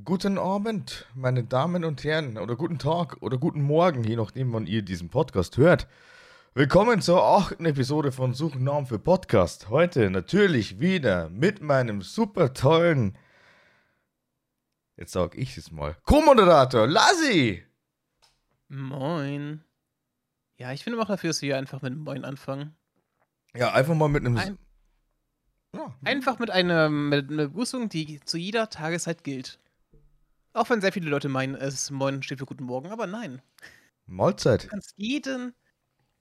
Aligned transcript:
Guten 0.00 0.38
Abend, 0.38 1.06
meine 1.14 1.44
Damen 1.44 1.84
und 1.84 2.02
Herren, 2.02 2.38
oder 2.38 2.56
guten 2.56 2.78
Tag 2.78 3.18
oder 3.20 3.36
guten 3.36 3.60
Morgen, 3.60 4.02
je 4.02 4.16
nachdem, 4.16 4.50
wann 4.54 4.66
ihr 4.66 4.80
diesen 4.80 5.10
Podcast 5.10 5.58
hört. 5.58 5.86
Willkommen 6.54 7.02
zur 7.02 7.22
achten 7.22 7.66
Episode 7.66 8.10
von 8.10 8.32
Suchen 8.32 8.64
Namen 8.64 8.86
für 8.86 8.98
Podcast. 8.98 9.68
Heute 9.68 10.08
natürlich 10.08 10.80
wieder 10.80 11.28
mit 11.28 11.60
meinem 11.60 12.00
super 12.00 12.54
tollen, 12.54 13.18
jetzt 14.96 15.12
sag 15.12 15.36
ich 15.36 15.58
es 15.58 15.70
mal, 15.70 15.94
Co-Moderator 16.04 16.86
Lassi. 16.86 17.62
Moin. 18.68 19.62
Ja, 20.56 20.72
ich 20.72 20.84
finde 20.84 21.00
auch 21.02 21.06
dafür, 21.06 21.28
dass 21.28 21.42
wir 21.42 21.58
einfach 21.58 21.82
mit 21.82 21.94
Moin 21.94 22.24
anfangen. 22.24 22.74
Ja, 23.54 23.72
einfach 23.72 23.94
mal 23.94 24.08
mit 24.08 24.24
einem. 24.24 24.38
Ein, 24.38 24.58
ja. 25.76 25.94
einfach 26.02 26.38
mit 26.38 26.50
einer, 26.50 26.88
mit 26.88 27.30
einer 27.30 27.48
Begrüßung, 27.48 27.90
die 27.90 28.20
zu 28.20 28.38
jeder 28.38 28.70
Tageszeit 28.70 29.22
gilt. 29.22 29.58
Auch 30.54 30.68
wenn 30.70 30.80
sehr 30.80 30.92
viele 30.92 31.08
Leute 31.10 31.28
meinen, 31.28 31.54
es 31.54 31.90
Moin 31.90 32.22
steht 32.22 32.38
für 32.38 32.46
Guten 32.46 32.64
Morgen, 32.64 32.90
aber 32.90 33.06
nein. 33.06 33.40
Mahlzeit. 34.06 34.68
Kannst 34.68 34.94
jeden, 34.96 35.54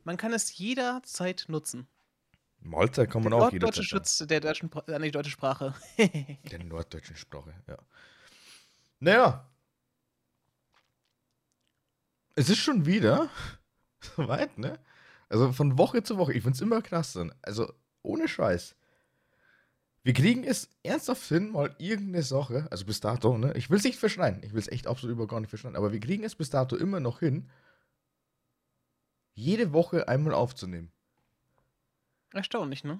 man 0.03 0.17
kann 0.17 0.31
es 0.33 0.57
jederzeit 0.57 1.45
nutzen. 1.47 1.87
Mahlzeit 2.59 3.09
kann 3.09 3.23
man 3.23 3.31
Der 3.31 3.41
auch 3.41 3.51
jederzeit 3.51 3.75
sagen. 3.75 3.85
Schutz 3.87 4.17
der 4.19 4.39
deutschen, 4.39 4.69
Pra- 4.69 4.87
äh, 4.89 4.99
nicht, 4.99 5.15
deutsche 5.15 5.31
Sprache. 5.31 5.73
Der 5.97 6.63
norddeutschen 6.63 7.15
Sprache, 7.17 7.53
ja. 7.67 7.77
Naja. 8.99 9.49
Es 12.35 12.49
ist 12.49 12.59
schon 12.59 12.85
wieder 12.85 13.29
soweit, 14.15 14.57
ne? 14.57 14.79
Also 15.27 15.51
von 15.53 15.77
Woche 15.77 16.03
zu 16.03 16.17
Woche. 16.17 16.33
Ich 16.33 16.43
find's 16.43 16.61
immer 16.61 16.81
krass 16.81 17.13
dann. 17.13 17.33
Also 17.41 17.73
ohne 18.03 18.27
Scheiß. 18.27 18.75
Wir 20.03 20.13
kriegen 20.13 20.43
es 20.43 20.69
ernsthaft 20.81 21.23
hin, 21.27 21.51
mal 21.51 21.75
irgendeine 21.77 22.23
Sache, 22.23 22.67
also 22.71 22.85
bis 22.85 23.01
dato, 23.01 23.37
ne? 23.37 23.53
Ich 23.55 23.69
will 23.69 23.77
es 23.77 23.83
nicht 23.83 23.99
verschneiden. 23.99 24.41
Ich 24.43 24.51
will 24.51 24.59
es 24.59 24.67
echt 24.67 24.87
absolut 24.87 25.15
über 25.15 25.27
gar 25.27 25.39
nicht 25.39 25.49
verschneiden. 25.49 25.77
Aber 25.77 25.91
wir 25.91 25.99
kriegen 25.99 26.23
es 26.23 26.35
bis 26.35 26.49
dato 26.49 26.75
immer 26.75 26.99
noch 26.99 27.19
hin, 27.19 27.49
jede 29.35 29.73
Woche 29.73 30.07
einmal 30.07 30.33
aufzunehmen. 30.33 30.91
Erstaunlich, 32.33 32.83
ne? 32.83 32.99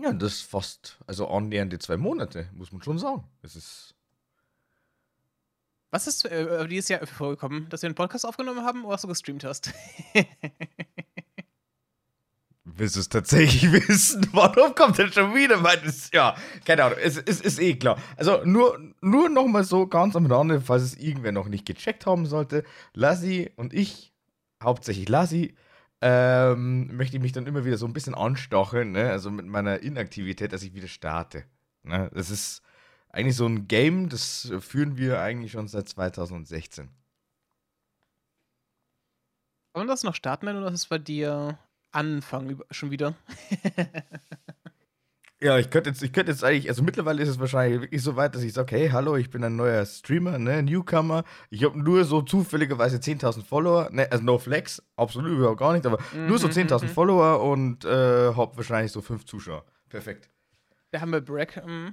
Ja, 0.00 0.12
das 0.12 0.34
ist 0.34 0.42
fast, 0.42 0.98
also 1.06 1.28
annähernde 1.28 1.78
zwei 1.78 1.96
Monate, 1.96 2.48
muss 2.52 2.72
man 2.72 2.82
schon 2.82 2.98
sagen. 2.98 3.24
Es 3.42 3.56
ist 3.56 3.94
Was 5.90 6.06
ist 6.06 6.24
äh, 6.26 6.66
dieses 6.68 6.88
Jahr 6.88 7.06
vorgekommen, 7.06 7.68
dass 7.70 7.82
wir 7.82 7.86
einen 7.86 7.94
Podcast 7.94 8.26
aufgenommen 8.26 8.62
haben 8.64 8.84
oder 8.84 8.94
dass 8.94 9.02
du 9.02 9.08
gestreamt 9.08 9.44
hast? 9.44 9.72
Willst 12.78 12.96
du 12.96 13.00
es 13.00 13.08
tatsächlich 13.08 13.72
wissen? 13.88 14.28
Warum 14.32 14.74
kommt 14.74 14.98
denn 14.98 15.10
schon 15.10 15.34
wieder 15.34 15.58
meines? 15.58 16.10
Ja, 16.12 16.36
keine 16.64 16.84
Ahnung, 16.84 16.98
es, 17.02 17.16
es 17.16 17.40
ist 17.40 17.58
eh 17.58 17.74
klar. 17.74 17.98
Also 18.16 18.44
nur, 18.44 18.78
nur 19.00 19.30
nochmal 19.30 19.64
so 19.64 19.86
ganz 19.86 20.14
am 20.14 20.26
Rande, 20.26 20.60
falls 20.60 20.82
es 20.82 20.96
irgendwer 20.96 21.32
noch 21.32 21.48
nicht 21.48 21.64
gecheckt 21.64 22.04
haben 22.04 22.26
sollte. 22.26 22.64
Lassi 22.92 23.50
und 23.56 23.72
ich, 23.72 24.12
hauptsächlich 24.62 25.08
Lassi, 25.08 25.56
ähm, 26.02 26.94
möchte 26.94 27.16
ich 27.16 27.22
mich 27.22 27.32
dann 27.32 27.46
immer 27.46 27.64
wieder 27.64 27.78
so 27.78 27.86
ein 27.86 27.94
bisschen 27.94 28.14
anstacheln, 28.14 28.92
ne? 28.92 29.10
also 29.10 29.30
mit 29.30 29.46
meiner 29.46 29.80
Inaktivität, 29.80 30.52
dass 30.52 30.62
ich 30.62 30.74
wieder 30.74 30.88
starte. 30.88 31.44
Ne? 31.82 32.10
Das 32.12 32.30
ist 32.30 32.60
eigentlich 33.08 33.36
so 33.36 33.46
ein 33.46 33.66
Game, 33.68 34.10
das 34.10 34.52
führen 34.60 34.98
wir 34.98 35.20
eigentlich 35.20 35.52
schon 35.52 35.68
seit 35.68 35.88
2016. 35.88 36.90
Kann 39.72 39.80
man 39.80 39.88
das 39.88 40.04
noch 40.04 40.14
starten 40.14 40.48
oder 40.48 40.68
ist 40.68 40.74
es 40.74 40.86
bei 40.86 40.98
dir 40.98 41.58
Anfang 41.96 42.50
über- 42.50 42.66
schon 42.70 42.90
wieder? 42.90 43.14
Ja, 45.38 45.58
ich 45.58 45.68
könnte 45.68 45.90
jetzt, 45.90 46.02
ich 46.02 46.14
könnte 46.14 46.32
jetzt 46.32 46.42
eigentlich, 46.42 46.66
also 46.70 46.82
mittlerweile 46.82 47.22
ist 47.22 47.28
es 47.28 47.38
wahrscheinlich 47.38 47.82
wirklich 47.82 48.02
so 48.02 48.16
weit, 48.16 48.34
dass 48.34 48.42
ich 48.42 48.54
sage, 48.54 48.74
hey, 48.74 48.88
hallo, 48.88 49.16
ich 49.16 49.28
bin 49.28 49.44
ein 49.44 49.54
neuer 49.54 49.84
Streamer, 49.84 50.38
ne, 50.38 50.62
Newcomer. 50.62 51.24
Ich 51.50 51.62
habe 51.62 51.78
nur 51.78 52.04
so 52.06 52.22
zufälligerweise 52.22 52.96
10.000 52.96 53.44
Follower, 53.44 53.90
ne, 53.92 54.10
also 54.10 54.24
no 54.24 54.38
flex, 54.38 54.82
absolut 54.96 55.30
überhaupt 55.32 55.58
gar 55.58 55.74
nicht, 55.74 55.84
aber 55.84 55.98
nur 56.14 56.38
so 56.38 56.46
Mhm, 56.48 56.52
10.000 56.54 56.84
mhm. 56.84 56.88
Follower 56.88 57.42
und 57.42 57.84
äh, 57.84 57.88
habe 58.34 58.56
wahrscheinlich 58.56 58.92
so 58.92 59.02
fünf 59.02 59.26
Zuschauer. 59.26 59.66
Perfekt. 59.90 60.30
Der 60.94 61.02
Humbleback. 61.02 61.62
Mm. 61.66 61.88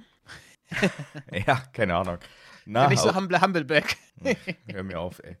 Ja, 1.46 1.62
keine 1.74 1.96
Ahnung. 1.96 2.16
Na, 2.64 2.84
Ja, 2.84 2.88
nicht 2.88 3.02
so 3.02 3.14
Humble 3.14 3.42
Humbleback. 3.42 3.98
Hör 4.72 4.82
mir 4.84 4.98
auf, 4.98 5.22
ey. 5.22 5.36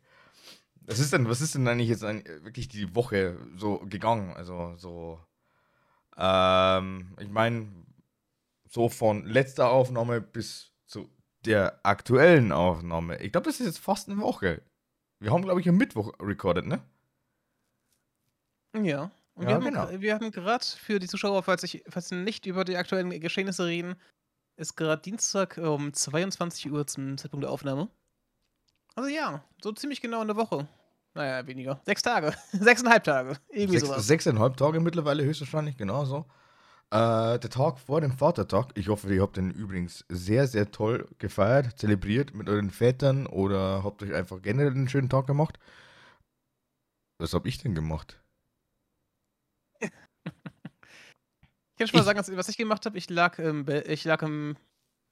Was 0.86 0.98
ist 0.98 1.12
denn, 1.12 1.28
was 1.28 1.40
ist 1.40 1.54
denn 1.54 1.66
eigentlich 1.66 1.88
jetzt 1.88 2.04
ein, 2.04 2.24
wirklich 2.42 2.68
die 2.68 2.94
Woche 2.94 3.38
so 3.56 3.78
gegangen? 3.78 4.34
Also 4.34 4.74
so, 4.76 5.18
ähm, 6.16 7.16
ich 7.18 7.28
meine, 7.28 7.68
so 8.68 8.88
von 8.88 9.24
letzter 9.24 9.70
Aufnahme 9.70 10.20
bis 10.20 10.72
zu 10.86 11.08
der 11.44 11.80
aktuellen 11.84 12.52
Aufnahme. 12.52 13.18
Ich 13.20 13.32
glaube, 13.32 13.46
das 13.46 13.60
ist 13.60 13.66
jetzt 13.66 13.78
fast 13.78 14.08
eine 14.08 14.20
Woche. 14.20 14.62
Wir 15.20 15.32
haben, 15.32 15.42
glaube 15.42 15.60
ich, 15.60 15.68
am 15.68 15.76
Mittwoch 15.76 16.12
recorded, 16.20 16.66
ne? 16.66 16.82
Ja. 18.74 19.10
Und 19.34 19.44
Ja, 19.44 19.48
wir, 19.48 19.54
haben, 19.54 19.64
genau. 19.64 20.00
wir 20.00 20.14
haben 20.14 20.30
gerade 20.30 20.64
für 20.64 20.98
die 20.98 21.08
Zuschauer, 21.08 21.42
falls, 21.42 21.62
ich, 21.62 21.82
falls 21.88 22.08
sie 22.08 22.16
nicht 22.16 22.46
über 22.46 22.64
die 22.64 22.76
aktuellen 22.76 23.10
Geschehnisse 23.20 23.66
reden, 23.66 23.96
ist 24.56 24.76
gerade 24.76 25.02
Dienstag 25.02 25.58
um 25.58 25.92
22 25.92 26.70
Uhr 26.70 26.86
zum 26.86 27.18
Zeitpunkt 27.18 27.44
der 27.44 27.50
Aufnahme. 27.50 27.88
Also 28.96 29.08
ja, 29.10 29.44
so 29.62 29.72
ziemlich 29.72 30.00
genau 30.00 30.20
eine 30.20 30.36
Woche. 30.36 30.68
Naja, 31.14 31.46
weniger. 31.46 31.80
Sechs 31.84 32.02
Tage. 32.02 32.34
Sechseinhalb 32.52 33.04
Tage. 33.04 33.36
Irgendwie 33.48 33.78
Sechs, 33.78 33.88
sowas. 33.88 34.06
sechseinhalb 34.06 34.56
Tage 34.56 34.80
mittlerweile 34.80 35.24
höchstwahrscheinlich, 35.24 35.76
genau 35.76 36.04
so. 36.04 36.26
Äh, 36.90 37.38
der 37.38 37.50
Tag 37.50 37.78
vor 37.78 38.00
dem 38.00 38.12
Vatertag. 38.12 38.70
Ich 38.74 38.88
hoffe, 38.88 39.12
ihr 39.12 39.22
habt 39.22 39.36
den 39.36 39.50
übrigens 39.50 40.04
sehr, 40.08 40.46
sehr 40.46 40.70
toll 40.70 41.08
gefeiert, 41.18 41.78
zelebriert 41.78 42.34
mit 42.34 42.48
euren 42.48 42.70
Vätern 42.70 43.26
oder 43.26 43.82
habt 43.84 44.02
euch 44.02 44.12
einfach 44.14 44.42
generell 44.42 44.72
einen 44.72 44.88
schönen 44.88 45.08
Tag 45.08 45.26
gemacht. 45.26 45.58
Was 47.20 47.32
hab 47.34 47.46
ich 47.46 47.58
denn 47.58 47.74
gemacht? 47.74 48.20
Ich 49.80 49.90
kann 51.78 51.88
schon 51.88 51.96
mal 51.98 52.00
Ich- 52.00 52.04
sagen, 52.22 52.36
was- 52.36 52.48
ich 52.48 52.56
gemacht 52.56 52.86
habe. 52.86 52.96
Ich 52.98 53.10
lag 53.10 53.38
im, 53.38 53.64
Be 53.64 53.82
ich 53.82 54.04
lag 54.04 54.22
im, 54.22 54.56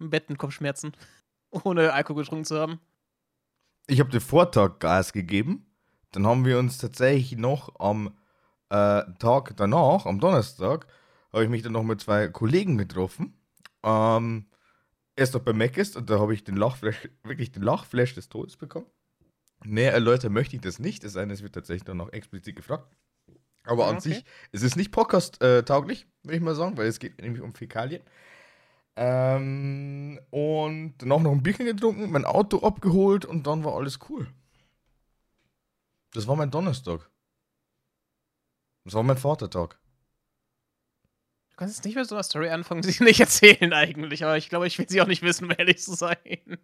im 0.00 0.10
Bett 0.10 0.28
mit 0.31 0.38
Kopfschmerzen. 0.38 0.93
Ohne 1.64 1.93
Alkohol 1.93 2.22
getrunken 2.22 2.44
zu 2.44 2.59
haben. 2.59 2.81
Ich 3.87 4.00
habe 4.00 4.10
den 4.10 4.20
Vortag 4.20 4.78
Gas 4.78 5.12
gegeben. 5.12 5.66
Dann 6.12 6.26
haben 6.26 6.44
wir 6.44 6.59
uns 6.59 6.78
tatsächlich 6.78 7.38
noch 7.38 7.81
am 7.81 8.16
äh, 8.69 9.03
Tag 9.19 9.56
danach, 9.56 10.06
am 10.06 10.20
Donnerstag, 10.20 10.87
habe 11.32 11.44
ich 11.44 11.50
mich 11.50 11.62
dann 11.62 11.72
noch 11.72 11.82
mit 11.82 12.00
zwei 12.00 12.28
Kollegen 12.28 12.78
getroffen. 12.78 13.34
Ähm, 13.82 14.47
erst 15.16 15.34
noch 15.34 15.43
bei 15.43 15.53
Mc's 15.53 15.97
und 15.97 16.10
da 16.10 16.19
habe 16.19 16.34
ich 16.34 16.44
den 16.44 16.56
Lachflash, 16.56 17.09
wirklich 17.25 17.53
den 17.53 17.62
Lachflash 17.62 18.15
des 18.15 18.28
Todes 18.28 18.56
bekommen. 18.56 18.87
Näher 19.65 19.93
erläutern 19.93 20.32
möchte 20.32 20.56
ich 20.56 20.62
das 20.62 20.78
nicht, 20.78 21.04
es 21.04 21.12
sei 21.12 21.20
denn, 21.20 21.31
es 21.31 21.43
wird 21.43 21.54
tatsächlich 21.54 21.84
dann 21.84 21.97
noch 21.97 22.12
explizit 22.12 22.56
gefragt. 22.56 22.97
Aber 23.64 23.87
an 23.87 23.99
Okay. 23.99 24.14
sich, 24.14 24.25
es 24.50 24.62
ist 24.62 24.76
nicht 24.76 24.91
Podcast-tauglich, 24.91 26.06
würde 26.25 26.37
ich 26.37 26.43
mal 26.43 26.54
sagen, 26.54 26.76
weil 26.76 26.87
es 26.87 26.99
geht 26.99 27.20
nämlich 27.20 27.43
um 27.43 27.54
Fäkalien. 27.54 28.03
Ähm, 28.95 30.21
und 30.31 30.95
danach 30.99 31.21
noch 31.21 31.33
ein 31.33 31.43
Bierchen 31.43 31.67
getrunken, 31.67 32.11
mein 32.11 32.25
Auto 32.25 32.59
abgeholt 32.59 33.25
und 33.25 33.47
dann 33.47 33.65
war 33.65 33.75
alles 33.75 33.99
cool. 34.09 34.29
Das 36.13 36.27
war 36.27 36.37
mein 36.37 36.51
Donnerstag. 36.51 37.11
Das 38.85 38.95
war 38.95 39.03
mein 39.03 39.17
Vatertag. 39.17 39.79
Du 41.51 41.57
kannst 41.57 41.77
jetzt 41.77 41.85
nicht 41.85 41.97
mit 41.97 42.07
so 42.07 42.15
einer 42.15 42.25
Story 42.25 42.51
anfangen, 42.51 42.83
die 42.83 42.91
sie 42.91 43.05
nicht 43.05 43.21
erzählen 43.21 43.73
eigentlich. 43.73 44.25
Aber 44.25 44.37
ich 44.37 44.49
glaube, 44.49 44.67
ich 44.67 44.79
will 44.79 44.89
sie 44.89 45.01
auch 45.01 45.07
nicht 45.07 45.23
wissen, 45.23 45.45
um 45.45 45.55
ehrlich 45.57 45.79
zu 45.79 45.95
sein. 45.95 46.59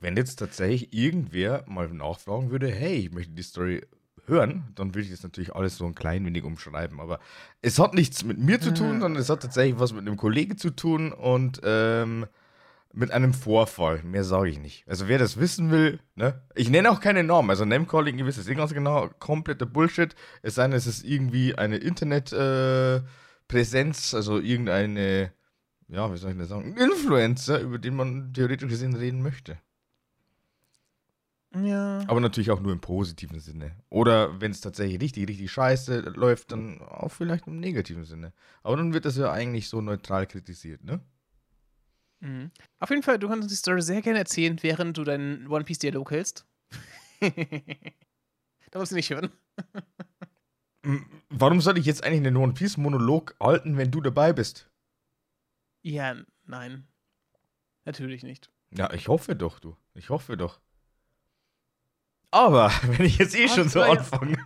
Wenn 0.00 0.16
jetzt 0.16 0.36
tatsächlich 0.36 0.92
irgendwer 0.92 1.64
mal 1.66 1.88
nachfragen 1.88 2.50
würde, 2.50 2.70
hey, 2.70 2.96
ich 2.96 3.12
möchte 3.12 3.32
die 3.32 3.42
Story 3.42 3.86
hören, 4.26 4.64
dann 4.74 4.94
würde 4.94 5.04
ich 5.06 5.10
das 5.10 5.22
natürlich 5.22 5.54
alles 5.54 5.76
so 5.76 5.86
ein 5.86 5.94
klein 5.94 6.24
wenig 6.26 6.44
umschreiben. 6.44 7.00
Aber 7.00 7.20
es 7.62 7.78
hat 7.78 7.94
nichts 7.94 8.24
mit 8.24 8.38
mir 8.38 8.60
zu 8.60 8.72
tun, 8.74 8.96
Ah. 8.96 9.00
sondern 9.00 9.16
es 9.16 9.30
hat 9.30 9.42
tatsächlich 9.42 9.78
was 9.78 9.92
mit 9.92 10.06
einem 10.06 10.16
Kollegen 10.16 10.56
zu 10.58 10.70
tun 10.70 11.12
und 11.12 11.60
ähm, 11.64 12.26
mit 12.92 13.10
einem 13.10 13.34
Vorfall. 13.34 14.02
Mehr 14.04 14.24
sage 14.24 14.48
ich 14.48 14.58
nicht. 14.58 14.88
Also 14.88 15.06
wer 15.08 15.18
das 15.18 15.38
wissen 15.38 15.70
will, 15.70 16.00
ne? 16.14 16.40
Ich 16.54 16.70
nenne 16.70 16.90
auch 16.90 17.00
keine 17.00 17.22
Namen. 17.24 17.50
Also 17.50 17.64
Name-Calling, 17.66 18.18
ihr 18.18 18.24
wisst 18.26 18.38
es 18.38 18.48
eh 18.48 18.54
ganz 18.54 18.72
genau, 18.72 19.10
kompletter 19.18 19.66
Bullshit. 19.66 20.14
Es 20.42 20.54
sei 20.54 20.62
denn, 20.62 20.72
es 20.72 20.86
ist 20.86 21.04
irgendwie 21.04 21.54
eine 21.56 21.76
Internet-Präsenz, 21.76 24.14
also 24.14 24.38
irgendeine, 24.38 25.32
ja, 25.88 26.12
wie 26.12 26.16
soll 26.16 26.32
ich 26.32 26.38
das 26.38 26.48
sagen, 26.48 26.76
Influencer, 26.76 27.60
über 27.60 27.78
den 27.78 27.94
man 27.96 28.32
theoretisch 28.32 28.68
gesehen 28.68 28.94
reden 28.94 29.22
möchte. 29.22 29.58
Ja. 31.64 32.00
Aber 32.06 32.20
natürlich 32.20 32.50
auch 32.50 32.60
nur 32.60 32.72
im 32.72 32.80
positiven 32.80 33.40
Sinne. 33.40 33.76
Oder 33.88 34.40
wenn 34.40 34.50
es 34.50 34.60
tatsächlich 34.60 35.00
richtig, 35.00 35.28
richtig 35.28 35.50
scheiße 35.50 36.00
läuft, 36.14 36.52
dann 36.52 36.80
auch 36.82 37.10
vielleicht 37.10 37.46
im 37.46 37.60
negativen 37.60 38.04
Sinne. 38.04 38.32
Aber 38.62 38.76
dann 38.76 38.92
wird 38.92 39.04
das 39.04 39.16
ja 39.16 39.32
eigentlich 39.32 39.68
so 39.68 39.80
neutral 39.80 40.26
kritisiert, 40.26 40.84
ne? 40.84 41.00
Mhm. 42.20 42.50
Auf 42.78 42.90
jeden 42.90 43.02
Fall, 43.02 43.18
du 43.18 43.28
kannst 43.28 43.44
uns 43.44 43.52
die 43.52 43.56
Story 43.56 43.82
sehr 43.82 44.02
gerne 44.02 44.18
erzählen, 44.18 44.58
während 44.62 44.96
du 44.98 45.04
deinen 45.04 45.46
One 45.48 45.64
Piece-Dialog 45.64 46.10
hältst. 46.10 46.46
da 47.20 48.78
musst 48.78 48.92
du 48.92 48.96
nicht 48.96 49.10
hören. 49.10 49.30
Warum 51.30 51.60
soll 51.60 51.78
ich 51.78 51.86
jetzt 51.86 52.04
eigentlich 52.04 52.26
einen 52.26 52.36
One 52.36 52.54
Piece 52.54 52.76
Monolog 52.76 53.34
halten, 53.40 53.76
wenn 53.76 53.90
du 53.90 54.00
dabei 54.00 54.32
bist? 54.32 54.70
Ja, 55.82 56.16
nein. 56.44 56.86
Natürlich 57.84 58.22
nicht. 58.22 58.50
Ja, 58.72 58.92
ich 58.92 59.08
hoffe 59.08 59.36
doch, 59.36 59.58
du. 59.58 59.76
Ich 59.94 60.10
hoffe 60.10 60.36
doch. 60.36 60.60
Aber, 62.30 62.70
wenn 62.82 63.06
ich 63.06 63.18
jetzt 63.18 63.34
eh 63.36 63.48
schon 63.48 63.68
so 63.68 63.82
anfange. 63.82 64.36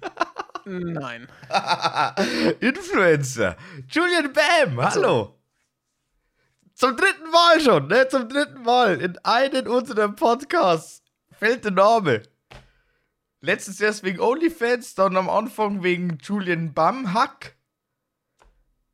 Nein. 0.64 1.28
Influencer. 2.60 3.56
Julian 3.88 4.32
Bam, 4.32 4.80
hallo. 4.80 5.40
Zum 6.74 6.96
dritten 6.96 7.30
Mal 7.30 7.60
schon, 7.60 7.88
ne? 7.88 8.08
Zum 8.08 8.28
dritten 8.28 8.62
Mal 8.62 9.00
in 9.00 9.18
einen 9.18 9.66
unserer 9.66 10.08
Podcasts 10.08 11.02
fällt 11.32 11.64
der 11.64 11.72
Name. 11.72 12.22
Letztens 13.40 13.80
erst 13.80 14.02
wegen 14.02 14.20
OnlyFans, 14.20 14.94
dann 14.94 15.16
am 15.16 15.30
Anfang 15.30 15.82
wegen 15.82 16.18
Julian 16.22 16.74
Bam 16.74 17.14
Hack. 17.14 17.56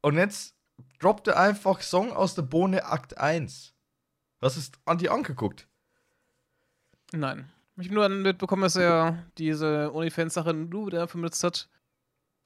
Und 0.01 0.17
jetzt 0.17 0.55
droppt 1.01 1.27
er 1.29 1.39
einfach 1.39 1.83
Song 1.83 2.13
aus 2.13 2.35
der 2.35 2.43
Bohne 2.43 2.85
Akt 2.85 3.19
1. 3.19 3.75
Was 4.41 4.57
ist 4.57 4.79
an 4.85 4.99
dir 4.99 5.13
angeguckt? 5.13 5.69
Nein. 7.13 7.51
Ich 7.79 7.87
habe 7.89 7.95
nur 7.95 8.09
mitbekommen, 8.09 8.63
dass 8.63 8.77
er 8.77 9.25
diese 9.37 9.93
OnlyFans-Sache 9.95 10.55
nur 10.55 10.91
dafür 10.91 11.21
benutzt 11.21 11.45
hat, 11.45 11.69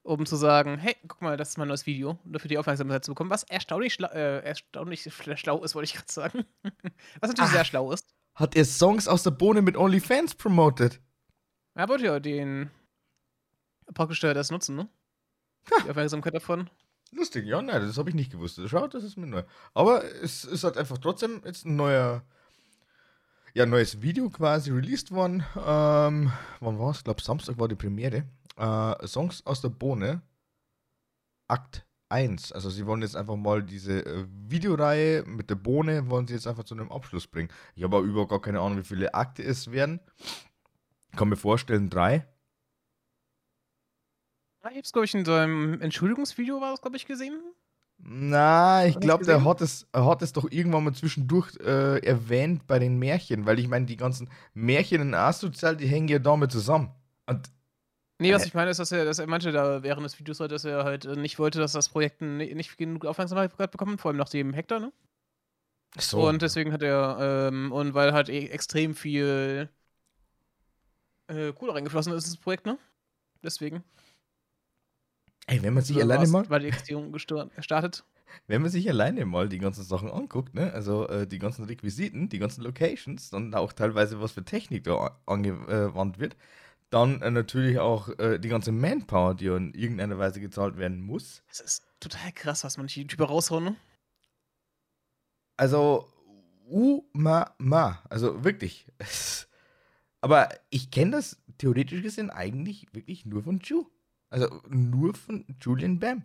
um 0.03 0.27
zu 0.27 0.35
sagen, 0.37 0.79
hey, 0.79 0.97
guck 1.07 1.23
mal, 1.23 1.37
das 1.37 1.51
ist 1.51 1.59
mein 1.59 1.69
neues 1.69 1.87
Video. 1.87 2.19
Und 2.25 2.33
dafür 2.33 2.49
die 2.49 2.59
Aufmerksamkeit 2.59 3.05
zu 3.05 3.13
bekommen, 3.13 3.31
was 3.31 3.45
erstaunlich, 3.45 3.95
schla 3.95 4.09
äh, 4.09 4.41
erstaunlich 4.45 5.03
schla- 5.03 5.37
schlau 5.37 5.63
ist, 5.63 5.75
wollte 5.75 5.85
ich 5.85 5.95
gerade 5.95 6.13
sagen. 6.13 6.45
was 7.21 7.29
natürlich 7.29 7.51
Ach. 7.51 7.55
sehr 7.55 7.65
schlau 7.65 7.93
ist. 7.93 8.13
Hat 8.35 8.57
er 8.57 8.65
Songs 8.65 9.07
aus 9.07 9.23
der 9.23 9.31
Bohne 9.33 9.63
mit 9.63 9.77
OnlyFans 9.77 10.35
promotet? 10.35 11.01
Er 11.75 11.89
wollte 11.89 12.07
ja 12.07 12.19
den 12.19 12.71
praktisch 13.95 14.21
das 14.21 14.51
nutzen, 14.51 14.77
ne? 14.77 14.89
Die 15.85 15.91
Aufmerksamkeit 15.91 16.35
davon. 16.35 16.71
Lustig, 17.13 17.45
ja, 17.47 17.61
nein, 17.61 17.83
das 17.83 17.99
habe 17.99 18.09
ich 18.09 18.15
nicht 18.15 18.33
gewusst. 18.33 18.61
Schaut, 18.69 18.95
das 18.95 19.05
ist 19.05 19.17
mir 19.17 19.27
neu. 19.27 19.43
Aber 19.75 20.05
es 20.23 20.45
ist 20.45 20.65
halt 20.65 20.77
einfach 20.77 20.99
trotzdem 20.99 21.43
jetzt 21.45 21.67
ein 21.67 21.77
neuer, 21.77 22.23
ja, 23.55 23.67
neues 23.67 24.01
Video 24.03 24.31
quasi 24.31 24.71
released 24.71 25.11
worden. 25.11 25.45
Ähm, 25.57 26.33
wann 26.61 26.79
war 26.79 26.91
es? 26.91 26.99
Ich 26.99 27.05
glaube, 27.05 27.23
Samstag 27.23 27.59
war 27.59 27.69
die 27.69 27.77
Premiere. 27.77 28.25
Äh, 28.57 29.07
Songs 29.07 29.45
aus 29.47 29.61
der 29.61 29.71
Bohne, 29.71 30.23
Akt 31.49 31.87
1. 32.11 32.53
Also 32.53 32.71
sie 32.71 32.87
wollen 32.87 33.03
jetzt 33.03 33.17
einfach 33.17 33.37
mal 33.37 33.63
diese 33.63 34.05
äh, 34.05 34.27
Videoreihe 34.29 35.25
mit 35.27 35.51
der 35.51 35.55
Bohne, 35.55 36.11
wollen 36.11 36.27
sie 36.27 36.35
jetzt 36.35 36.47
einfach 36.47 36.65
zu 36.65 36.75
einem 36.75 36.93
Abschluss 36.93 37.27
bringen. 37.27 37.51
Ich 37.75 37.83
habe 37.83 37.97
aber 37.97 38.07
überhaupt 38.07 38.31
gar 38.31 38.43
keine 38.43 38.61
Ahnung, 38.61 38.79
wie 38.79 38.85
viele 38.85 39.15
Akte 39.15 39.43
es 39.43 39.71
werden. 39.71 40.01
Kann 41.17 41.29
mir 41.29 41.37
vorstellen, 41.37 41.91
drei. 41.91 42.27
Ich 44.71 44.77
hab's, 44.77 44.93
glaube 44.93 45.07
ich, 45.07 45.15
in 45.15 45.25
seinem 45.25 45.81
Entschuldigungsvideo 45.81 46.61
war 46.61 46.71
das, 46.71 46.83
glaube 46.83 46.97
ich, 46.97 47.07
gesehen. 47.07 47.41
Na, 48.03 48.87
ich 48.87 48.99
glaube, 48.99 49.25
der 49.25 49.45
hat 49.45 49.61
es, 49.61 49.87
hat 49.95 50.23
es 50.23 50.33
doch 50.33 50.51
irgendwann 50.51 50.85
mal 50.85 50.95
zwischendurch 50.95 51.55
äh, 51.61 51.99
erwähnt 51.99 52.67
bei 52.67 52.79
den 52.79 52.99
Märchen, 52.99 53.45
weil 53.47 53.59
ich 53.59 53.69
meine, 53.69 53.85
die 53.87 53.97
ganzen 53.97 54.31
Märchen 54.55 55.03
in 55.03 55.15
Asozial, 55.15 55.77
die 55.77 55.87
hängen 55.87 56.09
ja 56.09 56.19
damit 56.19 56.51
zusammen. 56.51 56.91
Und 57.27 57.51
Nee, 58.19 58.33
was 58.35 58.45
Äh. 58.45 58.47
ich 58.47 58.53
meine, 58.55 58.71
ist, 58.71 58.79
dass 58.79 58.93
er, 58.93 59.05
dass 59.07 59.19
er 59.19 59.27
meinte 59.27 59.51
da 59.51 59.83
während 59.83 60.05
des 60.05 60.19
Videos, 60.19 60.41
halt, 60.41 60.53
dass 60.53 60.65
er 60.67 60.85
halt 60.85 61.07
äh, 61.07 61.17
nicht 61.17 61.39
wollte, 61.39 61.59
dass 61.59 61.73
das 61.73 61.89
Projekt 61.89 62.21
ni- 62.21 62.55
nicht 62.55 62.77
genug 62.77 63.07
Aufmerksamkeit 63.07 63.71
bekommt, 63.73 64.01
vor 64.01 64.11
allem 64.11 64.19
nach 64.19 64.29
dem 64.29 64.53
Hector, 64.53 64.79
ne? 64.81 64.93
so. 65.99 66.35
Und 66.35 66.43
deswegen 66.43 66.73
hat 66.73 66.83
er, 66.83 67.49
ähm, 67.51 67.73
und 67.73 67.95
weil 67.95 68.13
halt 68.13 68.29
eh 68.29 68.47
extrem 68.49 68.95
viel 68.95 69.69
äh, 71.29 71.53
Kohle 71.53 71.75
reingeflossen 71.75 72.13
ist, 72.13 72.27
ins 72.27 72.37
Projekt, 72.37 72.67
ne? 72.67 72.79
Deswegen. 73.45 73.85
Ey, 75.51 75.61
wenn 75.63 75.75
man 75.75 75.83
sich 75.83 76.01
alleine 76.01 76.29
mal, 76.29 76.49
War 76.49 76.61
die 76.61 76.69
Extrem 76.69 77.11
gestartet. 77.11 78.05
wenn 78.47 78.63
man 78.63 78.71
sich 78.71 78.89
alleine 78.89 79.27
mal 79.27 79.49
die 79.49 79.59
ganzen 79.59 79.83
Sachen 79.83 80.09
anguckt, 80.09 80.55
ne, 80.55 80.73
also 80.73 81.09
äh, 81.09 81.27
die 81.27 81.41
ganzen 81.41 81.65
Requisiten, 81.65 82.29
die 82.29 82.39
ganzen 82.39 82.63
Locations, 82.63 83.31
dann 83.31 83.53
auch 83.55 83.73
teilweise 83.73 84.21
was 84.21 84.31
für 84.31 84.45
Technik 84.45 84.85
da 84.85 85.19
angewandt 85.27 86.21
wird, 86.21 86.37
dann 86.91 87.21
äh, 87.21 87.33
natürlich 87.33 87.81
auch 87.81 88.17
äh, 88.21 88.39
die 88.39 88.49
ganze 88.49 88.71
Manpower, 88.71 89.35
die 89.35 89.47
in 89.47 89.75
irgendeiner 89.75 90.19
Weise 90.19 90.41
gezahlt 90.41 90.77
werden 90.77 91.01
muss. 91.03 91.43
Es 91.49 91.59
ist 91.59 91.83
total 91.99 92.31
krass, 92.31 92.63
was 92.63 92.77
manche 92.77 93.01
YouTuber 93.01 93.27
raushauen, 93.27 93.65
ne? 93.65 93.77
Also, 95.57 96.09
uh, 96.69 97.03
ma, 97.13 97.53
ma. 97.59 98.03
Also 98.09 98.45
wirklich. 98.45 98.87
Aber 100.21 100.49
ich 100.71 100.93
kenne 100.93 101.13
das 101.13 101.39
theoretisch 101.59 102.03
gesehen 102.03 102.31
eigentlich 102.31 102.87
wirklich 102.93 103.27
nur 103.27 103.43
von 103.43 103.59
Ju. 103.59 103.87
Also 104.31 104.63
nur 104.69 105.15
von 105.15 105.45
Julian 105.61 105.99
Bam. 105.99 106.25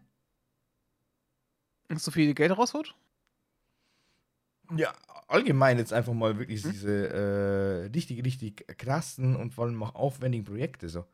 So 1.95 2.11
viel 2.11 2.33
Geld 2.33 2.57
raushaut. 2.57 2.95
Ja, 4.75 4.93
allgemein 5.27 5.77
jetzt 5.77 5.93
einfach 5.93 6.13
mal 6.13 6.37
wirklich 6.39 6.63
Hm? 6.63 6.71
diese 6.71 7.07
äh, 7.09 7.91
richtig, 7.91 8.23
richtig 8.23 8.65
krassen 8.77 9.35
und 9.35 9.53
vor 9.53 9.65
allem 9.65 9.81
auch 9.83 9.95
aufwendigen 9.95 10.43
Projekte 10.45 10.89
so. 10.89 11.05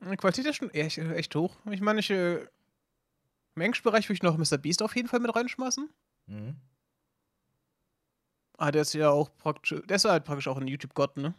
Die 0.00 0.16
Qualität 0.16 0.46
ist 0.46 0.56
schon 0.56 0.70
echt, 0.70 0.98
echt 0.98 1.34
hoch. 1.34 1.56
Ich 1.70 1.80
meine, 1.80 2.00
ich, 2.00 2.10
äh, 2.10 2.42
im 3.56 3.62
Englischbereich 3.62 4.08
würde 4.08 4.14
ich 4.14 4.22
noch 4.22 4.36
Mr. 4.36 4.58
Beast 4.58 4.82
auf 4.82 4.94
jeden 4.94 5.08
Fall 5.08 5.20
mit 5.20 5.34
reinschmeißen. 5.34 5.88
Mhm. 6.26 6.56
Ah, 8.56 8.70
der 8.70 8.82
ist 8.82 8.94
ja 8.94 9.10
auch 9.10 9.36
praktisch, 9.36 9.80
der 9.86 9.96
ist 9.96 10.04
halt 10.04 10.24
praktisch 10.24 10.46
auch 10.48 10.58
ein 10.58 10.68
YouTube-Gott, 10.68 11.16
ne? 11.16 11.34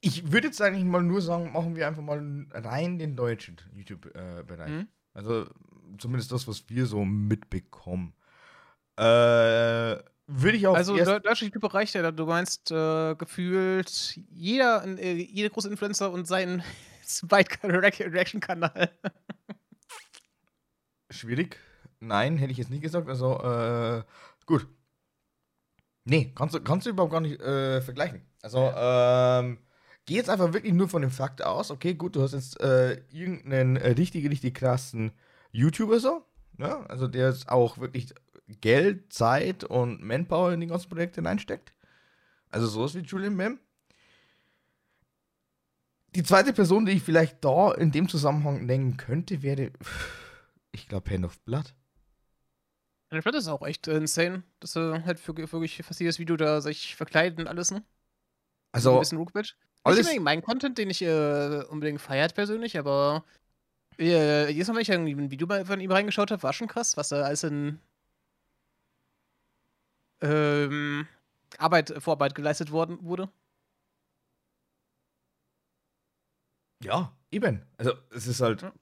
Ich 0.00 0.32
würde 0.32 0.48
jetzt 0.48 0.62
eigentlich 0.62 0.84
mal 0.84 1.02
nur 1.02 1.20
sagen, 1.20 1.52
machen 1.52 1.76
wir 1.76 1.86
einfach 1.86 2.02
mal 2.02 2.46
rein 2.52 2.98
den 2.98 3.16
deutschen 3.16 3.56
YouTube-Bereich. 3.74 4.70
Mhm. 4.70 4.88
Also 5.12 5.46
zumindest 5.98 6.32
das, 6.32 6.48
was 6.48 6.68
wir 6.68 6.86
so 6.86 7.04
mitbekommen. 7.04 8.14
Äh, 8.96 9.02
würde 10.32 10.56
ich 10.56 10.66
auch 10.66 10.74
Also 10.74 10.94
der 10.94 11.20
deutsche 11.20 11.44
YouTube-Bereich, 11.44 11.92
der, 11.92 12.12
du 12.12 12.24
meinst 12.24 12.70
äh, 12.70 13.14
gefühlt 13.16 14.16
jeder, 14.30 14.84
äh, 14.86 15.14
jeder 15.14 15.50
große 15.50 15.68
Influencer 15.68 16.10
und 16.10 16.26
sein 16.26 16.62
Byte-Reaction-Kanal. 17.22 18.90
Schwierig. 21.10 21.58
Nein, 21.98 22.38
hätte 22.38 22.52
ich 22.52 22.58
jetzt 22.58 22.70
nicht 22.70 22.82
gesagt. 22.82 23.08
Also, 23.08 23.40
äh, 23.42 24.02
gut. 24.46 24.66
Nee, 26.04 26.32
kannst 26.34 26.54
du, 26.54 26.60
kannst 26.60 26.86
du 26.86 26.90
überhaupt 26.90 27.12
gar 27.12 27.20
nicht 27.20 27.40
äh, 27.40 27.82
vergleichen. 27.82 28.22
Also, 28.42 28.72
ähm, 28.74 29.58
geh 30.06 30.14
jetzt 30.14 30.30
einfach 30.30 30.52
wirklich 30.52 30.72
nur 30.74 30.88
von 30.88 31.02
dem 31.02 31.10
Fakt 31.10 31.42
aus, 31.42 31.70
okay, 31.70 31.94
gut, 31.94 32.16
du 32.16 32.22
hast 32.22 32.32
jetzt 32.32 32.60
äh, 32.60 33.02
irgendeinen 33.10 33.76
äh, 33.76 33.90
richtig, 33.90 34.28
richtig 34.28 34.54
krassen 34.54 35.12
YouTuber 35.52 36.00
so, 36.00 36.24
ne? 36.56 36.88
Also, 36.90 37.06
der 37.08 37.28
jetzt 37.28 37.48
auch 37.48 37.78
wirklich 37.78 38.14
Geld, 38.60 39.12
Zeit 39.12 39.64
und 39.64 40.02
Manpower 40.02 40.52
in 40.52 40.60
die 40.60 40.66
ganzen 40.66 40.88
Projekte 40.88 41.16
hineinsteckt. 41.20 41.72
Also, 42.50 42.66
sowas 42.66 42.94
wie 42.94 43.00
Julian 43.00 43.36
Mem. 43.36 43.60
Die 46.16 46.24
zweite 46.24 46.52
Person, 46.52 46.86
die 46.86 46.92
ich 46.92 47.02
vielleicht 47.02 47.44
da 47.44 47.72
in 47.72 47.92
dem 47.92 48.08
Zusammenhang 48.08 48.66
nennen 48.66 48.96
könnte, 48.96 49.42
wäre, 49.42 49.70
ich 50.72 50.88
glaube, 50.88 51.10
Hand 51.10 51.24
of 51.24 51.38
Blood. 51.40 51.74
Der 53.12 53.22
Plot 53.22 53.34
ist 53.34 53.48
auch 53.48 53.66
echt 53.66 53.88
äh, 53.88 53.96
insane, 53.96 54.44
dass 54.60 54.76
er 54.76 55.04
halt 55.04 55.18
für, 55.18 55.34
für 55.34 55.52
wirklich 55.52 55.82
fast 55.82 56.00
jedes 56.00 56.18
Video 56.18 56.36
da 56.36 56.60
sich 56.60 56.94
verkleidet 56.96 57.40
und 57.40 57.48
alles, 57.48 57.70
ne? 57.70 57.78
Ein 57.78 57.84
Also, 58.72 58.98
bisschen 58.98 59.18
Rookbitch. 59.18 59.56
Alles- 59.82 59.98
Nicht 59.98 60.06
unbedingt 60.06 60.24
mein 60.24 60.42
Content, 60.42 60.78
den 60.78 60.90
ich 60.90 61.02
äh, 61.02 61.62
unbedingt 61.68 62.00
feiert 62.00 62.34
persönlich, 62.34 62.78
aber 62.78 63.24
äh, 63.98 64.50
jedes 64.50 64.68
Mal, 64.68 64.74
wenn 64.74 64.82
ich 64.82 64.88
irgendwie 64.88 65.12
ein 65.14 65.30
Video 65.30 65.46
von 65.64 65.80
ihm 65.80 65.90
reingeschaut 65.92 66.30
habe, 66.30 66.42
war 66.42 66.52
schon 66.52 66.68
krass, 66.68 66.96
was 66.96 67.08
da 67.10 67.22
alles 67.22 67.44
in 67.44 67.78
ähm, 70.22 71.06
Arbeit, 71.58 71.94
Vorarbeit 71.98 72.34
geleistet 72.34 72.70
worden 72.70 72.98
wurde. 73.02 73.30
ja, 76.82 77.14
eben. 77.30 77.62
Also, 77.76 77.92
es 78.10 78.26
ist 78.26 78.40
halt. 78.40 78.62
Ja. 78.62 78.72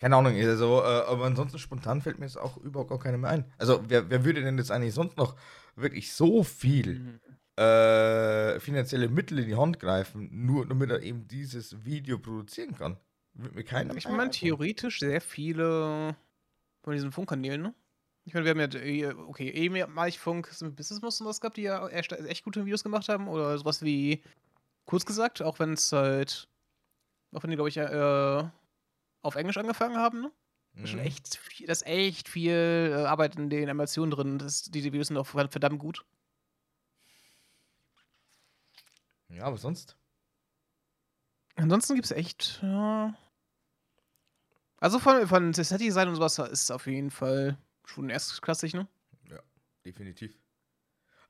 Keine 0.00 0.16
Ahnung, 0.16 0.34
also, 0.34 0.80
äh, 0.82 1.04
aber 1.06 1.26
ansonsten 1.26 1.58
spontan 1.58 2.00
fällt 2.00 2.18
mir 2.18 2.24
jetzt 2.24 2.38
auch 2.38 2.56
überhaupt 2.56 2.90
gar 2.90 2.98
keiner 2.98 3.18
mehr 3.18 3.30
ein. 3.30 3.52
Also, 3.58 3.84
wer, 3.88 4.10
wer 4.10 4.24
würde 4.24 4.42
denn 4.42 4.58
jetzt 4.58 4.70
eigentlich 4.70 4.94
sonst 4.94 5.16
noch 5.16 5.36
wirklich 5.76 6.12
so 6.12 6.42
viel 6.42 6.98
Mhm. 6.98 7.20
Äh, 7.56 8.58
finanzielle 8.60 9.08
Mittel 9.08 9.38
in 9.40 9.48
die 9.48 9.56
Hand 9.56 9.78
greifen, 9.78 10.28
nur 10.46 10.66
damit 10.66 10.90
er 10.90 11.02
eben 11.02 11.28
dieses 11.28 11.84
Video 11.84 12.18
produzieren 12.18 12.74
kann? 12.74 12.96
Wird 13.34 13.54
mir 13.54 13.64
keiner 13.64 13.96
Ich 13.96 14.08
meine, 14.08 14.30
theoretisch 14.30 15.00
sehr 15.00 15.20
viele 15.20 16.16
von 16.82 16.92
diesen 16.92 17.12
Funkkanälen, 17.12 17.62
ne? 17.62 17.74
Ich 18.24 18.34
meine, 18.34 18.44
wir 18.46 18.50
haben 18.50 18.60
ja, 18.72 18.80
eh- 18.80 19.12
okay, 19.14 19.48
ehemalig 19.50 20.18
Funk, 20.18 20.46
so 20.48 20.64
ein 20.64 20.74
Business 20.76 21.20
und 21.20 21.26
was 21.26 21.40
gehabt, 21.40 21.56
die 21.56 21.62
ja 21.62 21.88
echt, 21.88 22.44
gute 22.44 22.64
Videos 22.64 22.84
gemacht 22.84 23.08
haben. 23.08 23.26
Oder 23.28 23.58
sowas 23.58 23.82
wie, 23.82 24.22
kurz 24.84 25.04
gesagt, 25.04 25.42
auch 25.42 25.58
wenn 25.58 25.72
es 25.72 25.90
halt, 25.92 26.48
auch 27.32 27.42
wenn 27.42 27.50
die, 27.50 27.56
glaube 27.56 27.68
ich, 27.68 27.76
äh, 27.78 28.44
auf 29.22 29.34
Englisch 29.34 29.56
angefangen 29.56 29.96
haben, 29.96 30.20
ne? 30.22 30.32
Schon 30.84 31.00
Mhm. 31.00 31.06
echt 31.06 31.36
viel, 31.36 31.66
da 31.66 31.72
ist 31.72 31.86
echt 31.86 32.28
viel 32.28 32.52
äh, 32.52 33.04
Arbeit 33.04 33.36
in 33.36 33.50
den 33.50 33.64
Animationen 33.64 34.10
drin. 34.10 34.38
Das, 34.38 34.62
diese 34.62 34.92
Videos 34.92 35.08
sind 35.08 35.16
auch 35.18 35.26
verdammt 35.26 35.78
gut. 35.78 36.04
Ja, 39.32 39.44
aber 39.44 39.56
sonst. 39.56 39.96
Ansonsten 41.56 41.94
gibt 41.94 42.04
es 42.06 42.10
echt, 42.12 42.60
ja. 42.62 43.14
Also 44.78 44.98
von, 44.98 45.26
von 45.26 45.52
Set 45.54 45.80
Design 45.80 46.08
und 46.08 46.16
sowas 46.16 46.38
ist 46.38 46.70
auf 46.70 46.86
jeden 46.86 47.10
Fall 47.10 47.56
schon 47.84 48.10
erstklassig, 48.10 48.74
ne? 48.74 48.88
Definitiv. 49.84 50.38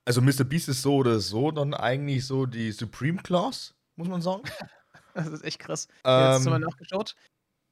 Also 0.05 0.21
Mr. 0.21 0.43
Beast 0.43 0.69
ist 0.69 0.81
so 0.83 0.97
oder 0.97 1.19
so 1.19 1.49
dann 1.49 1.73
eigentlich 1.73 2.25
so 2.27 2.45
die 2.45 2.71
Supreme 2.71 3.21
Class, 3.21 3.73
muss 3.95 4.07
man 4.07 4.21
sagen. 4.21 4.43
Das 5.15 5.27
ist 5.27 5.43
echt 5.43 5.59
krass. 5.59 5.87
Habe 6.03 6.37
jetzt 6.37 6.45
mal 6.49 6.55
Ähm, 6.55 6.61
nachgeschaut. 6.63 7.15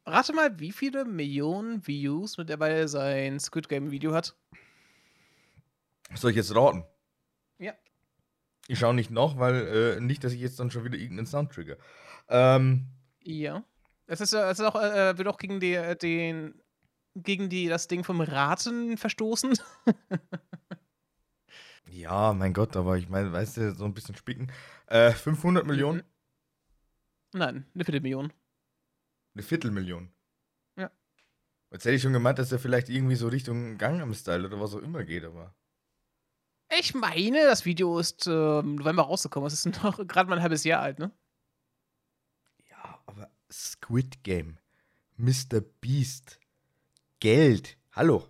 Rate 0.05 0.31
mal, 0.33 0.59
wie 0.59 0.71
viele 0.71 1.05
Millionen 1.05 1.87
Views 1.87 2.37
mittlerweile 2.37 2.87
sein 2.87 3.39
Squid 3.39 3.67
Game 3.67 3.89
Video 3.89 4.13
hat. 4.13 4.37
soll 6.13 6.29
ich 6.29 6.37
jetzt 6.37 6.55
raten? 6.55 6.83
Ja. 7.57 7.73
Ich 8.67 8.79
schaue 8.79 8.93
nicht 8.93 9.11
nach, 9.11 9.37
weil 9.37 9.95
äh, 9.97 9.99
nicht, 9.99 10.23
dass 10.23 10.33
ich 10.33 10.39
jetzt 10.41 10.59
dann 10.59 10.71
schon 10.71 10.83
wieder 10.85 10.97
irgendeinen 10.97 11.27
Sound 11.27 11.51
trigger. 11.51 11.77
Ähm, 12.29 12.87
Ja. 13.21 13.63
Es 14.07 14.21
ist, 14.21 14.33
ja- 14.33 14.49
es 14.51 14.59
ist 14.59 14.65
auch, 14.65 14.75
äh, 14.75 15.17
wird 15.17 15.27
auch 15.27 15.37
gegen 15.37 15.59
die, 15.59 15.73
äh, 15.73 15.95
den, 15.95 16.53
gegen 17.15 17.49
die, 17.49 17.67
das 17.67 17.87
Ding 17.87 18.03
vom 18.03 18.21
Raten 18.21 18.97
verstoßen. 18.97 19.57
ja, 21.89 22.33
mein 22.33 22.53
Gott, 22.53 22.75
aber 22.75 22.97
ich 22.97 23.09
meine, 23.09 23.31
weißt 23.31 23.57
du, 23.57 23.73
so 23.73 23.85
ein 23.85 23.93
bisschen 23.93 24.15
spicken. 24.15 24.51
Äh, 24.87 25.11
500 25.11 25.65
Millionen? 25.65 26.03
Nein, 27.33 27.65
eine 27.73 27.85
Viertelmillion. 27.85 28.33
Eine 29.33 29.43
Viertelmillion. 29.43 30.11
Ja. 30.77 30.91
Jetzt 31.71 31.85
hätte 31.85 31.95
ich 31.95 32.01
schon 32.01 32.11
gemeint, 32.13 32.39
dass 32.39 32.51
er 32.51 32.59
vielleicht 32.59 32.89
irgendwie 32.89 33.15
so 33.15 33.29
Richtung 33.29 33.77
Gangnam 33.77 34.13
Style 34.13 34.45
oder 34.45 34.59
was 34.59 34.75
auch 34.75 34.81
immer 34.81 35.03
geht, 35.05 35.23
aber. 35.23 35.55
Ich 36.79 36.95
meine, 36.95 37.43
das 37.43 37.65
Video 37.65 37.99
ist 37.99 38.27
äh, 38.27 38.29
November 38.29 39.03
rausgekommen. 39.03 39.47
Es 39.47 39.53
ist 39.53 39.65
noch 39.83 39.97
gerade 40.07 40.29
mal 40.29 40.37
ein 40.37 40.41
halbes 40.41 40.63
Jahr 40.63 40.81
alt, 40.81 40.99
ne? 40.99 41.11
Ja, 42.69 42.99
aber 43.05 43.29
Squid 43.51 44.23
Game, 44.23 44.57
Mr. 45.17 45.59
Beast, 45.81 46.39
Geld, 47.19 47.77
hallo. 47.91 48.25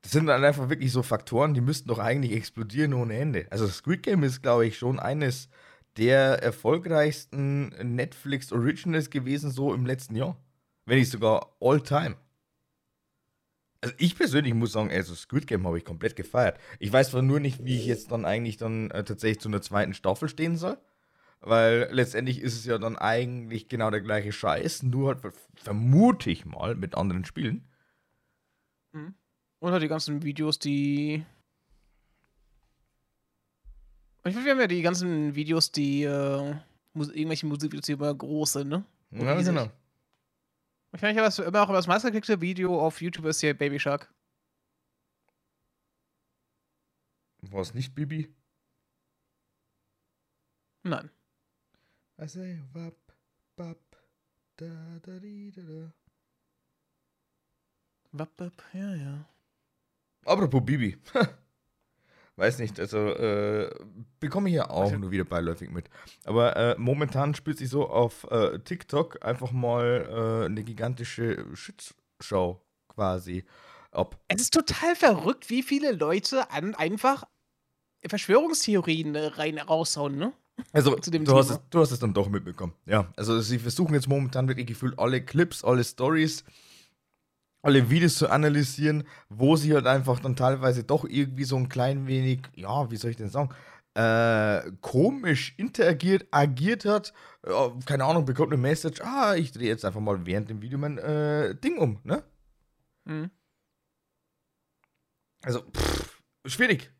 Das 0.00 0.12
sind 0.12 0.26
dann 0.26 0.44
einfach 0.44 0.68
wirklich 0.68 0.92
so 0.92 1.02
Faktoren, 1.02 1.54
die 1.54 1.60
müssten 1.60 1.88
doch 1.88 1.98
eigentlich 1.98 2.32
explodieren 2.32 2.94
ohne 2.94 3.16
Ende. 3.16 3.46
Also 3.50 3.68
Squid 3.68 4.02
Game 4.02 4.22
ist, 4.22 4.42
glaube 4.42 4.66
ich, 4.66 4.78
schon 4.78 4.98
eines 4.98 5.48
der 5.96 6.42
erfolgreichsten 6.42 7.68
Netflix 7.94 8.52
Originals 8.52 9.10
gewesen, 9.10 9.50
so 9.50 9.72
im 9.72 9.86
letzten 9.86 10.16
Jahr. 10.16 10.36
Wenn 10.86 10.98
nicht 10.98 11.10
sogar 11.10 11.56
all 11.60 11.80
time. 11.80 12.16
Also 13.84 13.94
ich 13.98 14.16
persönlich 14.16 14.54
muss 14.54 14.72
sagen, 14.72 14.90
also 14.90 15.14
Squid 15.14 15.46
Game 15.46 15.66
habe 15.66 15.76
ich 15.76 15.84
komplett 15.84 16.16
gefeiert. 16.16 16.58
Ich 16.78 16.90
weiß 16.92 17.10
zwar 17.10 17.20
nur 17.22 17.38
nicht, 17.38 17.64
wie 17.64 17.76
ich 17.76 17.84
jetzt 17.86 18.10
dann 18.10 18.24
eigentlich 18.24 18.56
dann 18.56 18.90
äh, 18.90 19.04
tatsächlich 19.04 19.40
zu 19.40 19.48
einer 19.48 19.60
zweiten 19.60 19.92
Staffel 19.92 20.28
stehen 20.28 20.56
soll. 20.56 20.78
Weil 21.40 21.88
letztendlich 21.92 22.40
ist 22.40 22.54
es 22.54 22.64
ja 22.64 22.78
dann 22.78 22.96
eigentlich 22.96 23.68
genau 23.68 23.90
der 23.90 24.00
gleiche 24.00 24.32
Scheiß, 24.32 24.82
nur 24.84 25.08
halt 25.08 25.20
ver- 25.20 25.32
vermute 25.56 26.30
ich 26.30 26.46
mal 26.46 26.74
mit 26.74 26.94
anderen 26.94 27.26
Spielen. 27.26 27.68
Und 28.92 29.72
halt 29.72 29.82
die 29.82 29.88
ganzen 29.88 30.22
Videos, 30.22 30.58
die. 30.58 31.24
Ich 34.24 34.34
meine, 34.34 34.44
wir 34.46 34.52
haben 34.52 34.60
ja 34.60 34.66
die 34.66 34.82
ganzen 34.82 35.34
Videos, 35.34 35.70
die 35.70 36.04
äh, 36.04 36.54
irgendwelche 36.94 37.46
Musikvideos, 37.46 37.84
die 37.86 37.92
immer 37.92 38.14
groß 38.14 38.52
sind, 38.52 38.68
ne? 38.68 38.84
Ja, 39.10 39.34
riesig. 39.34 39.54
genau. 39.54 39.70
Ich 40.94 41.02
meine, 41.02 41.18
ich 41.18 41.38
habe 41.38 41.48
immer 41.48 41.62
auch 41.62 41.72
das 41.72 41.88
meistgeklickte 41.88 42.40
Video 42.40 42.80
auf 42.80 43.02
YouTube 43.02 43.26
ist 43.26 43.40
hier 43.40 43.52
Baby 43.52 43.80
Shark. 43.80 44.12
War 47.42 47.60
es 47.60 47.74
nicht 47.74 47.94
Bibi? 47.94 48.32
Nein. 50.84 51.10
I 52.20 52.28
say 52.28 52.62
wap, 52.72 52.96
bap, 53.56 53.78
da, 54.56 55.00
da, 55.02 55.18
di, 55.18 55.50
da, 55.50 55.62
da. 55.62 55.92
Wap, 58.12 58.30
wap, 58.38 58.62
ja, 58.72 58.94
ja. 58.94 59.28
Apropos 60.24 60.64
Bibi. 60.64 60.96
Weiß 62.36 62.58
nicht, 62.58 62.80
also 62.80 62.98
äh, 62.98 63.70
bekomme 64.18 64.48
ich 64.48 64.56
ja 64.56 64.68
auch 64.68 64.82
Also- 64.82 64.96
nur 64.98 65.10
wieder 65.12 65.24
beiläufig 65.24 65.70
mit. 65.70 65.88
Aber 66.24 66.56
äh, 66.56 66.74
momentan 66.78 67.34
spürt 67.34 67.58
sich 67.58 67.68
so 67.68 67.88
auf 67.88 68.24
äh, 68.30 68.58
TikTok 68.58 69.24
einfach 69.24 69.52
mal 69.52 70.42
äh, 70.42 70.46
eine 70.46 70.64
gigantische 70.64 71.44
Shitshow 71.54 72.60
quasi 72.88 73.44
ab. 73.92 74.18
Es 74.26 74.42
ist 74.42 74.52
total 74.52 74.96
verrückt, 74.96 75.48
wie 75.48 75.62
viele 75.62 75.92
Leute 75.92 76.50
an 76.50 76.74
einfach 76.74 77.24
Verschwörungstheorien 78.08 79.14
äh, 79.14 79.26
rein 79.26 79.58
raushauen, 79.58 80.16
ne? 80.16 80.32
Also, 80.72 80.96
zu 81.00 81.10
dem 81.10 81.24
du, 81.24 81.36
hast 81.36 81.50
es, 81.50 81.60
du 81.70 81.80
hast 81.80 81.90
es 81.92 81.98
dann 81.98 82.14
doch 82.14 82.28
mitbekommen. 82.28 82.72
Ja, 82.86 83.12
also 83.16 83.40
sie 83.40 83.58
versuchen 83.58 83.94
jetzt 83.94 84.08
momentan 84.08 84.48
wirklich 84.48 84.66
gefühlt 84.66 84.98
alle 84.98 85.24
Clips, 85.24 85.64
alle 85.64 85.84
Stories, 85.84 86.44
alle 87.64 87.88
Videos 87.88 88.16
zu 88.16 88.28
analysieren, 88.28 89.04
wo 89.30 89.56
sie 89.56 89.72
halt 89.74 89.86
einfach 89.86 90.20
dann 90.20 90.36
teilweise 90.36 90.84
doch 90.84 91.04
irgendwie 91.04 91.44
so 91.44 91.56
ein 91.56 91.70
klein 91.70 92.06
wenig, 92.06 92.42
ja, 92.54 92.90
wie 92.90 92.96
soll 92.96 93.10
ich 93.10 93.16
denn 93.16 93.30
sagen, 93.30 93.48
äh, 93.94 94.70
komisch 94.82 95.54
interagiert, 95.56 96.26
agiert 96.30 96.84
hat. 96.84 97.14
Keine 97.86 98.04
Ahnung, 98.04 98.26
bekommt 98.26 98.52
eine 98.52 98.60
Message, 98.60 99.00
ah, 99.00 99.34
ich 99.34 99.52
drehe 99.52 99.68
jetzt 99.68 99.84
einfach 99.84 100.00
mal 100.00 100.26
während 100.26 100.50
dem 100.50 100.60
Video 100.60 100.78
mein 100.78 100.98
äh, 100.98 101.54
Ding 101.54 101.78
um, 101.78 102.00
ne? 102.04 102.22
Mhm. 103.04 103.30
Also, 105.42 105.62
pff, 105.62 106.22
schwierig. 106.46 106.90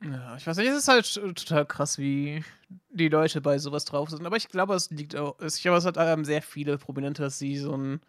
Ja, 0.00 0.36
ich 0.36 0.46
weiß 0.46 0.56
nicht, 0.58 0.68
es 0.68 0.78
ist 0.78 0.88
halt 0.88 1.12
total 1.14 1.66
krass, 1.66 1.98
wie 1.98 2.44
die 2.90 3.08
Leute 3.08 3.40
bei 3.40 3.58
sowas 3.58 3.84
drauf 3.84 4.10
sind. 4.10 4.24
Aber 4.24 4.36
ich 4.36 4.48
glaube, 4.48 4.74
es 4.74 4.90
liegt 4.90 5.16
auch. 5.16 5.38
Ich 5.40 5.60
glaube, 5.60 5.78
es 5.78 5.84
hat 5.84 5.96
ähm, 5.98 6.24
sehr 6.24 6.40
viele 6.42 6.78
Prominente, 6.78 7.22
dass 7.22 7.38
sie 7.38 7.58
so 7.58 7.76
ein. 7.76 8.00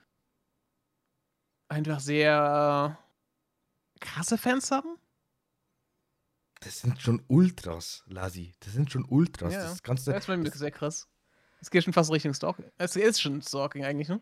einfach 1.67 1.99
sehr 1.99 2.97
krasse 3.99 4.37
Fans 4.37 4.69
haben. 4.71 4.97
Das 6.61 6.79
sind 6.81 7.01
schon 7.01 7.23
Ultras, 7.27 8.03
Lasi. 8.07 8.53
Das 8.59 8.73
sind 8.73 8.91
schon 8.91 9.05
Ultras. 9.05 9.53
Ja, 9.53 9.63
Das 9.63 9.81
du, 10.05 10.11
Das 10.11 10.27
ist 10.49 10.53
das- 10.53 10.59
sehr 10.59 10.71
krass. 10.71 11.07
Es 11.61 11.69
geht 11.71 11.83
schon 11.83 11.93
fast 11.93 12.11
Richtung 12.11 12.33
Stalking. 12.33 12.65
Es 12.77 12.95
ist 12.95 13.21
schon 13.21 13.41
Stalking 13.41 13.83
eigentlich, 13.83 14.07
ne? 14.09 14.21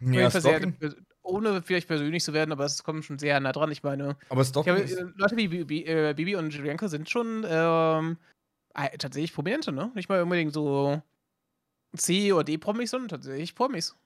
Ja, 0.00 0.30
Fall 0.30 0.40
sehr, 0.40 0.58
Stalking, 0.58 1.06
ohne 1.22 1.62
vielleicht 1.62 1.88
persönlich 1.88 2.24
zu 2.24 2.32
werden, 2.32 2.52
aber 2.52 2.64
es 2.64 2.82
kommt 2.84 3.04
schon 3.04 3.18
sehr 3.18 3.38
nah 3.40 3.52
dran. 3.52 3.70
Ich 3.70 3.82
meine, 3.82 4.16
aber 4.28 4.42
habe, 4.42 4.80
ist, 4.80 4.96
äh, 4.98 5.04
Leute 5.16 5.36
wie 5.36 5.48
Bibi, 5.48 5.84
äh, 5.84 6.14
Bibi 6.16 6.36
und 6.36 6.52
Julianka 6.52 6.88
sind 6.88 7.08
schon 7.10 7.44
ähm, 7.48 8.18
äh, 8.74 8.96
tatsächlich 8.98 9.34
Prominente, 9.34 9.72
ne? 9.72 9.90
Nicht 9.94 10.08
mal 10.08 10.22
unbedingt 10.22 10.52
so 10.52 11.02
C- 11.96 12.32
oder 12.32 12.44
D-Promis, 12.44 12.90
sondern 12.90 13.08
tatsächlich 13.08 13.54
Promis. 13.54 13.96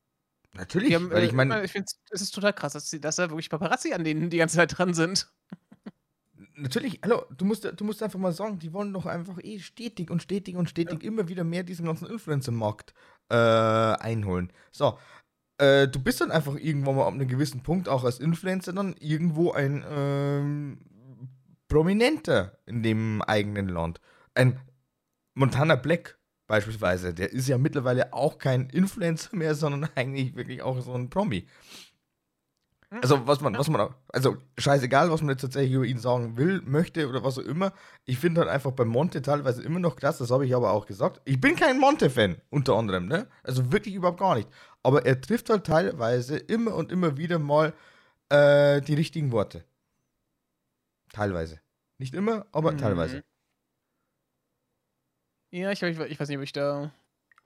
natürlich, 0.55 0.95
haben, 0.95 1.11
weil 1.11 1.23
äh, 1.23 1.27
ich 1.27 1.33
meine, 1.33 1.65
ich 1.65 1.73
finde, 1.73 1.87
es 2.11 2.21
ist 2.23 2.35
total 2.35 2.53
krass, 2.53 2.73
dass, 2.75 2.91
sie- 2.91 3.01
dass 3.01 3.17
da 3.17 3.31
wirklich 3.31 3.51
Paparazzi 3.51 3.93
an 3.93 4.05
denen 4.05 4.31
die 4.31 4.39
ganze 4.39 4.57
Zeit 4.57 4.77
dran 4.77 4.95
sind. 4.95 5.29
natürlich, 6.55 7.01
hallo, 7.03 7.25
du 7.37 7.45
musst, 7.45 7.65
du 7.65 7.85
musst 7.85 8.03
einfach 8.03 8.19
mal 8.19 8.33
sagen, 8.33 8.59
die 8.59 8.73
wollen 8.73 8.93
doch 8.93 9.07
einfach 9.07 9.39
eh 9.43 9.59
stetig 9.59 10.11
und 10.11 10.23
stetig 10.23 10.57
und 10.57 10.69
stetig 10.69 11.03
immer 11.03 11.29
wieder 11.29 11.45
mehr 11.45 11.63
diesen 11.63 11.87
ganzen 11.87 12.09
Influencer-Markt 12.09 12.95
äh, 13.29 13.35
einholen. 13.35 14.53
So, 14.73 14.99
äh, 15.59 15.89
du 15.89 16.01
bist 16.01 16.21
dann 16.21 16.31
einfach 16.31 16.57
irgendwann 16.57 16.97
mal 16.97 17.07
ab 17.07 17.15
einem 17.15 17.29
gewissen 17.29 17.63
Punkt 17.63 17.89
auch 17.89 18.05
als 18.05 18.19
Influencer 18.19 18.73
dann 18.73 18.95
irgendwo 18.99 19.53
ein 19.53 19.85
ähm, 19.89 20.79
Prominenter 21.69 22.59
in 22.67 22.83
dem 22.83 23.23
eigenen 23.23 23.69
Land. 23.69 24.01
Ein 24.35 24.61
Montana 25.35 25.77
Black 25.77 26.19
beispielsweise, 26.47 27.13
der 27.13 27.33
ist 27.33 27.49
ja 27.49 27.59
mittlerweile 27.59 28.13
auch 28.13 28.39
kein 28.39 28.69
Influencer 28.71 29.35
mehr, 29.37 29.55
sondern 29.55 29.91
eigentlich 29.95 30.37
wirklich 30.37 30.63
auch 30.63 30.81
so 30.81 30.95
ein 30.95 31.11
Promi. 31.11 31.47
Also 33.03 33.27
was 33.27 33.41
man, 33.41 33.57
was 33.59 33.69
man, 33.69 33.81
auch- 33.81 33.95
also 34.09 34.37
scheißegal, 34.59 35.11
was 35.11 35.21
man 35.23 35.31
jetzt 35.31 35.43
tatsächlich 35.43 35.73
über 35.73 35.85
ihn 35.85 35.99
sagen 35.99 36.37
will, 36.37 36.63
möchte 36.63 37.09
oder 37.09 37.23
was 37.25 37.39
auch 37.39 37.43
immer. 37.43 37.73
Ich 38.05 38.19
finde 38.19 38.41
halt 38.43 38.51
einfach 38.51 38.73
bei 38.73 38.85
Monte 38.85 39.23
teilweise 39.23 39.63
immer 39.63 39.79
noch 39.81 39.97
krass, 39.97 40.19
das 40.19 40.31
habe 40.31 40.47
ich 40.47 40.55
aber 40.55 40.73
auch 40.73 40.87
gesagt. 40.87 41.21
Ich 41.25 41.41
bin 41.41 41.57
kein 41.57 41.79
Monte-Fan, 41.79 42.41
unter 42.51 42.75
anderem, 42.75 43.07
ne? 43.07 43.29
Also 43.43 43.73
wirklich 43.73 43.95
überhaupt 43.95 44.21
gar 44.21 44.35
nicht. 44.37 44.49
Aber 44.83 45.05
er 45.07 45.21
trifft 45.21 45.51
halt 45.51 45.65
teilweise 45.67 46.37
immer 46.39 46.75
und 46.75 46.93
immer 46.93 47.17
wieder 47.17 47.39
mal 47.39 47.73
äh, 48.29 48.81
die 48.83 48.95
richtigen 48.95 49.33
Worte. 49.33 49.65
Teilweise. 51.13 51.61
Nicht 51.99 52.15
immer, 52.15 52.47
aber 52.53 52.73
Mhm. 52.73 52.79
teilweise. 52.79 53.25
Ja, 55.51 55.71
ich, 55.71 55.83
ich, 55.83 55.99
ich 55.99 56.21
weiß 56.21 56.29
nicht, 56.29 56.37
ob 56.39 56.45
ich 56.45 56.53
da 56.53 56.93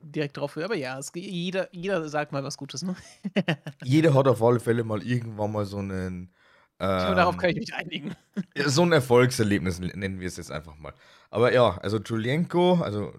direkt 0.01 0.37
drauf 0.37 0.57
aber 0.57 0.77
ja, 0.77 0.99
es, 0.99 1.13
jeder, 1.15 1.69
jeder 1.75 2.09
sagt 2.09 2.33
mal 2.33 2.43
was 2.43 2.57
Gutes, 2.57 2.83
ne? 2.83 2.97
Jeder 3.85 4.15
hat 4.15 4.27
auf 4.29 4.43
alle 4.43 4.61
Fälle 4.61 4.85
mal 4.85 5.03
irgendwann 5.03 5.53
mal 5.53 5.65
so 5.65 5.79
einen. 5.79 6.31
Glaube, 6.79 7.15
darauf 7.15 7.35
ähm, 7.35 7.41
kann 7.41 7.51
ich 7.51 7.57
mich 7.57 7.75
einigen. 7.75 8.17
So 8.65 8.83
ein 8.83 8.93
Erfolgserlebnis 8.93 9.81
nennen 9.81 10.19
wir 10.19 10.27
es 10.27 10.39
jetzt 10.39 10.51
einfach 10.51 10.79
mal. 10.79 10.95
Aber 11.29 11.53
ja, 11.53 11.77
also 11.77 11.99
Julienko, 11.99 12.81
also 12.81 13.13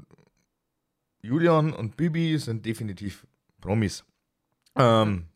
Julian 1.21 1.71
und 1.71 1.95
Bibi 1.95 2.39
sind 2.39 2.65
definitiv 2.65 3.27
Promis. 3.59 4.03
Ähm, 4.75 5.27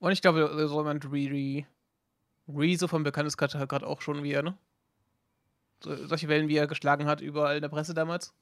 Und 0.00 0.12
ich 0.12 0.20
glaube, 0.20 0.68
so 0.68 0.78
jemand 0.78 1.10
wie 1.10 1.66
Rezo 2.46 2.88
vom 2.88 3.04
Bekannteskarte 3.04 3.58
hat 3.58 3.68
gerade 3.68 3.86
auch 3.86 4.02
schon 4.02 4.22
wieder, 4.22 4.42
ne? 4.42 4.58
So, 5.82 5.94
solche 6.06 6.28
Wellen, 6.28 6.48
wie 6.48 6.56
er 6.56 6.66
geschlagen 6.66 7.06
hat, 7.06 7.20
überall 7.20 7.56
in 7.56 7.62
der 7.62 7.68
Presse 7.68 7.94
damals. 7.94 8.34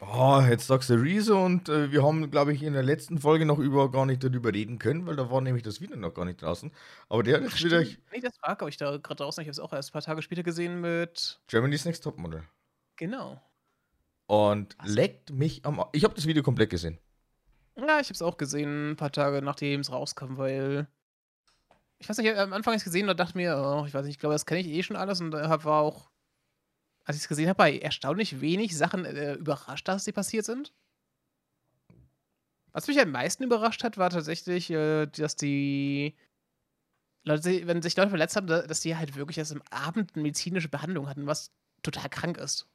Oh, 0.00 0.40
jetzt 0.48 0.66
sagst 0.66 0.88
du 0.88 0.94
Rezo 0.94 1.44
und 1.44 1.68
äh, 1.68 1.92
wir 1.92 2.02
haben, 2.02 2.30
glaube 2.30 2.54
ich, 2.54 2.62
in 2.62 2.72
der 2.72 2.82
letzten 2.82 3.18
Folge 3.18 3.44
noch 3.44 3.58
über 3.58 3.90
gar 3.90 4.06
nicht 4.06 4.24
darüber 4.24 4.52
reden 4.52 4.78
können, 4.78 5.06
weil 5.06 5.14
da 5.14 5.30
war 5.30 5.42
nämlich 5.42 5.62
das 5.62 5.80
Video 5.80 5.96
noch 5.96 6.14
gar 6.14 6.24
nicht 6.24 6.40
draußen. 6.40 6.72
Aber 7.10 7.22
der 7.22 7.40
ist 7.40 7.62
wieder 7.62 7.80
Nee, 7.80 8.20
das 8.22 8.32
war, 8.40 8.56
glaube 8.56 8.70
ich, 8.70 8.78
da 8.78 8.96
gerade 8.96 9.16
draußen. 9.16 9.42
Ich 9.42 9.48
habe 9.48 9.52
es 9.52 9.60
auch 9.60 9.74
erst 9.74 9.90
ein 9.90 9.92
paar 9.92 10.02
Tage 10.02 10.22
später 10.22 10.42
gesehen 10.42 10.80
mit. 10.80 11.38
Germany's 11.48 11.84
Next 11.84 12.02
Topmodel. 12.02 12.44
Genau. 12.96 13.42
Und 14.26 14.76
Was? 14.78 14.88
leckt 14.88 15.32
mich 15.32 15.66
am. 15.66 15.84
Ich 15.92 16.04
habe 16.04 16.14
das 16.14 16.26
Video 16.26 16.42
komplett 16.42 16.70
gesehen. 16.70 16.98
Ja, 17.76 18.00
ich 18.00 18.06
habe 18.06 18.14
es 18.14 18.22
auch 18.22 18.38
gesehen, 18.38 18.92
ein 18.92 18.96
paar 18.96 19.12
Tage 19.12 19.42
nachdem 19.42 19.80
es 19.80 19.92
rauskam, 19.92 20.38
weil. 20.38 20.86
Ich 21.98 22.08
weiß 22.08 22.16
nicht, 22.16 22.34
am 22.34 22.54
Anfang 22.54 22.72
habe 22.72 22.76
ich 22.76 22.80
es 22.80 22.84
gesehen 22.84 23.10
und 23.10 23.20
dachte 23.20 23.36
mir, 23.36 23.58
oh, 23.58 23.84
ich 23.86 23.92
weiß 23.92 24.06
nicht, 24.06 24.14
ich 24.14 24.18
glaube, 24.18 24.34
das 24.34 24.46
kenne 24.46 24.60
ich 24.60 24.68
eh 24.68 24.82
schon 24.82 24.96
alles 24.96 25.20
und 25.20 25.34
äh, 25.34 25.48
hab, 25.48 25.66
war 25.66 25.82
auch, 25.82 26.10
als 27.10 27.16
ich 27.16 27.22
es 27.24 27.28
gesehen 27.28 27.48
habe, 27.48 27.56
bei 27.58 27.76
erstaunlich 27.76 28.40
wenig 28.40 28.76
Sachen 28.76 29.04
äh, 29.04 29.34
überrascht, 29.34 29.88
dass 29.88 30.04
sie 30.04 30.12
passiert 30.12 30.44
sind. 30.44 30.72
Was 32.72 32.86
mich 32.86 33.00
am 33.00 33.10
meisten 33.10 33.42
überrascht 33.42 33.82
hat, 33.82 33.98
war 33.98 34.10
tatsächlich, 34.10 34.70
äh, 34.70 35.06
dass 35.06 35.34
die 35.34 36.16
Leute, 37.24 37.66
wenn 37.66 37.82
sich 37.82 37.96
Leute 37.96 38.10
verletzt 38.10 38.36
haben, 38.36 38.46
da- 38.46 38.62
dass 38.62 38.80
die 38.80 38.96
halt 38.96 39.16
wirklich 39.16 39.38
erst 39.38 39.50
am 39.52 39.62
Abend 39.70 40.12
eine 40.14 40.22
medizinische 40.22 40.68
Behandlung 40.68 41.08
hatten, 41.08 41.26
was 41.26 41.50
total 41.82 42.08
krank 42.08 42.38
ist. 42.38 42.68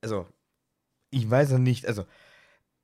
Also, 0.00 0.26
ich 1.10 1.28
weiß 1.28 1.50
ja 1.50 1.58
nicht, 1.58 1.84
also, 1.86 2.06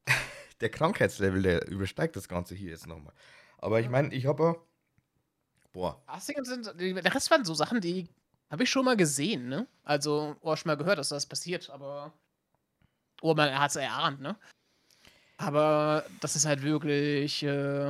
der 0.61 0.69
Krankheitslevel, 0.69 1.41
der 1.41 1.69
übersteigt 1.69 2.17
das 2.17 2.29
Ganze 2.29 2.55
hier 2.55 2.71
jetzt 2.71 2.87
nochmal. 2.87 3.15
Aber 3.57 3.81
ich 3.81 3.89
meine, 3.89 4.13
ich 4.15 4.27
habe. 4.27 4.61
Boah, 5.73 6.03
sind, 6.21 6.67
der 6.79 7.15
Rest 7.15 7.31
waren 7.31 7.45
so 7.47 7.55
Sachen, 7.55 7.81
die 7.81 8.09
habe 8.51 8.63
ich 8.63 8.71
schon 8.71 8.85
mal 8.85 8.97
gesehen, 8.97 9.49
ne? 9.49 9.67
Also, 9.83 10.37
oder 10.41 10.57
schon 10.57 10.69
mal 10.69 10.77
gehört, 10.77 10.99
dass 10.99 11.09
das 11.09 11.27
passiert, 11.27 11.69
aber. 11.71 12.13
Oder 13.23 13.35
man 13.35 13.59
hat 13.59 13.71
es 13.71 13.77
erahnt, 13.77 14.21
ne? 14.21 14.37
Aber 15.39 16.05
das 16.21 16.37
ist 16.37 16.47
halt 16.47 16.63
wirklich. 16.63 17.43
Äh, 17.43 17.87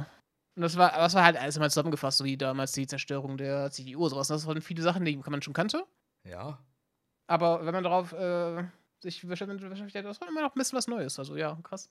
und 0.56 0.62
das 0.62 0.76
war, 0.76 0.90
das 0.92 1.14
war 1.14 1.24
halt 1.24 1.36
alles 1.36 1.58
mal 1.58 1.70
zusammengefasst, 1.70 2.18
so 2.18 2.24
wie 2.24 2.36
damals 2.36 2.72
die 2.72 2.86
Zerstörung 2.86 3.36
der 3.36 3.70
CDU 3.70 4.04
und 4.04 4.10
sowas. 4.10 4.28
Das 4.28 4.46
waren 4.46 4.62
viele 4.62 4.82
Sachen, 4.82 5.04
die 5.04 5.16
man 5.16 5.42
schon 5.42 5.54
kannte. 5.54 5.84
ja. 6.24 6.58
Aber 7.28 7.66
wenn 7.66 7.74
man 7.74 7.82
darauf 7.82 8.12
äh, 8.12 8.62
sich 9.00 9.20
beschäftigt, 9.26 10.04
das 10.04 10.20
war 10.20 10.28
immer 10.28 10.42
noch 10.42 10.54
ein 10.54 10.58
bisschen 10.58 10.78
was 10.78 10.86
Neues. 10.86 11.18
Also, 11.18 11.36
ja, 11.36 11.58
krass. 11.64 11.90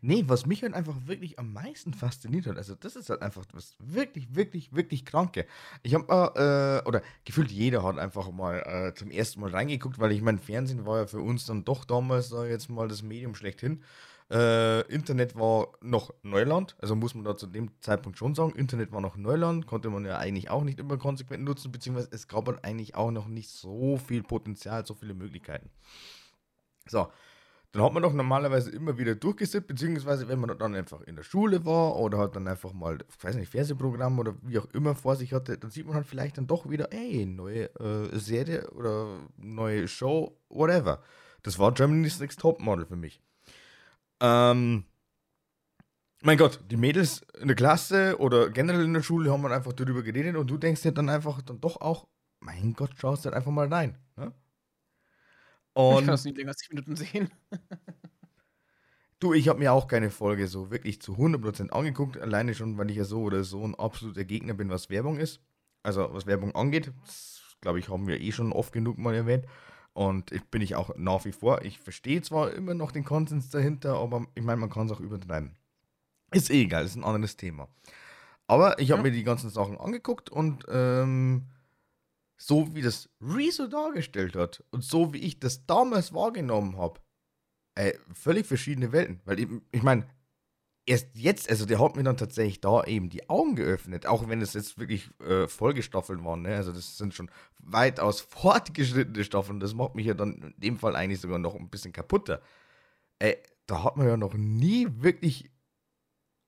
Nee, 0.00 0.24
was 0.26 0.46
mich 0.46 0.62
halt 0.62 0.74
einfach 0.74 0.94
wirklich 1.06 1.38
am 1.38 1.52
meisten 1.52 1.92
fasziniert 1.92 2.46
hat, 2.46 2.56
also 2.56 2.74
das 2.74 2.96
ist 2.96 3.10
halt 3.10 3.22
einfach 3.22 3.44
was 3.52 3.76
wirklich, 3.78 4.34
wirklich, 4.34 4.74
wirklich 4.74 5.04
Kranke. 5.04 5.46
Ich 5.82 5.94
habe, 5.94 6.82
äh, 6.84 6.88
oder 6.88 7.02
gefühlt 7.24 7.50
jeder 7.50 7.82
hat 7.82 7.98
einfach 7.98 8.30
mal 8.30 8.58
äh, 8.60 8.94
zum 8.94 9.10
ersten 9.10 9.40
Mal 9.40 9.50
reingeguckt, 9.50 9.98
weil 9.98 10.12
ich 10.12 10.22
mein 10.22 10.38
Fernsehen 10.38 10.86
war 10.86 11.00
ja 11.00 11.06
für 11.06 11.20
uns 11.20 11.46
dann 11.46 11.64
doch 11.64 11.84
damals, 11.84 12.28
sag 12.28 12.44
ich 12.44 12.50
jetzt 12.50 12.70
mal, 12.70 12.88
das 12.88 13.02
Medium 13.02 13.34
schlechthin. 13.34 13.82
Äh, 14.28 14.80
Internet 14.92 15.36
war 15.36 15.68
noch 15.80 16.12
Neuland, 16.22 16.74
also 16.80 16.96
muss 16.96 17.14
man 17.14 17.24
da 17.24 17.36
zu 17.36 17.46
dem 17.46 17.70
Zeitpunkt 17.80 18.18
schon 18.18 18.34
sagen, 18.34 18.56
Internet 18.56 18.90
war 18.90 19.00
noch 19.00 19.16
Neuland, 19.16 19.68
konnte 19.68 19.88
man 19.88 20.04
ja 20.04 20.18
eigentlich 20.18 20.50
auch 20.50 20.64
nicht 20.64 20.80
immer 20.80 20.96
konsequent 20.96 21.44
nutzen, 21.44 21.70
beziehungsweise 21.70 22.08
es 22.10 22.26
gab 22.26 22.48
halt 22.48 22.64
eigentlich 22.64 22.96
auch 22.96 23.12
noch 23.12 23.28
nicht 23.28 23.50
so 23.50 23.98
viel 23.98 24.24
Potenzial, 24.24 24.84
so 24.84 24.94
viele 24.94 25.14
Möglichkeiten. 25.14 25.70
So, 26.88 27.08
dann 27.72 27.82
hat 27.82 27.92
man 27.92 28.02
doch 28.02 28.12
normalerweise 28.12 28.70
immer 28.70 28.96
wieder 28.96 29.14
durchgesippt, 29.14 29.66
beziehungsweise 29.66 30.28
wenn 30.28 30.40
man 30.40 30.56
dann 30.56 30.74
einfach 30.74 31.02
in 31.02 31.16
der 31.16 31.22
Schule 31.22 31.64
war 31.64 31.96
oder 31.96 32.18
hat 32.18 32.36
dann 32.36 32.48
einfach 32.48 32.72
mal, 32.72 32.98
ich 33.08 33.24
weiß 33.24 33.36
nicht, 33.36 33.50
Fernsehprogramm 33.50 34.18
oder 34.18 34.34
wie 34.42 34.58
auch 34.58 34.66
immer 34.72 34.94
vor 34.94 35.16
sich 35.16 35.32
hatte, 35.32 35.58
dann 35.58 35.70
sieht 35.70 35.86
man 35.86 35.96
halt 35.96 36.06
vielleicht 36.06 36.38
dann 36.38 36.46
doch 36.46 36.68
wieder, 36.70 36.92
ey, 36.92 37.26
neue 37.26 37.74
äh, 37.78 38.18
Serie 38.18 38.70
oder 38.70 39.18
neue 39.36 39.88
Show, 39.88 40.38
whatever. 40.48 41.02
Das 41.42 41.58
war 41.58 41.72
Germany's 41.72 42.18
Next 42.18 42.40
Topmodel 42.40 42.86
für 42.86 42.96
mich. 42.96 43.20
Ähm, 44.20 44.84
mein 46.22 46.38
Gott, 46.38 46.60
die 46.70 46.76
Mädels 46.76 47.22
in 47.40 47.48
der 47.48 47.56
Klasse 47.56 48.18
oder 48.18 48.50
generell 48.50 48.84
in 48.84 48.94
der 48.94 49.02
Schule 49.02 49.30
haben 49.30 49.42
wir 49.42 49.50
einfach 49.50 49.72
darüber 49.72 50.02
geredet 50.02 50.36
und 50.36 50.48
du 50.48 50.56
denkst 50.56 50.82
dir 50.82 50.92
dann 50.92 51.08
einfach 51.08 51.42
dann 51.42 51.60
doch 51.60 51.80
auch, 51.80 52.08
mein 52.40 52.72
Gott, 52.72 52.92
schaust 52.96 53.26
halt 53.26 53.34
einfach 53.34 53.52
mal 53.52 53.72
rein. 53.72 53.98
Ne? 55.84 55.94
ich 55.94 56.04
kann 56.04 56.06
Und 56.06 56.06
das 56.08 56.24
nicht 56.24 56.36
länger 56.36 56.50
als 56.50 56.58
10 56.58 56.74
Minuten 56.74 56.96
sehen. 56.96 57.30
Du, 59.18 59.32
ich 59.32 59.48
habe 59.48 59.58
mir 59.58 59.72
auch 59.72 59.88
keine 59.88 60.10
Folge 60.10 60.46
so 60.46 60.70
wirklich 60.70 61.00
zu 61.00 61.16
100% 61.16 61.70
angeguckt, 61.70 62.18
alleine 62.18 62.54
schon, 62.54 62.76
weil 62.76 62.90
ich 62.90 62.98
ja 62.98 63.04
so 63.04 63.22
oder 63.22 63.44
so 63.44 63.64
ein 63.64 63.74
absoluter 63.74 64.24
Gegner 64.24 64.52
bin, 64.54 64.68
was 64.68 64.90
Werbung 64.90 65.16
ist. 65.16 65.40
Also, 65.82 66.08
was 66.12 66.26
Werbung 66.26 66.54
angeht, 66.54 66.92
das, 67.02 67.56
glaube 67.62 67.78
ich, 67.78 67.88
haben 67.88 68.06
wir 68.06 68.20
eh 68.20 68.32
schon 68.32 68.52
oft 68.52 68.72
genug 68.72 68.98
mal 68.98 69.14
erwähnt. 69.14 69.46
Und 69.94 70.32
ich 70.32 70.44
bin 70.44 70.60
ich 70.60 70.74
auch 70.74 70.90
nach 70.96 71.24
wie 71.24 71.32
vor. 71.32 71.62
Ich 71.62 71.78
verstehe 71.78 72.20
zwar 72.20 72.52
immer 72.52 72.74
noch 72.74 72.92
den 72.92 73.04
Konsens 73.04 73.48
dahinter, 73.48 73.94
aber 73.96 74.26
ich 74.34 74.42
meine, 74.42 74.60
man 74.60 74.68
kann 74.68 74.86
es 74.86 74.92
auch 74.92 75.00
übertreiben. 75.00 75.56
Ist 76.32 76.50
eh 76.50 76.62
egal, 76.62 76.84
ist 76.84 76.96
ein 76.96 77.04
anderes 77.04 77.36
Thema. 77.38 77.68
Aber 78.46 78.78
ich 78.78 78.90
habe 78.92 79.00
Ja. 79.00 79.04
mir 79.04 79.12
die 79.12 79.24
ganzen 79.24 79.50
Sachen 79.50 79.78
angeguckt 79.78 80.30
und 80.30 80.64
ähm, 80.68 81.46
so 82.36 82.74
wie 82.74 82.82
das 82.82 83.08
Rezo 83.20 83.66
dargestellt 83.66 84.36
hat 84.36 84.62
und 84.70 84.84
so 84.84 85.12
wie 85.12 85.18
ich 85.18 85.40
das 85.40 85.66
damals 85.66 86.12
wahrgenommen 86.12 86.76
habe, 86.76 87.00
Ey, 87.76 87.98
völlig 88.14 88.46
verschiedene 88.46 88.90
Welten. 88.90 89.20
Weil 89.26 89.38
ich, 89.38 89.48
ich 89.70 89.82
meine, 89.82 90.06
erst 90.86 91.08
jetzt, 91.14 91.50
also 91.50 91.66
der 91.66 91.78
hat 91.78 91.94
mir 91.94 92.02
dann 92.02 92.16
tatsächlich 92.16 92.60
da 92.60 92.82
eben 92.84 93.10
die 93.10 93.28
Augen 93.28 93.54
geöffnet, 93.54 94.06
auch 94.06 94.28
wenn 94.28 94.40
es 94.40 94.54
jetzt 94.54 94.78
wirklich 94.78 95.10
äh, 95.20 95.46
Folgestaffeln 95.46 96.24
waren, 96.24 96.42
ne? 96.42 96.56
Also 96.56 96.72
das 96.72 96.96
sind 96.96 97.14
schon 97.14 97.30
weitaus 97.58 98.20
fortgeschrittene 98.30 99.24
Staffeln. 99.24 99.60
Das 99.60 99.74
macht 99.74 99.94
mich 99.94 100.06
ja 100.06 100.14
dann 100.14 100.32
in 100.36 100.54
dem 100.56 100.78
Fall 100.78 100.96
eigentlich 100.96 101.20
sogar 101.20 101.38
noch 101.38 101.54
ein 101.54 101.68
bisschen 101.68 101.92
kaputter. 101.92 102.40
Ey, 103.18 103.36
da 103.66 103.84
hat 103.84 103.96
man 103.98 104.08
ja 104.08 104.16
noch 104.16 104.34
nie 104.34 104.88
wirklich 104.90 105.50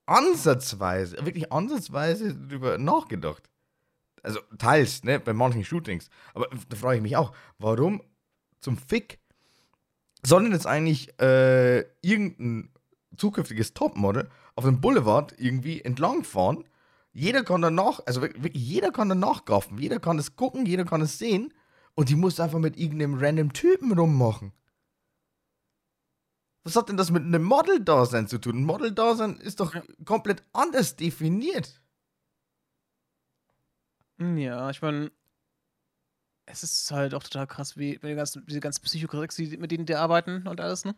ansatzweise, 0.07 1.17
wirklich 1.27 1.53
ansatzweise 1.53 2.35
drüber 2.35 2.79
nachgedacht. 2.79 3.51
Also 4.23 4.41
teils, 4.59 5.05
ne, 5.05 5.21
bei 5.21 5.33
manchen 5.33 5.65
Shootings. 5.65 6.11
Aber 6.35 6.49
da 6.69 6.77
frage 6.77 6.97
ich 6.97 7.03
mich 7.03 7.17
auch, 7.17 7.33
warum 7.59 8.03
zum 8.61 8.77
Fick 8.77 9.21
soll 10.25 10.43
denn 10.43 10.53
jetzt 10.53 10.67
eigentlich 10.67 11.19
äh, 11.21 11.81
irgendein 12.03 12.71
zukünftiges 13.17 13.75
Topmodel 13.75 14.29
auf 14.57 14.65
dem 14.65 14.81
Boulevard 14.81 15.35
irgendwie 15.39 15.83
entlangfahren? 15.83 16.65
Jeder 17.13 17.43
kann 17.43 17.63
danach, 17.63 18.01
also 18.07 18.23
wirklich 18.23 18.53
jeder 18.55 18.91
kann 18.91 19.09
danach 19.09 19.45
gaffen, 19.45 19.79
jeder 19.79 19.99
kann 19.99 20.19
es 20.19 20.37
gucken, 20.37 20.67
jeder 20.67 20.85
kann 20.85 21.01
es 21.01 21.19
sehen 21.19 21.53
und 21.95 22.09
die 22.09 22.17
muss 22.17 22.39
einfach 22.39 22.59
mit 22.59 22.77
irgendeinem 22.77 23.19
random 23.19 23.53
Typen 23.53 23.93
rummachen. 23.93 24.53
Was 26.65 26.77
hat 26.77 26.89
denn 26.89 26.97
das 26.97 27.11
mit 27.11 27.23
einem 27.23 27.45
Model-Dasein 27.45 28.29
zu 28.29 28.39
tun? 28.39 28.59
Ein 28.59 28.65
Model-Dasein 28.65 29.39
ist 29.39 29.61
doch 29.61 29.75
komplett 30.05 30.45
anders 30.53 30.97
definiert. 30.97 31.81
Hm, 34.19 34.37
Ja, 34.39 34.71
ich 34.71 34.83
meine, 34.83 35.11
es 36.47 36.63
ist 36.63 36.91
halt 36.91 37.15
auch 37.15 37.23
total 37.23 37.47
krass, 37.47 37.77
wie, 37.77 38.01
wie 38.03 38.09
die 38.09 38.15
ganzen, 38.15 38.45
diese 38.47 38.61
ganzen 38.61 38.83
Psychokritics, 38.83 39.39
mit 39.59 39.71
denen 39.71 39.87
die 39.87 39.95
arbeiten 39.95 40.47
und 40.47 40.61
alles, 40.61 40.85
ne? 40.85 40.95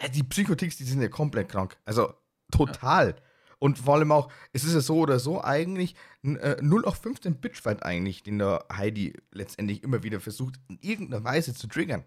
Ja, 0.00 0.08
Die 0.08 0.22
Psychotics, 0.24 0.76
die 0.76 0.84
sind 0.84 1.00
ja 1.00 1.08
komplett 1.08 1.48
krank. 1.48 1.76
Also 1.84 2.14
total. 2.50 3.16
Und 3.60 3.78
vor 3.78 3.94
allem 3.94 4.10
auch, 4.12 4.30
es 4.52 4.64
ist 4.64 4.74
ja 4.74 4.80
so 4.80 4.98
oder 4.98 5.18
so 5.20 5.42
eigentlich 5.42 5.94
ein 6.24 6.36
äh, 6.36 6.56
0815 6.60 7.40
Bitchfight 7.40 7.82
eigentlich, 7.84 8.22
den 8.22 8.38
der 8.38 8.66
Heidi 8.70 9.14
letztendlich 9.30 9.82
immer 9.82 10.02
wieder 10.02 10.20
versucht, 10.20 10.56
in 10.68 10.78
irgendeiner 10.80 11.24
Weise 11.24 11.54
zu 11.54 11.68
triggern. 11.68 12.04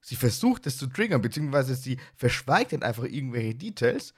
Sie 0.00 0.16
versucht 0.16 0.66
es 0.66 0.78
zu 0.78 0.86
triggern, 0.86 1.20
beziehungsweise 1.20 1.74
sie 1.74 1.98
verschweigt 2.16 2.72
dann 2.72 2.82
einfach 2.82 3.04
irgendwelche 3.04 3.54
Details, 3.54 4.14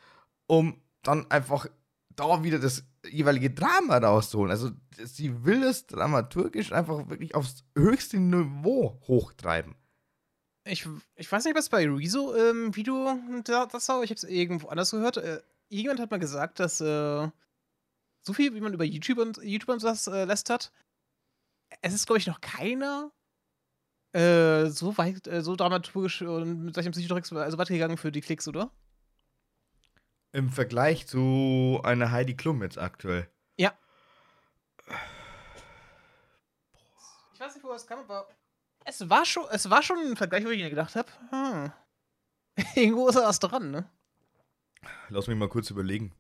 um 0.47 0.81
dann 1.03 1.29
einfach 1.31 1.67
da 2.11 2.45
wieder 2.45 2.59
das 2.59 2.85
jeweilige 3.09 3.51
Drama 3.51 3.99
rauszuholen. 3.99 4.51
Also 4.51 4.71
sie 4.97 5.45
will 5.45 5.63
es 5.63 5.87
dramaturgisch 5.87 6.73
einfach 6.73 7.09
wirklich 7.09 7.35
aufs 7.35 7.65
höchste 7.77 8.19
Niveau 8.19 9.01
hochtreiben. 9.07 9.75
Ich, 10.65 10.87
ich 11.17 11.31
weiß 11.33 11.45
nicht, 11.45 11.57
was 11.57 11.71
bei 11.71 11.89
Rezo 11.89 12.35
im 12.35 12.77
Video 12.77 13.19
da, 13.45 13.67
das 13.67 13.89
war, 13.89 14.03
ich 14.03 14.11
habe 14.11 14.17
es 14.17 14.25
irgendwo 14.25 14.69
anders 14.69 14.91
gehört. 14.91 15.17
Äh, 15.17 15.43
irgendjemand 15.69 16.01
hat 16.01 16.11
mal 16.11 16.19
gesagt, 16.19 16.61
dass 16.61 16.81
äh, 16.81 17.29
so 18.23 18.33
viel, 18.33 18.55
wie 18.55 18.61
man 18.61 18.75
über 18.75 18.85
YouTube 18.85 19.19
und 19.19 19.39
YouTube 19.43 19.71
und 19.71 19.83
das 19.83 20.07
äh, 20.07 20.25
lästert, 20.25 20.73
es 21.81 21.95
ist, 21.95 22.07
glaube 22.07 22.19
ich, 22.19 22.27
noch 22.27 22.41
keiner 22.41 23.11
äh, 24.13 24.67
so 24.67 24.99
weit, 24.99 25.27
äh, 25.27 25.43
so 25.43 25.57
dramaturgisch 25.57 26.23
und 26.23 26.65
mit 26.65 26.75
solchen 26.75 26.93
Psychotricks 26.93 27.33
also 27.33 27.59
weitergegangen 27.59 27.97
für 27.97 28.13
die 28.13 28.21
Klicks, 28.21 28.49
oder? 28.49 28.71
Im 30.33 30.51
Vergleich 30.51 31.07
zu 31.07 31.81
einer 31.83 32.13
Heidi 32.13 32.37
Klum 32.37 32.63
jetzt 32.63 32.79
aktuell. 32.79 33.29
Ja. 33.57 33.73
Ich 37.35 37.41
weiß 37.41 37.55
nicht, 37.55 37.65
wo 37.65 37.73
es 37.73 37.87
kam, 37.87 38.01
aber 38.01 38.29
es 38.85 39.09
war 39.11 39.25
schon, 39.25 39.45
es 39.51 39.69
war 39.71 39.83
schon 39.83 39.99
ein 39.99 40.17
Vergleich, 40.17 40.45
wo 40.45 40.51
ich 40.51 40.63
mir 40.63 40.71
gedacht 40.71 40.95
habe, 40.95 41.11
hm, 41.31 41.73
irgendwo 42.75 43.09
ist 43.09 43.17
da 43.17 43.23
was 43.23 43.41
dran, 43.41 43.71
ne? 43.71 43.91
Lass 45.09 45.27
mich 45.27 45.37
mal 45.37 45.49
kurz 45.49 45.71
überlegen. 45.71 46.15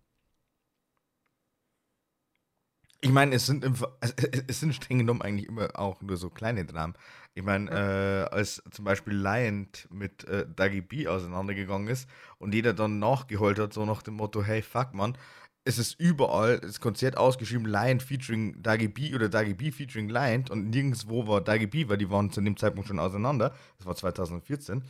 Ich 3.02 3.10
meine, 3.10 3.34
es 3.34 3.46
sind, 3.46 3.64
es 4.46 4.60
sind 4.60 4.74
streng 4.74 4.98
genommen 4.98 5.22
eigentlich 5.22 5.48
immer 5.48 5.68
auch 5.78 6.02
nur 6.02 6.16
so 6.16 6.28
kleine 6.28 6.64
Dramen. 6.66 6.94
Ich 7.34 7.42
meine, 7.42 7.70
äh, 7.70 8.34
als 8.34 8.62
zum 8.70 8.84
Beispiel 8.84 9.14
Lion 9.14 9.68
mit 9.90 10.24
äh, 10.24 10.46
Dagi 10.54 10.82
B 10.82 11.08
auseinandergegangen 11.08 11.88
ist 11.88 12.08
und 12.38 12.54
jeder 12.54 12.74
dann 12.74 12.98
nachgeholt 12.98 13.58
hat, 13.58 13.72
so 13.72 13.84
nach 13.86 14.02
dem 14.02 14.14
Motto, 14.14 14.42
hey, 14.42 14.60
fuck, 14.62 14.92
man, 14.92 15.16
es 15.64 15.78
ist 15.78 16.00
überall 16.00 16.58
das 16.58 16.80
Konzert 16.80 17.16
ausgeschrieben, 17.16 17.66
Lion 17.66 18.00
featuring 18.00 18.62
Dagi 18.62 18.88
B 18.88 19.14
oder 19.14 19.28
Dagi 19.28 19.54
B 19.54 19.70
featuring 19.70 20.08
Lion 20.08 20.44
und 20.50 20.70
nirgendwo 20.70 21.26
war 21.26 21.40
Dagi 21.40 21.66
B, 21.66 21.88
weil 21.88 21.98
die 21.98 22.10
waren 22.10 22.30
zu 22.30 22.40
dem 22.40 22.56
Zeitpunkt 22.56 22.88
schon 22.88 22.98
auseinander. 22.98 23.54
Das 23.78 23.86
war 23.86 23.94
2014 23.94 24.82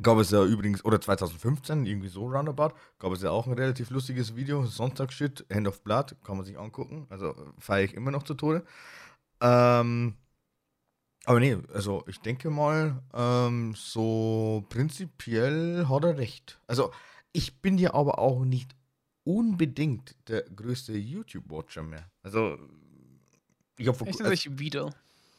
gab 0.00 0.18
es 0.18 0.30
ja 0.30 0.44
übrigens, 0.44 0.84
oder 0.84 1.00
2015, 1.00 1.84
irgendwie 1.86 2.08
so 2.08 2.26
roundabout, 2.26 2.74
gab 2.98 3.12
es 3.12 3.22
ja 3.22 3.30
auch 3.30 3.46
ein 3.46 3.52
relativ 3.52 3.90
lustiges 3.90 4.34
Video, 4.34 4.64
Sonntagsshit, 4.64 5.44
Hand 5.52 5.68
of 5.68 5.82
Blood, 5.82 6.16
kann 6.24 6.36
man 6.36 6.46
sich 6.46 6.58
angucken, 6.58 7.06
also 7.10 7.34
feiere 7.58 7.84
ich 7.84 7.94
immer 7.94 8.10
noch 8.10 8.22
zu 8.22 8.34
Tode. 8.34 8.64
Ähm, 9.40 10.14
aber 11.24 11.40
nee, 11.40 11.56
also 11.72 12.04
ich 12.06 12.20
denke 12.20 12.50
mal, 12.50 13.02
ähm, 13.12 13.74
so 13.76 14.64
prinzipiell 14.70 15.86
hat 15.88 16.04
er 16.04 16.16
recht. 16.16 16.60
Also 16.66 16.90
ich 17.32 17.60
bin 17.60 17.78
ja 17.78 17.94
aber 17.94 18.18
auch 18.18 18.44
nicht 18.44 18.74
unbedingt 19.24 20.16
der 20.28 20.42
größte 20.42 20.94
YouTube-Watcher 20.94 21.82
mehr. 21.82 22.10
Also 22.22 22.58
ich 23.76 23.86
habe 23.86 23.96
vor 23.96 24.06
kurzem. 24.06 24.58
wieder. 24.58 24.90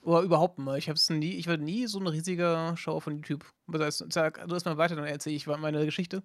Oder 0.03 0.21
überhaupt 0.21 0.59
mal. 0.59 0.77
Ich 0.77 0.89
hab's 0.89 1.09
nie, 1.09 1.31
ich 1.35 1.47
war 1.47 1.57
nie 1.57 1.87
so 1.87 1.99
ein 1.99 2.07
riesiger 2.07 2.75
Schauer 2.75 3.01
von 3.01 3.15
YouTube. 3.15 3.45
Das 3.67 3.81
heißt, 3.81 4.13
sag, 4.13 4.45
du 4.45 4.53
erstmal 4.53 4.77
weiter, 4.77 4.95
dann 4.95 5.05
erzähle 5.05 5.35
ich 5.35 5.47
meine 5.47 5.85
Geschichte. 5.85 6.23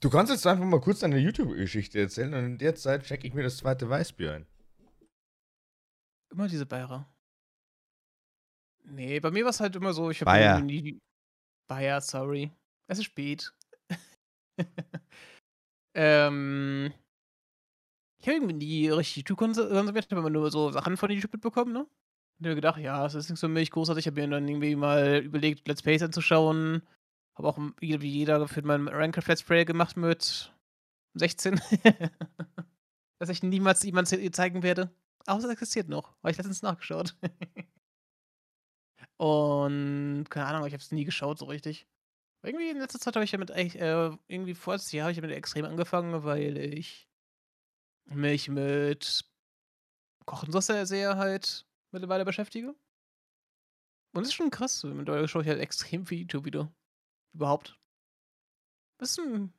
Du 0.00 0.10
kannst 0.10 0.32
jetzt 0.32 0.46
einfach 0.46 0.64
mal 0.64 0.80
kurz 0.80 0.98
deine 1.00 1.18
YouTube-Geschichte 1.18 2.00
erzählen 2.00 2.34
und 2.34 2.44
in 2.44 2.58
der 2.58 2.74
Zeit 2.74 3.04
check 3.04 3.24
ich 3.24 3.34
mir 3.34 3.44
das 3.44 3.58
zweite 3.58 3.88
Weißbier 3.88 4.34
ein. 4.34 4.46
Immer 6.32 6.48
diese 6.48 6.66
Bayer. 6.66 7.08
Nee, 8.84 9.20
bei 9.20 9.30
mir 9.30 9.44
war 9.44 9.50
es 9.50 9.60
halt 9.60 9.76
immer 9.76 9.92
so, 9.92 10.10
ich 10.10 10.20
habe 10.22 10.64
nie. 10.64 10.98
Bayer, 11.68 12.00
sorry. 12.00 12.50
Es 12.88 12.98
ist 12.98 13.04
spät. 13.04 13.54
ähm. 15.94 16.92
Ich 18.18 18.28
habe 18.28 18.36
irgendwie 18.36 18.54
nie 18.54 18.88
richtig 18.88 19.16
YouTube 19.16 19.38
konsumiert, 19.38 20.10
habe 20.10 20.20
immer 20.20 20.30
nur 20.30 20.50
so 20.50 20.70
Sachen 20.70 20.96
von 20.96 21.10
YouTube 21.10 21.32
mitbekommen, 21.32 21.72
ne? 21.72 21.86
Ich 22.42 22.46
habe 22.46 22.56
gedacht, 22.56 22.80
ja, 22.80 23.06
es 23.06 23.14
ist 23.14 23.28
nichts 23.28 23.40
für 23.40 23.46
mich 23.46 23.70
großartig. 23.70 24.02
Ich 24.04 24.10
habe 24.10 24.20
mir 24.20 24.28
dann 24.28 24.48
irgendwie 24.48 24.74
mal 24.74 25.18
überlegt, 25.18 25.68
Let's 25.68 25.80
Plays 25.80 26.02
anzuschauen. 26.02 26.82
Habe 27.36 27.46
auch 27.46 27.58
wie 27.78 27.96
jeder 27.96 28.48
für 28.48 28.62
mein 28.62 28.88
Ranked 28.88 29.28
Let's 29.28 29.44
Play 29.44 29.64
gemacht 29.64 29.96
mit 29.96 30.52
16. 31.14 31.60
Dass 33.20 33.28
ich 33.28 33.44
niemals 33.44 33.84
jemand 33.84 34.08
zeigen 34.08 34.64
werde. 34.64 34.90
Aber 35.24 35.38
es 35.38 35.48
existiert 35.48 35.88
noch. 35.88 36.16
Habe 36.18 36.32
ich 36.32 36.36
letztens 36.36 36.62
nachgeschaut. 36.62 37.14
Und 39.18 40.24
keine 40.28 40.46
Ahnung, 40.46 40.66
ich 40.66 40.72
habe 40.72 40.82
es 40.82 40.90
nie 40.90 41.04
geschaut 41.04 41.38
so 41.38 41.44
richtig. 41.44 41.86
Irgendwie 42.42 42.70
in 42.70 42.78
letzter 42.78 42.98
Zeit 42.98 43.14
habe 43.14 43.24
ich 43.24 43.30
damit 43.30 43.50
echt, 43.50 43.76
äh, 43.76 44.10
irgendwie 44.26 44.54
vor 44.54 44.76
Jahr 44.90 45.04
habe 45.04 45.12
ich 45.12 45.18
damit 45.18 45.30
extrem 45.30 45.64
angefangen, 45.64 46.24
weil 46.24 46.56
ich 46.56 47.08
mich 48.06 48.48
mit 48.48 49.24
Kochen 50.26 50.50
so 50.50 50.58
sehr, 50.58 50.86
sehr 50.86 51.18
halt 51.18 51.66
mittlerweile 51.92 52.24
beschäftige. 52.24 52.74
Und 54.12 54.22
es 54.22 54.28
ist 54.28 54.34
schon 54.34 54.50
krass, 54.50 54.84
mittlerweile 54.84 55.28
schaue 55.28 55.42
ich 55.42 55.48
halt 55.48 55.60
extrem 55.60 56.06
viel 56.06 56.20
YouTube 56.20 56.44
wieder. 56.44 56.72
Überhaupt. 57.32 57.78
Das 58.98 59.12
ist 59.12 59.20
ein, 59.20 59.52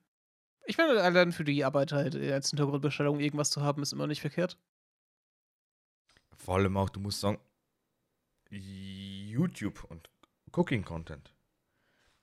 ich 0.66 0.76
finde, 0.76 1.02
allein 1.02 1.32
für 1.32 1.44
die 1.44 1.64
Arbeit 1.66 1.92
halt 1.92 2.16
als 2.16 2.50
Hintergrundbestellung 2.50 3.20
irgendwas 3.20 3.50
zu 3.50 3.62
haben, 3.62 3.82
ist 3.82 3.94
immer 3.94 4.08
nicht 4.08 4.22
verkehrt. 4.22 4.58
Vor 6.38 6.56
allem 6.56 6.78
auch, 6.78 6.90
du 6.90 7.00
musst 7.00 7.20
sagen, 7.20 7.40
YouTube 8.50 9.84
und 9.86 10.10
Cooking-Content 10.52 11.34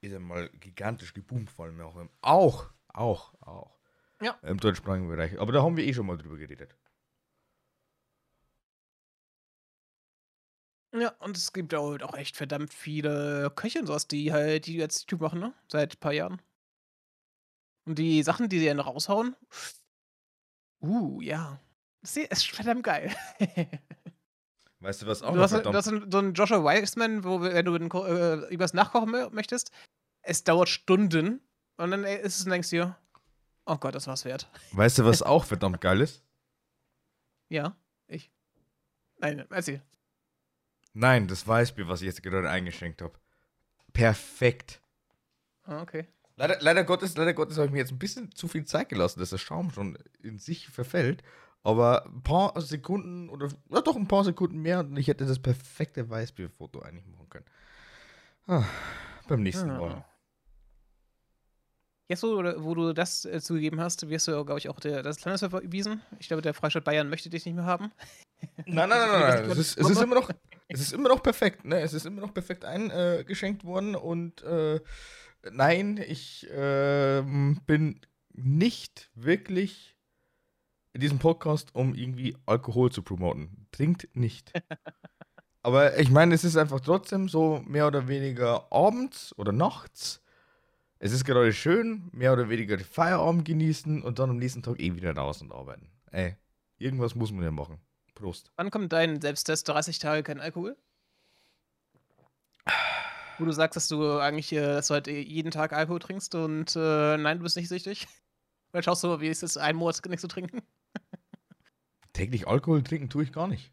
ist 0.01 0.13
ja 0.13 0.21
mal 0.21 0.49
gigantisch 0.51 1.13
geboomt, 1.13 1.51
vor 1.51 1.67
allem 1.67 1.81
auch, 1.81 1.97
im, 1.97 2.09
auch, 2.23 2.71
auch, 2.89 3.35
auch 3.41 3.79
ja. 4.21 4.39
im 4.43 4.59
deutschsprachigen 4.59 5.09
Bereich. 5.09 5.39
Aber 5.39 5.53
da 5.53 5.63
haben 5.63 5.77
wir 5.77 5.85
eh 5.85 5.93
schon 5.93 6.07
mal 6.07 6.17
drüber 6.17 6.37
geredet. 6.39 6.77
Ja, 10.93 11.11
und 11.21 11.37
es 11.37 11.53
gibt 11.53 11.73
halt 11.73 12.03
auch 12.03 12.15
echt 12.15 12.37
verdammt 12.37 12.75
viele 12.75 13.51
Köche 13.55 13.81
und 13.81 13.87
sowas, 13.87 14.09
die 14.09 14.33
halt, 14.33 14.67
die 14.67 14.77
jetzt 14.77 15.03
YouTube 15.03 15.21
machen, 15.21 15.39
ne? 15.39 15.55
Seit 15.69 15.95
ein 15.95 16.01
paar 16.01 16.13
Jahren. 16.13 16.43
Und 17.87 17.99
die 17.99 18.23
Sachen, 18.23 18.49
die 18.49 18.59
sie 18.59 18.67
ja 18.67 18.75
noch 18.75 18.87
raushauen, 18.87 19.37
uh, 20.81 21.21
ja. 21.21 21.61
Das 22.03 22.17
ist 22.17 22.47
verdammt 22.51 22.83
geil. 22.83 23.15
Weißt 24.81 25.03
du, 25.03 25.07
was 25.07 25.23
auch 25.23 25.35
du 25.35 25.41
hast, 25.41 25.53
du 25.53 25.73
hast 25.73 25.85
so 25.85 26.19
einen 26.19 26.33
Joshua 26.33 26.65
Wiseman, 26.65 27.23
wo, 27.23 27.43
wenn 27.43 27.65
du 27.67 27.77
äh, 27.77 28.53
übers 28.53 28.73
Nachkochen 28.73 29.11
möchtest, 29.33 29.71
es 30.23 30.43
dauert 30.43 30.71
Stunden 30.71 31.41
und 31.77 31.91
dann 31.91 32.05
ist 32.05 32.39
es 32.39 32.45
und 32.45 32.51
denkst 32.51 32.71
dir, 32.71 32.97
oh 33.67 33.77
Gott, 33.77 33.95
das 33.95 34.07
war's 34.07 34.25
wert. 34.25 34.49
Weißt 34.73 34.99
du, 34.99 35.05
was 35.05 35.23
auch 35.23 35.45
verdammt 35.45 35.83
geil 35.83 36.01
ist? 36.01 36.25
Ja, 37.51 37.77
ich. 38.07 38.31
Nein, 39.19 39.45
erzähl. 39.51 39.83
Nein, 40.93 41.29
das 41.29 41.47
Weißbier, 41.47 41.89
was 41.89 42.01
ich 42.01 42.07
jetzt 42.07 42.23
gerade 42.23 42.51
eingeschenkt 42.51 43.03
habe. 43.03 43.15
Perfekt. 43.93 44.81
Ah, 45.65 45.83
okay. 45.83 46.07
Leider, 46.37 46.57
leider 46.61 46.85
Gottes, 46.85 47.17
leider 47.17 47.35
Gottes 47.35 47.59
habe 47.59 47.67
ich 47.67 47.73
mir 47.73 47.79
jetzt 47.79 47.93
ein 47.93 47.99
bisschen 47.99 48.35
zu 48.35 48.49
viel 48.49 48.65
Zeit 48.65 48.89
gelassen, 48.89 49.21
dass 49.21 49.31
der 49.31 49.39
Schaum 49.39 49.71
schon 49.71 49.99
in 50.23 50.39
sich 50.39 50.69
verfällt. 50.69 51.23
Aber 51.63 52.07
ein 52.07 52.23
paar 52.23 52.59
Sekunden 52.61 53.29
oder 53.29 53.49
ja, 53.69 53.83
doch 53.83 53.97
ein 53.97 54.09
paar 54.09 54.25
Sekunden 54.25 54.61
mehr 54.63 54.81
und 54.81 54.97
ich 54.97 55.09
hätte 55.09 55.27
das 55.27 55.39
perfekte 55.39 56.09
Weißbierfoto 56.09 56.81
eigentlich 56.81 57.07
machen 57.07 57.29
können. 57.29 57.45
Ah, 58.47 58.65
beim 59.29 59.43
nächsten 59.43 59.71
ah. 59.71 59.79
Mal. 59.79 60.05
Jetzt, 62.09 62.25
wo, 62.25 62.43
wo 62.43 62.75
du 62.75 62.93
das 62.93 63.25
äh, 63.25 63.41
zugegeben 63.41 63.79
hast, 63.79 64.09
wirst 64.09 64.27
du, 64.27 64.45
glaube 64.45 64.59
ich, 64.59 64.69
auch 64.69 64.81
der, 64.81 65.03
das 65.03 65.25
Landeswehr 65.25 65.51
verwiesen. 65.51 66.01
Ich 66.19 66.27
glaube, 66.27 66.43
der 66.43 66.55
Freistaat 66.55 66.83
Bayern 66.83 67.09
möchte 67.09 67.31
dich 67.31 67.45
nicht 67.45 67.55
mehr 67.55 67.67
haben. 67.67 67.93
Nein, 68.67 68.89
nein, 68.89 68.89
nein, 68.89 69.11
nein. 69.11 69.43
nein. 69.43 69.51
Es, 69.51 69.59
ist, 69.59 69.79
es, 69.79 69.91
ist 69.91 70.03
immer 70.03 70.17
noch, 70.17 70.29
es 70.73 70.81
ist 70.81 70.93
immer 70.93 71.09
noch 71.09 71.23
perfekt. 71.23 71.65
Ne? 71.65 71.81
Es 71.81 71.93
ist 71.93 72.07
immer 72.07 72.21
noch 72.21 72.35
perfekt 72.35 72.65
eingeschenkt 72.65 73.65
worden. 73.65 73.95
Und 73.95 74.43
äh, 74.43 74.81
nein, 75.51 76.03
ich 76.07 76.49
äh, 76.51 77.23
bin 77.67 78.01
nicht 78.33 79.11
wirklich 79.15 79.97
in 80.93 81.01
diesem 81.01 81.19
Podcast, 81.19 81.75
um 81.75 81.95
irgendwie 81.95 82.37
Alkohol 82.47 82.91
zu 82.91 83.03
promoten. 83.03 83.67
Trinkt 83.73 84.09
nicht. 84.15 84.53
Aber 85.63 85.99
ich 85.99 86.11
meine, 86.11 86.35
es 86.35 86.45
ist 86.45 86.57
einfach 86.57 86.81
trotzdem 86.81 87.29
so 87.29 87.63
mehr 87.67 87.87
oder 87.87 88.09
weniger 88.09 88.73
abends 88.73 89.35
oder 89.37 89.53
nachts 89.53 90.23
es 91.03 91.13
ist 91.13 91.25
gerade 91.25 91.53
schön, 91.55 92.11
mehr 92.13 92.35
oder 92.35 92.51
weniger 92.51 92.79
Feierabend 92.79 93.47
genießen 93.47 94.03
und 94.03 94.19
dann 94.19 94.29
am 94.29 94.37
nächsten 94.37 94.63
Tag 94.63 94.79
eh 94.79 94.95
wieder 94.95 95.17
raus 95.17 95.41
und 95.41 95.51
arbeiten. 95.51 95.89
Ey, 96.11 96.37
irgendwas 96.77 97.15
muss 97.15 97.33
man 97.33 97.43
ja 97.43 97.51
machen. 97.51 97.81
Prost. 98.21 98.53
Wann 98.57 98.71
kommt 98.71 98.93
dein 98.93 99.21
Selbsttest 99.21 99.69
30 99.69 99.99
Tage 99.99 100.23
kein 100.23 100.41
Alkohol? 100.41 100.77
Wo 103.39 103.45
du 103.47 103.53
sagst, 103.53 103.77
dass 103.77 103.89
du 103.89 104.19
eigentlich 104.19 104.53
äh, 104.53 104.61
dass 104.61 104.89
du 104.89 104.95
halt 104.95 105.07
jeden 105.07 105.51
Tag 105.51 105.73
Alkohol 105.73 105.99
trinkst 105.99 106.35
und 106.35 106.77
äh, 106.77 107.17
nein, 107.17 107.39
du 107.39 107.43
bist 107.43 107.57
nicht 107.57 107.69
süchtig? 107.69 108.07
Weil 108.73 108.83
schaust 108.83 109.03
du, 109.03 109.21
wie 109.21 109.29
ist 109.29 109.43
es, 109.43 109.57
einen 109.57 109.79
Monat 109.79 110.05
nicht 110.07 110.21
zu 110.21 110.29
trinken? 110.29 110.63
Täglich 112.13 112.47
Alkohol 112.47 112.83
trinken 112.83 113.09
tue 113.09 113.25
ich 113.25 113.33
gar 113.33 113.49
nicht. 113.49 113.73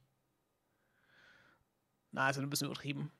Na, 2.11 2.25
also 2.25 2.41
du 2.41 2.47
bist 2.47 2.61
übertrieben. 2.61 3.11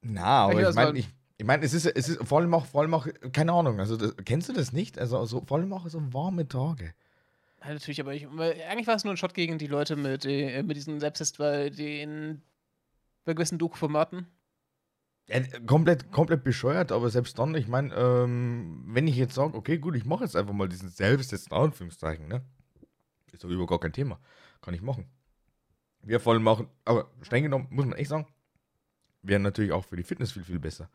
Na, 0.00 0.46
aber 0.46 0.68
ich 0.68 0.74
meine, 0.74 0.98
ich, 0.98 1.08
ich 1.36 1.44
meine, 1.44 1.64
es 1.64 1.74
ist, 1.74 1.86
es 1.86 2.08
ist 2.08 2.24
vor 2.26 2.40
allem 2.40 2.52
auch, 2.54 2.66
vor 2.66 2.82
allem 2.82 2.94
auch, 2.94 3.06
keine 3.32 3.52
Ahnung, 3.52 3.80
also 3.80 3.96
das, 3.96 4.14
kennst 4.24 4.48
du 4.48 4.52
das 4.52 4.72
nicht? 4.72 4.98
Also, 4.98 5.18
also 5.18 5.44
vor 5.44 5.58
allem 5.58 5.72
auch 5.72 5.88
so 5.88 6.12
warme 6.12 6.48
Tage. 6.48 6.94
Ja, 7.64 7.72
natürlich, 7.72 8.00
aber 8.00 8.14
ich, 8.14 8.26
eigentlich 8.28 8.86
war 8.86 8.94
es 8.94 9.04
nur 9.04 9.14
ein 9.14 9.16
Shot 9.16 9.32
gegen 9.32 9.58
die 9.58 9.66
Leute 9.66 9.96
mit, 9.96 10.26
äh, 10.26 10.62
mit 10.62 10.76
diesen 10.76 11.00
Selbsttest, 11.00 11.38
weil 11.38 11.70
den 11.70 12.42
bei 13.24 13.32
gewissen 13.32 13.58
Doku-Formaten. 13.58 14.26
Ja, 15.28 15.40
komplett, 15.66 16.12
komplett 16.12 16.44
bescheuert, 16.44 16.92
aber 16.92 17.08
selbst 17.08 17.38
dann, 17.38 17.54
ich 17.54 17.66
meine, 17.66 17.94
ähm, 17.94 18.84
wenn 18.86 19.06
ich 19.06 19.16
jetzt 19.16 19.34
sage, 19.34 19.56
okay, 19.56 19.78
gut, 19.78 19.96
ich 19.96 20.04
mache 20.04 20.24
jetzt 20.24 20.36
einfach 20.36 20.52
mal 20.52 20.68
diesen 20.68 20.90
Selbsttest 20.90 21.50
in 21.50 21.56
Anführungszeichen, 21.56 22.28
ne? 22.28 22.44
Ist 23.32 23.42
doch 23.42 23.48
über 23.48 23.66
gar 23.66 23.80
kein 23.80 23.94
Thema. 23.94 24.20
Kann 24.60 24.74
ich 24.74 24.82
machen. 24.82 25.06
Wir 26.02 26.20
vor 26.20 26.34
allem 26.34 26.42
machen, 26.42 26.68
aber 26.84 27.10
streng 27.22 27.44
genommen, 27.44 27.68
muss 27.70 27.86
man 27.86 27.96
echt 27.96 28.10
sagen, 28.10 28.26
wären 29.22 29.40
natürlich 29.40 29.72
auch 29.72 29.86
für 29.86 29.96
die 29.96 30.02
Fitness 30.02 30.32
viel, 30.32 30.44
viel 30.44 30.58
besser. 30.58 30.90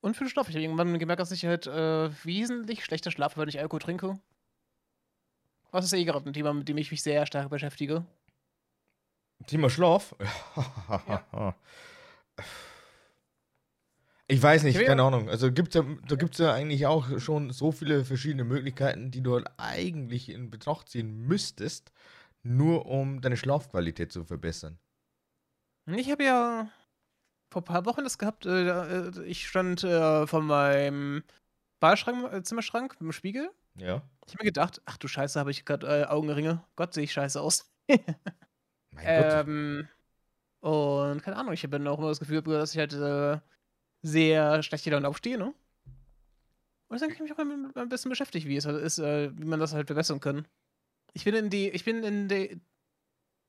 Und 0.00 0.16
für 0.16 0.24
den 0.24 0.30
Schlaf. 0.30 0.48
Ich 0.48 0.54
habe 0.54 0.62
irgendwann 0.62 0.98
gemerkt, 0.98 1.20
dass 1.20 1.32
ich 1.32 1.44
halt 1.44 1.66
äh, 1.66 2.10
wesentlich 2.24 2.84
schlechter 2.84 3.10
schlafe, 3.10 3.40
wenn 3.40 3.48
ich 3.48 3.58
Alkohol 3.58 3.80
trinke. 3.80 4.18
Was 5.70 5.84
ist 5.84 5.92
eh 5.92 6.04
gerade 6.04 6.28
ein 6.28 6.32
Thema, 6.32 6.52
mit 6.54 6.68
dem 6.68 6.78
ich 6.78 6.90
mich 6.90 7.02
sehr 7.02 7.26
stark 7.26 7.50
beschäftige. 7.50 8.04
Thema 9.46 9.68
Schlaf? 9.70 10.14
ja. 11.32 11.54
Ich 14.28 14.42
weiß 14.42 14.64
nicht, 14.64 14.84
keine 14.84 15.04
Ahnung. 15.04 15.28
Also 15.28 15.52
gibt's 15.52 15.76
ja, 15.76 15.84
da 16.08 16.16
gibt 16.16 16.32
es 16.32 16.38
ja 16.38 16.52
eigentlich 16.52 16.86
auch 16.86 17.20
schon 17.20 17.50
so 17.52 17.70
viele 17.70 18.04
verschiedene 18.04 18.42
Möglichkeiten, 18.42 19.12
die 19.12 19.20
du 19.20 19.34
halt 19.34 19.46
eigentlich 19.56 20.30
in 20.30 20.50
Betracht 20.50 20.88
ziehen 20.88 21.26
müsstest, 21.28 21.92
nur 22.42 22.86
um 22.86 23.20
deine 23.20 23.36
Schlafqualität 23.36 24.10
zu 24.10 24.24
verbessern. 24.24 24.78
Ich 25.86 26.10
habe 26.10 26.24
ja 26.24 26.68
vor 27.50 27.62
ein 27.62 27.64
paar 27.64 27.86
Wochen 27.86 28.04
das 28.04 28.18
gehabt. 28.18 28.46
Äh, 28.46 28.68
äh, 28.68 29.22
ich 29.24 29.46
stand 29.46 29.84
äh, 29.84 30.26
vor 30.26 30.42
meinem 30.42 31.22
Badschrank, 31.80 32.32
äh, 32.32 32.42
Zimmerschrank 32.42 32.92
mit 32.94 33.00
dem 33.00 33.12
Spiegel. 33.12 33.50
Ja. 33.76 34.02
Ich 34.26 34.34
habe 34.34 34.44
mir 34.44 34.50
gedacht, 34.50 34.80
ach 34.86 34.96
du 34.96 35.08
Scheiße, 35.08 35.38
habe 35.38 35.50
ich 35.50 35.64
gerade 35.64 36.10
Augenringe. 36.10 36.62
Gott, 36.76 36.94
sehe 36.94 37.04
ich 37.04 37.12
scheiße 37.12 37.40
aus. 37.40 37.70
Mein 37.88 39.04
Gott. 39.04 39.04
ähm, 39.04 39.88
und 40.60 41.22
keine 41.22 41.36
Ahnung, 41.36 41.52
ich 41.52 41.62
habe 41.62 41.78
dann 41.78 41.86
auch 41.86 41.98
immer 41.98 42.08
das 42.08 42.18
Gefühl, 42.18 42.42
dass 42.42 42.74
ich 42.74 42.78
halt 42.78 43.42
sehr 44.02 44.62
schlecht 44.62 44.84
hier 44.84 44.92
dann 44.92 45.04
aufstehe, 45.04 45.38
ne? 45.38 45.54
Und 46.88 46.94
deswegen 46.94 47.12
habe 47.12 47.24
ich 47.24 47.30
mich 47.30 47.32
auch 47.32 47.44
mal 47.44 47.82
ein 47.82 47.88
bisschen 47.88 48.08
beschäftigt, 48.08 48.46
wie 48.46 48.56
es 48.56 48.64
halt 48.64 48.80
ist, 48.80 48.98
wie 48.98 49.44
man 49.44 49.60
das 49.60 49.74
halt 49.74 49.86
verbessern 49.86 50.18
kann. 50.18 50.46
Ich 51.12 51.24
bin 51.24 51.34
in 51.34 51.50
die, 51.50 51.68
ich 51.68 51.84
bin 51.84 52.02
in 52.02 52.28
die, 52.28 52.60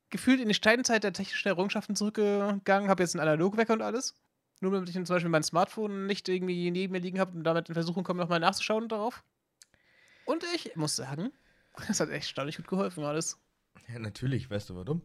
gefühlt 0.09 0.39
in 0.39 0.47
die 0.47 0.53
Steinzeit 0.53 1.03
der 1.03 1.13
technischen 1.13 1.47
Errungenschaften 1.47 1.95
zurückgegangen, 1.95 2.89
habe 2.89 3.03
jetzt 3.03 3.15
einen 3.15 3.27
Analogwecker 3.27 3.73
und 3.73 3.81
alles. 3.81 4.15
Nur 4.59 4.71
damit 4.71 4.89
ich 4.89 4.95
zum 4.95 5.03
Beispiel 5.05 5.29
mein 5.29 5.43
Smartphone 5.43 6.07
nicht 6.07 6.27
irgendwie 6.29 6.71
neben 6.71 6.93
mir 6.93 6.99
liegen 6.99 7.19
habe 7.19 7.37
und 7.37 7.43
damit 7.43 7.69
in 7.69 7.75
Versuchung 7.75 8.03
komme, 8.03 8.21
nochmal 8.21 8.39
nachzuschauen 8.39 8.87
darauf. 8.87 9.23
Und 10.25 10.43
ich 10.55 10.75
muss 10.75 10.95
sagen, 10.95 11.31
das 11.87 11.99
hat 11.99 12.09
echt 12.09 12.25
erstaunlich 12.25 12.57
gut 12.57 12.67
geholfen 12.67 13.03
alles. 13.03 13.37
Ja, 13.91 13.99
natürlich, 13.99 14.49
weißt 14.49 14.69
du 14.71 14.75
warum? 14.75 15.01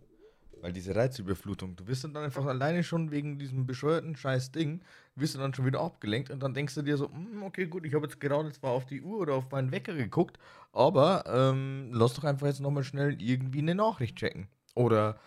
Weil 0.61 0.73
diese 0.73 0.95
Reizüberflutung, 0.95 1.75
du 1.75 1.87
wirst 1.88 2.05
dann 2.05 2.17
einfach 2.17 2.47
alleine 2.47 2.85
schon 2.85 3.11
wegen 3.11 3.37
diesem 3.37 3.67
bescheuerten 3.67 4.15
scheiß 4.17 4.53
Ding, 4.53 4.81
wirst 5.17 5.35
du 5.35 5.38
dann 5.41 5.53
schon 5.53 5.67
wieder 5.67 5.81
abgelenkt 5.81 6.31
und 6.31 6.41
dann 6.41 6.55
denkst 6.55 6.77
du 6.77 6.83
dir 6.83 6.97
so, 6.97 7.11
"Hm, 7.11 7.43
okay, 7.43 7.67
gut, 7.67 7.85
ich 7.85 7.95
habe 7.95 8.07
jetzt 8.07 8.21
gerade 8.21 8.51
zwar 8.53 8.71
auf 8.71 8.87
die 8.87 9.03
Uhr 9.03 9.19
oder 9.19 9.35
auf 9.35 9.51
meinen 9.51 9.73
Wecker 9.73 9.95
geguckt, 9.95 10.38
aber 10.73 11.25
ähm, 11.27 11.91
lass 11.93 12.15
doch 12.15 12.23
einfach 12.25 12.47
jetzt 12.47 12.61
nochmal 12.61 12.85
schnell 12.85 13.21
irgendwie 13.21 13.59
eine 13.59 13.75
Nachricht 13.75 14.17
checken. 14.17 14.47
Oder 14.74 15.18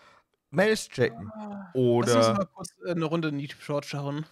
Mails 0.50 0.88
checken. 0.88 1.30
Lass 1.34 1.74
uns 1.74 1.74
Oder. 1.74 2.34
mal 2.34 2.46
kurz 2.46 2.68
äh, 2.84 2.90
eine 2.92 3.04
Runde 3.04 3.28
in 3.28 3.38
YouTube 3.38 3.62
Short 3.62 3.84
schauen. 3.84 4.26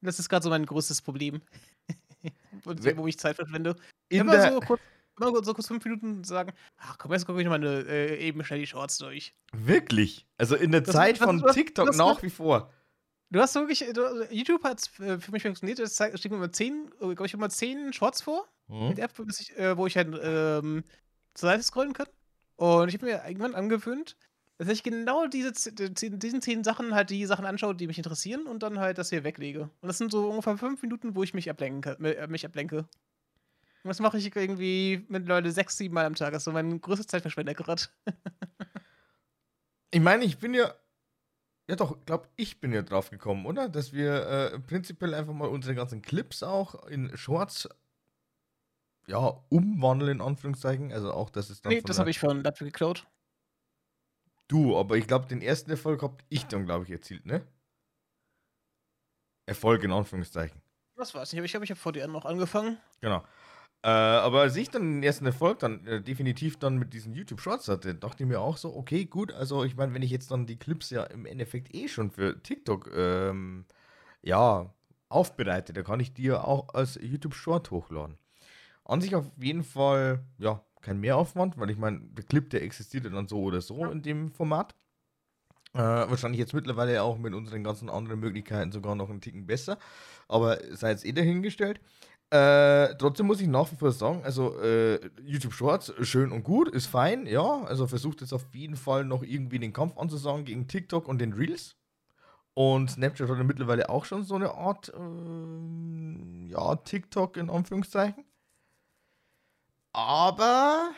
Das 0.00 0.18
ist 0.18 0.28
gerade 0.28 0.44
so 0.44 0.50
mein 0.50 0.66
größtes 0.66 1.02
Problem. 1.02 1.40
Wo 2.64 3.06
ich 3.06 3.18
Zeit 3.18 3.36
verschwende. 3.36 3.76
Immer 4.08 4.50
so 4.52 4.60
kurz, 4.60 4.80
immer 5.18 5.44
so 5.44 5.54
kurz 5.54 5.66
fünf 5.68 5.84
Minuten 5.84 6.24
sagen, 6.24 6.52
ach 6.76 6.98
komm, 6.98 7.12
jetzt 7.12 7.26
gucke 7.26 7.40
ich 7.40 7.48
mal 7.48 7.54
eine, 7.56 7.80
äh, 7.86 8.16
eben 8.18 8.44
schnell 8.44 8.60
die 8.60 8.66
Shorts 8.66 8.98
durch. 8.98 9.34
Wirklich? 9.52 10.26
Also 10.36 10.56
in 10.56 10.70
der 10.72 10.82
Das- 10.82 10.94
Zeit 10.94 11.20
das- 11.20 11.24
von 11.26 11.40
das- 11.40 11.54
TikTok 11.54 11.94
nach 11.96 12.22
wie 12.22 12.30
vor. 12.30 12.72
Du 13.30 13.40
hast 13.40 13.54
wirklich, 13.56 13.86
äh, 13.86 13.92
du, 13.92 14.26
YouTube 14.30 14.64
hat 14.64 14.80
für 14.86 15.30
mich 15.32 15.42
funktioniert, 15.42 15.78
es 15.80 15.94
steht 15.96 16.30
mir 16.30 16.36
immer 16.38 16.50
zehn, 16.52 16.90
glaube 16.98 17.26
ich, 17.26 17.34
immer 17.34 17.50
zehn 17.50 17.92
Shorts 17.92 18.22
vor. 18.22 18.46
Hm? 18.68 18.88
mit 18.90 18.98
der 18.98 19.06
App, 19.06 19.12
ich, 19.38 19.56
äh, 19.56 19.76
wo 19.78 19.86
ich 19.86 19.96
halt 19.96 20.08
ähm, 20.22 20.84
zur 21.34 21.48
Seite 21.48 21.62
scrollen 21.62 21.94
kann. 21.94 22.06
Und 22.58 22.88
ich 22.88 22.94
habe 22.94 23.06
mir 23.06 23.22
irgendwann 23.24 23.54
angewöhnt, 23.54 24.16
dass 24.58 24.68
ich 24.68 24.82
genau 24.82 25.28
diese, 25.28 25.52
diesen 25.72 26.42
zehn 26.42 26.64
Sachen 26.64 26.92
halt 26.92 27.10
die 27.10 27.24
Sachen 27.24 27.46
anschaue, 27.46 27.76
die 27.76 27.86
mich 27.86 27.98
interessieren 27.98 28.48
und 28.48 28.64
dann 28.64 28.80
halt 28.80 28.98
das 28.98 29.10
hier 29.10 29.22
weglege. 29.22 29.70
Und 29.80 29.86
das 29.86 29.98
sind 29.98 30.10
so 30.10 30.28
ungefähr 30.28 30.56
fünf 30.56 30.82
Minuten, 30.82 31.14
wo 31.14 31.22
ich 31.22 31.34
mich 31.34 31.48
ablenken 31.48 31.82
kann, 31.82 32.04
äh, 32.04 32.26
mich 32.26 32.44
ablenke. 32.44 32.78
Und 32.78 33.88
das 33.88 34.00
mache 34.00 34.18
ich 34.18 34.34
irgendwie 34.34 35.06
mit 35.08 35.28
Leute 35.28 35.52
sechs, 35.52 35.78
sieben 35.78 35.94
Mal 35.94 36.04
am 36.04 36.16
Tag. 36.16 36.32
Das 36.32 36.40
ist 36.40 36.46
so 36.46 36.52
mein 36.52 36.80
größtes 36.80 37.06
Zeitverschwender 37.06 37.54
gerade. 37.54 37.82
Ich 39.90 40.00
meine, 40.00 40.22
ich 40.24 40.38
bin 40.38 40.52
ja. 40.52 40.74
Ja, 41.66 41.76
doch, 41.76 42.04
glaub, 42.04 42.28
ich 42.36 42.60
bin 42.60 42.72
ja 42.74 42.82
drauf 42.82 43.08
gekommen, 43.08 43.46
oder? 43.46 43.70
Dass 43.70 43.92
wir 43.94 44.26
äh, 44.26 44.58
prinzipiell 44.58 45.14
einfach 45.14 45.32
mal 45.32 45.48
unsere 45.48 45.74
ganzen 45.74 46.02
Clips 46.02 46.42
auch 46.42 46.86
in 46.88 47.16
Shorts 47.16 47.68
ja, 49.08 49.42
umwandeln, 49.48 50.18
in 50.18 50.20
Anführungszeichen. 50.20 50.92
Also 50.92 51.12
auch, 51.12 51.30
dass 51.30 51.50
es 51.50 51.62
dann. 51.62 51.72
Nee, 51.72 51.80
das 51.80 51.98
habe 51.98 52.10
ich 52.10 52.18
von 52.18 52.42
Ludwig 52.42 52.72
geklaut. 52.72 53.06
Du, 54.48 54.78
aber 54.78 54.96
ich 54.96 55.06
glaube, 55.06 55.26
den 55.26 55.42
ersten 55.42 55.70
Erfolg 55.70 56.02
hab 56.02 56.22
ich 56.28 56.46
dann, 56.46 56.64
glaube 56.64 56.84
ich, 56.84 56.90
erzielt, 56.90 57.26
ne? 57.26 57.42
Erfolg 59.46 59.82
in 59.82 59.92
Anführungszeichen. 59.92 60.60
Das 60.96 61.14
weiß 61.14 61.32
ich 61.32 61.34
nicht, 61.34 61.40
aber 61.40 61.44
ich 61.44 61.52
glaube, 61.52 61.64
ich 61.64 61.70
habe 61.70 61.80
vor 61.80 61.92
dir 61.92 62.06
noch 62.06 62.24
angefangen. 62.24 62.78
Genau. 63.00 63.22
Äh, 63.82 63.88
aber 63.88 64.40
als 64.40 64.56
ich 64.56 64.70
dann 64.70 64.82
den 64.82 65.02
ersten 65.02 65.26
Erfolg 65.26 65.60
dann 65.60 65.86
äh, 65.86 66.02
definitiv 66.02 66.58
dann 66.58 66.78
mit 66.78 66.92
diesen 66.92 67.14
YouTube 67.14 67.40
Shorts 67.40 67.68
hatte, 67.68 67.94
dachte 67.94 68.24
ich 68.24 68.28
mir 68.28 68.40
auch 68.40 68.56
so, 68.56 68.74
okay, 68.74 69.04
gut, 69.04 69.32
also 69.32 69.64
ich 69.64 69.76
meine, 69.76 69.94
wenn 69.94 70.02
ich 70.02 70.10
jetzt 70.10 70.30
dann 70.30 70.46
die 70.46 70.58
Clips 70.58 70.90
ja 70.90 71.04
im 71.04 71.26
Endeffekt 71.26 71.74
eh 71.74 71.86
schon 71.86 72.10
für 72.10 72.42
TikTok 72.42 72.90
ähm, 72.94 73.66
ja 74.22 74.74
aufbereite, 75.08 75.72
da 75.72 75.82
kann 75.82 76.00
ich 76.00 76.12
die 76.12 76.24
ja 76.24 76.42
auch 76.42 76.74
als 76.74 76.98
YouTube 77.00 77.34
Short 77.34 77.70
hochladen. 77.70 78.18
An 78.88 79.00
sich 79.02 79.14
auf 79.14 79.26
jeden 79.36 79.62
Fall, 79.62 80.24
ja, 80.38 80.64
kein 80.80 80.98
Mehraufwand, 80.98 81.58
weil 81.58 81.70
ich 81.70 81.76
meine, 81.76 82.00
der 82.00 82.24
Clip, 82.24 82.48
der 82.50 82.62
existiert 82.62 83.04
ja 83.04 83.10
dann 83.10 83.28
so 83.28 83.42
oder 83.42 83.60
so 83.60 83.84
in 83.84 84.02
dem 84.02 84.30
Format. 84.30 84.74
Äh, 85.74 85.78
wahrscheinlich 85.78 86.40
jetzt 86.40 86.54
mittlerweile 86.54 87.02
auch 87.02 87.18
mit 87.18 87.34
unseren 87.34 87.62
ganzen 87.62 87.90
anderen 87.90 88.20
Möglichkeiten 88.20 88.72
sogar 88.72 88.94
noch 88.94 89.10
einen 89.10 89.20
Ticken 89.20 89.46
besser. 89.46 89.78
Aber 90.26 90.58
sei 90.74 90.90
jetzt 90.90 91.04
eh 91.04 91.12
dahingestellt. 91.12 91.80
Äh, 92.30 92.94
trotzdem 92.96 93.26
muss 93.26 93.40
ich 93.40 93.48
nach 93.48 93.70
wie 93.72 93.76
vor 93.76 93.92
sagen, 93.92 94.22
also 94.24 94.58
äh, 94.60 94.98
YouTube 95.22 95.54
Shorts, 95.54 95.92
schön 96.02 96.32
und 96.32 96.42
gut, 96.42 96.68
ist 96.68 96.86
fein, 96.86 97.26
ja. 97.26 97.62
Also 97.64 97.86
versucht 97.86 98.22
jetzt 98.22 98.32
auf 98.32 98.46
jeden 98.54 98.76
Fall 98.76 99.04
noch 99.04 99.22
irgendwie 99.22 99.58
den 99.58 99.72
Kampf 99.74 99.98
anzusagen 99.98 100.44
gegen 100.46 100.66
TikTok 100.66 101.08
und 101.08 101.18
den 101.20 101.34
Reels. 101.34 101.76
Und 102.54 102.90
Snapchat 102.90 103.28
hat 103.28 103.38
ja 103.38 103.44
mittlerweile 103.44 103.88
auch 103.90 104.04
schon 104.04 104.24
so 104.24 104.34
eine 104.34 104.54
Art, 104.54 104.92
ähm, 104.96 106.48
ja, 106.50 106.76
TikTok 106.76 107.36
in 107.36 107.50
Anführungszeichen. 107.50 108.24
Aber 109.92 110.92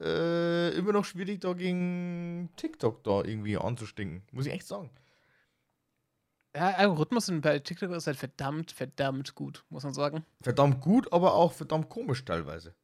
äh, 0.00 0.70
immer 0.76 0.92
noch 0.92 1.04
schwierig, 1.04 1.40
da 1.40 1.52
gegen 1.52 2.50
TikTok 2.56 3.04
da 3.04 3.22
irgendwie 3.22 3.56
anzustinken. 3.58 4.22
Muss 4.32 4.46
ich 4.46 4.52
echt 4.52 4.66
sagen. 4.66 4.90
Ja, 6.54 6.70
Algorithmus 6.70 7.30
bei 7.40 7.58
TikTok 7.60 7.92
ist 7.92 8.06
halt 8.08 8.16
verdammt, 8.16 8.72
verdammt 8.72 9.34
gut, 9.34 9.64
muss 9.68 9.84
man 9.84 9.94
sagen. 9.94 10.24
Verdammt 10.42 10.80
gut, 10.80 11.12
aber 11.12 11.34
auch 11.34 11.52
verdammt 11.52 11.88
komisch 11.88 12.24
teilweise. 12.24 12.74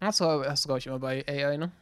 Hast 0.00 0.20
du, 0.20 0.24
hast 0.24 0.64
du 0.64 0.68
glaube 0.68 0.78
ich, 0.78 0.86
immer 0.86 0.98
bei 0.98 1.24
AI, 1.26 1.56
ne? 1.56 1.72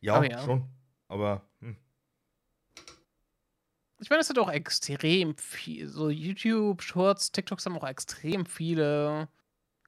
Ja, 0.00 0.20
Oh 0.20 0.22
ja. 0.22 0.38
schon. 0.44 0.68
Aber. 1.08 1.42
Ich 4.00 4.10
meine, 4.10 4.20
es 4.20 4.28
hat 4.28 4.38
auch 4.38 4.50
extrem 4.50 5.36
viel, 5.36 5.88
so 5.88 6.10
YouTube, 6.10 6.82
Shorts, 6.82 7.32
TikToks 7.32 7.64
haben 7.64 7.78
auch 7.78 7.86
extrem 7.86 8.44
viele 8.44 9.28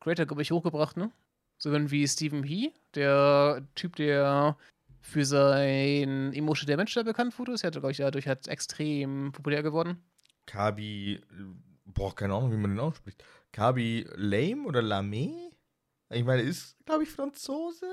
Creator, 0.01 0.27
glaube 0.27 0.43
ich, 0.43 0.53
hochgebracht, 0.53 0.97
ne? 0.97 1.11
So 1.59 1.73
wie 1.91 2.07
Stephen 2.07 2.43
He, 2.43 2.73
der 2.95 3.67
Typ, 3.75 3.97
der 3.97 4.57
für 5.01 5.25
sein 5.25 6.33
Emotion 6.33 6.77
Mensch 6.77 6.95
da 6.95 7.03
bekannt 7.03 7.39
wurde, 7.39 7.53
ist 7.53 7.63
ja, 7.63 7.71
glaube 7.71 7.93
ich, 7.93 7.99
dadurch 7.99 8.27
halt 8.27 8.49
extrem 8.49 9.33
populär 9.33 9.63
geworden. 9.63 10.03
Kabi, 10.47 11.21
boah, 11.85 12.15
keine 12.15 12.35
Ahnung, 12.35 12.53
wie 12.53 12.57
man 12.57 12.71
den 12.71 12.81
ausspricht. 12.81 13.25
Kabi 13.53 14.07
Lame 14.17 14.65
oder 14.67 14.83
Lame? 14.83 15.51
Ich 16.11 16.25
meine, 16.25 16.43
ist, 16.43 16.77
glaube 16.85 17.05
ich, 17.05 17.11
Franzose. 17.11 17.87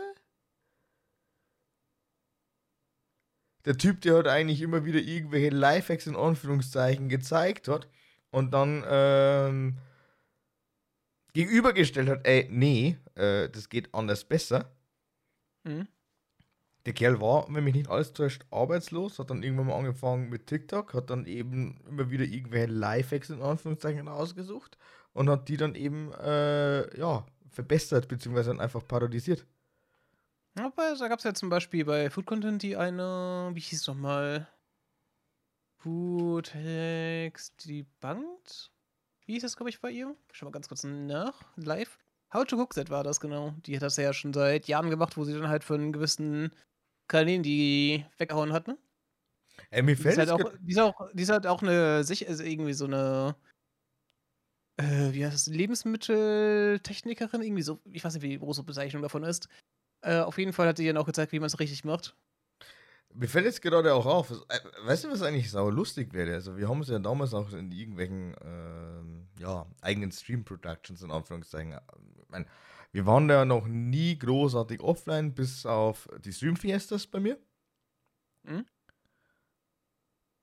Der 3.65 3.77
Typ, 3.77 4.01
der 4.01 4.15
halt 4.15 4.27
eigentlich 4.27 4.61
immer 4.61 4.85
wieder 4.85 4.99
irgendwelche 4.99 5.49
Lifehacks 5.49 6.07
in 6.07 6.15
Anführungszeichen 6.15 7.07
gezeigt 7.07 7.67
hat 7.67 7.87
und 8.29 8.53
dann 8.53 8.83
ähm, 8.87 9.77
gegenübergestellt 11.33 12.09
hat, 12.09 12.27
ey, 12.27 12.47
nee, 12.51 12.97
äh, 13.15 13.49
das 13.49 13.69
geht 13.69 13.93
anders 13.93 14.25
besser. 14.25 14.71
Mhm. 15.63 15.87
Der 16.85 16.93
Kerl 16.93 17.21
war, 17.21 17.47
wenn 17.49 17.63
mich 17.63 17.75
nicht 17.75 17.89
alles 17.89 18.11
täuscht, 18.11 18.43
arbeitslos, 18.51 19.17
hat 19.17 19.29
dann 19.29 19.41
irgendwann 19.41 19.67
mal 19.67 19.77
angefangen 19.77 20.29
mit 20.29 20.47
TikTok, 20.47 20.93
hat 20.93 21.09
dann 21.09 21.25
eben 21.25 21.79
immer 21.87 22.11
wieder 22.11 22.25
irgendwelche 22.25 22.73
Lifehacks 22.73 23.29
in 23.29 23.41
Anführungszeichen 23.41 24.09
ausgesucht 24.09 24.77
und 25.13 25.29
hat 25.29 25.47
die 25.47 25.55
dann 25.55 25.75
eben, 25.75 26.11
äh, 26.13 26.97
ja, 26.97 27.25
verbessert, 27.49 28.07
beziehungsweise 28.09 28.49
dann 28.49 28.59
einfach 28.59 28.85
parodisiert. 28.85 29.45
Aber 30.55 30.95
da 30.95 31.07
gab 31.07 31.19
es 31.19 31.25
ja 31.25 31.33
zum 31.33 31.49
Beispiel 31.49 31.85
bei 31.85 32.09
Food 32.09 32.25
Content 32.25 32.61
die 32.61 32.75
eine, 32.75 33.51
wie 33.53 33.59
hieß 33.59 33.81
es 33.81 33.87
nochmal? 33.87 34.47
Food 35.77 36.53
Hacks 36.55 37.55
Debunked? 37.57 38.71
Wie 39.25 39.33
hieß 39.33 39.43
das, 39.43 39.55
glaube 39.57 39.69
ich, 39.69 39.81
bei 39.81 39.91
ihr? 39.91 40.15
Schau 40.31 40.45
mal 40.45 40.51
ganz 40.51 40.67
kurz 40.67 40.83
nach, 40.83 41.41
live. 41.55 41.97
How 42.33 42.45
to 42.45 42.57
Cook 42.57 42.73
That 42.73 42.89
war 42.89 43.03
das, 43.03 43.19
genau. 43.19 43.51
Die 43.65 43.75
hat 43.75 43.83
das 43.83 43.97
ja 43.97 44.13
schon 44.13 44.33
seit 44.33 44.67
Jahren 44.67 44.89
gemacht, 44.89 45.17
wo 45.17 45.23
sie 45.23 45.33
dann 45.33 45.49
halt 45.49 45.63
von 45.63 45.91
gewissen 45.93 46.51
Kanälen 47.07 47.43
die 47.43 48.05
weggehauen 48.17 48.53
hat, 48.53 48.67
ne? 48.67 48.77
Ey, 49.71 49.81
mir 49.83 49.95
Die 49.97 50.07
ist, 50.07 50.15
fällt 50.15 50.19
halt 50.19 50.29
auch, 50.29 50.51
die, 50.59 50.71
ist 50.71 50.79
auch, 50.79 51.09
die 51.13 51.23
ist 51.23 51.29
halt 51.29 51.47
auch 51.47 51.61
eine, 51.61 52.03
sich, 52.03 52.27
also 52.27 52.43
irgendwie 52.43 52.73
so 52.73 52.85
eine, 52.85 53.35
äh, 54.77 55.11
wie 55.13 55.23
heißt 55.25 55.33
das, 55.35 55.47
Lebensmitteltechnikerin, 55.47 57.41
irgendwie 57.41 57.61
so, 57.61 57.79
ich 57.91 58.03
weiß 58.03 58.13
nicht, 58.15 58.23
wie 58.23 58.29
die 58.29 58.39
große 58.39 58.63
Bezeichnung 58.63 59.01
davon 59.03 59.23
ist. 59.23 59.47
Äh, 60.03 60.19
auf 60.19 60.37
jeden 60.37 60.53
Fall 60.53 60.67
hat 60.67 60.77
sie 60.77 60.85
dann 60.85 60.97
auch 60.97 61.05
gezeigt, 61.05 61.31
wie 61.31 61.39
man 61.39 61.47
es 61.47 61.59
richtig 61.59 61.85
macht. 61.85 62.15
Mir 63.13 63.29
fällt 63.29 63.45
jetzt 63.45 63.61
gerade 63.61 63.93
auch 63.93 64.05
auf, 64.05 64.31
äh, 64.31 64.59
weißt 64.85 65.05
du, 65.05 65.11
was 65.11 65.21
eigentlich 65.21 65.49
sau 65.49 65.69
lustig 65.69 66.13
wäre? 66.13 66.33
Also, 66.33 66.57
wir 66.57 66.67
haben 66.67 66.81
es 66.81 66.89
ja 66.89 66.99
damals 66.99 67.33
auch 67.33 67.51
in 67.53 67.71
irgendwelchen 67.71 68.35
ähm, 68.43 69.27
ja, 69.39 69.65
eigenen 69.81 70.11
Stream-Productions 70.11 71.03
in 71.03 71.11
Anführungszeichen. 71.11 71.73
äh, 71.73 71.81
Ich 72.19 72.29
mein, 72.29 72.47
wir 72.91 73.05
waren 73.05 73.27
da 73.27 73.45
noch 73.45 73.65
nie 73.65 74.17
großartig 74.17 74.81
offline, 74.81 75.33
bis 75.33 75.65
auf 75.65 76.09
die 76.19 76.33
Stream-Fiestas 76.33 77.07
bei 77.07 77.19
mir. 77.19 77.39
Mhm. 78.43 78.65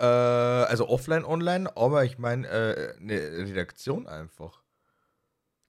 Äh, 0.01 0.05
also 0.05 0.89
offline, 0.89 1.25
online, 1.25 1.77
aber 1.77 2.05
ich 2.05 2.19
meine, 2.19 2.49
äh, 2.49 2.97
eine 2.99 3.21
Redaktion 3.49 4.07
einfach. 4.07 4.63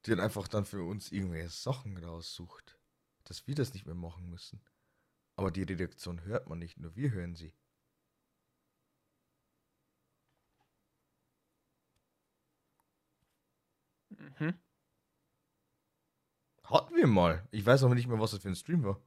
Die 0.05 0.11
dann 0.11 0.19
einfach 0.19 0.47
dann 0.47 0.65
für 0.65 0.83
uns 0.83 1.11
irgendwelche 1.11 1.49
Sachen 1.49 1.97
raussucht. 1.97 2.79
Dass 3.31 3.47
wir 3.47 3.55
das 3.55 3.73
nicht 3.73 3.85
mehr 3.85 3.95
machen 3.95 4.29
müssen. 4.29 4.61
Aber 5.37 5.51
die 5.51 5.63
Redaktion 5.63 6.25
hört 6.25 6.49
man 6.49 6.59
nicht, 6.59 6.77
nur 6.77 6.93
wir 6.97 7.11
hören 7.11 7.33
sie. 7.33 7.53
Mhm. 14.09 14.59
Hatten 16.65 16.93
wir 16.93 17.07
mal. 17.07 17.47
Ich 17.51 17.65
weiß 17.65 17.85
aber 17.85 17.95
nicht 17.95 18.09
mehr, 18.09 18.19
was 18.19 18.31
das 18.31 18.41
für 18.41 18.49
ein 18.49 18.55
Stream 18.57 18.83
war. 18.83 18.99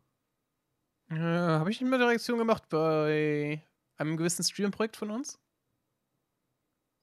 Äh, 1.11 1.19
Habe 1.19 1.71
ich 1.71 1.83
nicht 1.83 1.91
mehr 1.91 1.99
Direktion 1.99 2.39
gemacht 2.39 2.67
bei 2.71 3.63
einem 3.99 4.17
gewissen 4.17 4.43
Stream-Projekt 4.43 4.97
von 4.97 5.11
uns? 5.11 5.39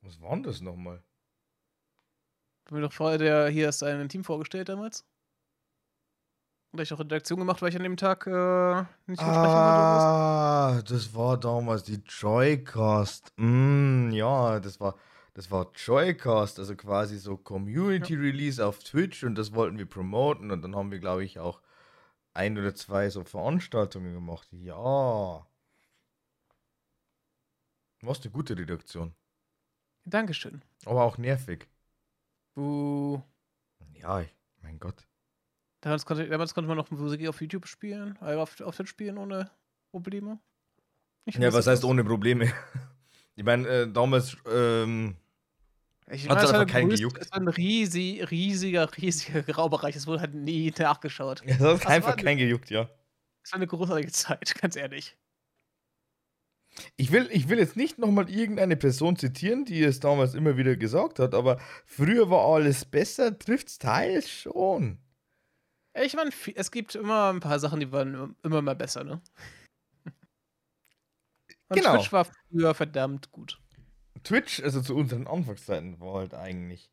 Was 0.02 0.20
war 0.20 0.32
denn 0.32 0.42
das 0.42 0.60
nochmal? 0.60 1.04
Haben 2.66 2.78
wir 2.78 2.82
doch 2.82 2.94
vorher 2.94 3.20
der 3.20 3.48
hier 3.50 3.72
sein 3.72 4.10
Team 4.10 4.24
vorgestellt 4.24 4.70
damals? 4.70 5.06
Oder 6.74 6.84
ich 6.84 6.94
auch 6.94 7.00
Redaktion 7.00 7.40
gemacht, 7.40 7.62
weil 7.62 7.70
ich 7.70 7.76
an 7.76 7.84
dem 7.84 7.98
Tag 7.98 8.26
äh, 8.28 8.76
nicht 9.06 9.22
mitsprechen 9.22 9.34
konnte. 9.34 9.58
Ah, 9.58 10.82
das 10.88 11.14
war 11.14 11.38
damals 11.38 11.84
die 11.84 12.02
Joycast. 12.06 13.34
Mm, 13.36 14.12
ja, 14.12 14.60
das 14.62 14.80
war, 14.80 14.96
das 15.34 15.52
war 15.52 15.70
Joycast, 15.76 16.60
also 16.60 16.76
quasi 16.78 17.18
so 17.18 17.36
Community 17.36 18.16
Release 18.16 18.66
auf 18.66 18.80
Twitch 18.80 19.24
und 19.26 19.36
das 19.36 19.54
wollten 19.54 19.78
wir 19.78 19.86
promoten 19.86 20.52
und 20.52 20.62
dann 20.62 20.76
haben 20.76 20.92
wir, 20.92 21.00
glaube 21.00 21.26
ich, 21.26 21.40
auch 21.40 21.62
ein 22.34 22.58
oder 22.58 22.74
zwei 22.74 23.10
so 23.10 23.26
Veranstaltungen 23.26 24.14
gemacht. 24.14 24.48
Ja. 24.52 25.46
Was 28.02 28.22
eine 28.22 28.32
gute 28.32 28.58
Redaktion. 28.58 29.14
Dankeschön. 30.06 30.62
Aber 30.86 31.04
auch 31.04 31.18
nervig. 31.18 31.68
Buh. 32.56 33.22
Ja, 33.94 34.24
mein 34.62 34.80
Gott. 34.80 35.06
Damals 35.82 36.06
konnte, 36.06 36.28
damals 36.28 36.54
konnte 36.54 36.68
man 36.68 36.78
noch 36.78 36.90
Musik 36.92 37.28
auf 37.28 37.42
YouTube 37.42 37.68
spielen, 37.68 38.18
äh, 38.22 38.36
auf, 38.36 38.62
auf 38.62 38.76
Twitch 38.76 38.90
spielen 38.90 39.18
ohne 39.18 39.50
Probleme. 39.92 40.40
Ich 41.26 41.36
Ja, 41.36 41.52
was 41.52 41.68
heißt 41.68 41.84
ohne 41.84 42.04
Probleme? 42.04 42.52
Ich 43.36 43.46
meine, 43.46 43.68
äh, 43.68 43.92
damals, 43.92 44.36
ähm, 44.46 45.16
Ich 46.12 46.28
weiß, 46.28 46.44
es 46.44 46.50
einfach 46.52 46.68
keinen 46.68 46.90
gejuckt. 46.90 47.18
Es 47.18 47.32
war 47.32 47.40
ein 47.40 47.48
riesig, 47.48 48.30
riesiger, 48.30 48.90
riesiger 48.98 49.42
Graubereich. 49.48 49.96
Es 49.96 50.06
wurde 50.06 50.20
halt 50.20 50.36
nie 50.36 50.72
nachgeschaut. 50.78 51.42
es 51.46 51.54
hat 51.54 51.62
Was 51.62 51.86
einfach 51.88 52.10
war 52.10 52.16
kein 52.18 52.38
gejuckt, 52.38 52.70
ja. 52.70 52.90
Es 53.42 53.54
war 53.54 53.58
eine 53.58 53.68
großartige 53.68 54.12
Zeit, 54.12 54.54
ganz 54.62 54.76
ehrlich. 54.76 55.18
Ich 56.98 57.12
will, 57.12 57.30
ich 57.32 57.48
will 57.50 57.58
jetzt 57.58 57.78
nicht 57.78 57.98
nochmal 57.98 58.30
irgendeine 58.30 58.76
Person 58.76 59.16
zitieren, 59.16 59.64
die 59.66 59.82
es 59.82 60.02
damals 60.02 60.36
immer 60.36 60.58
wieder 60.58 60.76
gesagt 60.76 61.20
hat, 61.20 61.34
aber 61.34 61.58
früher 61.86 62.30
war 62.30 62.46
alles 62.46 62.86
besser, 62.86 63.40
trifft's 63.40 63.80
teils 63.80 64.30
schon. 64.30 65.00
Ich 65.94 66.14
meine, 66.14 66.32
es 66.56 66.72
gibt 66.72 66.96
immer 66.96 67.32
ein 67.32 67.42
paar 67.42 67.60
Sachen, 67.60 67.80
die 67.80 67.92
waren 67.92 68.36
immer 68.44 68.62
mal 68.62 68.76
besser, 68.76 69.04
ne? 69.04 69.22
Und 71.68 71.78
Genau. 71.78 71.98
Twitch 71.98 72.12
war 72.14 72.26
früher 72.26 72.74
verdammt 72.74 73.32
gut. 73.32 73.60
Twitch, 74.24 74.62
also 74.62 74.82
zu 74.82 74.96
unseren 74.96 75.28
Anfangszeiten, 75.28 76.00
war 76.00 76.20
halt 76.20 76.34
eigentlich 76.34 76.92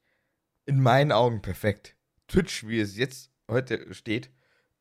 in 0.67 0.81
meinen 0.81 1.13
Augen 1.13 1.43
perfekt. 1.43 1.97
Twitch, 2.27 2.67
wie 2.67 2.81
es 2.81 2.97
jetzt 2.97 3.31
heute 3.51 3.93
steht, 3.95 4.31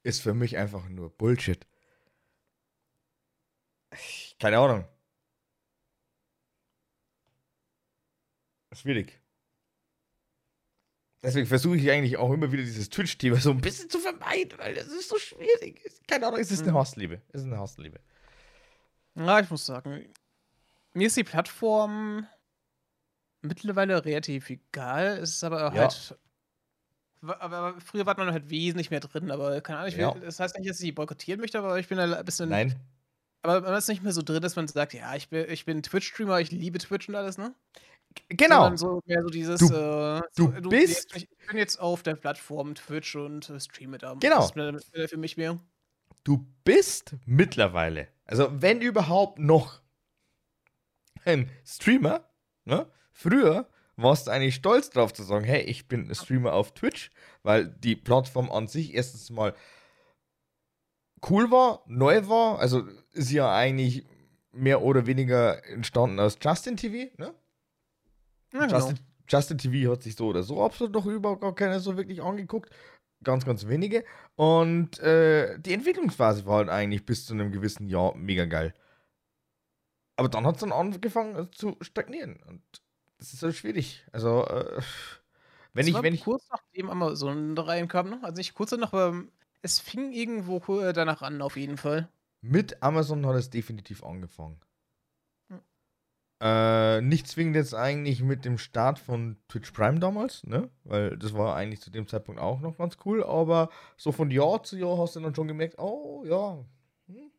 ist 0.03 0.21
für 0.21 0.33
mich 0.33 0.57
einfach 0.57 0.89
nur 0.89 1.09
Bullshit. 1.09 1.65
Keine 4.39 4.57
Ahnung. 4.59 4.87
Schwierig. 8.73 9.19
Deswegen 11.23 11.47
versuche 11.47 11.77
ich 11.77 11.89
eigentlich 11.89 12.17
auch 12.17 12.31
immer 12.31 12.51
wieder 12.51 12.63
dieses 12.63 12.89
Twitch-Thema 12.89 13.37
so 13.37 13.49
ein 13.51 13.59
bisschen 13.59 13.89
zu 13.89 13.99
vermeiden, 13.99 14.57
weil 14.59 14.75
das 14.75 14.87
ist 14.87 15.09
so 15.09 15.17
schwierig. 15.17 15.81
Keine 16.07 16.27
Ahnung, 16.27 16.39
es 16.39 16.51
ist 16.51 16.61
eine 16.61 16.71
Mhm. 16.73 16.77
Hassliebe. 16.77 17.21
Es 17.33 17.41
ist 17.41 17.47
eine 17.47 17.59
Hassliebe. 17.59 17.99
Ja, 19.15 19.39
ich 19.39 19.49
muss 19.49 19.65
sagen, 19.65 20.05
mir 20.93 21.07
ist 21.07 21.17
die 21.17 21.23
Plattform 21.23 22.27
mittlerweile 23.41 24.03
relativ 24.05 24.49
egal. 24.49 25.17
Es 25.17 25.31
ist 25.31 25.43
aber 25.43 25.59
Ja. 25.59 25.71
halt. 25.73 26.17
Aber 27.21 27.81
früher 27.81 28.05
war 28.05 28.15
man 28.15 28.31
halt 28.31 28.49
wesentlich 28.51 28.91
mehr 28.91 28.99
drin, 28.99 29.31
aber 29.31 29.59
keine 29.61 29.79
Ahnung, 29.79 29.89
ich 29.89 29.95
will, 29.97 30.03
Ja. 30.03 30.13
das 30.13 30.39
heißt 30.39 30.55
nicht, 30.59 30.69
dass 30.69 30.79
ich 30.79 30.85
die 30.85 30.91
boykottieren 30.91 31.41
möchte, 31.41 31.57
aber 31.57 31.79
ich 31.79 31.87
bin 31.87 31.97
da 31.97 32.19
ein 32.19 32.25
bisschen. 32.25 32.49
Nein. 32.49 32.79
Aber 33.41 33.61
man 33.61 33.73
ist 33.75 33.87
nicht 33.87 34.03
mehr 34.03 34.11
so 34.13 34.21
drin, 34.21 34.41
dass 34.41 34.55
man 34.55 34.67
sagt, 34.67 34.93
ja, 34.93 35.15
ich 35.15 35.29
bin, 35.29 35.49
ich 35.49 35.65
bin 35.65 35.81
Twitch-Streamer, 35.81 36.39
ich 36.41 36.51
liebe 36.51 36.77
Twitch 36.77 37.09
und 37.09 37.15
alles, 37.15 37.37
ne? 37.39 37.55
Genau. 38.29 38.75
So 38.75 39.01
so 39.07 39.27
dieses. 39.29 39.59
Du- 39.59 39.67
äh, 39.73 40.21
du 40.35 40.51
so, 40.63 40.69
bist- 40.69 41.15
Ich, 41.15 41.29
bin 41.47 41.57
jetzt 41.57 41.79
auf 41.79 42.03
der 42.03 42.15
Plattform 42.15 42.75
Twitch 42.75 43.15
und 43.15 43.49
äh, 43.49 43.59
streame 43.59 43.97
da. 43.97 44.15
Genau. 44.19 44.47
Das 44.49 44.85
ist 44.91 45.09
für 45.09 45.17
mich 45.17 45.37
mehr. 45.37 45.59
Du 46.23 46.45
bist 46.65 47.15
mittlerweile, 47.25 48.09
also 48.25 48.49
wenn 48.61 48.81
überhaupt 48.81 49.39
noch 49.39 49.79
ein 51.23 51.49
Streamer, 51.65 52.27
ne? 52.65 52.91
Früher 53.13 53.69
warst 53.95 54.27
du 54.27 54.31
eigentlich 54.31 54.55
stolz 54.55 54.89
drauf 54.89 55.13
zu 55.13 55.23
sagen, 55.23 55.45
hey, 55.45 55.61
ich 55.61 55.87
bin 55.87 56.13
Streamer 56.13 56.51
auf 56.53 56.73
Twitch, 56.73 57.11
weil 57.43 57.67
die 57.67 57.95
Plattform 57.95 58.51
an 58.51 58.67
sich 58.67 58.93
erstens 58.93 59.29
mal 59.29 59.55
cool 61.29 61.49
war, 61.49 61.83
neu 61.87 62.27
war, 62.27 62.59
also 62.59 62.83
ist 63.13 63.31
ja 63.31 63.53
eigentlich 63.55 64.05
mehr 64.51 64.81
oder 64.81 65.05
weniger 65.07 65.63
entstanden 65.65 66.19
aus 66.19 66.37
Justin 66.41 66.75
TV, 66.77 67.09
ne? 67.17 67.33
Ja, 68.53 68.65
genau. 68.65 68.75
Justin, 68.75 68.99
Justin 69.29 69.57
TV 69.57 69.91
hat 69.91 70.03
sich 70.03 70.15
so 70.15 70.27
oder 70.27 70.43
so 70.43 70.63
absolut 70.63 70.93
noch 70.93 71.05
überhaupt 71.05 71.41
gar 71.41 71.55
keiner 71.55 71.79
so 71.79 71.97
wirklich 71.97 72.21
angeguckt. 72.21 72.69
Ganz, 73.23 73.45
ganz 73.45 73.67
wenige. 73.67 74.03
Und 74.35 74.99
äh, 74.99 75.59
die 75.59 75.73
Entwicklungsphase 75.73 76.45
war 76.45 76.57
halt 76.57 76.69
eigentlich 76.69 77.05
bis 77.05 77.25
zu 77.25 77.33
einem 77.33 77.51
gewissen 77.51 77.87
Jahr 77.87 78.15
mega 78.15 78.45
geil. 78.45 78.73
Aber 80.15 80.29
dann 80.29 80.45
hat 80.45 80.55
es 80.55 80.61
dann 80.61 80.71
angefangen 80.71 81.35
äh, 81.35 81.51
zu 81.51 81.77
stagnieren. 81.81 82.37
Und 82.47 82.61
das 83.19 83.33
ist 83.33 83.43
halt 83.43 83.55
schwierig. 83.55 84.05
Also, 84.11 84.45
äh, 84.45 84.81
wenn 85.73 85.85
Das 85.85 85.89
ich, 85.89 85.93
war 85.93 86.03
wenn 86.03 86.13
ich. 86.13 86.25
kurz 86.25 86.47
nachdem 86.51 86.89
Amazon 86.89 87.55
da 87.55 87.63
reinkam, 87.63 88.09
ne? 88.09 88.19
Also 88.23 88.37
nicht 88.37 88.53
kurz 88.53 88.71
danach, 88.71 88.93
aber 88.93 89.23
es 89.61 89.79
fing 89.79 90.11
irgendwo 90.11 90.59
äh, 90.81 90.93
danach 90.93 91.21
an, 91.21 91.41
auf 91.41 91.55
jeden 91.57 91.77
Fall. 91.77 92.09
Mit 92.41 92.81
Amazon 92.81 93.27
hat 93.27 93.35
es 93.35 93.51
definitiv 93.51 94.03
angefangen. 94.03 94.59
Äh, 96.39 97.01
nicht 97.01 97.27
zwingend 97.27 97.55
jetzt 97.55 97.73
eigentlich 97.73 98.21
mit 98.21 98.45
dem 98.45 98.59
Start 98.59 98.99
von 98.99 99.37
Twitch 99.47 99.71
Prime 99.71 99.99
damals, 99.99 100.43
ne? 100.43 100.69
Weil 100.83 101.17
das 101.17 101.33
war 101.33 101.55
eigentlich 101.55 101.81
zu 101.81 101.89
dem 101.89 102.07
Zeitpunkt 102.07 102.39
auch 102.39 102.59
noch 102.59 102.77
ganz 102.77 102.97
cool, 103.05 103.23
aber 103.23 103.69
so 103.97 104.11
von 104.11 104.29
Jahr 104.29 104.61
zu 104.61 104.77
Jahr 104.77 104.99
hast 104.99 105.15
du 105.15 105.19
dann 105.19 105.33
schon 105.33 105.47
gemerkt, 105.47 105.79
oh 105.79 106.23
ja. 106.27 106.63
Hm. 107.07 107.31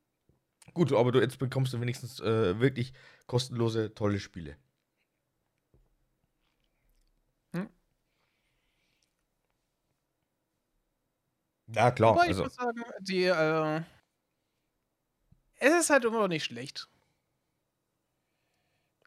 Gut, 0.74 0.92
aber 0.92 1.12
du 1.12 1.20
jetzt 1.20 1.38
bekommst 1.38 1.72
du 1.74 1.80
wenigstens 1.80 2.20
äh, 2.20 2.60
wirklich 2.60 2.92
kostenlose, 3.26 3.94
tolle 3.94 4.20
Spiele. 4.20 4.56
Hm. 7.54 7.68
Ja, 11.66 11.90
klar. 11.90 12.12
Aber 12.12 12.22
ich 12.24 12.30
Also, 12.30 12.44
muss 12.44 12.54
sagen, 12.54 12.82
die, 13.00 13.24
äh, 13.24 13.82
es 15.60 15.72
ist 15.72 15.90
halt 15.90 16.04
immer 16.04 16.18
noch 16.20 16.28
nicht 16.28 16.44
schlecht. 16.44 16.88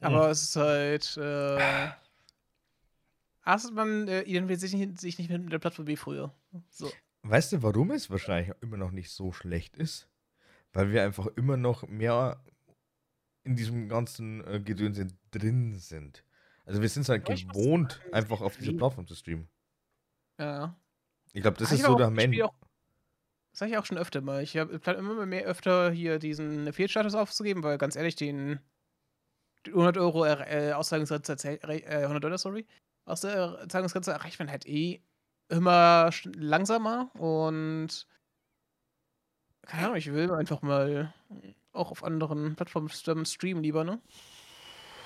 Aber 0.01 0.29
es 0.29 0.41
ist 0.43 0.55
halt, 0.55 1.17
äh, 1.17 1.89
erst 3.45 3.71
man 3.73 4.07
äh, 4.07 4.21
identifiziert 4.23 4.71
sich 4.71 4.79
nicht, 4.79 4.99
sich 4.99 5.17
nicht 5.19 5.29
mit 5.29 5.51
der 5.51 5.59
Plattform 5.59 5.87
wie 5.87 5.95
früher. 5.95 6.33
So. 6.69 6.91
Weißt 7.23 7.53
du, 7.53 7.61
warum 7.63 7.91
es 7.91 8.09
wahrscheinlich 8.09 8.53
immer 8.61 8.77
noch 8.77 8.91
nicht 8.91 9.11
so 9.11 9.31
schlecht 9.31 9.77
ist? 9.77 10.07
Weil 10.73 10.91
wir 10.91 11.03
einfach 11.03 11.27
immer 11.35 11.57
noch 11.57 11.87
mehr 11.87 12.43
in 13.43 13.55
diesem 13.55 13.89
ganzen 13.89 14.45
äh, 14.47 14.59
Gedönse 14.59 15.07
drin 15.31 15.77
sind. 15.79 16.23
Also 16.65 16.81
wir 16.81 16.89
sind 16.89 17.03
es 17.03 17.09
halt 17.09 17.27
muss 17.27 17.45
gewohnt, 17.47 17.93
sagen, 17.93 18.13
einfach 18.13 18.41
auf 18.41 18.55
dieser 18.57 18.71
wie- 18.73 18.77
Plattform 18.77 19.07
zu 19.07 19.15
streamen. 19.15 19.47
Ja. 20.39 20.75
Ich 21.33 21.41
glaube, 21.41 21.57
das 21.57 21.69
Hab 21.69 21.77
ist 21.77 21.85
so 21.85 21.95
der 21.95 22.07
auch- 22.07 22.53
Das 23.51 23.59
sage 23.59 23.71
ich 23.71 23.77
auch 23.77 23.85
schon 23.85 23.97
öfter 23.97 24.21
mal. 24.21 24.41
Ich 24.41 24.57
habe 24.57 24.79
immer 24.93 25.25
mehr 25.25 25.43
öfter 25.43 25.91
hier 25.91 26.19
diesen 26.19 26.71
Fehlstatus 26.73 27.15
aufzugeben, 27.15 27.63
weil 27.63 27.77
ganz 27.77 27.95
ehrlich, 27.95 28.15
den 28.15 28.59
100 29.67 29.97
Euro 29.97 30.25
äh, 30.25 30.73
Auszahlungsgrenze, 30.73 31.33
äh, 31.63 32.03
100 32.05 32.23
Dollar, 32.23 32.37
sorry, 32.37 32.67
aus 33.05 33.21
der 33.21 33.65
Zahlungsgrenze 33.69 34.11
erreicht 34.11 34.39
man 34.39 34.49
halt 34.51 34.65
eh 34.67 35.03
immer 35.49 36.09
langsamer 36.35 37.11
und 37.15 38.07
keine 39.67 39.85
Ahnung, 39.85 39.97
ich 39.97 40.11
will 40.11 40.31
einfach 40.33 40.61
mal 40.61 41.13
auch 41.71 41.91
auf 41.91 42.03
anderen 42.03 42.55
Plattformen 42.55 42.89
streamen 42.89 43.63
lieber, 43.63 43.83
ne? 43.83 44.01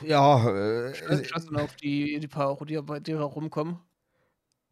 Ja, 0.01 0.49
äh, 0.49 1.23
Scheiß 1.23 1.45
dann 1.45 1.57
auf 1.57 1.75
die, 1.75 2.19
die 2.19 2.27
paar 2.27 2.47
Euro, 2.49 2.65
die 2.65 2.81
bei 2.81 2.99
dir 2.99 3.19
rumkommen. 3.19 3.79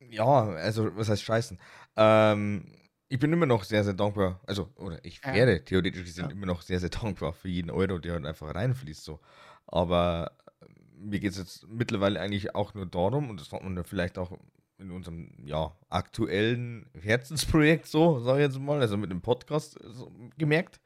Ja, 0.01 0.45
also 0.49 0.95
was 0.95 1.09
heißt 1.09 1.23
scheißen? 1.23 1.59
Ähm, 1.95 2.75
ich 3.09 3.19
bin 3.19 3.31
immer 3.31 3.45
noch 3.45 3.63
sehr, 3.63 3.83
sehr 3.83 3.93
dankbar. 3.93 4.41
Also, 4.47 4.69
oder 4.75 5.03
ich 5.05 5.21
Ja. 5.23 5.31
werde 5.31 5.63
theoretisch 5.63 6.03
gesehen 6.03 6.29
Ja. 6.29 6.31
immer 6.31 6.45
noch 6.45 6.61
sehr, 6.61 6.79
sehr 6.79 6.89
dankbar 6.89 7.33
für 7.33 7.47
jeden 7.47 7.69
Euro, 7.69 7.99
der 7.99 8.13
halt 8.13 8.25
einfach 8.25 8.53
reinfließt. 8.53 9.03
So. 9.03 9.19
Aber 9.67 10.31
äh, 10.61 10.65
mir 10.97 11.19
geht 11.19 11.31
es 11.31 11.37
jetzt 11.37 11.67
mittlerweile 11.67 12.19
eigentlich 12.19 12.55
auch 12.55 12.73
nur 12.73 12.85
darum, 12.85 13.29
und 13.29 13.39
das 13.39 13.51
hat 13.51 13.63
man 13.63 13.75
ja 13.75 13.83
vielleicht 13.83 14.17
auch 14.17 14.37
in 14.79 14.91
unserem 14.91 15.31
ja, 15.45 15.75
aktuellen 15.89 16.89
Herzensprojekt 16.99 17.85
so, 17.85 18.19
sage 18.19 18.39
ich 18.43 18.47
jetzt 18.51 18.59
mal, 18.59 18.81
also 18.81 18.97
mit 18.97 19.11
dem 19.11 19.21
Podcast 19.21 19.79
äh, 19.81 19.89
so, 19.91 20.11
gemerkt, 20.37 20.79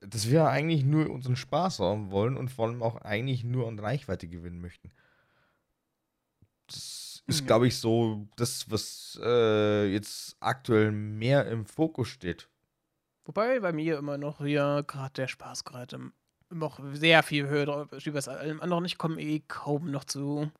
dass 0.00 0.28
wir 0.30 0.46
eigentlich 0.48 0.84
nur 0.84 1.08
unseren 1.10 1.36
Spaß 1.36 1.80
haben 1.80 2.10
wollen 2.10 2.36
und 2.36 2.50
vor 2.50 2.66
allem 2.68 2.82
auch 2.82 2.96
eigentlich 2.96 3.44
nur 3.44 3.66
an 3.66 3.78
Reichweite 3.78 4.28
gewinnen 4.28 4.60
möchten. 4.60 4.90
Das 6.66 7.22
ist, 7.26 7.42
Mhm. 7.42 7.46
glaube 7.46 7.66
ich, 7.68 7.78
so 7.78 8.28
das, 8.36 8.70
was 8.70 9.18
äh, 9.22 9.86
jetzt 9.92 10.36
aktuell 10.40 10.92
mehr 10.92 11.46
im 11.46 11.64
Fokus 11.64 12.08
steht. 12.08 12.48
Wobei 13.24 13.58
bei 13.60 13.72
mir 13.72 13.98
immer 13.98 14.18
noch 14.18 14.38
hier 14.44 14.84
gerade 14.86 15.14
der 15.14 15.28
Spaß 15.28 15.64
gerade 15.64 15.96
im- 15.96 16.12
noch 16.50 16.80
sehr 16.92 17.22
viel 17.22 17.48
höher 17.48 17.88
steht 17.98 18.14
als 18.14 18.28
allem 18.28 18.60
anderen. 18.60 18.84
Ich 18.84 18.98
komme 18.98 19.20
eh 19.20 19.42
kaum 19.46 19.90
noch 19.90 20.04
zu 20.04 20.50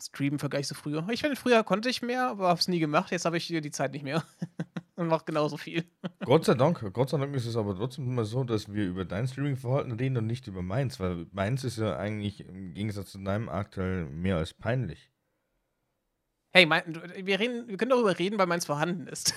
Streamen, 0.00 0.38
vergleich 0.38 0.66
zu 0.66 0.74
früher. 0.74 1.06
Ich 1.10 1.20
finde, 1.20 1.36
früher 1.36 1.62
konnte 1.62 1.88
ich 1.88 2.02
mehr, 2.02 2.28
aber 2.28 2.48
habe 2.48 2.60
es 2.60 2.68
nie 2.68 2.80
gemacht. 2.80 3.10
Jetzt 3.10 3.24
habe 3.24 3.36
ich 3.36 3.46
die 3.46 3.70
Zeit 3.70 3.92
nicht 3.92 4.02
mehr. 4.02 4.24
Und 4.96 5.08
mache 5.08 5.24
genauso 5.24 5.56
viel. 5.56 5.84
Gott 6.24 6.44
sei 6.44 6.54
Dank, 6.54 6.80
Gott 6.92 7.10
sei 7.10 7.18
Dank 7.18 7.34
ist 7.34 7.46
es 7.46 7.56
aber 7.56 7.74
trotzdem 7.74 8.06
immer 8.06 8.24
so, 8.24 8.44
dass 8.44 8.72
wir 8.72 8.84
über 8.84 9.04
dein 9.04 9.26
Streaming-Verhalten 9.26 9.90
reden 9.90 10.16
und 10.16 10.26
nicht 10.28 10.46
über 10.46 10.62
meins, 10.62 11.00
weil 11.00 11.26
meins 11.32 11.64
ist 11.64 11.78
ja 11.78 11.96
eigentlich 11.96 12.46
im 12.46 12.74
Gegensatz 12.74 13.10
zu 13.10 13.18
deinem 13.18 13.48
aktuell 13.48 14.04
mehr 14.04 14.36
als 14.36 14.54
peinlich. 14.54 15.10
Hey, 16.52 16.66
mein, 16.66 16.84
wir, 17.16 17.40
reden, 17.40 17.66
wir 17.66 17.76
können 17.76 17.90
darüber 17.90 18.16
reden, 18.16 18.38
weil 18.38 18.46
meins 18.46 18.66
vorhanden 18.66 19.08
ist. 19.08 19.34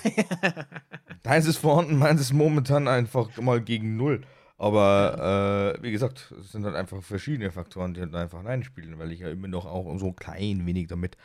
Deins 1.24 1.48
ist 1.48 1.58
vorhanden, 1.58 1.98
meins 1.98 2.22
ist 2.22 2.34
momentan 2.34 2.88
einfach 2.88 3.36
mal 3.38 3.60
gegen 3.60 3.98
null. 3.98 4.22
Aber 4.58 5.76
äh, 5.78 5.84
wie 5.84 5.92
gesagt, 5.92 6.34
es 6.40 6.52
sind 6.52 6.66
halt 6.66 6.76
einfach 6.76 7.04
verschiedene 7.04 7.52
Faktoren, 7.52 7.94
die 7.94 8.02
halt 8.02 8.16
einfach 8.16 8.44
reinspielen, 8.44 8.98
weil 8.98 9.12
ich 9.12 9.20
ja 9.20 9.30
immer 9.30 9.48
noch 9.48 9.66
auch 9.66 9.98
so 10.00 10.08
ein 10.08 10.16
klein 10.16 10.66
wenig 10.66 10.88
damit, 10.88 11.16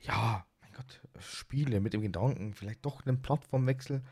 ja, 0.00 0.44
mein 0.60 0.72
Gott, 0.72 1.00
spiele 1.20 1.80
mit 1.80 1.92
dem 1.92 2.02
Gedanken, 2.02 2.52
vielleicht 2.52 2.84
doch 2.84 3.06
einen 3.06 3.22
Plattformwechsel. 3.22 4.02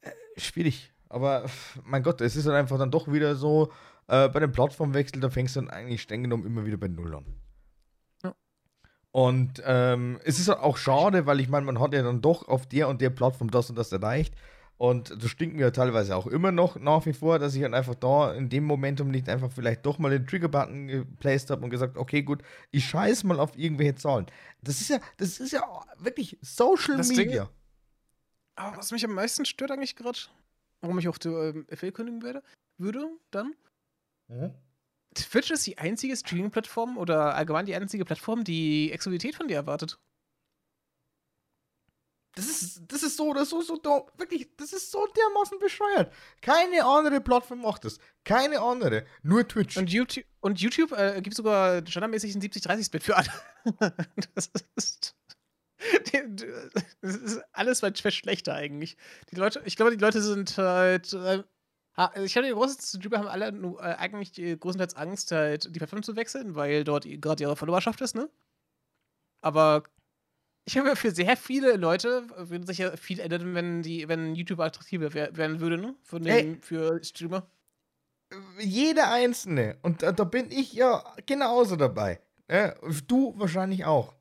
Äh, 0.00 0.10
schwierig. 0.38 0.92
Aber 1.08 1.44
mein 1.84 2.02
Gott, 2.02 2.20
es 2.22 2.36
ist 2.36 2.46
halt 2.46 2.56
einfach 2.56 2.78
dann 2.78 2.90
doch 2.90 3.12
wieder 3.12 3.36
so, 3.36 3.70
äh, 4.08 4.28
bei 4.28 4.40
dem 4.40 4.52
Plattformwechsel, 4.52 5.20
da 5.20 5.30
fängst 5.30 5.56
du 5.56 5.60
dann 5.60 5.70
eigentlich 5.70 6.02
streng 6.02 6.22
genommen 6.22 6.46
immer 6.46 6.64
wieder 6.64 6.76
bei 6.78 6.88
Null 6.88 7.14
an. 7.14 7.26
Ja. 8.22 8.34
Und 9.10 9.62
ähm, 9.66 10.18
es 10.24 10.38
ist 10.38 10.48
halt 10.48 10.60
auch 10.60 10.76
schade, 10.78 11.26
weil 11.26 11.40
ich 11.40 11.48
meine, 11.48 11.66
man 11.66 11.80
hat 11.80 11.92
ja 11.92 12.02
dann 12.02 12.22
doch 12.22 12.48
auf 12.48 12.66
der 12.66 12.88
und 12.88 13.00
der 13.00 13.10
Plattform 13.10 13.50
das 13.50 13.68
und 13.68 13.76
das 13.76 13.92
erreicht. 13.92 14.34
Und 14.78 15.22
das 15.22 15.30
stinkt 15.30 15.56
mir 15.56 15.62
ja 15.62 15.70
teilweise 15.70 16.14
auch 16.16 16.26
immer 16.26 16.52
noch 16.52 16.76
nach 16.78 17.06
wie 17.06 17.14
vor, 17.14 17.38
dass 17.38 17.54
ich 17.54 17.62
dann 17.62 17.72
einfach 17.72 17.94
da 17.94 18.34
in 18.34 18.50
dem 18.50 18.64
Momentum 18.64 19.10
nicht 19.10 19.28
einfach 19.28 19.50
vielleicht 19.50 19.86
doch 19.86 19.98
mal 19.98 20.10
den 20.10 20.26
Trigger-Button 20.26 20.88
geplaced 20.88 21.48
habe 21.50 21.64
und 21.64 21.70
gesagt, 21.70 21.96
okay, 21.96 22.22
gut, 22.22 22.42
ich 22.70 22.84
scheiß 22.84 23.24
mal 23.24 23.40
auf 23.40 23.56
irgendwelche 23.56 23.94
Zahlen. 23.94 24.26
Das 24.62 24.80
ist 24.82 24.90
ja, 24.90 24.98
das 25.16 25.40
ist 25.40 25.52
ja 25.52 25.62
wirklich 25.98 26.36
Social 26.42 26.98
Das 26.98 27.08
Ding- 27.08 27.28
Media. 27.28 27.48
Aber 28.56 28.76
was 28.76 28.92
mich 28.92 29.04
am 29.04 29.12
meisten 29.14 29.44
stört 29.46 29.70
eigentlich 29.70 29.96
gerade, 29.96 30.18
warum 30.82 30.98
ich 30.98 31.08
auf 31.08 31.18
die 31.18 31.28
ähm, 31.28 31.66
FL 31.70 31.92
kündigen 31.92 32.22
werde, 32.22 32.42
würde, 32.78 33.08
dann, 33.30 33.54
Twitch 35.14 35.50
ist 35.50 35.66
die 35.66 35.78
einzige 35.78 36.16
Streaming-Plattform 36.16 36.98
oder 36.98 37.34
allgemein 37.34 37.64
die 37.66 37.74
einzige 37.74 38.04
Plattform, 38.04 38.44
die 38.44 38.92
Exklusivität 38.92 39.34
von 39.36 39.48
dir 39.48 39.56
erwartet. 39.56 39.98
Das 42.36 42.46
ist, 42.46 42.82
das 42.86 43.02
ist 43.02 43.16
so, 43.16 43.32
das 43.32 43.44
ist 43.44 43.50
so, 43.50 43.62
so 43.62 43.76
dumm. 43.78 44.02
Wirklich, 44.18 44.46
das 44.58 44.74
ist 44.74 44.90
so 44.92 45.06
dermaßen 45.06 45.58
bescheuert. 45.58 46.12
Keine 46.42 46.84
andere 46.84 47.22
Plattform 47.22 47.62
macht 47.62 47.86
das. 47.86 47.98
Keine 48.24 48.60
andere. 48.60 49.06
Nur 49.22 49.48
Twitch. 49.48 49.78
Und 49.78 49.90
YouTube, 49.90 50.26
und 50.40 50.60
YouTube 50.60 50.92
äh, 50.92 51.22
gibt 51.22 51.34
sogar 51.34 51.78
standardmäßig 51.86 52.34
ein 52.34 52.42
70-30-Split 52.42 53.02
für 53.02 53.16
alle. 53.16 53.28
das 54.34 54.50
ist. 54.76 55.16
Das 57.00 57.16
ist 57.16 57.42
alles 57.52 57.82
weit 57.82 57.98
schlechter 57.98 58.54
eigentlich. 58.54 58.98
Die 59.30 59.36
Leute, 59.36 59.62
ich 59.64 59.76
glaube, 59.76 59.96
die 59.96 60.02
Leute 60.02 60.20
sind 60.20 60.58
halt. 60.58 61.10
Äh, 61.14 61.42
ich 62.22 62.34
glaube, 62.34 62.48
die 62.48 62.54
großen 62.54 63.00
YouTuber 63.00 63.18
haben 63.18 63.28
alle 63.28 63.48
äh, 63.48 63.94
eigentlich 63.94 64.32
die, 64.32 64.58
größtenteils 64.58 64.94
Angst, 64.94 65.32
halt 65.32 65.74
die 65.74 65.78
Plattform 65.78 66.02
zu 66.02 66.16
wechseln, 66.16 66.54
weil 66.54 66.84
dort 66.84 67.06
gerade 67.06 67.42
ihre 67.42 67.56
Followerschaft 67.56 68.02
ist, 68.02 68.14
ne? 68.14 68.28
Aber 69.40 69.84
ich 70.66 70.76
habe 70.76 70.96
für 70.96 71.12
sehr 71.12 71.36
viele 71.36 71.76
Leute 71.76 72.26
würde 72.36 72.66
sich 72.66 72.78
ja 72.78 72.96
viel 72.96 73.20
ändern, 73.20 73.54
wenn 73.54 73.82
die, 73.82 74.08
wenn 74.08 74.34
YouTube 74.34 74.60
attraktiver 74.60 75.14
wer- 75.14 75.36
werden 75.36 75.60
würde, 75.60 75.78
ne? 75.78 75.94
Ey. 76.12 76.42
den, 76.42 76.60
für 76.62 77.02
Streamer. 77.02 77.46
Jeder 78.58 79.12
Einzelne. 79.12 79.78
Und 79.82 80.02
da, 80.02 80.10
da 80.10 80.24
bin 80.24 80.50
ich 80.50 80.72
ja 80.72 81.04
genauso 81.24 81.76
dabei. 81.76 82.20
Ja, 82.50 82.74
du 83.06 83.34
wahrscheinlich 83.38 83.84
auch. 83.84 84.14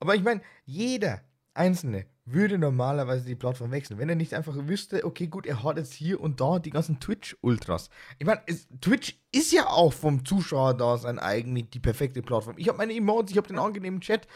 Aber 0.00 0.14
ich 0.14 0.22
meine, 0.22 0.42
jeder 0.66 1.22
Einzelne 1.54 2.06
würde 2.26 2.58
normalerweise 2.58 3.24
die 3.24 3.34
Plattform 3.34 3.70
wechseln, 3.70 3.98
wenn 3.98 4.10
er 4.10 4.14
nicht 4.14 4.34
einfach 4.34 4.54
wüsste, 4.54 5.02
okay, 5.04 5.28
gut, 5.28 5.46
er 5.46 5.62
hat 5.62 5.78
jetzt 5.78 5.94
hier 5.94 6.20
und 6.20 6.42
da 6.42 6.58
die 6.58 6.68
ganzen 6.70 7.00
Twitch-Ultras. 7.00 7.88
Ich 8.18 8.26
meine, 8.26 8.42
Twitch 8.82 9.18
ist 9.32 9.50
ja 9.50 9.66
auch 9.66 9.94
vom 9.94 10.26
Zuschauer 10.26 10.74
da 10.74 10.98
sein 10.98 11.18
eigentlich 11.18 11.70
die 11.70 11.80
perfekte 11.80 12.20
Plattform. 12.20 12.56
Ich 12.58 12.68
habe 12.68 12.76
meine 12.76 12.94
Emotes, 12.94 13.30
ich 13.30 13.38
habe 13.38 13.48
den 13.48 13.58
angenehmen 13.58 14.02
Chat. 14.02 14.28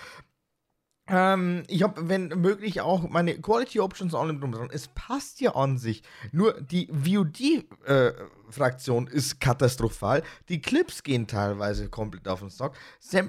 Ähm, 1.09 1.64
ich 1.66 1.82
habe, 1.82 2.09
wenn 2.09 2.28
möglich, 2.28 2.80
auch 2.80 3.09
meine 3.09 3.40
Quality 3.40 3.80
Options 3.80 4.14
allem 4.14 4.40
drum 4.40 4.53
dran. 4.53 4.68
Es 4.72 4.88
passt 4.88 5.40
ja 5.40 5.55
an 5.55 5.78
sich. 5.78 6.03
Nur 6.30 6.61
die 6.61 6.88
VOD-Fraktion 6.92 9.09
ist 9.09 9.40
katastrophal. 9.40 10.22
Die 10.48 10.62
Clips 10.62 11.03
gehen 11.03 11.26
teilweise 11.26 11.88
komplett 11.88 12.28
auf 12.28 12.40
den 12.40 12.50
Sack. 12.50 12.76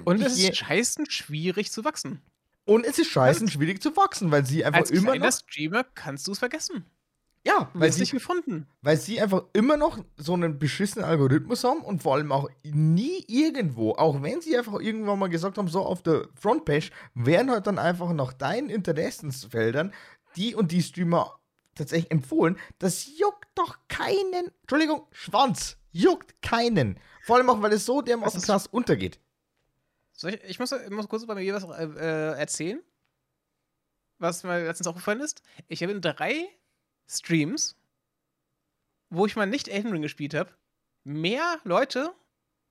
Und 0.04 0.22
es 0.22 0.38
ist 0.38 0.56
scheißen 0.56 1.10
schwierig 1.10 1.72
zu 1.72 1.84
wachsen. 1.84 2.22
und 2.64 2.86
es 2.86 2.98
ist 2.98 3.10
scheißen 3.10 3.48
schwierig 3.48 3.82
zu 3.82 3.96
wachsen, 3.96 4.30
weil 4.30 4.46
sie 4.46 4.64
einfach 4.64 4.80
Als 4.80 4.90
immer 4.90 5.16
noch. 5.16 5.32
Streamer 5.32 5.84
kannst 5.84 6.26
du 6.28 6.32
es 6.32 6.38
vergessen. 6.38 6.86
Ja, 7.46 7.70
weil 7.74 7.92
sie, 7.92 8.00
nicht 8.00 8.12
gefunden. 8.12 8.66
weil 8.80 8.96
sie 8.96 9.20
einfach 9.20 9.44
immer 9.52 9.76
noch 9.76 9.98
so 10.16 10.32
einen 10.32 10.58
beschissenen 10.58 11.04
Algorithmus 11.04 11.62
haben 11.62 11.82
und 11.82 12.02
vor 12.02 12.14
allem 12.14 12.32
auch 12.32 12.48
nie 12.62 13.22
irgendwo, 13.28 13.92
auch 13.92 14.22
wenn 14.22 14.40
sie 14.40 14.56
einfach 14.56 14.80
irgendwann 14.80 15.18
mal 15.18 15.28
gesagt 15.28 15.58
haben, 15.58 15.68
so 15.68 15.82
auf 15.82 16.02
der 16.02 16.26
Frontpage, 16.34 16.90
werden 17.14 17.50
halt 17.50 17.66
dann 17.66 17.78
einfach 17.78 18.12
nach 18.14 18.32
deinen 18.32 18.70
Interessensfeldern 18.70 19.92
die 20.36 20.54
und 20.54 20.72
die 20.72 20.82
Streamer 20.82 21.38
tatsächlich 21.74 22.10
empfohlen. 22.10 22.58
Das 22.78 23.06
juckt 23.18 23.48
doch 23.54 23.76
keinen, 23.88 24.50
Entschuldigung, 24.62 25.06
Schwanz, 25.12 25.76
juckt 25.92 26.40
keinen. 26.40 26.98
Vor 27.22 27.36
allem 27.36 27.50
auch, 27.50 27.60
weil 27.60 27.72
es 27.74 27.84
so 27.84 28.00
dermaßen 28.00 28.40
krass 28.40 28.66
untergeht. 28.66 29.20
Soll 30.12 30.34
ich, 30.34 30.44
ich, 30.44 30.58
muss, 30.58 30.72
ich 30.72 30.90
muss 30.90 31.08
kurz 31.08 31.26
bei 31.26 31.34
mir 31.34 31.54
was 31.54 31.64
äh, 31.64 31.84
äh, 31.84 32.38
erzählen, 32.38 32.80
was 34.18 34.44
mir 34.44 34.64
letztens 34.64 34.86
aufgefallen 34.86 35.20
ist. 35.20 35.42
Ich 35.68 35.82
habe 35.82 35.92
in 35.92 36.00
drei 36.00 36.48
Streams, 37.08 37.76
wo 39.10 39.26
ich 39.26 39.36
mal 39.36 39.46
nicht 39.46 39.68
Elden 39.68 39.92
Ring 39.92 40.02
gespielt 40.02 40.34
habe, 40.34 40.50
mehr 41.04 41.60
Leute 41.64 42.12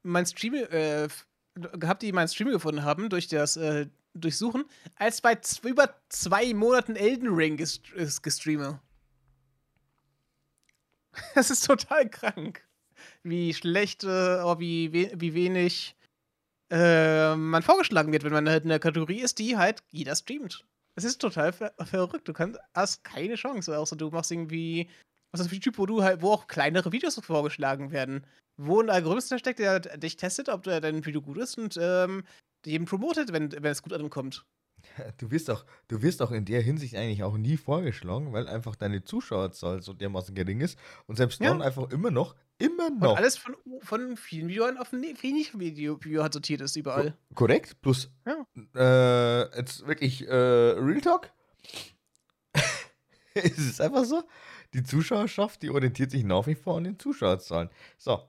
mein 0.03 0.25
Stream 0.25 0.53
äh, 0.55 1.07
gehabt, 1.55 2.01
die 2.01 2.11
meinen 2.11 2.27
Stream 2.27 2.49
gefunden 2.49 2.83
haben 2.83 3.09
durch 3.09 3.27
das 3.27 3.57
äh, 3.57 3.87
Durchsuchen, 4.15 4.65
als 4.95 5.21
bei 5.21 5.39
über 5.63 5.95
zwei 6.09 6.53
Monaten 6.53 6.95
Elden 6.95 7.29
Ring 7.29 7.57
gest 7.57 7.83
gestreame. 8.21 8.79
Das 11.35 11.51
ist 11.51 11.65
total 11.65 12.09
krank. 12.09 12.67
Wie 13.21 13.53
schlecht, 13.53 14.03
äh, 14.03 14.07
aber 14.07 14.59
wie, 14.59 14.91
we 14.91 15.11
wie 15.15 15.33
wenig 15.33 15.95
äh, 16.71 17.35
man 17.35 17.61
vorgeschlagen 17.61 18.11
wird, 18.11 18.23
wenn 18.23 18.33
man 18.33 18.49
halt 18.49 18.63
in 18.63 18.69
der 18.69 18.79
Kategorie 18.79 19.21
ist, 19.21 19.37
die 19.37 19.57
halt 19.57 19.83
jeder 19.91 20.15
streamt. 20.15 20.65
Es 20.95 21.03
ist 21.03 21.19
total 21.19 21.53
ver 21.53 21.73
verrückt. 21.79 22.27
Du 22.27 22.33
kannst, 22.33 22.59
hast 22.75 23.03
keine 23.03 23.35
Chance, 23.35 23.77
außer 23.77 23.95
du 23.95 24.09
machst 24.09 24.31
irgendwie 24.31 24.89
was 25.33 25.39
ist 25.41 25.45
das 25.45 25.49
für 25.49 25.57
ein 25.57 25.61
Typ, 25.61 25.77
wo 25.79 25.87
du 25.87 26.03
halt, 26.03 26.21
wo 26.21 26.31
auch 26.31 26.45
kleinere 26.45 26.91
Videos 26.91 27.15
vorgeschlagen 27.15 27.91
werden, 27.91 28.23
wo 28.57 28.79
ein 28.79 28.91
Algorithmus 28.91 29.39
steckt, 29.39 29.57
der 29.57 29.79
dich 29.79 30.15
testet, 30.15 30.47
ob 30.47 30.61
der 30.61 30.79
dein 30.79 31.03
Video 31.05 31.23
gut 31.23 31.37
ist 31.39 31.57
und 31.57 31.75
ähm, 31.81 32.23
jedem 32.65 32.85
promotet, 32.85 33.33
wenn, 33.33 33.51
wenn 33.51 33.65
es 33.65 33.81
gut 33.81 33.93
ankommt. 33.93 34.45
Du 35.17 35.31
wirst, 35.31 35.49
auch, 35.49 35.65
du 35.87 36.01
wirst 36.01 36.21
auch 36.21 36.31
in 36.31 36.45
der 36.45 36.61
Hinsicht 36.61 36.95
eigentlich 36.95 37.23
auch 37.23 37.37
nie 37.37 37.57
vorgeschlagen, 37.57 38.33
weil 38.33 38.47
einfach 38.47 38.75
deine 38.75 39.03
Zuschauerzahl 39.03 39.81
so 39.81 39.93
dermaßen 39.93 40.35
gering 40.35 40.59
ist 40.61 40.77
und 41.07 41.15
selbst 41.15 41.39
Ja. 41.39 41.49
dann 41.49 41.61
einfach 41.61 41.89
immer 41.89 42.11
noch, 42.11 42.35
immer 42.57 42.87
Und 42.87 42.99
noch. 42.99 43.17
alles 43.17 43.37
von, 43.37 43.55
von 43.81 44.17
vielen 44.17 44.47
Videoern 44.47 44.77
auf 44.77 44.91
wenig 44.93 45.57
Video, 45.57 46.03
Video 46.03 46.21
halt 46.23 46.33
sortiert 46.33 46.61
ist 46.61 46.75
überall. 46.75 47.17
Korrekt, 47.35 47.81
plus 47.81 48.09
Ja. 48.25 48.45
äh, 48.75 49.57
jetzt 49.57 49.85
wirklich 49.85 50.27
äh, 50.27 50.33
Real 50.33 51.01
Talk. 51.01 51.31
es 53.33 53.57
ist 53.57 53.81
einfach 53.81 54.05
so, 54.05 54.23
die 54.73 54.83
Zuschauerschaft, 54.83 55.61
die 55.61 55.69
orientiert 55.69 56.11
sich 56.11 56.23
nach 56.23 56.45
wie 56.47 56.55
vor 56.55 56.77
an 56.77 56.83
den 56.85 56.99
Zuschauerzahlen. 56.99 57.69
So. 57.97 58.21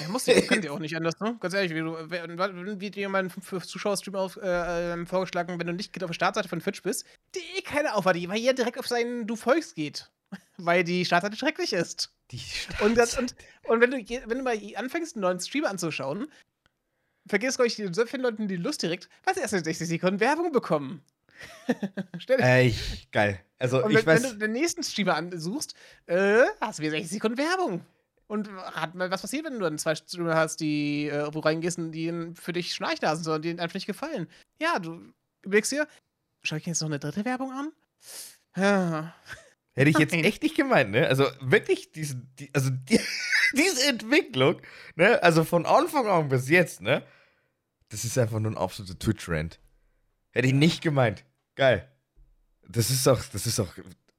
Ja, 0.00 0.08
muss 0.08 0.26
ja, 0.26 0.40
kann 0.42 0.60
dir 0.60 0.72
auch 0.72 0.78
nicht 0.78 0.96
anders, 0.96 1.18
ne? 1.18 1.36
Ganz 1.40 1.54
ehrlich, 1.54 1.72
du, 1.72 1.96
wenn, 2.08 2.80
wie 2.80 2.90
dir 2.90 3.00
jemand 3.00 3.32
für 3.32 3.60
Zuschauerstream 3.60 4.14
auf, 4.14 4.36
äh, 4.36 4.92
ähm, 4.92 5.06
vorgeschlagen, 5.06 5.58
wenn 5.58 5.66
du 5.66 5.72
nicht 5.72 6.02
auf 6.02 6.10
der 6.10 6.14
Startseite 6.14 6.48
von 6.48 6.60
Twitch 6.60 6.82
bist, 6.82 7.04
die 7.34 7.58
eh 7.58 7.62
keine 7.62 7.94
Aufwand, 7.94 8.16
weil 8.28 8.38
hier 8.38 8.54
direkt 8.54 8.78
auf 8.78 8.86
seinen 8.86 9.26
Du 9.26 9.36
folgst 9.36 9.74
geht. 9.74 10.10
Weil 10.56 10.82
die 10.84 11.04
Startseite 11.04 11.36
schrecklich 11.36 11.72
ist. 11.74 12.10
Die 12.32 12.40
Und, 12.80 12.96
das, 12.96 13.16
und, 13.18 13.34
und 13.64 13.80
wenn, 13.80 13.90
du, 13.90 13.98
wenn 13.98 14.38
du 14.38 14.42
mal 14.42 14.58
anfängst, 14.76 15.16
einen 15.16 15.22
neuen 15.22 15.40
Stream 15.40 15.64
anzuschauen, 15.64 16.26
vergisst, 17.26 17.58
glaube 17.58 17.68
ich, 17.68 17.76
so 17.76 18.06
vielen 18.06 18.22
Leuten 18.22 18.48
die 18.48 18.56
Lust 18.56 18.82
direkt, 18.82 19.08
was 19.24 19.36
erst 19.36 19.54
in 19.54 19.62
60 19.64 19.86
Sekunden 19.86 20.20
Werbung 20.20 20.50
bekommen. 20.52 21.04
Stell 22.18 22.38
dir 22.38 22.44
Ey, 22.44 22.74
geil. 23.10 23.40
Also, 23.58 23.84
und 23.84 23.90
ich 23.90 23.98
wenn, 23.98 24.06
weiß. 24.06 24.22
wenn 24.22 24.30
du 24.30 24.38
den 24.38 24.52
nächsten 24.52 24.82
Streamer 24.82 25.14
ansuchst, 25.14 25.74
äh, 26.06 26.44
hast 26.60 26.78
du 26.78 26.82
wieder 26.82 26.92
60 26.92 27.10
Sekunden 27.10 27.38
Werbung. 27.38 27.84
Und 28.28 28.50
hat 28.50 28.94
mal, 28.94 29.10
was 29.10 29.20
passiert, 29.20 29.44
wenn 29.44 29.54
du 29.54 29.60
dann 29.60 29.78
zwei 29.78 29.94
Streamer 29.94 30.34
hast, 30.34 30.60
die, 30.60 31.08
äh, 31.08 31.28
wo 31.34 31.40
reingehst 31.40 31.78
und 31.78 31.92
die 31.92 32.32
für 32.34 32.52
dich 32.52 32.74
Schnarchnasen 32.74 33.24
sondern 33.24 33.42
die 33.42 33.60
einfach 33.60 33.74
nicht 33.74 33.86
gefallen? 33.86 34.26
Ja, 34.58 34.78
du 34.78 35.12
überlegst 35.42 35.72
dir, 35.72 35.86
schau 36.42 36.56
ich 36.56 36.64
jetzt 36.64 36.80
noch 36.80 36.88
eine 36.88 36.98
dritte 36.98 37.24
Werbung 37.24 37.52
an? 37.52 37.72
Ja. 38.56 39.14
Hätte 39.74 39.90
ich 39.90 39.98
jetzt 39.98 40.12
echt 40.12 40.42
nicht 40.42 40.56
gemeint, 40.56 40.90
ne? 40.90 41.06
Also 41.08 41.24
wirklich, 41.40 41.92
diese, 41.92 42.16
die, 42.38 42.50
also 42.52 42.70
die, 42.70 43.00
diese 43.56 43.88
Entwicklung, 43.88 44.60
ne? 44.96 45.22
Also 45.22 45.44
von 45.44 45.66
Anfang 45.66 46.06
an 46.06 46.28
bis 46.28 46.48
jetzt, 46.48 46.80
ne? 46.80 47.02
Das 47.88 48.04
ist 48.04 48.18
einfach 48.18 48.38
nur 48.38 48.52
ein 48.52 48.58
absoluter 48.58 48.98
Twitch-Rant. 48.98 49.60
Hätte 50.30 50.48
ich 50.48 50.54
nicht 50.54 50.82
gemeint. 50.82 51.24
Geil. 51.54 51.90
Das 52.68 52.90
ist 52.90 53.06
auch, 53.06 53.22
das 53.32 53.46
ist 53.46 53.60
auch, 53.60 53.74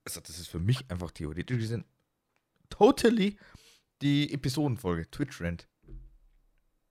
also 0.05 0.21
das 0.21 0.37
ist 0.39 0.47
für 0.47 0.59
mich 0.59 0.89
einfach 0.89 1.11
theoretisch 1.11 1.57
gesehen 1.57 1.85
totally 2.73 3.37
die 4.01 4.33
Episodenfolge. 4.33 5.09
Twitch-Rant. 5.09 5.67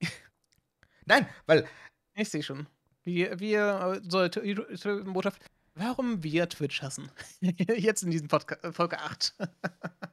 Nein, 1.07 1.27
weil. 1.47 1.67
Ich 2.15 2.29
sehe 2.29 2.43
schon. 2.43 2.67
Wir, 3.05 3.41
wir, 3.41 4.01
so, 4.09 4.29
Botschaft, 5.13 5.43
warum 5.75 6.23
wir 6.23 6.49
Twitch 6.49 6.83
hassen. 6.83 7.11
Jetzt 7.41 8.03
in 8.03 8.11
diesem 8.11 8.29
Podcast, 8.29 8.75
Folge 8.75 8.99
8. 8.99 9.35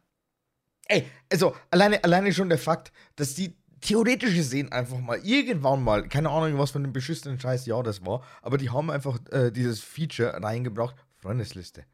Ey, 0.87 1.05
also 1.31 1.55
alleine, 1.69 2.03
alleine 2.03 2.33
schon 2.33 2.49
der 2.49 2.57
Fakt, 2.57 2.91
dass 3.15 3.35
die 3.35 3.55
theoretisch 3.81 4.33
gesehen 4.33 4.71
einfach 4.71 4.97
mal 4.99 5.19
irgendwann 5.23 5.83
mal, 5.83 6.07
keine 6.07 6.29
Ahnung, 6.29 6.57
was 6.57 6.71
von 6.71 6.83
dem 6.83 6.93
beschissenen 6.93 7.39
Scheiß 7.39 7.65
Jahr 7.65 7.83
das 7.83 8.05
war, 8.05 8.23
aber 8.41 8.57
die 8.57 8.69
haben 8.69 8.89
einfach 8.89 9.19
äh, 9.31 9.51
dieses 9.51 9.81
Feature 9.81 10.41
reingebracht, 10.41 10.95
Freundesliste. 11.17 11.85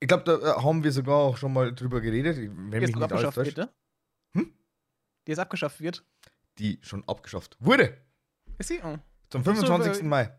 Ich 0.00 0.08
glaube, 0.08 0.24
da 0.24 0.36
äh, 0.36 0.62
haben 0.62 0.84
wir 0.84 0.92
sogar 0.92 1.16
auch 1.16 1.36
schon 1.36 1.52
mal 1.52 1.74
drüber 1.74 2.00
geredet, 2.00 2.36
wenn 2.36 2.70
die 2.70 2.86
mich 2.86 2.96
nicht 2.96 3.12
alles 3.12 3.36
wird, 3.36 3.56
ne? 3.56 3.68
Hm? 4.34 4.52
Die 5.26 5.30
jetzt 5.30 5.40
abgeschafft 5.40 5.80
wird. 5.80 6.04
Die 6.58 6.78
schon 6.82 7.06
abgeschafft 7.08 7.56
wurde. 7.60 7.96
Ist 8.58 8.68
sie? 8.68 8.80
Oh. 8.82 8.98
Zum 9.30 9.44
25. 9.44 9.94
So, 9.94 10.00
äh, 10.00 10.04
Mai. 10.04 10.38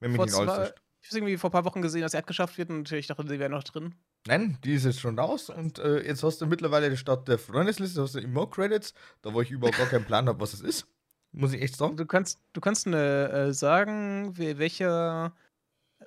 Wenn 0.00 0.12
mich 0.12 0.20
nicht 0.20 0.34
alles 0.34 0.54
täuscht. 0.56 0.82
Ich 1.08 1.12
habe 1.12 1.20
irgendwie 1.20 1.38
vor 1.38 1.48
ein 1.48 1.52
paar 1.52 1.64
Wochen 1.64 1.80
gesehen, 1.80 2.02
dass 2.02 2.12
sie 2.12 2.18
abgeschafft 2.18 2.58
wird 2.58 2.68
und 2.68 2.92
ich 2.92 3.06
dachte, 3.06 3.24
die 3.24 3.38
wäre 3.38 3.48
noch 3.48 3.64
drin. 3.64 3.94
Nein, 4.26 4.58
die 4.62 4.74
ist 4.74 4.84
jetzt 4.84 5.00
schon 5.00 5.18
raus 5.18 5.48
und 5.48 5.78
äh, 5.78 6.06
jetzt 6.06 6.22
hast 6.22 6.42
du 6.42 6.46
mittlerweile 6.46 6.94
statt 6.98 7.26
der 7.28 7.38
Freundesliste 7.38 8.02
hast 8.02 8.14
du 8.14 8.18
immer 8.18 8.46
Credits, 8.46 8.92
da 9.22 9.32
wo 9.32 9.40
ich 9.40 9.50
überhaupt 9.50 9.78
gar 9.78 9.86
keinen 9.86 10.04
Plan 10.04 10.28
habe, 10.28 10.38
was 10.38 10.52
es 10.52 10.60
ist. 10.60 10.86
Muss 11.32 11.54
ich 11.54 11.62
echt 11.62 11.76
sagen. 11.76 11.96
Du 11.96 12.04
kannst, 12.04 12.40
du 12.52 12.60
kannst 12.60 12.86
äh, 12.88 13.52
sagen, 13.52 14.36
welcher, 14.36 15.32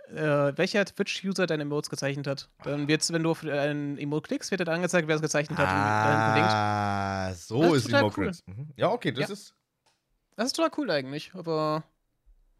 äh, 0.10 0.54
welcher 0.56 0.86
Twitch-User 0.86 1.48
deine 1.48 1.64
Emotes 1.64 1.90
gezeichnet 1.90 2.28
hat. 2.28 2.50
Dann 2.64 2.88
wird's, 2.88 3.12
wenn 3.12 3.24
du 3.24 3.32
auf 3.32 3.44
einen 3.44 3.98
Emote 3.98 4.28
klickst, 4.28 4.52
wird 4.52 4.62
dir 4.62 4.72
angezeigt, 4.72 5.08
wer 5.08 5.16
es 5.16 5.22
gezeichnet 5.24 5.58
hat. 5.58 5.68
Ah, 5.68 7.34
so 7.34 7.74
ist, 7.74 7.88
ist 7.88 7.94
Emote 7.94 8.22
cool. 8.22 8.32
mhm. 8.46 8.70
Ja, 8.76 8.92
okay, 8.92 9.12
das 9.12 9.30
ja. 9.30 9.34
ist. 9.34 9.56
Das 10.36 10.46
ist 10.46 10.56
total 10.56 10.72
cool 10.78 10.92
eigentlich, 10.92 11.34
aber 11.34 11.84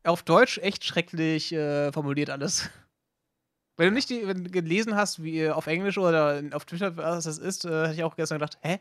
auf 0.04 0.24
Deutsch 0.24 0.58
echt 0.60 0.84
schrecklich 0.84 1.54
äh, 1.54 1.92
formuliert 1.92 2.30
alles. 2.30 2.70
Wenn 3.78 3.88
du 3.88 3.94
nicht 3.94 4.10
die, 4.10 4.28
wenn 4.28 4.44
du 4.44 4.52
gelesen 4.52 4.96
hast, 4.96 5.24
wie 5.24 5.50
auf 5.50 5.66
Englisch 5.66 5.98
oder 5.98 6.44
auf 6.52 6.66
Twitter, 6.66 6.98
was 6.98 7.24
das 7.24 7.40
ist, 7.40 7.66
äh, 7.66 7.88
hätte 7.88 7.94
ich 7.94 8.04
auch 8.04 8.16
gestern 8.16 8.38
gedacht, 8.38 8.60
hä? 8.62 8.80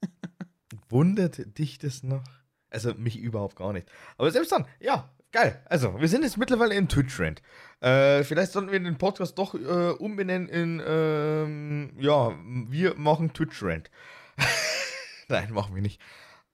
Wundert 0.90 1.58
dich 1.58 1.78
das 1.78 2.04
noch? 2.04 2.22
Also 2.70 2.94
mich 2.94 3.18
überhaupt 3.18 3.56
gar 3.56 3.72
nicht. 3.72 3.90
Aber 4.18 4.30
selbst 4.30 4.52
dann, 4.52 4.66
ja, 4.78 5.10
geil. 5.32 5.60
Also, 5.64 5.98
wir 5.98 6.08
sind 6.08 6.22
jetzt 6.22 6.36
mittlerweile 6.36 6.74
im 6.74 6.88
Twitch-Trend. 6.88 7.42
Äh, 7.80 8.22
vielleicht 8.22 8.52
sollten 8.52 8.70
wir 8.70 8.78
den 8.78 8.98
Podcast 8.98 9.36
doch 9.38 9.54
äh, 9.54 9.90
umbenennen 9.90 10.48
in, 10.48 10.82
ähm, 10.86 11.96
ja, 11.98 12.32
wir 12.68 12.94
machen 12.96 13.32
Twitch-Trend. 13.32 13.90
Nein, 15.28 15.52
machen 15.52 15.74
wir 15.74 15.82
nicht. 15.82 16.00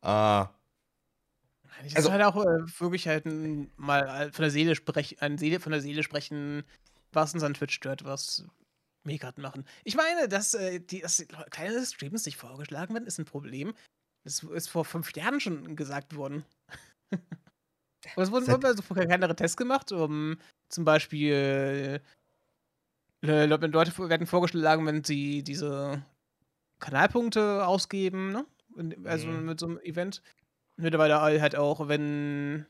Äh, 0.02 0.44
das 1.82 1.96
also, 1.96 2.08
ist 2.08 2.12
halt 2.12 2.24
auch 2.24 2.36
äh, 2.44 2.80
wirklich 2.80 3.06
halt 3.08 3.26
ein, 3.26 3.70
mal 3.76 4.32
von 4.32 4.42
der 4.42 4.50
Seele 4.50 4.74
sprechen, 4.74 5.38
Seele, 5.38 5.60
von 5.60 5.72
der 5.72 5.80
Seele 5.80 6.02
sprechen, 6.02 6.64
was 7.12 7.34
uns 7.34 7.42
an 7.42 7.54
Twitch 7.54 7.74
stört, 7.74 8.04
was 8.04 8.44
gerade 9.16 9.40
machen. 9.40 9.64
Ich 9.84 9.96
meine, 9.96 10.28
dass, 10.28 10.52
äh, 10.52 10.80
die, 10.80 11.00
dass 11.00 11.24
kleine 11.48 11.84
Streams 11.86 12.26
nicht 12.26 12.36
vorgeschlagen 12.36 12.92
werden, 12.92 13.06
ist 13.06 13.18
ein 13.18 13.24
Problem. 13.24 13.72
Das 14.24 14.42
ist 14.42 14.68
vor 14.68 14.84
fünf 14.84 15.14
Jahren 15.16 15.40
schon 15.40 15.74
gesagt 15.76 16.14
worden. 16.14 16.44
Und 18.16 18.22
es 18.22 18.30
wurden 18.30 18.44
Seit 18.44 18.64
also 18.64 18.82
kleinere 18.82 19.34
Tests 19.34 19.56
gemacht, 19.56 19.90
um 19.92 20.36
zum 20.68 20.84
Beispiel 20.84 22.02
äh, 23.22 23.46
Leute 23.46 23.72
werden 23.72 24.26
vorgeschlagen, 24.26 24.86
wenn 24.86 25.02
sie 25.02 25.42
diese 25.42 26.04
Kanalpunkte 26.78 27.66
ausgeben, 27.66 28.32
ne? 28.32 28.46
Also 29.04 29.26
mhm. 29.26 29.46
mit 29.46 29.58
so 29.58 29.66
einem 29.66 29.78
Event. 29.80 30.22
Mittlerweile 30.78 31.20
halt 31.20 31.56
auch, 31.56 31.88
wenn, 31.88 32.66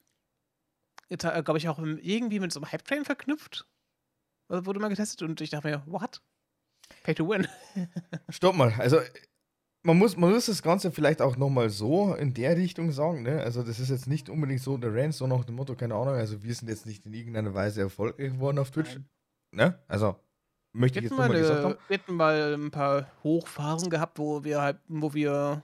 glaube 1.08 1.58
ich, 1.58 1.68
auch 1.68 1.78
irgendwie 1.78 2.40
mit 2.40 2.52
so 2.52 2.60
einem 2.60 2.72
Hype-Train 2.72 3.04
verknüpft. 3.04 3.68
Wurde 4.48 4.80
mal 4.80 4.88
getestet 4.88 5.22
und 5.22 5.40
ich 5.40 5.50
dachte 5.50 5.68
mir, 5.68 5.82
what? 5.86 6.22
Pay 7.02 7.14
to 7.14 7.28
win. 7.28 7.46
Stopp 8.30 8.56
mal, 8.56 8.72
also 8.78 8.98
man 9.82 9.98
muss, 9.98 10.16
man 10.16 10.32
muss 10.32 10.46
das 10.46 10.62
Ganze 10.62 10.90
vielleicht 10.90 11.22
auch 11.22 11.36
nochmal 11.36 11.70
so 11.70 12.14
in 12.14 12.34
der 12.34 12.56
Richtung 12.56 12.92
sagen, 12.92 13.22
ne? 13.22 13.42
Also 13.42 13.62
das 13.62 13.78
ist 13.78 13.90
jetzt 13.90 14.06
nicht 14.06 14.28
unbedingt 14.28 14.60
so 14.60 14.76
der 14.76 14.94
Rant, 14.94 15.14
so 15.14 15.26
nach 15.26 15.44
dem 15.44 15.56
Motto, 15.56 15.74
keine 15.74 15.94
Ahnung, 15.94 16.14
also 16.14 16.42
wir 16.42 16.54
sind 16.54 16.68
jetzt 16.68 16.86
nicht 16.86 17.06
in 17.06 17.12
irgendeiner 17.12 17.54
Weise 17.54 17.82
erfolgreich 17.82 18.32
geworden 18.32 18.58
auf 18.58 18.70
Twitch. 18.70 18.94
Nein. 18.94 19.70
Ne? 19.70 19.78
Also 19.86 20.16
möchte 20.72 20.98
ich 20.98 21.04
jetzt 21.04 21.16
mal, 21.16 21.28
mal 21.28 21.38
gesagt 21.38 21.64
haben. 21.64 21.76
Wir 21.88 21.98
hatten 21.98 22.14
mal 22.14 22.54
ein 22.54 22.70
paar 22.70 23.10
Hochphasen 23.22 23.90
gehabt, 23.90 24.18
wo 24.18 24.44
wir 24.44 24.60
halt, 24.60 24.78
wo 24.88 25.14
wir 25.14 25.62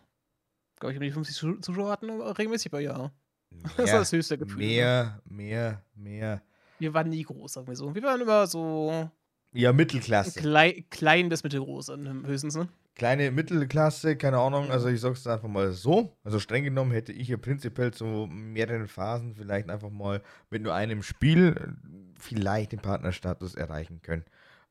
glaube 0.85 1.07
ich, 1.07 1.17
um 1.17 1.23
die 1.25 1.31
50 1.31 1.65
Zuschauer 1.65 1.91
hatten 1.91 2.11
regelmäßig 2.11 2.71
per 2.71 2.81
Jahr. 2.81 3.13
Das 3.77 3.93
war 3.93 4.01
das 4.01 4.13
höchste 4.13 4.37
Gefühl. 4.37 4.59
Mehr, 4.59 5.23
mehr, 5.25 5.83
mehr. 5.95 6.43
Wir 6.81 6.93
waren 6.93 7.09
nie 7.09 7.23
groß, 7.23 7.53
sagen 7.53 7.69
wir 7.69 7.77
so. 7.77 7.95
Wir 7.95 8.03
waren 8.03 8.21
immer 8.21 8.47
so. 8.49 9.09
Ja, 9.53 9.73
Mittelklasse. 9.73 10.41
Klei 10.41 10.85
klein 10.91 11.29
bis 11.29 11.45
mittelgroß, 11.45 11.93
höchstens, 12.25 12.57
ne? 12.57 12.69
Kleine 12.97 13.31
Mittelklasse, 13.31 14.17
keine 14.17 14.39
Ahnung, 14.39 14.71
also 14.71 14.89
ich 14.89 15.01
sag's 15.01 15.27
einfach 15.27 15.49
mal 15.49 15.73
so. 15.73 16.17
Also 16.25 16.39
streng 16.41 16.65
genommen 16.65 16.91
hätte 16.93 17.13
ich 17.13 17.29
ja 17.29 17.37
prinzipiell 17.37 17.93
zu 17.93 18.29
mehreren 18.31 18.89
Phasen 18.89 19.35
vielleicht 19.35 19.71
einfach 19.71 19.91
mal 19.91 20.23
mit 20.51 20.63
nur 20.63 20.75
einem 20.75 21.03
Spiel 21.03 21.57
äh, 21.57 21.73
vielleicht 22.21 22.73
den 22.73 22.81
Partnerstatus 22.81 23.55
erreichen 23.55 24.03
können. 24.03 24.25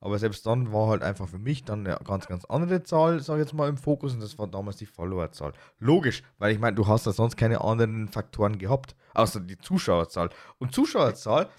Aber 0.04 0.20
selbst 0.20 0.45
dann 0.45 0.74
war 0.74 0.89
halt 0.89 1.01
einfach 1.01 1.30
für 1.30 1.39
mich 1.39 1.64
dann 1.64 1.88
eine 1.88 1.97
ganz, 2.04 2.28
ganz 2.28 2.43
andere 2.43 2.84
Zahl, 2.84 3.22
sag 3.22 3.36
ich 3.36 3.45
jetzt 3.45 3.54
mal, 3.54 3.70
im 3.70 3.78
Fokus 3.78 4.14
und 4.14 4.20
das 4.20 4.38
war 4.38 4.47
damals 4.47 4.76
die 4.76 4.86
Followerzahl. 4.86 5.54
Logisch, 5.80 6.24
weil 6.39 6.51
ich 6.51 6.60
meine, 6.60 6.76
du 6.76 6.86
hast 6.88 7.08
da 7.08 7.14
sonst 7.14 7.38
keine 7.38 7.62
anderen 7.62 8.10
Faktoren 8.10 8.58
gehabt, 8.58 8.97
außer 9.14 9.39
die 9.39 9.58
Zuschauerzahl. 9.58 10.30
Und 10.60 10.76
Zuschauerzahl 10.76 11.49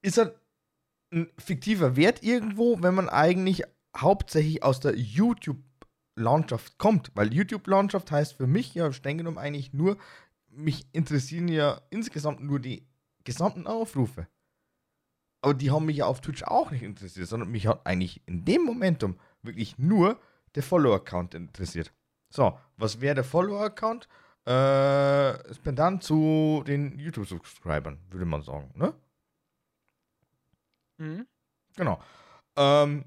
ist 0.00 0.16
halt 0.16 0.34
ein 1.12 1.30
fiktiver 1.36 1.94
Wert 1.94 2.22
irgendwo, 2.22 2.82
wenn 2.82 2.94
man 2.94 3.10
eigentlich 3.10 3.64
hauptsächlich 3.94 4.62
aus 4.62 4.80
der 4.80 4.96
YouTube-Landschaft 4.96 6.78
kommt. 6.78 7.12
Weil 7.14 7.34
YouTube-Landschaft 7.34 8.12
heißt 8.12 8.32
für 8.32 8.46
mich 8.46 8.74
ja 8.74 8.90
streng 8.94 9.18
genommen 9.18 9.36
eigentlich 9.36 9.74
nur, 9.74 9.98
mich 10.48 10.86
interessieren 10.92 11.48
ja 11.48 11.82
insgesamt 11.90 12.40
nur 12.40 12.60
die 12.60 12.88
gesamten 13.24 13.66
Aufrufe. 13.66 14.26
Aber 15.44 15.52
die 15.52 15.70
haben 15.70 15.84
mich 15.84 15.98
ja 15.98 16.06
auf 16.06 16.22
Twitch 16.22 16.42
auch 16.42 16.70
nicht 16.70 16.82
interessiert, 16.82 17.28
sondern 17.28 17.50
mich 17.50 17.66
hat 17.66 17.84
eigentlich 17.84 18.22
in 18.24 18.46
dem 18.46 18.64
Momentum 18.64 19.20
wirklich 19.42 19.76
nur 19.76 20.18
der 20.54 20.62
Follower-Account 20.62 21.34
interessiert. 21.34 21.92
So, 22.30 22.58
was 22.78 23.02
wäre 23.02 23.14
der 23.14 23.24
Follower-Account? 23.24 24.08
Äh, 24.46 25.54
pendant 25.62 26.02
zu 26.02 26.64
den 26.66 26.98
YouTube-Subscribern, 26.98 27.98
würde 28.08 28.24
man 28.24 28.40
sagen, 28.40 28.70
ne? 28.74 28.94
Mhm. 30.96 31.26
Genau. 31.76 32.00
Ähm, 32.56 33.04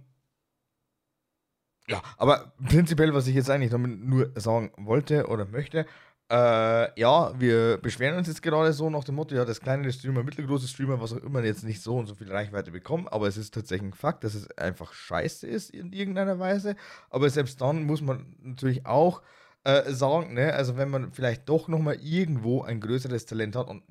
ja, 1.88 2.04
aber 2.18 2.54
prinzipiell, 2.68 3.16
was 3.16 3.26
ich 3.26 3.34
jetzt 3.34 3.50
eigentlich 3.50 3.72
damit 3.72 4.00
nur 4.00 4.32
sagen 4.40 4.72
wollte 4.78 5.26
oder 5.26 5.46
möchte, 5.48 5.88
Äh, 6.30 7.00
ja, 7.00 7.40
wir 7.40 7.78
beschweren 7.78 8.18
uns 8.18 8.28
jetzt 8.28 8.42
gerade 8.42 8.74
so 8.74 8.90
nach 8.90 9.06
dem 9.06 9.16
Motto, 9.16 9.34
ja, 9.34 9.46
das 9.46 9.62
kleine 9.62 9.90
Streamer, 9.94 10.24
mittelgroße 10.24 10.68
Streamer, 10.68 11.00
was 11.00 11.14
auch 11.14 11.24
immer, 11.24 11.42
jetzt 11.44 11.64
nicht 11.64 11.82
so 11.82 11.98
und 11.98 12.06
so 12.06 12.16
viel 12.16 12.30
Reichweite 12.30 12.72
bekommen, 12.72 13.08
aber 13.08 13.28
es 13.28 13.38
ist 13.38 13.54
tatsächlich 13.54 13.92
ein 13.92 13.94
Fakt, 13.94 14.26
dass 14.26 14.34
es 14.36 14.52
einfach 14.58 14.92
scheiße 14.92 15.48
ist 15.48 15.70
in 15.70 15.94
irgendeiner 15.94 16.38
Weise. 16.38 16.76
Aber 17.10 17.30
selbst 17.30 17.62
dann 17.62 17.86
muss 17.86 18.02
man 18.02 18.36
natürlich 18.42 18.86
auch 18.86 19.22
äh, 19.64 19.90
sagen, 19.94 20.34
ne, 20.34 20.54
also 20.54 20.76
wenn 20.76 20.90
man 20.90 21.14
vielleicht 21.14 21.48
doch 21.48 21.70
nochmal 21.70 21.96
irgendwo 22.02 22.62
ein 22.62 22.82
größeres 22.82 23.26
Talent 23.26 23.56
hat 23.56 23.70
und 23.70 23.84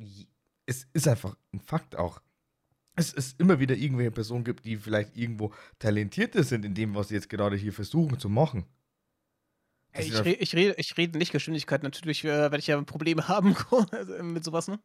es 0.67 0.87
ist 0.93 1.09
einfach 1.09 1.37
ein 1.55 1.61
Fakt 1.61 1.97
auch, 1.97 2.21
es 2.97 3.13
ist 3.15 3.41
immer 3.41 3.61
wieder 3.61 3.77
irgendwelche 3.77 4.11
Personen 4.11 4.45
gibt, 4.45 4.67
die 4.67 4.77
vielleicht 4.77 5.17
irgendwo 5.17 5.53
talentierter 5.79 6.43
sind 6.45 6.67
in 6.67 6.75
dem, 6.75 6.95
was 6.95 7.09
sie 7.09 7.15
jetzt 7.15 7.31
gerade 7.31 7.57
hier 7.57 7.73
versuchen 7.73 8.19
zu 8.19 8.29
machen. 8.29 8.67
Ich, 9.99 10.25
re 10.25 10.33
ich, 10.33 10.55
rede, 10.55 10.75
ich 10.79 10.97
rede 10.97 11.19
nicht 11.19 11.33
Geschwindigkeit. 11.33 11.83
Natürlich 11.83 12.25
äh, 12.25 12.29
werde 12.29 12.59
ich 12.59 12.67
ja 12.67 12.81
Probleme 12.83 13.29
haben 13.29 13.57
also, 13.91 14.23
mit 14.23 14.45
sowas, 14.45 14.69
ne? 14.69 14.79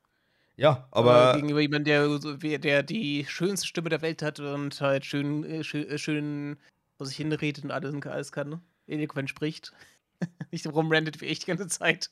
Ja, 0.57 0.87
aber. 0.91 1.31
Äh, 1.31 1.35
gegenüber 1.37 1.61
jemandem, 1.61 2.39
der, 2.39 2.57
der 2.59 2.83
die 2.83 3.25
schönste 3.27 3.67
Stimme 3.67 3.89
der 3.89 4.01
Welt 4.01 4.21
hat 4.21 4.39
und 4.39 4.79
halt 4.81 5.05
schön, 5.05 5.43
äh, 5.43 5.63
schön, 5.63 5.87
äh, 5.87 5.97
schön 5.97 6.57
vor 6.97 7.07
sich 7.07 7.17
hinredet 7.17 7.63
und 7.63 7.71
alles, 7.71 7.95
alles 8.05 8.31
kann, 8.31 8.49
ne? 8.49 8.61
Eloquent 8.87 9.29
spricht. 9.29 9.73
nicht 10.51 10.67
rumrendet 10.67 11.21
wie 11.21 11.25
ich 11.25 11.39
die 11.39 11.47
ganze 11.47 11.67
Zeit. 11.67 12.11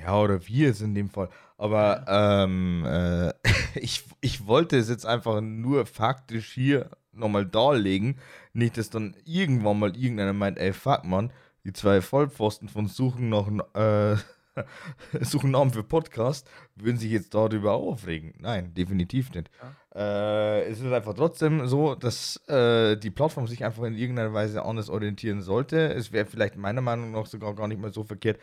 ja, 0.00 0.18
oder 0.18 0.46
wir 0.46 0.70
es 0.70 0.80
in 0.80 0.94
dem 0.94 1.10
Fall. 1.10 1.28
Aber 1.58 2.04
ja. 2.06 2.44
ähm, 2.44 2.84
äh, 2.86 3.32
ich, 3.74 4.04
ich 4.20 4.46
wollte 4.46 4.76
es 4.76 4.88
jetzt 4.88 5.06
einfach 5.06 5.40
nur 5.40 5.86
faktisch 5.86 6.52
hier 6.52 6.90
nochmal 7.12 7.46
darlegen. 7.46 8.18
Nicht, 8.52 8.76
dass 8.78 8.90
dann 8.90 9.16
irgendwann 9.24 9.78
mal 9.78 9.96
irgendeiner 9.96 10.32
meint, 10.32 10.58
ey, 10.58 10.72
fuck, 10.72 11.04
man 11.04 11.32
die 11.64 11.72
zwei 11.72 12.00
Vollpfosten 12.00 12.68
von 12.68 12.86
Suchen 12.86 13.28
nach 13.28 13.48
äh, 13.74 14.16
Suchen 15.20 15.50
Namen 15.50 15.72
für 15.72 15.82
Podcast 15.82 16.48
würden 16.76 16.96
sich 16.96 17.10
jetzt 17.10 17.34
darüber 17.34 17.72
aufregen. 17.72 18.34
Nein, 18.38 18.74
definitiv 18.74 19.32
nicht. 19.32 19.50
Ja. 19.60 20.00
Äh, 20.00 20.64
es 20.64 20.80
ist 20.80 20.92
einfach 20.92 21.14
trotzdem 21.14 21.66
so, 21.66 21.94
dass 21.94 22.36
äh, 22.48 22.96
die 22.96 23.10
Plattform 23.10 23.46
sich 23.46 23.64
einfach 23.64 23.84
in 23.84 23.94
irgendeiner 23.94 24.32
Weise 24.32 24.64
anders 24.64 24.90
orientieren 24.90 25.42
sollte. 25.42 25.92
Es 25.94 26.12
wäre 26.12 26.26
vielleicht 26.26 26.56
meiner 26.56 26.80
Meinung 26.80 27.10
nach 27.12 27.26
sogar 27.26 27.54
gar 27.54 27.68
nicht 27.68 27.80
mal 27.80 27.92
so 27.92 28.04
verkehrt. 28.04 28.40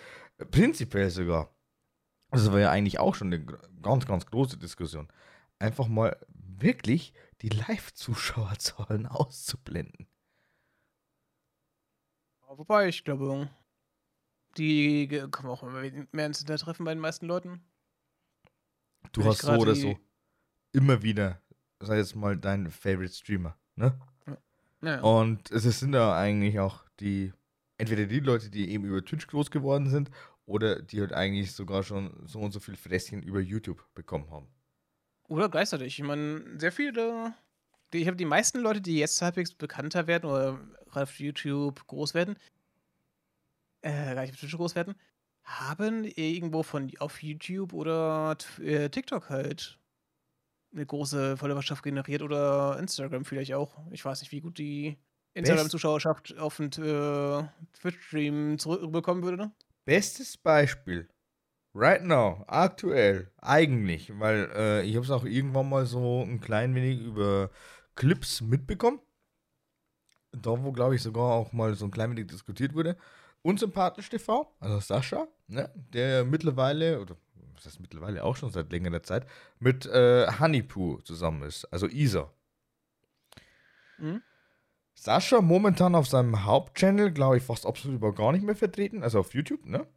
Prinzipiell 0.52 1.10
sogar. 1.10 1.54
Das 2.32 2.52
war 2.52 2.60
ja 2.60 2.72
eigentlich 2.72 3.00
auch 3.00 3.16
schon 3.16 3.28
eine 3.28 3.46
ganz, 3.82 4.06
ganz 4.06 4.26
große 4.26 4.58
Diskussion. 4.58 5.10
Einfach 5.60 5.88
mal 5.88 6.18
wirklich 6.30 7.14
die 7.42 7.50
Live-Zuschauerzahlen 7.50 9.06
auszublenden. 9.08 10.08
Wobei, 12.58 12.90
ich 12.90 13.04
glaube, 13.04 13.50
die 14.58 15.08
kommen 15.32 15.50
auch 15.50 15.64
immer 15.64 15.82
mehr 16.12 16.26
ins 16.26 16.40
Hintertreffen 16.40 16.86
bei 16.86 16.94
den 16.94 17.02
meisten 17.02 17.26
Leuten. 17.26 17.64
Du 19.14 19.24
hast 19.24 19.42
so 19.42 19.54
oder 19.54 19.74
so 19.74 19.98
immer 20.74 21.02
wieder, 21.02 21.42
sag 21.80 21.98
jetzt 21.98 22.16
mal, 22.16 22.38
dein 22.38 22.70
Favorite 22.70 23.14
Streamer, 23.14 23.58
ne? 23.76 24.00
Ja. 24.28 24.38
Ja. 24.82 25.02
Und 25.02 25.52
es 25.52 25.64
sind 25.64 25.94
ja 25.94 26.16
eigentlich 26.18 26.60
auch 26.60 26.86
die, 27.00 27.34
entweder 27.78 28.06
die 28.06 28.20
Leute, 28.20 28.50
die 28.50 28.70
eben 28.72 28.86
über 28.86 29.04
Twitch 29.04 29.28
groß 29.28 29.52
geworden 29.52 29.90
sind, 29.90 30.12
oder 30.46 30.82
die 30.82 31.00
halt 31.00 31.14
eigentlich 31.14 31.54
sogar 31.54 31.84
schon 31.84 32.12
so 32.26 32.40
und 32.40 32.52
so 32.52 32.60
viel 32.60 32.76
Fresschen 32.76 33.24
über 33.24 33.40
YouTube 33.40 33.86
bekommen 33.94 34.30
haben. 34.30 34.48
Oder 35.30 35.48
gleichzeitig. 35.50 36.00
Ich 36.00 36.06
meine, 36.06 36.60
sehr 36.60 36.72
viele 36.72 37.34
ich 37.94 38.08
habe 38.08 38.18
die 38.18 38.26
meisten 38.26 38.60
Leute, 38.60 38.82
die 38.82 38.98
jetzt 38.98 39.22
halbwegs 39.22 39.54
bekannter 39.54 40.08
werden 40.08 40.30
oder 40.30 40.60
auf 40.92 41.20
YouTube 41.20 41.86
groß 41.88 42.14
werden, 42.14 42.36
äh, 43.82 44.14
gar 44.14 44.22
nicht 44.22 44.34
auf 44.34 44.40
Twitch 44.40 44.56
groß 44.56 44.76
werden, 44.76 44.96
haben 45.44 46.04
irgendwo 46.04 46.64
von 46.64 46.92
auf 47.00 47.22
YouTube 47.24 47.74
oder 47.74 48.38
äh, 48.62 48.90
TikTok 48.90 49.30
halt 49.30 49.80
eine 50.74 50.86
große 50.86 51.38
Followerschaft 51.38 51.84
generiert 51.84 52.22
oder 52.22 52.78
Instagram 52.80 53.26
vielleicht 53.26 53.54
auch. 53.54 53.78
Ich 53.92 54.06
weiß 54.06 54.22
nicht, 54.22 54.32
wie 54.32 54.42
gut 54.42 54.58
die 54.58 54.98
Instagram-Zuschauerschaft 55.34 56.38
auf 56.38 56.58
den 56.58 56.68
äh, 56.68 57.44
Twitch-Stream 57.80 58.58
zurückbekommen 58.58 59.24
würde. 59.24 59.38
Ne? 59.38 59.52
Bestes 59.86 60.38
Beispiel. 60.38 61.10
Right 61.74 62.04
now, 62.04 62.44
aktuell, 62.48 63.32
eigentlich, 63.38 64.12
weil 64.20 64.52
äh, 64.54 64.84
ich 64.84 64.96
habe 64.96 65.06
es 65.06 65.12
auch 65.12 65.24
irgendwann 65.24 65.70
mal 65.70 65.86
so 65.86 66.22
ein 66.22 66.42
klein 66.42 66.76
wenig 66.76 67.00
über 67.00 67.50
Clips 67.96 68.42
mitbekommen. 68.42 69.00
Da, 70.32 70.64
wo, 70.64 70.72
glaube 70.72 70.96
ich, 70.96 71.02
sogar 71.02 71.34
auch 71.34 71.52
mal 71.52 71.76
so 71.76 71.86
ein 71.86 71.92
klein 71.92 72.12
wenig 72.12 72.28
diskutiert 72.28 72.74
wurde. 72.74 72.98
Unsympathisch 73.42 74.10
TV, 74.10 74.54
also 74.60 74.80
Sascha, 74.80 75.28
ne, 75.48 75.72
der 75.76 76.24
mittlerweile, 76.24 77.02
oder 77.02 77.18
was 77.56 77.66
heißt 77.66 77.80
mittlerweile 77.80 78.24
auch 78.24 78.36
schon 78.36 78.52
seit 78.52 78.72
längerer 78.72 79.02
Zeit, 79.02 79.26
mit 79.60 79.88
äh, 79.88 80.28
Honeypoo 80.40 81.02
zusammen 81.02 81.44
ist, 81.44 81.66
also 81.66 81.88
Isa. 81.88 82.32
Mhm. 83.98 84.22
Sascha 84.94 85.42
momentan 85.42 85.96
auf 85.96 86.08
seinem 86.08 86.46
Hauptchannel, 86.46 87.12
glaube 87.12 87.38
ich, 87.38 87.44
fast 87.44 87.66
absolut 87.66 87.98
über 87.98 88.14
gar 88.14 88.32
nicht 88.32 88.44
mehr 88.44 88.56
vertreten, 88.56 89.02
also 89.02 89.20
auf 89.20 89.34
YouTube, 89.34 89.66
ne? 89.66 89.88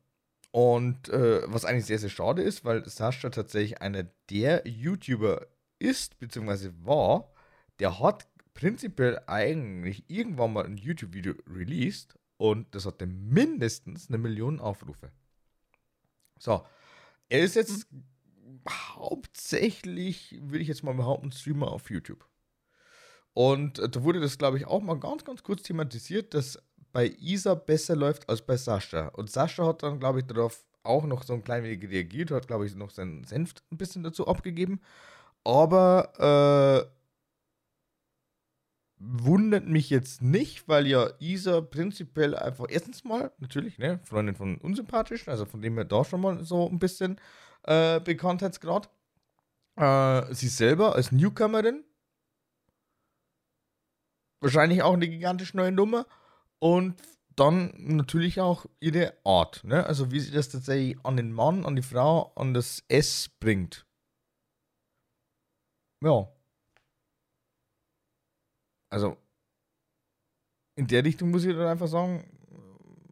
Und 0.50 1.08
äh, 1.08 1.42
was 1.52 1.64
eigentlich 1.64 1.86
sehr, 1.86 1.98
sehr 1.98 2.10
schade 2.10 2.40
ist, 2.40 2.64
weil 2.64 2.88
Sascha 2.88 3.28
tatsächlich 3.28 3.82
einer 3.82 4.04
der 4.30 4.66
YouTuber 4.66 5.46
ist, 5.78 6.18
beziehungsweise 6.20 6.72
war, 6.86 7.33
der 7.78 8.00
hat 8.00 8.26
prinzipiell 8.54 9.20
eigentlich 9.26 10.04
irgendwann 10.08 10.52
mal 10.52 10.64
ein 10.64 10.76
YouTube-Video 10.76 11.34
released 11.46 12.18
und 12.36 12.74
das 12.74 12.86
hatte 12.86 13.06
mindestens 13.06 14.08
eine 14.08 14.18
Million 14.18 14.60
Aufrufe. 14.60 15.10
So, 16.38 16.64
er 17.28 17.40
ist 17.40 17.56
jetzt 17.56 17.86
hauptsächlich, 18.68 20.38
würde 20.42 20.60
ich 20.60 20.68
jetzt 20.68 20.84
mal 20.84 20.94
behaupten, 20.94 21.32
Streamer 21.32 21.70
auf 21.72 21.90
YouTube. 21.90 22.26
Und 23.32 23.80
äh, 23.80 23.88
da 23.88 24.02
wurde 24.02 24.20
das, 24.20 24.38
glaube 24.38 24.58
ich, 24.58 24.66
auch 24.66 24.80
mal 24.80 24.98
ganz, 24.98 25.24
ganz 25.24 25.42
kurz 25.42 25.62
thematisiert, 25.62 26.34
dass 26.34 26.58
bei 26.92 27.08
Isa 27.18 27.54
besser 27.54 27.96
läuft 27.96 28.28
als 28.28 28.42
bei 28.42 28.56
Sascha. 28.56 29.08
Und 29.08 29.30
Sascha 29.30 29.66
hat 29.66 29.82
dann, 29.82 29.98
glaube 29.98 30.20
ich, 30.20 30.26
darauf 30.26 30.64
auch 30.84 31.04
noch 31.04 31.24
so 31.24 31.32
ein 31.32 31.42
klein 31.42 31.64
wenig 31.64 31.82
reagiert, 31.90 32.30
hat, 32.30 32.46
glaube 32.46 32.66
ich, 32.66 32.74
noch 32.76 32.90
seinen 32.90 33.24
Senf 33.24 33.54
ein 33.72 33.78
bisschen 33.78 34.04
dazu 34.04 34.28
abgegeben. 34.28 34.80
Aber 35.42 36.86
äh, 36.88 37.03
wundert 39.06 39.66
mich 39.66 39.90
jetzt 39.90 40.22
nicht, 40.22 40.68
weil 40.68 40.86
ja 40.86 41.10
Isa 41.18 41.60
prinzipiell 41.60 42.34
einfach 42.34 42.66
erstens 42.68 43.04
mal, 43.04 43.32
natürlich, 43.38 43.78
ne, 43.78 44.00
Freundin 44.04 44.34
von 44.34 44.58
Unsympathischen, 44.58 45.30
also 45.30 45.44
von 45.44 45.62
dem 45.62 45.74
her 45.74 45.84
da 45.84 46.04
schon 46.04 46.20
mal 46.20 46.42
so 46.44 46.68
ein 46.68 46.78
bisschen 46.78 47.20
äh, 47.64 48.00
Bekanntheitsgrad. 48.00 48.90
Äh, 49.76 50.34
sie 50.34 50.48
selber 50.48 50.94
als 50.94 51.12
Newcomerin. 51.12 51.84
Wahrscheinlich 54.40 54.82
auch 54.82 54.94
eine 54.94 55.08
gigantisch 55.08 55.54
neue 55.54 55.72
Nummer. 55.72 56.06
Und 56.58 57.00
dann 57.36 57.74
natürlich 57.76 58.40
auch 58.40 58.66
ihre 58.80 59.14
Art, 59.24 59.64
ne? 59.64 59.84
Also 59.86 60.12
wie 60.12 60.20
sie 60.20 60.30
das 60.30 60.48
tatsächlich 60.48 60.96
an 61.04 61.16
den 61.16 61.32
Mann, 61.32 61.66
an 61.66 61.76
die 61.76 61.82
Frau, 61.82 62.32
an 62.36 62.54
das 62.54 62.84
S 62.88 63.28
bringt. 63.40 63.86
Ja, 66.00 66.28
also, 68.94 69.16
in 70.76 70.86
der 70.86 71.04
Richtung 71.04 71.30
muss 71.32 71.44
ich 71.44 71.52
dann 71.52 71.66
einfach 71.66 71.88
sagen, 71.88 72.24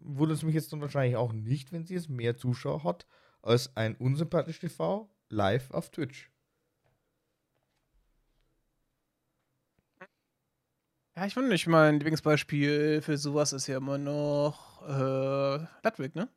wundert 0.00 0.38
es 0.38 0.44
mich 0.44 0.54
jetzt 0.54 0.72
dann 0.72 0.80
wahrscheinlich 0.80 1.16
auch 1.16 1.32
nicht, 1.32 1.72
wenn 1.72 1.84
sie 1.84 1.94
jetzt 1.94 2.08
mehr 2.08 2.36
Zuschauer 2.36 2.84
hat 2.84 3.04
als 3.42 3.76
ein 3.76 3.96
unsympathisch 3.96 4.60
TV 4.60 5.10
live 5.28 5.72
auf 5.72 5.90
Twitch. 5.90 6.30
Ja, 11.16 11.26
ich 11.26 11.34
finde 11.34 11.48
nicht, 11.48 11.66
mein 11.66 11.94
Lieblingsbeispiel 11.98 13.02
für 13.02 13.18
sowas 13.18 13.52
ist 13.52 13.66
ja 13.66 13.76
immer 13.78 13.98
noch 13.98 14.82
äh, 14.82 15.66
Ludwig, 15.82 16.14
ne? 16.14 16.28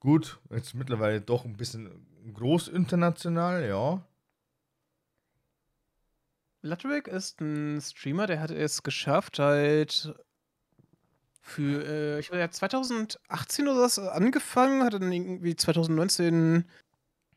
Gut, 0.00 0.40
jetzt 0.50 0.74
mittlerweile 0.74 1.20
doch 1.20 1.44
ein 1.44 1.56
bisschen 1.56 2.06
groß 2.34 2.68
international, 2.68 3.66
ja. 3.66 4.02
Ludwig 6.62 7.08
ist 7.08 7.40
ein 7.40 7.80
Streamer, 7.80 8.26
der 8.26 8.40
hat 8.40 8.50
es 8.50 8.82
geschafft, 8.82 9.38
halt 9.40 10.14
für, 11.40 11.84
äh, 11.84 12.20
ich 12.20 12.30
weiß 12.30 12.52
2018 12.52 13.66
oder 13.66 13.82
was 13.82 13.98
angefangen, 13.98 14.84
hat 14.84 14.94
dann 14.94 15.10
irgendwie 15.10 15.56
2019 15.56 16.64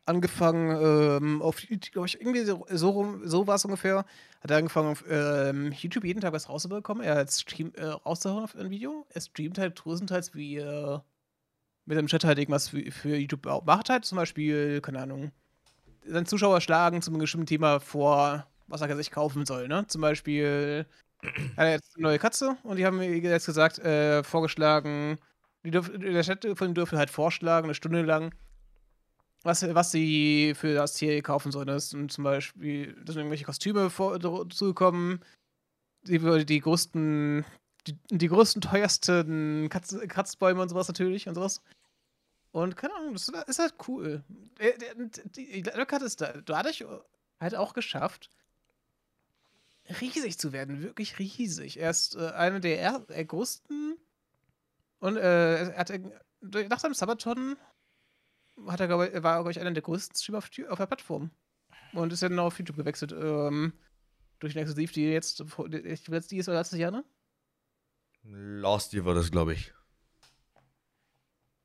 angefangen, 0.05 0.69
ähm, 0.79 1.41
auf 1.41 1.57
glaube 1.91 2.07
ich, 2.07 2.21
irgendwie 2.21 2.45
so, 2.45 2.65
so, 2.69 3.19
so 3.23 3.47
war 3.47 3.55
es 3.55 3.65
ungefähr, 3.65 4.05
hat 4.41 4.51
er 4.51 4.57
angefangen, 4.57 4.91
auf 4.91 5.03
ähm, 5.09 5.71
YouTube 5.71 6.03
jeden 6.05 6.21
Tag 6.21 6.33
was 6.33 6.47
rauszubekommen. 6.47 7.03
Er 7.03 7.15
hat 7.15 7.31
Stream, 7.31 7.73
äh, 7.75 7.85
rauszuhauen 7.85 8.43
auf 8.43 8.55
ein 8.55 8.69
Video. 8.69 9.07
Er 9.09 9.21
streamt 9.21 9.57
halt 9.57 9.75
größtenteils, 9.81 10.35
wie 10.35 10.57
er 10.57 11.03
mit 11.85 11.97
dem 11.97 12.05
Chat 12.07 12.23
halt 12.23 12.37
irgendwas 12.37 12.69
für, 12.69 12.91
für 12.91 13.15
YouTube 13.15 13.45
macht, 13.65 13.89
halt 13.89 14.05
zum 14.05 14.17
Beispiel, 14.17 14.81
keine 14.81 15.01
Ahnung, 15.01 15.31
seinen 16.05 16.27
Zuschauer 16.27 16.61
schlagen 16.61 17.01
zu 17.01 17.09
einem 17.09 17.19
bestimmten 17.19 17.47
Thema 17.47 17.79
vor 17.79 18.47
was 18.67 18.81
er 18.81 18.95
sich 18.95 19.11
kaufen 19.11 19.45
soll. 19.45 19.67
Ne? 19.67 19.85
Zum 19.87 20.01
Beispiel 20.01 20.85
hat 21.21 21.65
er 21.65 21.71
jetzt 21.71 21.95
eine 21.95 22.03
neue 22.03 22.19
Katze 22.19 22.57
und 22.63 22.77
die 22.77 22.85
haben 22.85 22.97
mir 22.97 23.15
jetzt 23.17 23.45
gesagt, 23.45 23.79
äh, 23.79 24.23
vorgeschlagen, 24.23 25.17
die 25.63 25.71
dürf, 25.71 25.91
der 25.93 26.21
Chat 26.21 26.45
von 26.55 26.69
ihm 26.69 26.73
dürfte 26.73 26.97
halt 26.97 27.09
vorschlagen, 27.09 27.65
eine 27.65 27.73
Stunde 27.73 28.03
lang, 28.03 28.33
was, 29.43 29.63
was 29.73 29.91
sie 29.91 30.53
für 30.55 30.73
das 30.73 30.93
Tier 30.93 31.21
kaufen 31.21 31.51
sollen. 31.51 31.67
Das 31.67 31.89
sind 31.89 32.11
zum 32.11 32.23
Beispiel, 32.23 32.95
sind 33.05 33.17
irgendwelche 33.17 33.45
Kostüme 33.45 33.91
zugekommen, 34.49 35.23
die, 36.03 36.45
die 36.45 36.59
größten, 36.59 37.45
die, 37.87 37.97
die 38.11 38.27
größten, 38.27 38.61
teuersten 38.61 39.69
Katz, 39.69 39.95
Kratzbäume 40.07 40.61
und 40.61 40.69
sowas 40.69 40.87
natürlich 40.87 41.27
und 41.27 41.35
sowas. 41.35 41.61
Und 42.51 42.77
keine 42.77 42.95
Ahnung, 42.95 43.13
das 43.13 43.27
ist 43.27 43.59
halt 43.59 43.73
cool. 43.87 44.23
Die 45.35 45.61
Lök 45.61 45.91
hat 45.91 46.01
es 46.01 46.15
dadurch 46.15 46.85
halt 47.39 47.55
auch 47.55 47.73
geschafft, 47.73 48.29
riesig 50.01 50.37
zu 50.39 50.51
werden, 50.51 50.81
wirklich 50.81 51.19
riesig. 51.19 51.79
Er 51.79 51.89
ist 51.89 52.15
äh, 52.15 52.31
einer 52.31 52.59
der, 52.59 52.79
er 52.79 52.99
der 52.99 53.25
größten 53.25 53.97
und 54.99 55.17
äh, 55.17 55.69
er 55.69 55.77
hat 55.77 55.91
nach 56.69 56.79
seinem 56.79 56.93
Sabaton 56.93 57.57
hat 58.67 58.79
er, 58.79 58.87
glaube 58.87 59.07
ich, 59.07 59.23
war, 59.23 59.35
glaube 59.35 59.51
ich, 59.51 59.59
einer 59.59 59.71
der 59.71 59.83
größten 59.83 60.15
Streamer 60.15 60.37
auf, 60.39 60.49
auf, 60.69 60.77
der 60.77 60.85
Plattform. 60.85 61.31
Und 61.93 62.13
ist 62.13 62.21
ja 62.21 62.29
dann 62.29 62.39
auf 62.39 62.57
YouTube 62.57 62.77
gewechselt. 62.77 63.11
Ähm, 63.11 63.73
durch 64.39 64.55
ein 64.55 64.59
Exklusiv, 64.59 64.91
die 64.91 65.05
jetzt, 65.05 65.41
ich 65.41 66.07
letztes 66.07 66.27
die 66.27 66.37
ist 66.37 66.47
oder 66.47 66.57
letztes 66.57 66.79
Jahr, 66.79 66.91
ne? 66.91 67.03
Last 68.23 68.93
Year 68.93 69.05
war 69.05 69.13
das, 69.13 69.31
glaube 69.31 69.53
ich. 69.53 69.73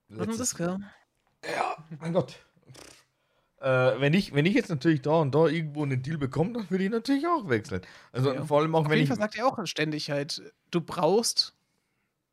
Was 0.09 0.29
ist 0.29 0.41
das? 0.41 0.59
Ja, 0.59 1.89
mein 1.99 2.12
Gott. 2.12 2.45
Äh, 3.61 4.00
wenn, 4.00 4.14
ich, 4.14 4.32
wenn 4.34 4.46
ich 4.46 4.54
jetzt 4.54 4.70
natürlich 4.70 5.02
da 5.02 5.12
und 5.20 5.34
da 5.34 5.46
irgendwo 5.46 5.82
einen 5.82 6.02
Deal 6.02 6.16
bekomme, 6.16 6.54
dann 6.54 6.70
würde 6.70 6.84
ich 6.84 6.90
natürlich 6.90 7.26
auch 7.26 7.48
wechseln. 7.48 7.82
Also 8.11 8.32
ja. 8.32 8.44
vor 8.44 8.61
allem 8.61 8.74
auch, 8.74 8.80
Auf 8.80 8.90
wenn 8.90 8.98
jeden 8.98 9.04
ich. 9.04 9.08
Fall 9.08 9.18
sagt 9.18 9.36
er 9.36 9.46
auch 9.46 9.66
ständig 9.66 10.11
halt, 10.11 10.42
du 10.70 10.80
brauchst, 10.80 11.54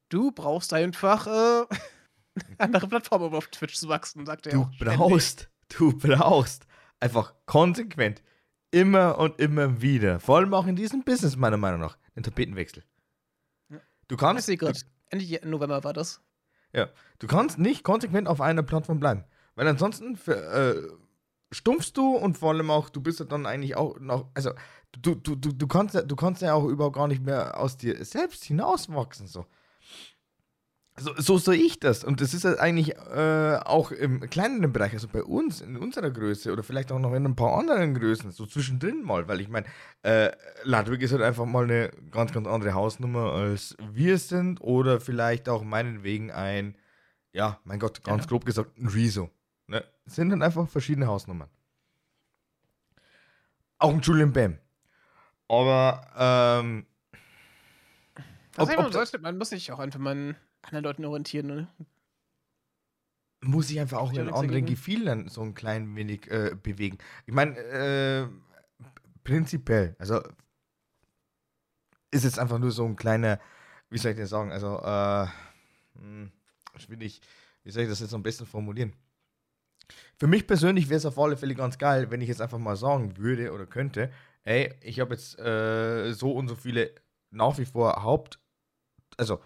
du 0.09 0.31
brauchst 0.31 0.73
einfach 0.73 1.27
äh, 1.27 1.65
andere 2.57 2.87
Plattformen, 2.87 3.25
um 3.25 3.33
auf 3.35 3.47
Twitch 3.47 3.75
zu 3.75 3.89
wachsen, 3.89 4.25
sagt 4.25 4.47
er 4.47 4.53
Du 4.53 4.61
auch. 4.61 4.71
brauchst, 4.79 5.49
du 5.77 5.97
brauchst 5.97 6.65
einfach 7.01 7.33
konsequent 7.45 8.21
immer 8.71 9.17
und 9.17 9.39
immer 9.39 9.81
wieder, 9.81 10.19
vor 10.19 10.37
allem 10.37 10.53
auch 10.53 10.67
in 10.67 10.75
diesem 10.75 11.03
Business 11.03 11.35
meiner 11.35 11.57
Meinung 11.57 11.81
nach, 11.81 11.97
den 12.15 12.23
Tapetenwechsel. 12.23 12.83
Du 14.07 14.15
kannst. 14.15 14.47
Ich 14.47 14.59
grad, 14.59 14.85
Ende 15.09 15.39
November 15.47 15.83
war 15.83 15.93
das. 15.93 16.21
Ja, 16.73 16.87
du 17.19 17.27
kannst 17.27 17.59
nicht 17.59 17.83
konsequent 17.83 18.27
auf 18.27 18.39
einer 18.39 18.63
Plattform 18.63 18.99
bleiben, 18.99 19.23
weil 19.55 19.67
ansonsten 19.67 20.15
für, 20.15 20.35
äh, 20.35 21.06
stumpfst 21.51 21.93
du 21.93 22.15
und 22.15 22.37
vor 22.37 22.51
allem 22.51 22.69
auch, 22.69 22.89
du 22.89 23.01
bist 23.01 23.19
ja 23.19 23.25
dann 23.25 23.45
eigentlich 23.45 23.75
auch 23.75 23.99
noch, 23.99 24.27
also 24.33 24.51
du, 24.91 25.15
du, 25.15 25.35
du, 25.35 25.51
du, 25.53 25.67
kannst, 25.67 25.95
ja, 25.95 26.01
du 26.01 26.15
kannst 26.15 26.41
ja 26.41 26.53
auch 26.53 26.65
überhaupt 26.65 26.95
gar 26.95 27.07
nicht 27.07 27.23
mehr 27.23 27.59
aus 27.59 27.77
dir 27.77 28.03
selbst 28.03 28.43
hinauswachsen. 28.43 29.27
So. 29.27 29.45
So, 30.99 31.13
so 31.15 31.37
sehe 31.37 31.61
ich 31.61 31.79
das. 31.79 32.03
Und 32.03 32.21
das 32.21 32.33
ist 32.33 32.43
ja 32.43 32.55
eigentlich 32.55 32.95
äh, 32.95 33.59
auch 33.63 33.91
im 33.91 34.21
kleineren 34.21 34.73
Bereich, 34.73 34.93
also 34.93 35.07
bei 35.07 35.23
uns, 35.23 35.61
in 35.61 35.77
unserer 35.77 36.09
Größe 36.09 36.51
oder 36.51 36.63
vielleicht 36.63 36.91
auch 36.91 36.97
noch 36.97 37.13
in 37.13 37.23
ein 37.23 37.35
paar 37.35 37.55
anderen 37.55 37.93
Größen, 37.93 38.31
so 38.31 38.47
zwischendrin 38.47 39.03
mal, 39.03 39.27
weil 39.27 39.39
ich 39.39 39.47
meine, 39.47 39.67
äh, 40.01 40.31
Ludwig 40.63 41.03
ist 41.03 41.11
halt 41.11 41.21
einfach 41.21 41.45
mal 41.45 41.65
eine 41.65 41.91
ganz, 42.09 42.33
ganz 42.33 42.47
andere 42.47 42.73
Hausnummer 42.73 43.31
als 43.31 43.77
wir 43.91 44.17
sind 44.17 44.59
oder 44.59 44.99
vielleicht 44.99 45.49
auch 45.49 45.63
meinetwegen 45.63 46.31
ein, 46.31 46.75
ja, 47.31 47.59
mein 47.63 47.77
Gott, 47.77 48.03
ganz 48.03 48.23
ja. 48.23 48.29
grob 48.29 48.45
gesagt, 48.45 48.79
ein 48.79 48.87
Rezo. 48.87 49.29
Ne? 49.67 49.83
Sind 50.05 50.29
dann 50.29 50.41
einfach 50.41 50.67
verschiedene 50.67 51.07
Hausnummern. 51.07 51.49
Auch 53.79 53.93
ein 53.93 54.01
Julian 54.01 54.33
Bam. 54.33 54.57
Aber, 55.47 56.07
ähm. 56.17 56.85
Ob, 58.57 58.69
ob, 58.77 58.93
sollte, 58.93 59.19
man 59.19 59.37
muss 59.37 59.49
sich 59.49 59.71
auch 59.71 59.79
einfach 59.79 59.99
mal 59.99 60.35
anderen 60.63 60.83
Leuten 60.83 61.05
orientieren, 61.05 61.47
ne? 61.47 61.67
Muss 63.41 63.69
ich 63.69 63.79
einfach 63.79 63.99
auch 63.99 64.11
in 64.11 64.33
anderen 64.33 64.65
Gefühlen 64.65 65.29
so 65.29 65.41
ein 65.41 65.53
klein 65.53 65.95
wenig 65.95 66.29
äh, 66.31 66.55
bewegen. 66.61 66.97
Ich 67.27 67.33
meine, 67.33 67.55
äh, 67.57 68.27
prinzipiell, 69.23 69.95
also 69.99 70.23
ist 72.09 72.23
jetzt 72.23 72.39
einfach 72.39 72.57
nur 72.57 72.71
so 72.71 72.83
ein 72.85 72.95
kleiner, 72.95 73.39
wie 73.89 73.99
soll 73.99 74.13
ich 74.13 74.17
das 74.17 74.31
sagen, 74.31 74.51
also, 74.51 74.79
äh, 74.81 75.27
hm, 75.99 76.31
schwierig, 76.77 77.21
wie 77.63 77.71
soll 77.71 77.83
ich 77.83 77.89
das 77.89 77.99
jetzt 77.99 78.13
am 78.13 78.23
besten 78.23 78.47
formulieren? 78.47 78.93
Für 80.17 80.27
mich 80.27 80.47
persönlich 80.47 80.89
wäre 80.89 80.97
es 80.97 81.05
auf 81.05 81.19
alle 81.19 81.37
Fälle 81.37 81.55
ganz 81.55 81.77
geil, 81.77 82.09
wenn 82.11 82.21
ich 82.21 82.27
jetzt 82.27 82.41
einfach 82.41 82.57
mal 82.57 82.75
sagen 82.75 83.17
würde 83.17 83.51
oder 83.51 83.65
könnte, 83.65 84.11
ey, 84.43 84.73
ich 84.81 84.99
habe 84.99 85.13
jetzt 85.13 85.37
äh, 85.39 86.13
so 86.13 86.31
und 86.31 86.47
so 86.47 86.55
viele 86.55 86.91
nach 87.31 87.57
wie 87.57 87.65
vor 87.65 88.03
Haupt, 88.03 88.39
also 89.17 89.39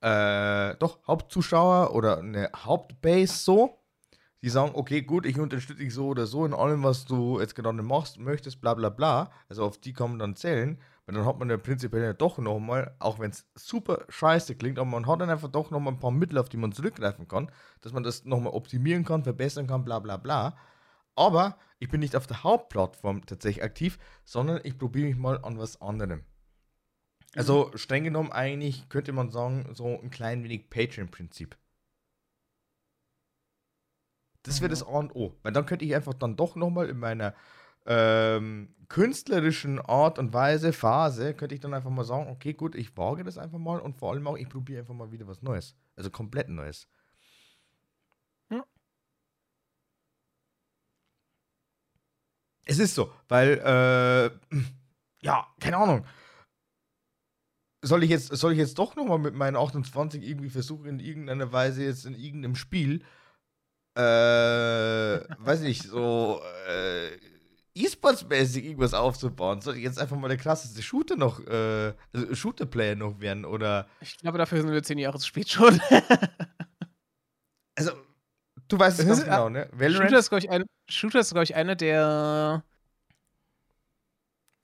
äh, 0.00 0.74
doch 0.76 0.98
Hauptzuschauer 1.06 1.94
oder 1.94 2.18
eine 2.18 2.50
Hauptbase 2.54 3.34
so, 3.34 3.78
die 4.42 4.50
sagen, 4.50 4.72
okay, 4.74 5.02
gut, 5.02 5.26
ich 5.26 5.38
unterstütze 5.38 5.82
dich 5.82 5.94
so 5.94 6.08
oder 6.08 6.26
so 6.26 6.44
in 6.44 6.54
allem, 6.54 6.82
was 6.82 7.04
du 7.04 7.40
jetzt 7.40 7.54
gerade 7.54 7.82
machst, 7.82 8.18
möchtest, 8.18 8.60
bla 8.60 8.74
bla 8.74 8.90
bla. 8.90 9.30
Also 9.48 9.64
auf 9.64 9.78
die 9.78 9.92
man 9.98 10.18
dann 10.18 10.36
zählen, 10.36 10.78
weil 11.06 11.14
dann 11.14 11.24
hat 11.24 11.38
man 11.38 11.48
ja 11.48 11.56
prinzipiell 11.56 12.02
ja 12.02 12.12
doch 12.12 12.38
nochmal, 12.38 12.94
auch 12.98 13.20
wenn 13.20 13.30
es 13.30 13.48
super 13.54 14.04
scheiße 14.08 14.56
klingt, 14.56 14.78
aber 14.78 14.90
man 14.90 15.06
hat 15.06 15.20
dann 15.20 15.30
einfach 15.30 15.48
doch 15.48 15.70
nochmal 15.70 15.94
ein 15.94 16.00
paar 16.00 16.10
Mittel, 16.10 16.38
auf 16.38 16.48
die 16.48 16.56
man 16.56 16.72
zurückgreifen 16.72 17.28
kann, 17.28 17.50
dass 17.80 17.92
man 17.92 18.02
das 18.02 18.24
nochmal 18.24 18.52
optimieren 18.52 19.04
kann, 19.04 19.22
verbessern 19.22 19.68
kann, 19.68 19.84
bla 19.84 20.00
bla 20.00 20.16
bla. 20.16 20.56
Aber 21.14 21.58
ich 21.78 21.88
bin 21.88 22.00
nicht 22.00 22.16
auf 22.16 22.26
der 22.26 22.42
Hauptplattform 22.42 23.24
tatsächlich 23.24 23.64
aktiv, 23.64 23.98
sondern 24.24 24.60
ich 24.64 24.78
probiere 24.78 25.06
mich 25.06 25.16
mal 25.16 25.42
an 25.44 25.58
was 25.58 25.80
anderem. 25.80 26.24
Also 27.36 27.70
streng 27.76 28.04
genommen 28.04 28.32
eigentlich 28.32 28.88
könnte 28.88 29.12
man 29.12 29.30
sagen, 29.30 29.74
so 29.74 30.00
ein 30.00 30.10
klein 30.10 30.42
wenig 30.42 30.70
Patreon-Prinzip. 30.70 31.56
Das 34.42 34.60
wäre 34.60 34.70
das 34.70 34.82
A 34.82 34.98
und 34.98 35.14
O. 35.14 35.34
Weil 35.42 35.52
dann 35.52 35.66
könnte 35.66 35.84
ich 35.84 35.94
einfach 35.94 36.14
dann 36.14 36.36
doch 36.36 36.56
nochmal 36.56 36.88
in 36.88 36.98
meiner 36.98 37.34
ähm, 37.86 38.74
künstlerischen 38.88 39.80
Art 39.80 40.18
und 40.18 40.32
Weise, 40.32 40.72
Phase, 40.72 41.34
könnte 41.34 41.54
ich 41.54 41.60
dann 41.60 41.74
einfach 41.74 41.90
mal 41.90 42.04
sagen, 42.04 42.28
okay, 42.30 42.52
gut, 42.54 42.74
ich 42.74 42.96
wage 42.96 43.24
das 43.24 43.38
einfach 43.38 43.58
mal 43.58 43.80
und 43.80 43.96
vor 43.96 44.12
allem 44.12 44.26
auch, 44.26 44.36
ich 44.36 44.48
probiere 44.48 44.80
einfach 44.80 44.94
mal 44.94 45.10
wieder 45.12 45.26
was 45.26 45.42
Neues. 45.42 45.76
Also 45.96 46.10
komplett 46.10 46.48
Neues. 46.48 46.88
Ja. 48.50 48.64
Es 52.64 52.78
ist 52.78 52.94
so, 52.94 53.12
weil, 53.28 53.58
äh, 54.52 54.56
ja, 55.22 55.46
keine 55.60 55.76
Ahnung 55.78 56.06
soll 57.86 58.02
ich 58.02 58.10
jetzt, 58.10 58.28
soll 58.36 58.52
ich 58.52 58.58
jetzt 58.58 58.78
doch 58.78 58.96
nochmal 58.96 59.18
mit 59.18 59.34
meinen 59.34 59.56
28 59.56 60.22
irgendwie 60.22 60.50
versuchen, 60.50 60.86
in 60.86 60.98
irgendeiner 60.98 61.52
Weise 61.52 61.84
jetzt 61.84 62.06
in 62.06 62.14
irgendeinem 62.14 62.56
Spiel, 62.56 63.02
äh, 63.94 64.00
weiß 64.00 65.60
nicht, 65.60 65.82
so, 65.82 66.40
äh, 66.68 67.16
E-Sports-mäßig 67.76 68.64
irgendwas 68.64 68.94
aufzubauen? 68.94 69.60
Soll 69.60 69.76
jetzt 69.76 69.98
einfach 69.98 70.16
mal 70.16 70.28
der 70.28 70.36
klassische 70.36 70.82
Shooter 70.82 71.16
noch, 71.16 71.40
äh, 71.46 71.92
also 72.12 72.34
Shooter-Player 72.34 72.96
noch 72.96 73.20
werden 73.20 73.44
oder. 73.44 73.86
Ich 74.00 74.16
glaube, 74.18 74.38
dafür 74.38 74.60
sind 74.60 74.72
wir 74.72 74.82
zehn 74.82 74.98
Jahre 74.98 75.18
zu 75.18 75.26
spät 75.26 75.48
schon. 75.48 75.80
also, 77.76 77.92
du 78.68 78.78
weißt 78.78 79.00
es 79.00 79.06
ganz 79.06 79.24
genau, 79.24 79.48
ne? 79.48 79.68
Valorant? 79.72 80.08
Shooter 80.08 80.18
ist, 80.18 80.28
glaube 80.30 80.44
ich, 80.44 80.50
ein, 80.50 80.64
Shooter 80.88 81.20
ist, 81.20 81.30
glaube 81.30 81.44
ich, 81.44 81.54
einer 81.54 81.76
der 81.76 82.64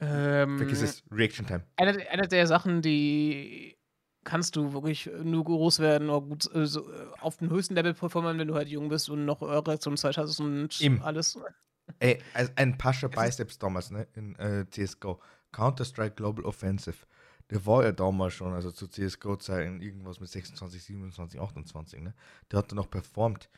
ähm, 0.02 0.58
Vergiss 0.58 0.82
es, 0.82 1.02
Reaction 1.12 1.46
Time. 1.46 1.64
Eine, 1.76 2.08
eine 2.10 2.26
der 2.26 2.46
Sachen, 2.46 2.82
die 2.82 3.76
kannst 4.24 4.56
du 4.56 4.72
wirklich 4.72 5.10
nur 5.22 5.44
groß 5.44 5.78
werden 5.78 6.10
oder 6.10 6.26
gut 6.26 6.52
äh, 6.54 6.66
so, 6.66 6.90
äh, 6.90 7.06
auf 7.20 7.36
dem 7.36 7.50
höchsten 7.50 7.74
Level 7.74 7.94
performen, 7.94 8.38
wenn 8.38 8.48
du 8.48 8.54
halt 8.54 8.68
jung 8.68 8.88
bist 8.88 9.10
und 9.10 9.24
noch 9.24 9.42
Reaktionszeit 9.42 10.16
hast 10.16 10.40
und 10.40 10.80
Im. 10.80 11.02
alles. 11.02 11.38
Ey, 12.03 12.18
ein 12.57 12.76
Pascha 12.78 13.07
Biceps 13.07 13.61
damals, 13.61 13.92
ne, 13.92 14.09
in 14.14 14.34
äh, 14.34 14.66
CSGO. 14.68 15.20
Counter-Strike 15.53 16.16
Global 16.16 16.44
Offensive. 16.44 17.07
Der 17.48 17.64
war 17.64 17.84
ja 17.84 17.92
damals 17.92 18.34
schon, 18.34 18.53
also 18.55 18.72
zu 18.72 18.88
CSGO-Zeiten, 18.88 19.80
irgendwas 19.80 20.18
mit 20.18 20.28
26, 20.28 20.82
27, 20.82 21.40
28, 21.40 22.00
ne? 22.00 22.12
Der 22.50 22.59
hat 22.59 22.72
dann 22.72 22.76
noch 22.76 22.90
performt. 22.90 23.48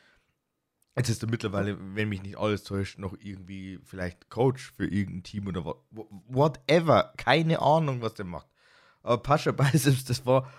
Jetzt 0.95 1.09
ist 1.09 1.23
er 1.23 1.31
mittlerweile, 1.31 1.79
wenn 1.95 2.11
mich 2.11 2.23
nicht 2.23 2.37
alles 2.37 2.65
täuscht, 2.65 2.99
noch 2.99 3.17
irgendwie 3.19 3.81
vielleicht 3.83 4.29
Coach 4.29 4.73
für 4.73 4.87
irgendein 4.87 5.23
Team 5.23 5.47
oder 5.47 5.65
whatever. 6.29 7.15
Keine 7.17 7.63
Ahnung, 7.63 8.03
was 8.03 8.13
der 8.13 8.27
macht. 8.27 8.49
Aber 9.03 9.23
Pascha 9.23 9.53
Biceps, 9.53 10.05
das 10.05 10.27
war, 10.27 10.53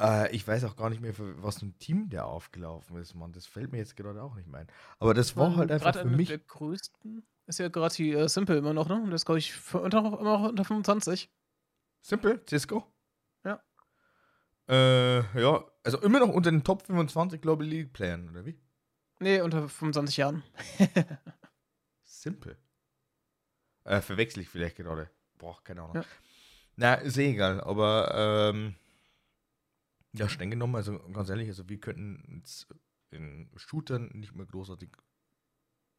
äh, 0.00 0.34
ich 0.34 0.46
weiß 0.46 0.64
auch 0.64 0.76
gar 0.76 0.90
nicht 0.90 1.00
mehr, 1.00 1.14
für 1.14 1.42
was 1.42 1.58
für 1.58 1.66
ein 1.66 1.78
Team 1.78 2.08
der 2.08 2.26
aufgelaufen 2.26 2.96
ist, 2.98 3.14
Mann. 3.14 3.32
Das 3.32 3.46
fällt 3.46 3.72
mir 3.72 3.78
jetzt 3.78 3.96
gerade 3.96 4.22
auch 4.22 4.34
nicht 4.34 4.48
mehr 4.48 4.60
ein. 4.60 4.68
Aber 4.98 5.14
das 5.14 5.36
war 5.36 5.56
halt 5.56 5.70
einfach 5.70 5.94
für 5.94 6.04
mich. 6.04 6.28
Der 6.28 6.38
größten 6.38 7.26
ist 7.46 7.58
ja 7.58 7.68
gerade 7.68 7.94
die 7.94 8.12
äh, 8.12 8.28
Simple 8.28 8.58
immer 8.58 8.74
noch, 8.74 8.88
ne? 8.88 9.00
Und 9.00 9.10
das 9.10 9.24
glaube 9.24 9.38
ich 9.38 9.54
unter, 9.74 9.98
immer 9.98 10.38
noch 10.38 10.48
unter 10.48 10.64
25. 10.64 11.30
Simple? 12.02 12.40
Cisco? 12.48 12.86
Ja. 13.44 13.62
Äh, 14.68 15.40
ja, 15.40 15.64
also 15.84 16.00
immer 16.02 16.20
noch 16.20 16.28
unter 16.28 16.50
den 16.50 16.64
Top 16.64 16.86
25 16.86 17.40
Global 17.40 17.66
League 17.66 17.92
Playern, 17.92 18.28
oder 18.30 18.44
wie? 18.44 18.58
Nee, 19.18 19.40
unter 19.40 19.68
25 19.68 20.16
Jahren. 20.18 20.42
Simpel. 22.02 22.58
Äh, 23.84 24.00
verwechsel 24.00 24.42
ich 24.42 24.48
vielleicht 24.48 24.76
gerade. 24.76 25.10
Boah, 25.38 25.62
keine 25.62 25.82
Ahnung. 25.82 25.96
Ja. 25.96 26.04
Na, 26.76 26.94
ist 26.94 27.16
eh 27.16 27.30
egal, 27.30 27.60
aber 27.60 28.52
ähm, 28.52 28.74
Ja, 30.16 30.28
streng 30.28 30.50
genommen, 30.50 30.76
also 30.76 30.98
ganz 31.12 31.28
ehrlich, 31.28 31.48
also 31.48 31.68
wir 31.68 31.78
könnten 31.78 32.42
in 33.10 33.50
Shootern 33.56 34.10
nicht 34.14 34.34
mehr 34.34 34.46
großartig 34.46 34.90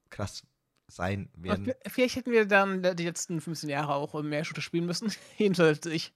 krass 0.09 0.43
sein 0.87 1.29
werden. 1.35 1.73
Vielleicht 1.85 2.15
hätten 2.15 2.31
wir 2.31 2.45
dann 2.45 2.81
die 2.95 3.03
letzten 3.03 3.41
15 3.41 3.69
Jahre 3.69 3.93
auch 3.93 4.21
mehr 4.23 4.45
Shooter 4.45 4.61
spielen 4.61 4.85
müssen. 4.85 5.11
Jedenfalls 5.37 5.85
ich. 5.85 6.13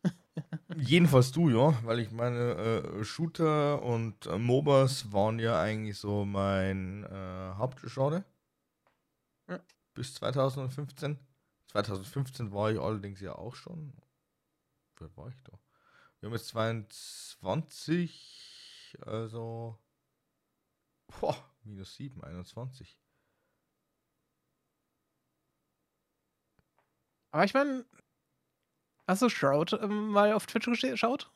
Jedenfalls 0.78 1.32
du, 1.32 1.50
ja, 1.50 1.78
weil 1.84 2.00
ich 2.00 2.12
meine, 2.12 2.56
äh, 2.56 3.04
Shooter 3.04 3.82
und 3.84 4.26
äh, 4.28 4.38
MOBAs 4.38 5.12
waren 5.12 5.40
ja 5.40 5.60
eigentlich 5.62 5.98
so 5.98 6.24
mein 6.24 7.04
äh, 7.04 7.54
Hauptgenre. 7.58 8.24
Ja. 9.50 9.60
Bis 9.94 10.14
2015. 10.16 11.20
2015 11.68 12.52
war 12.54 12.72
ich 12.72 12.80
allerdings 12.80 13.20
ja 13.20 13.36
auch 13.36 13.56
schon. 13.56 13.94
Wie 14.98 15.18
war 15.18 15.30
ich 15.30 15.42
da? 15.44 15.60
Wir 16.22 16.28
haben 16.28 16.36
jetzt 16.36 16.50
22, 16.50 18.96
also. 19.02 19.78
Boah, 21.20 21.36
minus 21.64 21.96
7, 21.96 22.24
21. 22.24 22.96
Aber 27.32 27.44
ich 27.44 27.56
meine, 27.56 27.86
hast 29.08 29.24
du 29.24 29.30
Shroud 29.30 29.74
ähm, 29.74 30.10
mal 30.10 30.34
auf 30.34 30.46
Twitch 30.46 30.68
geschaut? 30.82 31.32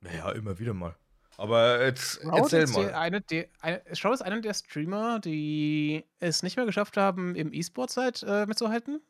Naja, 0.00 0.32
immer 0.32 0.58
wieder 0.58 0.72
mal. 0.72 0.96
Aber 1.36 1.84
jetzt 1.84 2.22
Shroud 2.22 2.38
erzähl 2.38 2.62
ist 2.62 2.74
mal. 2.74 2.94
Eine, 2.94 3.20
die, 3.20 3.46
eine, 3.60 3.82
Shroud 3.94 4.14
ist 4.14 4.22
einer 4.22 4.40
der 4.40 4.54
Streamer, 4.54 5.18
die 5.18 6.06
es 6.18 6.42
nicht 6.42 6.56
mehr 6.56 6.64
geschafft 6.64 6.96
haben, 6.96 7.36
im 7.36 7.52
E-Sport 7.52 7.94
halt 7.98 8.22
äh, 8.22 8.46
mitzuhalten. 8.46 9.02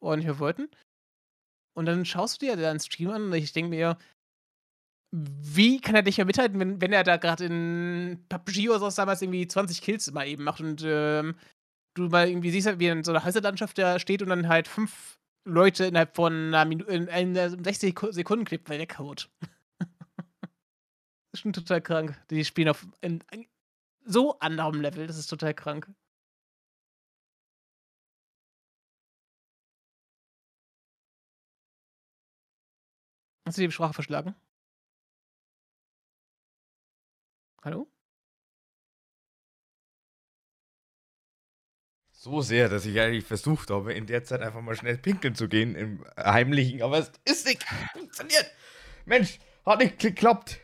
Oder 0.00 0.16
nicht 0.16 0.26
mehr 0.26 0.40
wollten. 0.40 0.68
Und 1.74 1.86
dann 1.86 2.04
schaust 2.04 2.42
du 2.42 2.46
dir 2.46 2.56
deinen 2.56 2.80
Stream 2.80 3.10
an 3.10 3.26
und 3.26 3.32
ich 3.34 3.52
denke 3.52 3.70
mir, 3.70 3.96
wie 5.12 5.80
kann 5.80 5.94
er 5.94 6.02
dich 6.02 6.16
ja 6.16 6.24
mithalten, 6.24 6.58
wenn, 6.60 6.80
wenn 6.80 6.92
er 6.92 7.04
da 7.04 7.16
gerade 7.16 7.44
in 7.44 8.24
PUBG 8.28 8.68
oder 8.68 8.78
so 8.78 8.90
damals 8.90 9.22
irgendwie 9.22 9.46
20 9.46 9.80
Kills 9.82 10.10
mal 10.12 10.26
eben 10.26 10.44
macht 10.44 10.60
und 10.60 10.82
ähm, 10.84 11.36
du 11.94 12.08
mal 12.08 12.28
irgendwie 12.28 12.50
siehst, 12.50 12.78
wie 12.78 12.88
in 12.88 13.04
so 13.04 13.12
einer 13.12 13.24
Häuserlandschaft 13.24 13.78
da 13.78 13.98
steht 13.98 14.22
und 14.22 14.28
dann 14.28 14.48
halt 14.48 14.68
fünf 14.68 15.18
Leute 15.44 15.86
innerhalb 15.86 16.16
von 16.16 16.32
einer 16.32 16.64
Minute, 16.64 16.90
in, 16.90 17.06
in 17.08 17.34
60 17.64 17.98
Sekunden 18.10 18.44
Clip 18.44 18.68
weghaut. 18.68 19.30
das 19.78 19.88
ist 21.34 21.40
schon 21.40 21.52
total 21.52 21.80
krank. 21.80 22.20
Die 22.30 22.44
spielen 22.44 22.68
auf 22.68 22.86
in, 23.00 23.22
in 23.30 23.46
so 24.04 24.38
anderem 24.40 24.80
Level, 24.80 25.06
das 25.06 25.18
ist 25.18 25.28
total 25.28 25.54
krank. 25.54 25.88
Hast 33.46 33.58
du 33.58 33.62
die 33.62 33.70
Sprache 33.70 33.94
verschlagen? 33.94 34.34
Hallo? 37.66 37.90
So 42.12 42.40
sehr, 42.40 42.68
dass 42.68 42.86
ich 42.86 43.00
eigentlich 43.00 43.24
versucht 43.24 43.70
habe, 43.70 43.92
in 43.92 44.06
der 44.06 44.22
Zeit 44.22 44.40
einfach 44.40 44.60
mal 44.60 44.76
schnell 44.76 44.98
pinkeln 44.98 45.34
zu 45.34 45.48
gehen 45.48 45.74
im 45.74 46.04
Heimlichen, 46.16 46.80
aber 46.82 46.98
es 46.98 47.10
ist 47.24 47.44
nicht 47.44 47.64
funktioniert. 47.92 48.52
Mensch, 49.04 49.40
hat 49.64 49.80
nicht 49.80 49.98
geklappt. 49.98 50.60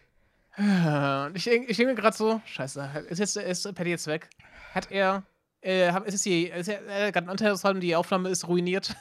Ich, 1.34 1.48
ich 1.48 1.76
denke 1.76 1.86
mir 1.86 1.94
gerade 1.96 2.16
so, 2.16 2.40
scheiße, 2.44 3.06
ist 3.08 3.18
jetzt 3.18 3.36
ist 3.36 3.74
Paddy 3.74 3.90
jetzt 3.90 4.06
weg? 4.06 4.30
Hat 4.72 4.92
er, 4.92 5.24
äh, 5.60 5.88
ist 6.06 6.14
es 6.14 6.22
die, 6.22 6.50
ist 6.50 6.68
er, 6.68 7.10
gerade 7.10 7.28
einen 7.28 7.80
die 7.80 7.96
Aufnahme 7.96 8.28
ist 8.28 8.46
ruiniert? 8.46 8.94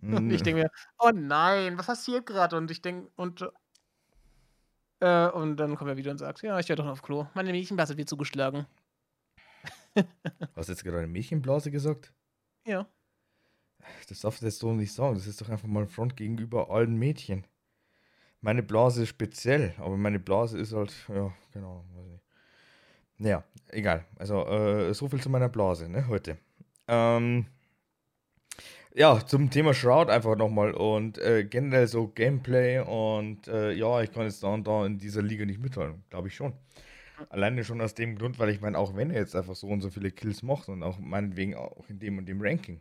Und 0.00 0.30
ich 0.32 0.42
denke 0.42 0.62
mir, 0.62 0.70
oh 0.98 1.10
nein, 1.12 1.76
was 1.76 1.84
passiert 1.84 2.24
gerade? 2.24 2.56
Und 2.56 2.70
ich 2.70 2.80
denke, 2.80 3.10
und 3.16 3.44
äh, 5.02 5.28
und 5.30 5.56
dann 5.56 5.74
kommt 5.76 5.90
er 5.90 5.96
wieder 5.96 6.12
und 6.12 6.18
sagt, 6.18 6.42
ja, 6.42 6.58
ich 6.58 6.68
werde 6.68 6.82
doch 6.82 6.86
noch 6.86 6.92
auf 6.92 7.02
Klo. 7.02 7.26
Meine 7.34 7.50
Mädchenblase 7.50 7.96
wird 7.96 8.08
zugeschlagen. 8.08 8.66
Hast 10.54 10.68
du 10.68 10.72
jetzt 10.72 10.84
gerade 10.84 10.98
eine 10.98 11.08
Mädchenblase 11.08 11.70
gesagt? 11.70 12.12
Ja. 12.66 12.86
Das 14.08 14.20
darfst 14.20 14.42
du 14.42 14.46
jetzt 14.46 14.60
so 14.60 14.72
nicht 14.72 14.92
sagen. 14.92 15.14
Das 15.16 15.26
ist 15.26 15.40
doch 15.40 15.48
einfach 15.48 15.66
mal 15.66 15.82
ein 15.82 15.88
Front 15.88 16.16
gegenüber 16.16 16.70
allen 16.70 16.96
Mädchen. 16.96 17.44
Meine 18.40 18.62
Blase 18.62 19.02
ist 19.02 19.08
speziell, 19.08 19.74
aber 19.78 19.96
meine 19.96 20.20
Blase 20.20 20.58
ist 20.58 20.72
halt, 20.72 20.94
ja, 21.08 21.32
genau, 21.52 21.84
weiß 21.94 22.06
nicht. 22.06 22.24
Naja, 23.18 23.44
egal. 23.68 24.04
Also, 24.18 24.46
äh, 24.46 24.94
so 24.94 25.08
viel 25.08 25.20
zu 25.20 25.30
meiner 25.30 25.48
Blase, 25.48 25.88
ne, 25.88 26.06
heute. 26.08 26.38
Ähm, 26.88 27.46
ja, 28.94 29.24
zum 29.24 29.50
Thema 29.50 29.72
Shroud 29.72 30.10
einfach 30.10 30.36
nochmal 30.36 30.74
und 30.74 31.18
äh, 31.18 31.44
generell 31.44 31.86
so 31.86 32.08
Gameplay 32.08 32.80
und 32.80 33.48
äh, 33.48 33.72
ja, 33.72 34.02
ich 34.02 34.12
kann 34.12 34.24
jetzt 34.24 34.42
da 34.42 34.48
und 34.48 34.66
da 34.66 34.84
in 34.84 34.98
dieser 34.98 35.22
Liga 35.22 35.46
nicht 35.46 35.60
mithalten, 35.60 36.04
glaube 36.10 36.28
ich 36.28 36.34
schon. 36.34 36.52
Alleine 37.30 37.64
schon 37.64 37.80
aus 37.80 37.94
dem 37.94 38.18
Grund, 38.18 38.38
weil 38.38 38.50
ich 38.50 38.60
meine, 38.60 38.76
auch 38.76 38.96
wenn 38.96 39.10
er 39.10 39.20
jetzt 39.20 39.36
einfach 39.36 39.54
so 39.54 39.68
und 39.68 39.80
so 39.80 39.90
viele 39.90 40.10
Kills 40.10 40.42
macht 40.42 40.68
und 40.68 40.82
auch 40.82 40.98
meinetwegen 40.98 41.54
auch 41.54 41.88
in 41.88 41.98
dem 41.98 42.18
und 42.18 42.26
dem 42.26 42.40
Ranking, 42.42 42.80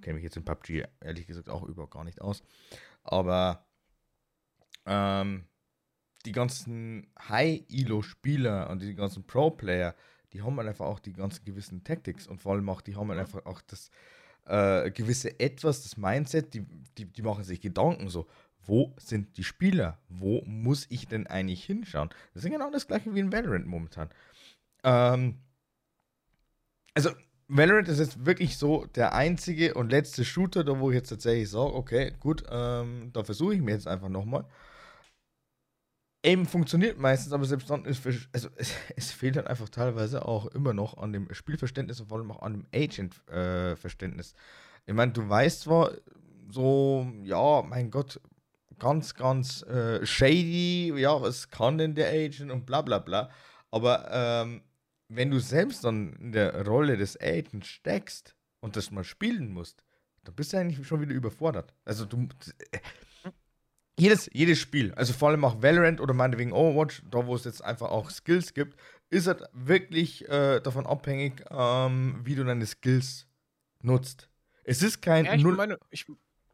kenne 0.00 0.14
mich 0.14 0.24
jetzt 0.24 0.36
in 0.36 0.44
PUBG 0.44 0.84
ehrlich 1.00 1.26
gesagt 1.26 1.50
auch 1.50 1.64
über 1.64 1.86
gar 1.88 2.04
nicht 2.04 2.22
aus, 2.22 2.42
aber 3.02 3.66
ähm, 4.86 5.44
die 6.24 6.32
ganzen 6.32 7.12
High-Elo-Spieler 7.28 8.70
und 8.70 8.80
die 8.80 8.94
ganzen 8.94 9.26
Pro-Player, 9.26 9.94
die 10.32 10.42
haben 10.42 10.56
halt 10.56 10.68
einfach 10.68 10.86
auch 10.86 11.00
die 11.00 11.12
ganzen 11.12 11.44
gewissen 11.44 11.84
Tactics 11.84 12.26
und 12.26 12.40
vor 12.40 12.52
allem 12.52 12.68
auch, 12.68 12.80
die 12.80 12.96
haben 12.96 13.08
halt 13.08 13.20
einfach 13.20 13.44
auch 13.46 13.60
das 13.62 13.90
äh, 14.50 14.90
gewisse 14.90 15.38
Etwas, 15.38 15.82
das 15.82 15.96
Mindset, 15.96 16.54
die, 16.54 16.66
die, 16.98 17.06
die 17.06 17.22
machen 17.22 17.44
sich 17.44 17.60
Gedanken 17.60 18.08
so, 18.08 18.26
wo 18.66 18.94
sind 18.98 19.36
die 19.36 19.44
Spieler? 19.44 19.98
Wo 20.08 20.42
muss 20.44 20.86
ich 20.90 21.06
denn 21.06 21.26
eigentlich 21.26 21.64
hinschauen? 21.64 22.10
Das 22.34 22.44
ist 22.44 22.50
genau 22.50 22.70
das 22.70 22.86
gleiche 22.86 23.14
wie 23.14 23.20
in 23.20 23.32
Valorant 23.32 23.66
momentan. 23.66 24.10
Ähm, 24.84 25.36
also, 26.94 27.10
Valorant 27.48 27.88
ist 27.88 27.98
jetzt 27.98 28.26
wirklich 28.26 28.58
so 28.58 28.86
der 28.94 29.14
einzige 29.14 29.74
und 29.74 29.90
letzte 29.90 30.24
Shooter, 30.24 30.64
da 30.64 30.78
wo 30.78 30.90
ich 30.90 30.96
jetzt 30.96 31.08
tatsächlich 31.08 31.48
sage, 31.48 31.74
okay, 31.74 32.12
gut, 32.20 32.44
ähm, 32.50 33.10
da 33.12 33.24
versuche 33.24 33.54
ich 33.54 33.60
mir 33.60 33.72
jetzt 33.72 33.88
einfach 33.88 34.08
nochmal. 34.08 34.44
Aim 36.22 36.44
funktioniert 36.46 36.98
meistens, 36.98 37.32
aber 37.32 37.44
selbst 37.44 37.70
dann 37.70 37.84
ist 37.84 38.06
also 38.32 38.48
es, 38.56 38.74
es, 38.96 39.10
fehlt 39.10 39.36
dann 39.36 39.46
einfach 39.46 39.68
teilweise 39.68 40.26
auch 40.26 40.46
immer 40.46 40.74
noch 40.74 40.98
an 40.98 41.12
dem 41.12 41.32
Spielverständnis 41.32 42.00
und 42.00 42.08
vor 42.08 42.18
allem 42.18 42.30
auch 42.30 42.42
an 42.42 42.52
dem 42.52 42.66
Agent-Verständnis. 42.74 44.32
Äh, 44.32 44.90
ich 44.90 44.94
meine, 44.94 45.12
du 45.12 45.28
weißt 45.28 45.62
zwar 45.62 45.92
so, 46.50 47.10
ja, 47.22 47.62
mein 47.62 47.90
Gott, 47.90 48.20
ganz, 48.78 49.14
ganz 49.14 49.62
äh, 49.62 50.04
shady, 50.04 50.92
ja, 50.96 51.20
was 51.22 51.48
kann 51.48 51.78
denn 51.78 51.94
der 51.94 52.10
Agent 52.10 52.50
und 52.50 52.66
bla 52.66 52.82
bla 52.82 52.98
bla. 52.98 53.30
Aber 53.70 54.08
ähm, 54.10 54.62
wenn 55.08 55.30
du 55.30 55.38
selbst 55.38 55.84
dann 55.84 56.12
in 56.14 56.32
der 56.32 56.66
Rolle 56.66 56.96
des 56.96 57.18
Agents 57.20 57.68
steckst 57.68 58.36
und 58.60 58.76
das 58.76 58.90
mal 58.90 59.04
spielen 59.04 59.52
musst, 59.52 59.84
dann 60.24 60.34
bist 60.34 60.52
du 60.52 60.58
eigentlich 60.58 60.86
schon 60.86 61.00
wieder 61.00 61.14
überfordert. 61.14 61.72
Also 61.84 62.04
du. 62.04 62.28
Äh, 62.72 62.78
jedes, 64.00 64.30
jedes 64.32 64.58
Spiel, 64.58 64.92
also 64.94 65.12
vor 65.12 65.28
allem 65.28 65.44
auch 65.44 65.62
Valorant 65.62 66.00
oder 66.00 66.14
meinetwegen 66.14 66.52
Overwatch, 66.52 67.02
da 67.10 67.26
wo 67.26 67.34
es 67.34 67.44
jetzt 67.44 67.62
einfach 67.62 67.90
auch 67.90 68.10
Skills 68.10 68.54
gibt, 68.54 68.76
ist 69.10 69.26
es 69.26 69.36
wirklich 69.52 70.28
äh, 70.28 70.60
davon 70.60 70.86
abhängig, 70.86 71.44
ähm, 71.50 72.20
wie 72.24 72.34
du 72.34 72.44
deine 72.44 72.66
Skills 72.66 73.26
nutzt. 73.82 74.28
Es 74.64 74.82
ist 74.82 75.02
kein 75.02 75.24
ja, 75.24 75.34
ich 75.34 75.42
Null. 75.42 75.56
Meine, 75.56 75.78
ich, 75.90 76.06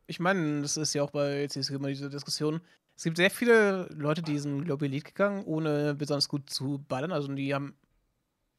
ich 0.06 0.20
meine, 0.20 0.62
das 0.62 0.76
ist 0.76 0.94
ja 0.94 1.02
auch 1.02 1.10
bei 1.10 1.42
jetzt 1.42 1.56
immer 1.56 1.88
diese 1.88 2.08
Diskussion. 2.08 2.60
Es 2.96 3.04
gibt 3.04 3.18
sehr 3.18 3.30
viele 3.30 3.88
Leute, 3.94 4.22
die 4.22 4.38
sind 4.38 4.64
Global 4.64 4.88
Elite 4.88 5.04
gegangen, 5.04 5.44
ohne 5.44 5.94
besonders 5.94 6.28
gut 6.28 6.48
zu 6.48 6.84
ballern. 6.88 7.12
Also 7.12 7.32
die 7.32 7.54
haben. 7.54 7.76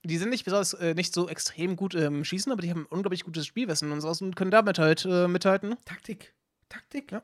Die 0.04 0.18
sind 0.18 0.30
nicht 0.30 0.46
besonders 0.46 0.74
äh, 0.74 0.94
nicht 0.94 1.14
so 1.14 1.28
extrem 1.28 1.76
gut 1.76 1.96
im 1.96 2.24
Schießen, 2.24 2.52
aber 2.52 2.62
die 2.62 2.70
haben 2.70 2.86
unglaublich 2.86 3.26
gutes 3.26 3.48
Spielwissen 3.48 3.92
und 3.92 4.00
sowas 4.00 4.22
und 4.22 4.36
können 4.36 4.52
damit 4.52 4.80
halt 4.80 5.06
äh, 5.06 5.28
mithalten. 5.28 5.76
Taktik. 5.86 6.34
Taktik, 6.70 7.12
ja 7.12 7.24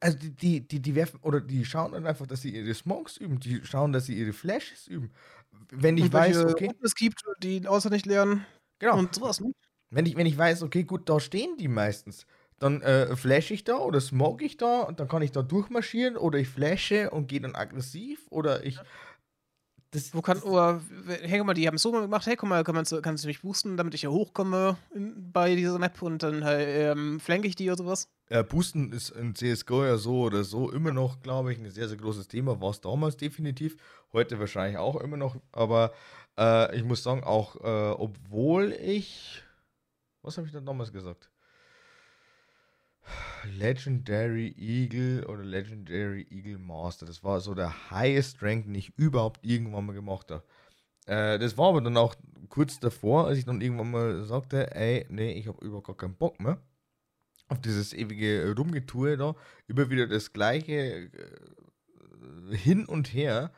also 0.00 0.18
die, 0.18 0.66
die, 0.66 0.80
die 0.80 0.94
werfen, 0.94 1.20
oder 1.22 1.40
die 1.40 1.64
schauen 1.64 1.92
dann 1.92 2.06
einfach, 2.06 2.26
dass 2.26 2.42
sie 2.42 2.54
ihre 2.56 2.74
Smokes 2.74 3.18
üben, 3.18 3.38
die 3.38 3.60
schauen, 3.64 3.92
dass 3.92 4.06
sie 4.06 4.14
ihre 4.14 4.32
Flashes 4.32 4.88
üben. 4.88 5.10
Wenn 5.70 5.98
ich 5.98 6.12
weiß, 6.12 6.44
okay. 6.46 6.70
Es 6.82 6.94
gibt, 6.94 7.22
die 7.42 7.66
außer 7.66 7.90
nicht 7.90 8.06
lernen. 8.06 8.46
Genau. 8.78 8.98
Und 8.98 9.14
sowas, 9.14 9.40
ne? 9.40 9.52
Wenn 9.90 10.06
ich, 10.06 10.16
wenn 10.16 10.26
ich 10.26 10.38
weiß, 10.38 10.62
okay, 10.62 10.84
gut, 10.84 11.08
da 11.08 11.20
stehen 11.20 11.56
die 11.58 11.68
meistens, 11.68 12.24
dann 12.58 12.80
äh, 12.82 13.14
flash 13.16 13.50
ich 13.50 13.64
da 13.64 13.78
oder 13.78 14.00
smoke 14.00 14.44
ich 14.44 14.56
da 14.56 14.80
und 14.80 15.00
dann 15.00 15.08
kann 15.08 15.22
ich 15.22 15.32
da 15.32 15.42
durchmarschieren 15.42 16.16
oder 16.16 16.38
ich 16.38 16.48
flashe 16.48 17.10
und 17.10 17.26
gehe 17.26 17.40
dann 17.40 17.54
aggressiv 17.54 18.26
oder 18.30 18.64
ich. 18.64 18.76
Ja. 18.76 18.82
Das, 19.92 20.14
Wo 20.14 20.22
kann, 20.22 20.38
oder, 20.42 20.80
hey, 21.22 21.38
guck 21.38 21.48
mal, 21.48 21.54
die 21.54 21.66
haben 21.66 21.74
es 21.74 21.82
so 21.82 21.90
gemacht, 21.90 22.24
hey, 22.24 22.36
guck 22.36 22.48
mal, 22.48 22.62
kann 22.62 22.76
man, 22.76 22.84
kannst 23.02 23.24
du 23.24 23.28
mich 23.28 23.42
boosten, 23.42 23.76
damit 23.76 23.92
ich 23.94 24.02
hier 24.02 24.12
hochkomme 24.12 24.76
in, 24.94 25.32
bei 25.32 25.56
dieser 25.56 25.80
Map 25.80 26.00
und 26.00 26.22
dann 26.22 26.44
halt, 26.44 26.68
ähm, 26.68 27.18
flanke 27.18 27.48
ich 27.48 27.56
die 27.56 27.68
oder 27.68 27.78
sowas? 27.78 28.08
Ja, 28.32 28.44
Boosten 28.44 28.92
ist 28.92 29.10
in 29.10 29.34
CSGO 29.34 29.84
ja 29.84 29.96
so 29.96 30.20
oder 30.22 30.44
so 30.44 30.70
immer 30.70 30.92
noch, 30.92 31.20
glaube 31.20 31.52
ich, 31.52 31.58
ein 31.58 31.68
sehr, 31.68 31.88
sehr 31.88 31.98
großes 31.98 32.28
Thema. 32.28 32.60
War 32.60 32.70
es 32.70 32.80
damals 32.80 33.16
definitiv, 33.16 33.76
heute 34.12 34.38
wahrscheinlich 34.38 34.78
auch 34.78 35.00
immer 35.00 35.16
noch. 35.16 35.36
Aber 35.50 35.92
äh, 36.38 36.76
ich 36.76 36.84
muss 36.84 37.02
sagen, 37.02 37.24
auch 37.24 37.56
äh, 37.56 37.90
obwohl 37.90 38.72
ich. 38.72 39.42
Was 40.22 40.36
habe 40.36 40.46
ich 40.46 40.52
denn 40.52 40.64
damals 40.64 40.92
gesagt? 40.92 41.28
Legendary 43.58 44.54
Eagle 44.56 45.26
oder 45.26 45.42
Legendary 45.42 46.24
Eagle 46.30 46.58
Master. 46.58 47.06
Das 47.06 47.24
war 47.24 47.40
so 47.40 47.54
der 47.54 47.90
highest 47.90 48.44
Rank, 48.44 48.66
den 48.66 48.76
ich 48.76 48.96
überhaupt 48.96 49.44
irgendwann 49.44 49.86
mal 49.86 49.92
gemacht 49.92 50.30
habe. 50.30 50.44
Äh, 51.06 51.40
das 51.40 51.58
war 51.58 51.70
aber 51.70 51.80
dann 51.80 51.96
auch 51.96 52.14
kurz 52.48 52.78
davor, 52.78 53.26
als 53.26 53.38
ich 53.38 53.44
dann 53.44 53.60
irgendwann 53.60 53.90
mal 53.90 54.24
sagte, 54.24 54.72
ey, 54.72 55.04
nee, 55.08 55.32
ich 55.32 55.48
habe 55.48 55.64
überhaupt 55.64 55.88
gar 55.88 55.96
keinen 55.96 56.14
Bock 56.14 56.38
mehr 56.38 56.60
auf 57.50 57.60
dieses 57.60 57.92
ewige 57.92 58.54
Rumgetue 58.56 59.16
da, 59.16 59.34
immer 59.66 59.90
wieder 59.90 60.06
das 60.06 60.32
gleiche 60.32 60.72
äh, 60.72 62.56
hin 62.56 62.86
und 62.86 63.12
her, 63.12 63.52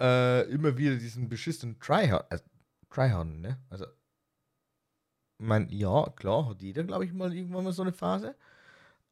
äh, 0.00 0.42
immer 0.50 0.76
wieder 0.76 0.96
diesen 0.96 1.28
beschissenen 1.28 1.78
Tryhard, 1.78 2.30
äh, 2.32 2.40
Tryhard, 2.90 3.28
ne? 3.28 3.58
Also, 3.70 3.86
ich 5.38 5.46
meine, 5.46 5.72
ja, 5.72 6.10
klar, 6.16 6.48
hat 6.48 6.62
jeder, 6.62 6.82
glaube 6.84 7.04
ich, 7.04 7.12
mal 7.12 7.32
irgendwann 7.32 7.64
mal 7.64 7.72
so 7.72 7.82
eine 7.82 7.92
Phase. 7.92 8.34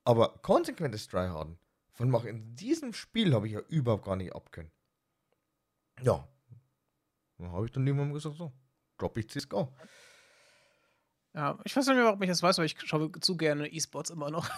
Aber 0.04 0.38
konsequentes 0.42 1.06
Tryharden 1.08 1.58
von 1.92 2.10
Mach 2.10 2.24
in 2.24 2.56
diesem 2.56 2.92
Spiel 2.92 3.34
habe 3.34 3.46
ich 3.46 3.54
ja 3.54 3.60
überhaupt 3.68 4.04
gar 4.04 4.16
nicht 4.16 4.34
abkönnen. 4.34 4.72
Ja. 6.02 6.26
Dann 7.38 7.52
habe 7.52 7.66
ich 7.66 7.72
dann 7.72 7.86
irgendwann 7.86 8.08
mal 8.08 8.14
gesagt, 8.14 8.36
so, 8.36 8.52
drop 8.98 9.16
ich 9.16 9.28
CSGO. 9.28 9.72
Ja, 9.78 9.88
ich 11.64 11.74
weiß 11.74 11.86
nicht 11.86 11.96
mehr, 11.96 12.04
warum 12.04 12.22
ich 12.22 12.28
das 12.28 12.42
weiß, 12.42 12.58
aber 12.58 12.66
ich 12.66 12.76
schaue 12.84 13.10
zu 13.20 13.36
gerne 13.36 13.66
E-Sports 13.66 14.10
immer 14.10 14.30
noch. 14.30 14.48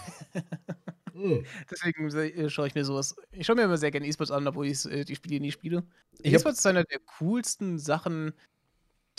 mm. 1.15 1.39
Deswegen 1.71 2.09
äh, 2.15 2.51
schaue 2.51 2.67
ich 2.67 2.75
mir 2.75 2.85
sowas. 2.85 3.17
Ich 3.33 3.47
schaue 3.47 3.57
mir 3.57 3.63
immer 3.63 3.79
sehr 3.79 3.91
gerne 3.91 4.07
E-Sports 4.07 4.31
an, 4.31 4.47
obwohl 4.47 4.67
ich 4.67 4.85
äh, 4.85 5.05
die 5.05 5.17
Spiele 5.17 5.41
nie 5.41 5.53
spiele. 5.53 5.85
E-Sports 6.23 6.59
ist 6.59 6.67
eine 6.67 6.85
der 6.85 6.99
coolsten 7.19 7.79
Sachen, 7.79 8.35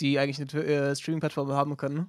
die 0.00 0.18
eigentlich 0.20 0.40
eine 0.40 0.64
äh, 0.64 0.94
Streaming-Plattform 0.94 1.50
haben 1.50 1.76
kann. 1.76 1.94
Ne? 1.94 2.06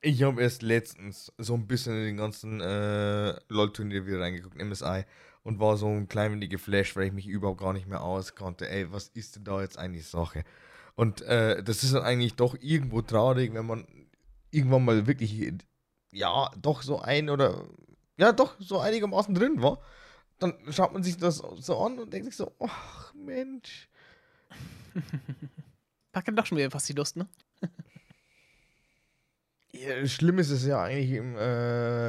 Ich 0.00 0.22
habe 0.22 0.40
erst 0.40 0.62
letztens 0.62 1.32
so 1.36 1.54
ein 1.54 1.66
bisschen 1.66 1.94
in 1.94 2.04
den 2.04 2.16
ganzen 2.16 2.60
äh, 2.60 3.38
LOL-Turnier 3.48 4.06
wieder 4.06 4.20
reingeguckt, 4.20 4.56
MSI, 4.56 5.04
und 5.42 5.60
war 5.60 5.76
so 5.76 5.88
ein 5.88 6.08
klein 6.08 6.32
wenig 6.32 6.48
geflasht, 6.48 6.96
weil 6.96 7.08
ich 7.08 7.12
mich 7.12 7.26
überhaupt 7.26 7.60
gar 7.60 7.74
nicht 7.74 7.86
mehr 7.88 8.02
auskonnte. 8.02 8.68
Ey, 8.68 8.90
was 8.90 9.08
ist 9.08 9.36
denn 9.36 9.44
da 9.44 9.60
jetzt 9.60 9.78
eigentlich 9.78 10.06
Sache? 10.06 10.44
Und 10.94 11.20
äh, 11.22 11.62
das 11.62 11.84
ist 11.84 11.94
dann 11.94 12.04
eigentlich 12.04 12.34
doch 12.34 12.56
irgendwo 12.58 13.02
traurig, 13.02 13.52
wenn 13.52 13.66
man 13.66 13.86
irgendwann 14.56 14.84
mal 14.84 15.06
wirklich, 15.06 15.52
ja, 16.10 16.50
doch 16.60 16.82
so 16.82 17.00
ein 17.00 17.28
oder, 17.28 17.68
ja, 18.16 18.32
doch 18.32 18.56
so 18.58 18.78
einigermaßen 18.78 19.34
drin 19.34 19.62
war. 19.62 19.80
Dann 20.38 20.54
schaut 20.70 20.92
man 20.92 21.02
sich 21.02 21.16
das 21.16 21.36
so 21.36 21.78
an 21.78 21.98
und 21.98 22.12
denkt 22.12 22.26
sich 22.26 22.36
so, 22.36 22.52
ach 22.60 23.14
Mensch. 23.14 23.88
Packt 26.12 26.28
dann 26.28 26.36
doch 26.36 26.46
schon 26.46 26.58
wieder 26.58 26.70
fast 26.70 26.88
die 26.88 26.94
Lust, 26.94 27.16
ne? 27.16 27.28
Ja, 29.72 30.06
schlimm 30.06 30.38
ist 30.38 30.48
es 30.48 30.64
ja 30.64 30.82
eigentlich 30.82 31.10
im, 31.10 31.36
äh, 31.36 32.08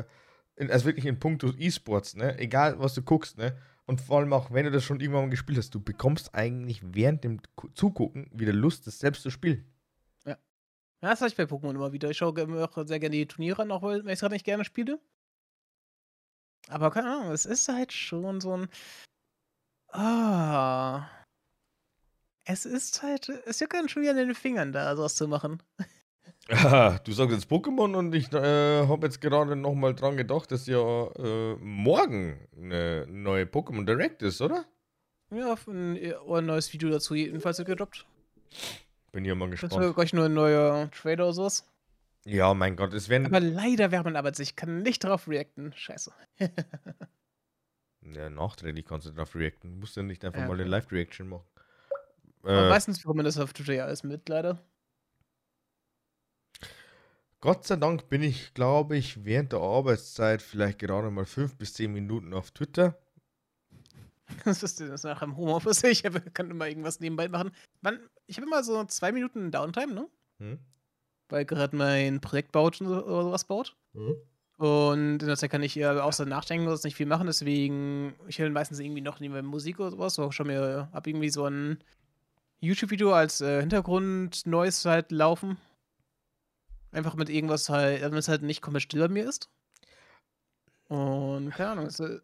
in, 0.56 0.72
also 0.72 0.86
wirklich 0.86 1.06
in 1.06 1.20
puncto 1.20 1.52
E-Sports, 1.58 2.16
ne? 2.16 2.40
Egal, 2.40 2.80
was 2.80 2.94
du 2.94 3.02
guckst, 3.02 3.38
ne? 3.38 3.58
Und 3.86 4.00
vor 4.00 4.20
allem 4.20 4.32
auch, 4.32 4.52
wenn 4.52 4.64
du 4.64 4.72
das 4.72 4.86
schon 4.86 5.02
irgendwann 5.02 5.24
mal 5.24 5.30
gespielt 5.30 5.58
hast, 5.58 5.76
du 5.76 5.82
bekommst 5.82 6.34
eigentlich 6.34 6.82
während 6.82 7.26
dem 7.26 7.42
Zugucken 7.74 8.30
wieder 8.32 8.54
Lust, 8.54 8.88
das 8.88 9.00
selbst 9.00 9.22
zu 9.22 9.30
spielen. 9.30 9.66
Ja. 11.02 11.10
Das 11.10 11.22
habe 11.22 11.30
ich 11.30 11.36
bei 11.36 11.44
Pokémon 11.44 11.76
immer 11.76 11.94
wieder. 11.94 12.10
Ich 12.10 12.18
schaue 12.18 12.34
auch 12.64 12.88
sehr 12.88 13.00
gerne 13.00 13.16
die 13.16 13.28
Turniere 13.28 13.62
an, 13.62 13.72
auch 13.72 13.84
weil 13.84 14.00
ich 14.00 14.14
es 14.14 14.20
gerade 14.20 14.34
nicht 14.34 14.46
gerne 14.46 14.66
spiele. 14.66 15.00
Aber 16.70 16.92
keine 16.92 17.10
Ahnung, 17.10 17.32
es 17.32 17.46
ist 17.46 17.68
halt 17.70 17.94
schon 17.94 18.42
so 18.42 18.58
ein. 18.58 18.68
Ah. 19.90 21.08
Es 22.44 22.66
ist 22.66 23.04
halt. 23.04 23.30
Es 23.46 23.60
juckt 23.60 23.92
schon 23.92 24.02
wieder 24.02 24.12
in 24.12 24.18
den 24.18 24.36
Fingern, 24.36 24.72
da 24.72 24.96
sowas 24.96 25.16
zu 25.16 25.28
machen. 25.28 25.62
Ah, 26.50 26.98
du 27.04 27.12
sagst 27.12 27.36
jetzt 27.36 27.50
Pokémon 27.50 27.96
und 27.96 28.14
ich 28.16 28.32
äh, 28.34 28.88
habe 28.88 29.08
jetzt 29.08 29.22
gerade 29.22 29.56
nochmal 29.56 29.94
dran 29.96 30.18
gedacht, 30.18 30.52
dass 30.52 30.66
ja 30.66 31.08
äh, 31.18 31.56
morgen 31.56 32.48
eine 32.56 33.06
neue 33.08 33.46
Pokémon 33.46 33.86
Direct 33.86 34.22
ist, 34.22 34.42
oder? 34.42 34.66
Ja, 35.30 35.56
ein, 35.68 35.98
ein 35.98 36.46
neues 36.46 36.72
Video 36.72 36.90
dazu 36.90 37.16
jedenfalls 37.16 37.58
gedroppt. 37.58 38.06
Bin 39.18 39.26
ja 39.26 39.34
mal 39.34 39.50
gespannt. 39.50 39.74
Das 39.74 39.96
gleich 39.96 40.14
nur 40.14 40.26
ein 40.26 40.36
neuer 40.36 40.92
Trailer 40.92 41.24
oder 41.24 41.34
sowas. 41.34 41.66
Ja, 42.26 42.54
mein 42.54 42.76
Gott, 42.76 42.94
es 42.94 43.10
werden. 43.10 43.26
Aber 43.26 43.40
leider 43.40 43.92
man 44.04 44.16
aber 44.16 44.32
ich 44.38 44.56
kann 44.56 44.84
nicht 44.84 45.04
darauf 45.04 45.28
reacten. 45.28 45.74
Scheiße. 45.74 46.14
ja, 48.14 48.30
nachträglich 48.30 48.86
kannst 48.86 49.08
du 49.08 49.12
darauf 49.12 49.34
reacten. 49.34 49.72
Du 49.72 49.80
musst 49.80 49.96
ja 49.96 50.04
nicht 50.04 50.24
einfach 50.24 50.42
ja, 50.42 50.46
okay. 50.46 50.56
mal 50.56 50.62
eine 50.62 50.70
Live-Reaction 50.70 51.30
machen. 51.30 51.48
Äh, 52.46 52.70
meistens 52.70 53.00
bekommt 53.00 53.18
man 53.18 53.26
das 53.26 53.40
auf 53.40 53.54
Twitter 53.54 53.74
ja 53.74 53.86
alles 53.86 54.04
mit, 54.04 54.30
leider. 54.30 54.60
Gott 57.40 57.66
sei 57.66 57.78
Dank 57.78 58.10
bin 58.10 58.22
ich, 58.22 58.54
glaube 58.54 58.98
ich, 58.98 59.26
während 59.26 59.52
der 59.52 59.62
Arbeitszeit 59.62 60.44
vielleicht 60.44 60.78
gerade 60.78 61.10
mal 61.10 61.26
fünf 61.26 61.56
bis 61.56 61.74
zehn 61.74 61.92
Minuten 61.92 62.36
auf 62.36 62.52
Twitter. 62.52 62.96
Das 64.46 64.64
ist 64.64 64.80
das 64.80 65.04
nach 65.04 65.20
dem 65.20 65.38
Homeoffice. 65.38 65.84
Ich 65.84 66.04
kann 66.04 66.52
immer 66.52 66.68
irgendwas 66.68 67.00
nebenbei 67.00 67.28
machen. 67.28 67.52
Man, 67.82 68.00
ich 68.26 68.38
habe 68.38 68.48
immer 68.48 68.64
so 68.64 68.84
zwei 68.86 69.12
Minuten 69.12 69.52
Downtime, 69.52 69.94
ne? 69.94 70.08
Hm? 70.40 70.60
Weil 71.30 71.46
gerade 71.46 71.76
mein 71.76 72.22
Projekt 72.22 72.52
baut 72.52 72.82
oder 72.82 73.24
sowas 73.24 73.46
baut. 73.46 73.76
Hm? 73.94 74.16
Und 74.58 75.22
in 75.22 75.28
der 75.28 75.38
Zeit 75.38 75.52
kann 75.52 75.62
ich 75.62 75.78
eher 75.78 76.04
außer 76.04 76.26
nachdenken 76.26 76.68
oder 76.68 76.80
nicht 76.84 76.96
viel 76.96 77.06
machen. 77.06 77.28
Deswegen, 77.28 78.16
ich 78.28 78.40
höre 78.40 78.50
meistens 78.50 78.80
irgendwie 78.80 79.02
noch 79.02 79.20
neben 79.20 79.46
Musik 79.46 79.80
oder 79.80 79.92
sowas. 79.92 80.18
Oder 80.18 80.32
schon 80.32 80.48
mir 80.48 80.90
ab 80.92 81.06
irgendwie 81.06 81.30
so 81.30 81.46
ein 81.46 81.78
YouTube-Video 82.60 83.14
als 83.14 83.42
äh, 83.42 83.60
Hintergrund 83.60 84.46
Neues 84.48 84.84
halt 84.86 85.12
laufen. 85.12 85.58
Einfach 86.92 87.16
mit 87.16 87.30
irgendwas 87.30 87.70
halt, 87.70 88.02
damit 88.02 88.20
es 88.20 88.30
halt 88.30 88.42
nicht 88.42 88.62
komplett 88.62 88.84
still 88.84 89.02
bei 89.02 89.10
mir 89.10 89.30
ist. 89.30 89.50
Und 90.88 91.52
keine 91.52 91.70
Ahnung, 91.72 91.86
es, 91.86 92.00
äh 92.00 92.20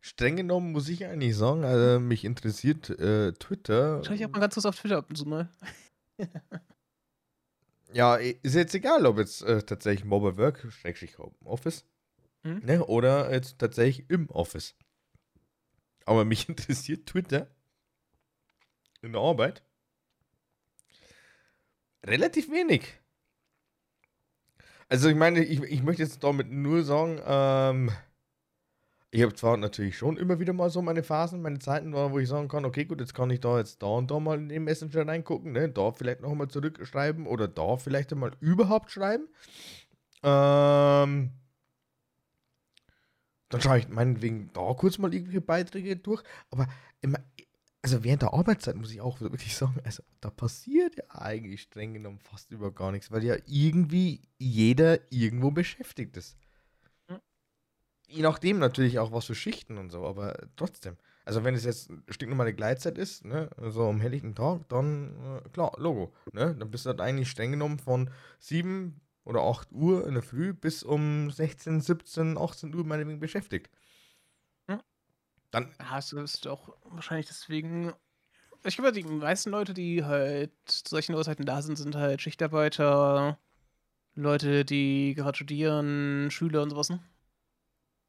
Streng 0.00 0.36
genommen 0.36 0.72
muss 0.72 0.88
ich 0.88 1.04
eigentlich 1.04 1.36
sagen, 1.36 1.64
also 1.64 2.00
mich 2.00 2.24
interessiert 2.24 2.88
äh, 2.90 3.32
Twitter. 3.32 4.02
Schau 4.04 4.14
ich 4.14 4.24
auch 4.24 4.30
mal 4.30 4.40
ganz 4.40 4.54
kurz 4.54 4.64
auf 4.64 4.76
Twitter 4.76 4.96
ab 4.96 5.10
und 5.10 5.16
zu 5.16 5.26
mal. 5.26 5.50
ja, 7.92 8.16
ist 8.16 8.54
jetzt 8.54 8.74
egal, 8.74 9.04
ob 9.04 9.18
jetzt 9.18 9.42
äh, 9.42 9.62
tatsächlich 9.62 10.06
Mobile 10.06 10.38
Work, 10.38 10.66
Schrägstrich 10.70 11.18
Office, 11.44 11.84
hm? 12.44 12.60
ne, 12.60 12.84
oder 12.86 13.30
jetzt 13.30 13.58
tatsächlich 13.58 14.08
im 14.08 14.30
Office. 14.30 14.74
Aber 16.06 16.24
mich 16.24 16.48
interessiert 16.48 17.06
Twitter 17.06 17.48
in 19.02 19.12
der 19.12 19.20
Arbeit 19.20 19.62
relativ 22.04 22.50
wenig. 22.50 23.00
Also 24.88 25.08
ich 25.08 25.14
meine, 25.14 25.44
ich, 25.44 25.62
ich 25.62 25.82
möchte 25.82 26.02
jetzt 26.02 26.24
damit 26.24 26.50
nur 26.50 26.82
sagen, 26.82 27.20
ähm, 27.24 27.90
ich 29.12 29.22
habe 29.22 29.34
zwar 29.34 29.56
natürlich 29.56 29.98
schon 29.98 30.16
immer 30.16 30.38
wieder 30.38 30.52
mal 30.52 30.70
so 30.70 30.82
meine 30.82 31.02
Phasen, 31.02 31.42
meine 31.42 31.58
Zeiten, 31.58 31.92
wo 31.92 32.18
ich 32.18 32.28
sagen 32.28 32.48
kann, 32.48 32.64
okay, 32.64 32.84
gut, 32.84 33.00
jetzt 33.00 33.14
kann 33.14 33.30
ich 33.30 33.40
da 33.40 33.58
jetzt 33.58 33.82
da 33.82 33.86
und 33.86 34.10
da 34.10 34.20
mal 34.20 34.38
in 34.38 34.48
den 34.48 34.64
Messenger 34.64 35.06
reingucken, 35.06 35.52
ne? 35.52 35.68
da 35.68 35.90
vielleicht 35.90 36.20
noch 36.20 36.32
mal 36.34 36.48
zurückschreiben 36.48 37.26
oder 37.26 37.48
da 37.48 37.76
vielleicht 37.76 38.12
einmal 38.12 38.32
überhaupt 38.40 38.92
schreiben. 38.92 39.26
Ähm, 40.22 41.32
dann 43.48 43.60
schaue 43.60 43.78
ich 43.78 43.88
meinetwegen 43.88 44.50
da 44.52 44.74
kurz 44.74 44.98
mal 44.98 45.12
irgendwelche 45.12 45.40
Beiträge 45.40 45.96
durch, 45.96 46.22
aber 46.50 46.68
immer, 47.00 47.18
also 47.82 48.04
während 48.04 48.22
der 48.22 48.32
Arbeitszeit 48.32 48.76
muss 48.76 48.92
ich 48.92 49.00
auch 49.00 49.20
wirklich 49.20 49.56
sagen, 49.56 49.80
also 49.82 50.04
da 50.20 50.30
passiert 50.30 50.96
ja 50.96 51.04
eigentlich 51.08 51.62
streng 51.62 51.94
genommen 51.94 52.20
fast 52.20 52.52
über 52.52 52.72
gar 52.72 52.92
nichts, 52.92 53.10
weil 53.10 53.24
ja 53.24 53.36
irgendwie 53.46 54.22
jeder 54.38 55.00
irgendwo 55.10 55.50
beschäftigt 55.50 56.16
ist. 56.16 56.36
Je 58.10 58.22
nachdem 58.22 58.58
natürlich 58.58 58.98
auch 58.98 59.12
was 59.12 59.26
für 59.26 59.34
Schichten 59.34 59.78
und 59.78 59.90
so, 59.90 60.04
aber 60.04 60.36
trotzdem. 60.56 60.96
Also 61.24 61.44
wenn 61.44 61.54
es 61.54 61.64
jetzt 61.64 61.90
stinknormale 62.08 62.52
Gleitzeit 62.52 62.98
ist, 62.98 63.24
ne, 63.24 63.48
so 63.68 63.88
am 63.88 64.00
helllichten 64.00 64.34
Tag, 64.34 64.68
dann 64.68 65.42
äh, 65.44 65.48
klar, 65.50 65.72
Logo, 65.78 66.12
ne, 66.32 66.56
dann 66.58 66.70
bist 66.70 66.86
du 66.86 66.90
halt 66.90 67.00
eigentlich 67.00 67.30
streng 67.30 67.52
genommen 67.52 67.78
von 67.78 68.10
7 68.40 69.00
oder 69.24 69.42
8 69.42 69.70
Uhr 69.70 70.06
in 70.08 70.14
der 70.14 70.22
Früh 70.22 70.52
bis 70.52 70.82
um 70.82 71.30
16, 71.30 71.80
17, 71.80 72.36
18 72.36 72.74
Uhr 72.74 72.84
meinetwegen 72.84 73.20
beschäftigt. 73.20 73.70
Dann 75.50 75.68
hast 75.78 76.12
du 76.12 76.18
es 76.20 76.40
doch 76.40 76.76
wahrscheinlich 76.84 77.26
deswegen. 77.26 77.92
Ich 78.64 78.76
glaube, 78.76 78.92
die 78.92 79.02
meisten 79.02 79.50
Leute, 79.50 79.74
die 79.74 80.04
halt 80.04 80.52
zu 80.66 80.82
solchen 80.86 81.14
Uhrzeiten 81.14 81.46
da 81.46 81.62
sind, 81.62 81.76
sind 81.76 81.96
halt 81.96 82.20
Schichtarbeiter, 82.20 83.38
Leute, 84.14 84.64
die 84.64 85.14
gerade 85.14 85.36
studieren, 85.36 86.30
Schüler 86.30 86.62
und 86.62 86.70
sowas, 86.70 86.90
ne? 86.90 87.00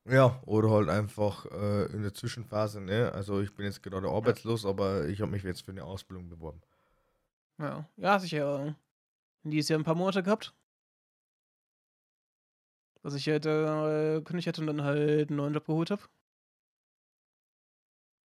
Ja, 0.06 0.42
oder 0.46 0.72
halt 0.72 0.90
einfach 0.90 1.46
äh, 1.46 1.86
in 1.94 2.02
der 2.02 2.14
Zwischenphase, 2.14 2.82
ne? 2.82 3.12
Also 3.14 3.40
ich 3.42 3.54
bin 3.56 3.66
jetzt 3.66 3.84
gerade 3.84 4.10
arbeitslos, 4.10 4.64
ja. 4.64 4.70
aber 4.70 5.08
ich 5.08 5.22
habe 5.22 5.32
mich 5.32 5.44
jetzt 5.44 5.62
für 5.64 5.72
eine 5.72 5.84
Ausbildung 5.84 6.28
beworben. 6.28 6.62
Ja, 7.60 7.88
ja, 7.98 8.20
sicher. 8.20 8.76
Dieses 9.44 9.70
Jahr 9.70 9.80
ein 9.80 9.84
paar 9.84 9.96
Monate 9.96 10.24
gehabt. 10.24 10.56
Dass 13.04 13.14
ich 13.14 13.28
halt 13.28 13.46
äh, 13.46 14.16
gekündigt 14.16 14.48
hätte 14.48 14.62
und 14.62 14.68
dann 14.68 14.84
halt 14.84 15.30
einen 15.30 15.38
neuen 15.38 15.54
Job 15.54 15.66
geholt 15.66 15.92
habe. 15.92 16.02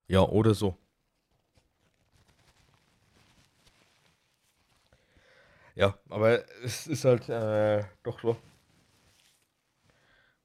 Ja, 0.08 0.22
oder 0.22 0.54
so. 0.54 0.78
Ja, 5.76 5.98
aber 6.10 6.48
es 6.64 6.86
ist 6.86 7.06
halt 7.06 7.28
äh, 7.30 7.84
doch 8.04 8.20
so. 8.20 8.38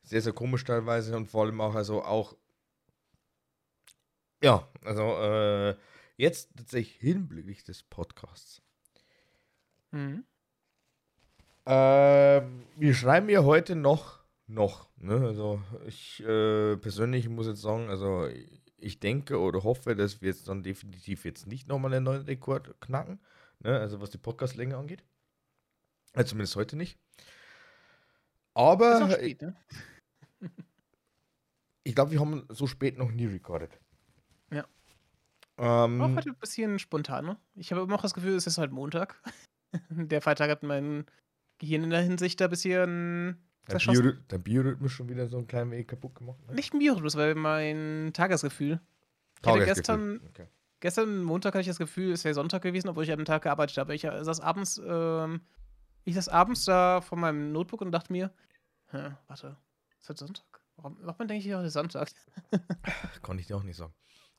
Sehr, 0.09 0.23
sehr 0.23 0.33
komisch 0.33 0.65
teilweise 0.65 1.17
und 1.17 1.27
vor 1.27 1.45
allem 1.45 1.61
auch, 1.61 1.75
also 1.75 2.03
auch, 2.03 2.37
ja, 4.43 4.67
also 4.85 5.03
äh, 5.03 5.77
jetzt 6.17 6.57
tatsächlich 6.57 6.97
hinblicklich 6.97 7.65
des 7.65 7.83
Podcasts. 7.83 8.63
Mhm. 9.91 10.25
Ähm, 11.67 12.67
wir 12.77 12.95
schreiben 12.95 13.29
ja 13.29 13.45
heute 13.45 13.77
noch, 13.77 14.25
noch, 14.47 14.89
ne? 14.97 15.21
Also 15.27 15.63
ich 15.87 16.21
äh, 16.25 16.77
persönlich 16.79 17.29
muss 17.29 17.47
jetzt 17.47 17.61
sagen, 17.61 17.91
also 17.91 18.27
ich 18.79 19.01
denke 19.01 19.39
oder 19.39 19.65
hoffe, 19.65 19.95
dass 19.95 20.23
wir 20.23 20.31
jetzt 20.31 20.49
dann 20.49 20.63
definitiv 20.63 21.25
jetzt 21.25 21.47
nicht 21.47 21.69
nochmal 21.69 21.93
einen 21.93 22.05
neuen 22.05 22.23
Rekord 22.23 22.81
knacken, 22.81 23.21
ne? 23.59 23.79
Also 23.79 24.01
was 24.01 24.11
die 24.11 24.19
Podcastlänge 24.19 24.77
angeht. 24.77 25.05
Also 26.15 26.31
zumindest 26.31 26.57
heute 26.57 26.77
nicht. 26.77 26.99
Aber 28.55 29.11
spät, 29.11 29.43
ne? 29.43 29.55
Ich 31.84 31.95
glaube, 31.95 32.12
wir 32.12 32.20
haben 32.20 32.45
so 32.49 32.66
spät 32.66 32.99
noch 32.99 33.11
nie 33.11 33.26
recorded. 33.26 33.78
Ja. 34.53 34.64
Ähm, 35.57 36.01
Auch 36.01 36.14
heute 36.16 36.30
ein 36.30 36.36
bisschen 36.36 36.78
spontan, 36.78 37.24
ne? 37.24 37.36
Ich 37.55 37.70
habe 37.72 37.82
immer 37.82 37.93
noch 37.93 38.03
das 38.03 38.14
Gefühl, 38.14 38.34
es 38.34 38.47
ist 38.47 38.59
halt 38.59 38.72
Montag. 38.72 39.20
Der 39.91 40.22
Freitag 40.22 40.51
hat 40.51 40.62
mein 40.62 41.07
Gehirn 41.59 41.84
in 41.84 41.91
der 41.91 42.03
Hinsicht 42.03 42.41
da 42.41 42.45
ein 42.45 42.51
bisschen. 42.51 43.43
Biorhyth 43.66 44.22
dein 44.28 44.43
Biorhythmus 44.43 44.93
schon 44.93 45.09
wieder 45.11 45.26
so 45.26 45.36
ein 45.36 45.47
klein 45.47 45.70
wenig 45.70 45.89
kaputt 45.89 46.14
gemacht. 46.14 46.39
Ne? 46.47 46.55
Nicht 46.55 46.72
Biorhythmus, 46.72 47.16
weil 47.16 47.34
mein 47.34 48.12
Tagesgefühl. 48.14 48.80
Tagesgefühl. 49.43 49.74
gestern, 49.74 50.20
Okay. 50.28 50.47
gestern 50.80 51.22
Montag 51.22 51.53
hatte 51.53 51.61
ich 51.61 51.66
das 51.66 51.78
Gefühl, 51.78 52.12
es 52.12 52.24
wäre 52.24 52.34
Sonntag 52.34 52.62
gewesen, 52.62 52.89
obwohl 52.89 53.05
ich 53.05 53.12
an 53.12 53.18
dem 53.18 53.26
Tag 53.26 53.43
gearbeitet 53.43 53.76
habe. 53.76 53.95
Ich 53.95 54.05
äh, 54.05 54.24
saß 54.24 54.41
abends, 54.41 54.80
ähm, 54.82 55.43
ich 56.05 56.14
saß 56.14 56.28
abends 56.30 56.64
da 56.64 57.03
vor 57.03 57.18
meinem 57.18 57.53
Notebook 57.53 57.82
und 57.82 57.93
dachte 57.93 58.11
mir, 58.12 58.32
Hä, 58.91 59.11
warte, 59.26 59.57
ist 60.01 60.09
heute 60.09 60.27
Sonntag? 60.27 60.61
Warum, 60.77 60.97
warum 61.01 61.29
denke 61.29 61.47
ich 61.47 61.55
heute 61.55 61.71
Sonntag? 61.71 62.11
Kann 63.23 63.39
ich 63.39 63.47
dir 63.47 63.57
auch 63.57 63.63
nicht 63.63 63.77
sagen. 63.77 63.95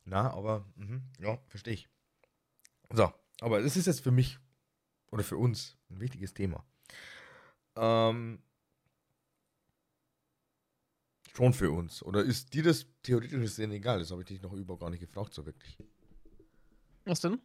Na, 0.06 0.32
aber, 0.32 0.66
mhm, 0.76 1.04
ja, 1.20 1.38
verstehe 1.48 1.74
ich. 1.74 1.90
So, 2.92 3.12
aber 3.42 3.62
das 3.62 3.78
ist 3.78 3.86
jetzt 3.86 4.02
für 4.02 4.12
mich 4.12 4.40
oder 5.12 5.24
für 5.24 5.38
uns 5.38 5.78
ein 5.90 6.00
wichtiges 6.00 6.34
Thema. 6.34 6.66
Ähm, 7.76 8.42
schon 11.34 11.54
für 11.54 11.72
uns. 11.72 12.04
Oder 12.04 12.24
ist 12.24 12.54
dir 12.54 12.64
das 12.64 12.86
theoretisch 13.04 13.40
gesehen 13.40 13.72
egal? 13.72 14.00
Das 14.00 14.12
habe 14.12 14.22
ich 14.22 14.28
dich 14.28 14.42
noch 14.42 14.54
über 14.54 14.78
gar 14.78 14.90
nicht 14.90 15.00
gefragt, 15.00 15.34
so 15.34 15.46
wirklich. 15.46 15.78
Was 17.06 17.22
denn? 17.22 17.42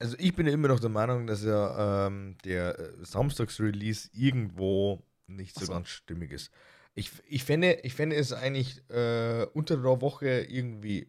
Also 0.00 0.16
ich 0.18 0.34
bin 0.34 0.46
ja 0.46 0.52
immer 0.52 0.68
noch 0.68 0.80
der 0.80 0.90
Meinung, 0.90 1.26
dass 1.26 1.42
ja 1.42 2.06
ähm, 2.06 2.36
der 2.44 2.78
äh, 2.78 3.04
Samstags-Release 3.04 4.10
irgendwo 4.12 5.02
nicht 5.28 5.54
so 5.54 5.66
so. 5.66 5.72
ganz 5.72 5.88
stimmig 5.88 6.32
ist. 6.32 6.50
Ich, 6.94 7.12
ich, 7.26 7.44
fände, 7.44 7.78
ich 7.82 7.94
fände 7.94 8.16
es 8.16 8.32
eigentlich 8.32 8.82
äh, 8.90 9.46
unter 9.52 9.76
der 9.76 10.00
Woche 10.00 10.46
irgendwie 10.48 11.08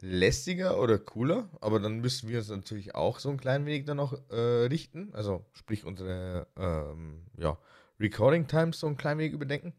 lästiger 0.00 0.80
oder 0.80 0.98
cooler, 0.98 1.48
aber 1.60 1.80
dann 1.80 2.00
müssen 2.00 2.28
wir 2.28 2.38
uns 2.38 2.48
natürlich 2.48 2.94
auch 2.94 3.18
so 3.18 3.30
ein 3.30 3.38
klein 3.38 3.64
wenig 3.66 3.86
dann 3.86 3.96
noch 3.96 4.12
äh, 4.30 4.66
richten, 4.66 5.12
also 5.14 5.44
sprich 5.52 5.84
unsere 5.84 6.46
ähm, 6.56 7.26
ja, 7.38 7.58
Recording 7.98 8.46
Times 8.46 8.80
so 8.80 8.86
ein 8.86 8.96
klein 8.96 9.18
wenig 9.18 9.32
überdenken. 9.32 9.72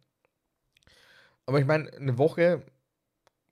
Aber 1.46 1.60
ich 1.60 1.66
meine, 1.66 1.92
eine 1.94 2.18
Woche 2.18 2.66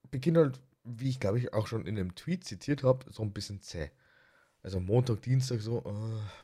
beginnt 0.09 0.37
halt, 0.37 0.59
wie 0.83 1.09
ich 1.09 1.19
glaube 1.19 1.37
ich 1.37 1.53
auch 1.53 1.67
schon 1.67 1.85
in 1.85 1.97
einem 1.97 2.15
Tweet 2.15 2.43
zitiert 2.43 2.83
habe, 2.83 3.05
so 3.11 3.21
ein 3.23 3.33
bisschen 3.33 3.61
zäh. 3.61 3.91
Also 4.63 4.79
Montag, 4.79 5.21
Dienstag 5.21 5.59
so, 5.61 5.81
oh 5.83 5.91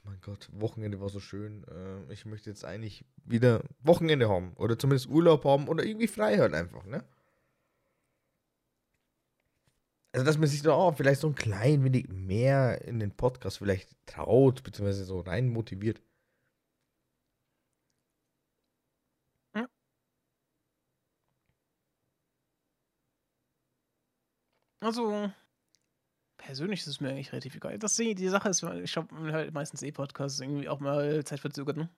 mein 0.04 0.20
Gott, 0.22 0.50
Wochenende 0.52 1.00
war 1.00 1.08
so 1.10 1.20
schön. 1.22 1.64
Äh, 2.10 2.14
ich 2.14 2.26
möchte 2.26 2.50
jetzt 2.50 2.66
eigentlich 2.66 3.06
wieder 3.24 3.64
Wochenende 3.82 4.28
haben 4.30 4.54
oder 4.58 4.78
zumindest 4.78 5.08
Urlaub 5.10 5.46
haben 5.46 5.68
oder 5.70 5.86
irgendwie 5.86 6.08
frei 6.08 6.38
halt 6.38 6.54
einfach, 6.54 6.84
ne? 6.86 7.04
Also, 10.12 10.26
dass 10.26 10.38
man 10.38 10.48
sich 10.48 10.62
da 10.62 10.72
auch 10.74 10.96
vielleicht 10.96 11.22
so 11.22 11.28
ein 11.28 11.36
klein 11.36 11.84
wenig 11.84 12.10
mehr 12.10 12.82
in 12.86 13.00
den 13.00 13.12
Podcast 13.16 13.58
vielleicht 13.60 13.90
traut, 14.08 14.64
beziehungsweise 14.64 15.04
so 15.06 15.20
rein 15.22 15.48
motiviert. 15.50 16.02
Also, 24.82 25.32
persönlich 26.50 26.80
ist 26.80 26.88
es 26.88 27.00
mir 27.00 27.10
eigentlich 27.10 27.32
relativ 27.32 27.54
egal. 27.56 27.78
Das, 27.78 27.96
die, 27.96 28.16
die 28.16 28.28
Sache 28.28 28.50
ist, 28.50 28.64
ich 28.64 28.90
schaue 28.92 29.06
halt 29.32 29.54
meistens 29.54 29.84
eh 29.84 29.92
Podcasts 29.92 30.40
irgendwie 30.40 30.68
auch 30.68 30.80
mal 30.80 31.24
zeitverzögert, 31.24 31.78
ne? 31.78 31.90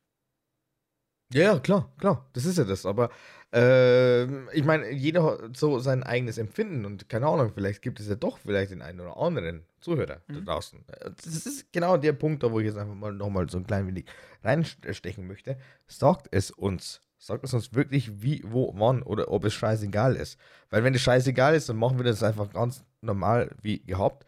Ja, 1.33 1.43
ja, 1.43 1.59
klar, 1.59 1.89
klar, 1.97 2.29
das 2.33 2.43
ist 2.43 2.57
ja 2.57 2.65
das. 2.65 2.85
Aber 2.85 3.09
ähm, 3.53 4.49
ich 4.51 4.65
meine, 4.65 4.91
jeder 4.91 5.23
hat 5.23 5.55
so 5.55 5.79
sein 5.79 6.03
eigenes 6.03 6.37
Empfinden 6.37 6.83
und 6.85 7.07
keine 7.07 7.27
Ahnung, 7.27 7.53
vielleicht 7.53 7.81
gibt 7.81 8.01
es 8.01 8.09
ja 8.09 8.15
doch 8.15 8.37
vielleicht 8.39 8.71
den 8.71 8.81
einen 8.81 8.99
oder 8.99 9.15
anderen 9.15 9.63
Zuhörer 9.79 10.21
da 10.33 10.39
Mhm. 10.39 10.45
draußen. 10.45 10.83
Äh, 10.89 11.11
Das 11.15 11.45
ist 11.45 11.71
genau 11.71 11.95
der 11.95 12.11
Punkt, 12.11 12.43
da 12.43 12.51
wo 12.51 12.59
ich 12.59 12.65
jetzt 12.65 12.77
einfach 12.77 12.93
mal 12.93 13.13
nochmal 13.13 13.49
so 13.49 13.57
ein 13.57 13.65
klein 13.65 13.87
wenig 13.87 14.05
reinstechen 14.43 15.25
möchte. 15.27 15.57
Sagt 15.87 16.27
es 16.31 16.51
uns. 16.51 16.99
Sagt 17.17 17.45
es 17.45 17.53
uns 17.53 17.73
wirklich, 17.73 18.21
wie, 18.21 18.43
wo, 18.45 18.73
wann 18.75 19.01
oder 19.01 19.31
ob 19.31 19.45
es 19.45 19.53
scheißegal 19.53 20.17
ist. 20.17 20.37
Weil 20.69 20.83
wenn 20.83 20.95
es 20.95 21.01
scheißegal 21.01 21.55
ist, 21.55 21.69
dann 21.69 21.77
machen 21.77 21.97
wir 21.97 22.03
das 22.03 22.23
einfach 22.23 22.51
ganz 22.51 22.83
normal 22.99 23.55
wie 23.61 23.79
gehabt. 23.79 24.25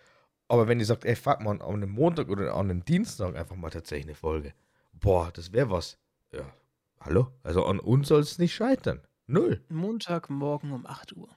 Aber 0.53 0.67
wenn 0.67 0.79
ihr 0.79 0.85
sagt, 0.85 1.03
ey, 1.03 1.15
fuck 1.15 1.41
man, 1.41 1.63
an 1.63 1.73
einem 1.73 1.89
Montag 1.89 2.29
oder 2.29 2.53
an 2.53 2.69
einem 2.69 2.85
Dienstag 2.85 3.35
einfach 3.35 3.55
mal 3.55 3.71
tatsächlich 3.71 4.05
eine 4.05 4.13
Folge. 4.13 4.53
Boah, 4.93 5.31
das 5.33 5.51
wäre 5.51 5.71
was. 5.71 5.97
Ja, 6.31 6.45
hallo? 6.99 7.31
Also 7.41 7.65
an 7.65 7.79
uns 7.79 8.09
soll 8.09 8.21
es 8.21 8.37
nicht 8.37 8.53
scheitern. 8.53 9.01
Null. 9.25 9.65
Montagmorgen 9.69 10.71
um 10.71 10.85
8 10.85 11.17
Uhr. 11.17 11.27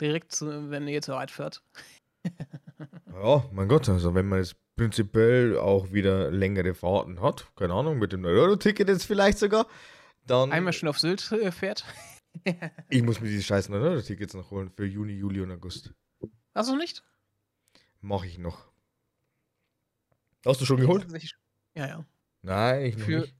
Direkt, 0.00 0.32
zu, 0.32 0.70
wenn 0.70 0.88
ihr 0.88 1.02
zur 1.02 1.16
Arbeit 1.16 1.32
fährt. 1.32 1.62
Ja, 3.12 3.44
mein 3.52 3.68
Gott, 3.68 3.86
also 3.90 4.14
wenn 4.14 4.26
man 4.26 4.38
jetzt 4.38 4.56
prinzipiell 4.76 5.58
auch 5.58 5.92
wieder 5.92 6.30
längere 6.30 6.72
Fahrten 6.72 7.20
hat, 7.20 7.54
keine 7.54 7.74
Ahnung, 7.74 7.98
mit 7.98 8.12
dem 8.12 8.24
Euro-Ticket 8.24 8.88
jetzt 8.88 9.04
vielleicht 9.04 9.36
sogar, 9.36 9.66
dann. 10.26 10.50
Einmal 10.50 10.72
schon 10.72 10.88
auf 10.88 10.98
Sylt 10.98 11.30
äh, 11.32 11.52
fährt. 11.52 11.84
Ich 12.88 13.02
muss 13.02 13.20
mir 13.20 13.28
diese 13.28 13.42
scheiß 13.42 13.68
Euro-Tickets 13.68 14.32
noch 14.32 14.50
holen 14.50 14.70
für 14.70 14.86
Juni, 14.86 15.12
Juli 15.12 15.42
und 15.42 15.50
August. 15.50 15.92
Achso, 16.54 16.76
nicht? 16.76 17.02
Mache 18.00 18.26
ich 18.26 18.38
noch. 18.38 18.70
Hast 20.44 20.60
du 20.60 20.64
schon 20.64 20.78
geholt? 20.78 21.06
Ja, 21.74 21.86
ja. 21.86 22.04
Nein, 22.42 22.86
ich 22.86 22.96
Für- 22.96 23.20
nicht. 23.20 23.34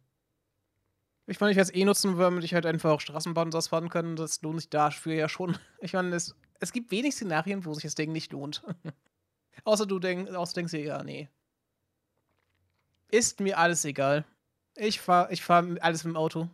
Ich 1.26 1.38
meine, 1.40 1.52
ich 1.52 1.56
werde 1.56 1.70
es 1.70 1.74
eh 1.74 1.84
nutzen, 1.84 2.18
weil 2.18 2.42
ich 2.42 2.54
halt 2.54 2.66
einfach 2.66 2.90
auch 2.90 3.00
Straßenbahn 3.00 3.46
und 3.46 3.54
das 3.54 3.68
fahren 3.68 3.88
kann. 3.88 4.16
Das 4.16 4.42
lohnt 4.42 4.60
sich 4.60 4.68
dafür 4.68 5.14
ja 5.14 5.28
schon. 5.28 5.56
Ich 5.80 5.92
meine, 5.92 6.14
es, 6.14 6.34
es 6.58 6.72
gibt 6.72 6.90
wenig 6.90 7.14
Szenarien, 7.14 7.64
wo 7.64 7.72
sich 7.72 7.84
das 7.84 7.94
Ding 7.94 8.12
nicht 8.12 8.32
lohnt. 8.32 8.62
außer 9.64 9.86
du 9.86 9.98
denk, 9.98 10.28
außer 10.28 10.54
denkst 10.54 10.72
dir, 10.72 10.82
ja, 10.82 11.02
nee. 11.02 11.28
Ist 13.10 13.40
mir 13.40 13.58
alles 13.58 13.84
egal. 13.84 14.24
Ich 14.76 15.00
fahre 15.00 15.32
ich 15.32 15.42
fahr 15.42 15.64
alles 15.80 16.04
mit 16.04 16.14
dem 16.14 16.16
Auto. 16.16 16.48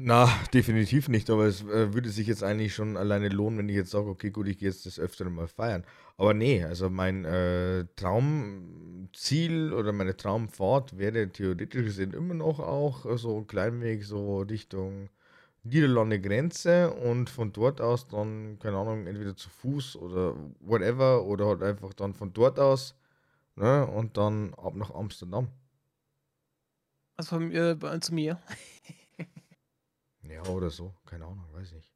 Na, 0.00 0.28
definitiv 0.54 1.08
nicht, 1.08 1.28
aber 1.30 1.46
es 1.46 1.62
äh, 1.62 1.92
würde 1.92 2.08
sich 2.10 2.26
jetzt 2.28 2.44
eigentlich 2.44 2.74
schon 2.74 2.96
alleine 2.96 3.28
lohnen, 3.28 3.58
wenn 3.58 3.68
ich 3.68 3.74
jetzt 3.76 3.90
sage, 3.90 4.08
okay, 4.08 4.30
gut, 4.30 4.46
ich 4.46 4.58
gehe 4.58 4.68
jetzt 4.68 4.86
das 4.86 4.98
öftere 4.98 5.28
mal 5.30 5.48
feiern. 5.48 5.84
Aber 6.16 6.34
nee, 6.34 6.62
also 6.62 6.88
mein 6.88 7.24
äh, 7.24 7.84
Traumziel 7.96 9.72
oder 9.72 9.92
meine 9.92 10.16
Traumfahrt 10.16 10.98
wäre 10.98 11.28
theoretisch 11.30 11.84
gesehen 11.84 12.12
immer 12.12 12.34
noch 12.34 12.60
auch 12.60 13.06
äh, 13.06 13.18
so 13.18 13.38
ein 13.38 13.46
Kleinweg 13.46 14.04
so 14.04 14.40
Richtung 14.42 15.08
Niederlande 15.64 16.20
Grenze 16.20 16.90
und 16.92 17.28
von 17.28 17.52
dort 17.52 17.80
aus 17.80 18.06
dann, 18.08 18.58
keine 18.60 18.76
Ahnung, 18.78 19.06
entweder 19.06 19.36
zu 19.36 19.50
Fuß 19.50 19.96
oder 19.96 20.34
whatever 20.60 21.24
oder 21.24 21.46
halt 21.46 21.62
einfach 21.62 21.92
dann 21.94 22.14
von 22.14 22.32
dort 22.32 22.58
aus 22.60 22.94
ne, 23.56 23.86
und 23.86 24.16
dann 24.16 24.54
ab 24.54 24.74
nach 24.76 24.94
Amsterdam. 24.94 25.48
Also 27.16 27.36
von 27.36 27.52
äh, 27.52 28.00
zu 28.00 28.14
mir. 28.14 28.40
Ja, 30.28 30.42
oder 30.46 30.70
so, 30.70 30.94
keine 31.06 31.24
Ahnung, 31.24 31.44
weiß 31.52 31.72
nicht. 31.72 31.92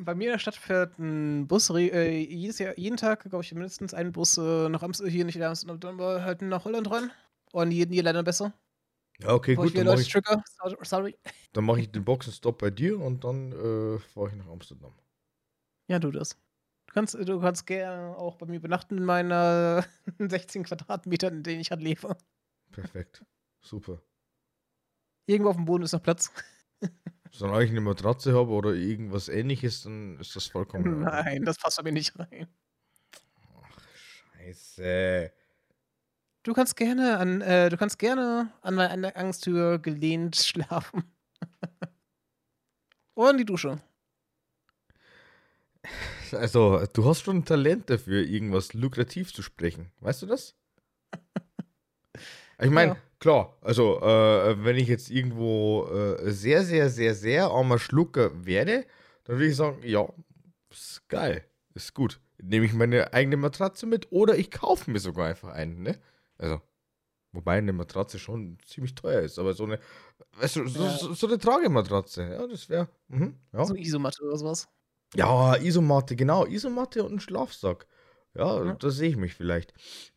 Bei 0.00 0.14
mir 0.14 0.24
in 0.24 0.32
der 0.32 0.38
Stadt 0.38 0.56
fährt 0.56 0.98
ein 0.98 1.46
Bus 1.46 1.70
äh, 1.70 2.18
jedes 2.18 2.58
Jahr, 2.58 2.76
jeden 2.76 2.96
Tag, 2.96 3.22
glaube 3.22 3.44
ich, 3.44 3.52
mindestens 3.52 3.94
ein 3.94 4.12
Bus 4.12 4.36
äh, 4.36 4.68
nach 4.68 4.82
Amsterdam, 4.82 5.12
hier 5.12 5.24
nicht 5.24 5.40
Amsterdam, 5.40 5.78
dann 5.98 6.24
halt 6.24 6.42
nach 6.42 6.64
Holland 6.64 6.90
rein. 6.90 7.10
Und 7.52 7.70
die 7.70 7.86
Niederländer 7.86 8.24
besser. 8.24 8.52
Ja, 9.20 9.32
okay, 9.32 9.52
ich 9.52 9.58
gut, 9.58 9.76
dann 9.76 9.86
mache 9.86 10.02
ich, 10.02 10.10
trigger. 10.10 10.42
Sorry-. 10.82 11.16
Dann 11.52 11.64
mache 11.64 11.80
ich 11.80 11.90
den 11.90 12.04
Boxenstopp 12.04 12.58
bei 12.58 12.70
dir 12.70 13.00
und 13.00 13.24
dann 13.24 13.52
äh, 13.52 13.98
fahre 13.98 14.28
ich 14.28 14.34
nach 14.34 14.48
Amsterdam. 14.48 14.92
Ja, 15.88 15.98
du 15.98 16.10
das. 16.10 16.36
Du 16.86 16.92
kannst, 16.92 17.14
du 17.14 17.40
kannst 17.40 17.66
gerne 17.66 18.14
auch 18.14 18.36
bei 18.36 18.44
mir 18.44 18.56
übernachten 18.56 18.98
in 18.98 19.04
meiner 19.04 19.86
16 20.18 20.64
Quadratmetern, 20.64 21.36
in 21.36 21.42
denen 21.44 21.60
ich 21.60 21.70
halt 21.70 21.80
lebe. 21.80 22.16
Perfekt. 22.72 23.24
Super. 23.62 24.02
Irgendwo 25.24 25.50
auf 25.50 25.56
dem 25.56 25.64
Boden 25.64 25.84
ist 25.84 25.92
noch 25.92 26.02
Platz. 26.02 26.30
Solange 27.32 27.64
ich 27.64 27.70
eine 27.70 27.80
Matratze 27.80 28.34
habe 28.34 28.50
oder 28.50 28.72
irgendwas 28.72 29.28
ähnliches, 29.28 29.82
dann 29.82 30.18
ist 30.18 30.34
das 30.36 30.46
vollkommen. 30.46 31.00
Nein, 31.00 31.44
das 31.44 31.58
passt 31.58 31.82
mir 31.82 31.92
nicht 31.92 32.18
rein. 32.18 32.46
Ach, 33.62 33.80
scheiße. 34.34 35.32
Du 36.42 36.52
kannst 36.52 36.76
gerne 36.76 37.18
an, 37.18 37.40
äh, 37.40 37.68
du 37.70 37.76
kannst 37.76 37.98
gerne 37.98 38.52
an 38.62 38.74
meiner 38.76 39.16
Angstür 39.16 39.78
gelehnt 39.78 40.36
schlafen. 40.44 41.02
Oder 43.14 43.30
in 43.30 43.38
die 43.38 43.44
Dusche. 43.44 43.80
Also, 46.32 46.84
du 46.92 47.04
hast 47.04 47.22
schon 47.22 47.38
ein 47.38 47.44
Talent 47.44 47.88
dafür, 47.90 48.22
irgendwas 48.22 48.74
lukrativ 48.74 49.32
zu 49.32 49.42
sprechen. 49.42 49.92
Weißt 50.00 50.22
du 50.22 50.26
das? 50.26 50.54
Ich 52.60 52.70
meine, 52.70 52.92
Ja. 52.92 52.96
klar, 53.18 53.56
also, 53.60 54.00
äh, 54.00 54.64
wenn 54.64 54.76
ich 54.76 54.88
jetzt 54.88 55.10
irgendwo 55.10 55.86
äh, 55.88 56.30
sehr, 56.30 56.64
sehr, 56.64 56.88
sehr, 56.90 57.14
sehr 57.14 57.46
armer 57.50 57.78
Schlucker 57.78 58.44
werde, 58.46 58.84
dann 59.24 59.36
würde 59.36 59.48
ich 59.48 59.56
sagen, 59.56 59.80
ja, 59.84 60.06
ist 60.70 61.08
geil, 61.08 61.44
ist 61.74 61.94
gut. 61.94 62.20
Nehme 62.42 62.66
ich 62.66 62.72
meine 62.74 63.12
eigene 63.12 63.36
Matratze 63.36 63.86
mit 63.86 64.08
oder 64.12 64.36
ich 64.36 64.50
kaufe 64.50 64.90
mir 64.90 64.98
sogar 65.00 65.28
einfach 65.28 65.50
einen, 65.50 65.82
ne? 65.82 65.98
Also, 66.38 66.60
wobei 67.32 67.58
eine 67.58 67.72
Matratze 67.72 68.18
schon 68.18 68.58
ziemlich 68.66 68.94
teuer 68.94 69.22
ist, 69.22 69.38
aber 69.38 69.54
so 69.54 69.64
eine, 69.64 69.80
weißt 70.38 70.56
du, 70.56 70.68
so, 70.68 70.84
Ja. 70.84 70.90
so, 70.98 71.14
so 71.14 71.26
eine 71.28 71.38
Tragematratze, 71.38 72.22
ja, 72.30 72.46
das 72.46 72.68
wäre, 72.68 72.88
mhm, 73.08 73.38
ja. 73.52 73.64
So 73.66 73.74
Isomatte 73.74 74.22
oder 74.24 74.36
sowas. 74.38 74.68
Ja, 75.14 75.56
Isomatte, 75.56 76.16
genau. 76.16 76.46
Isomatte 76.46 77.04
und 77.04 77.14
ein 77.14 77.20
Schlafsack. 77.20 77.86
Ja, 78.34 78.62
Ja. 78.64 78.74
da 78.74 78.90
sehe 78.90 79.08
ich 79.10 79.16
mich 79.16 79.34
vielleicht. 79.34 79.72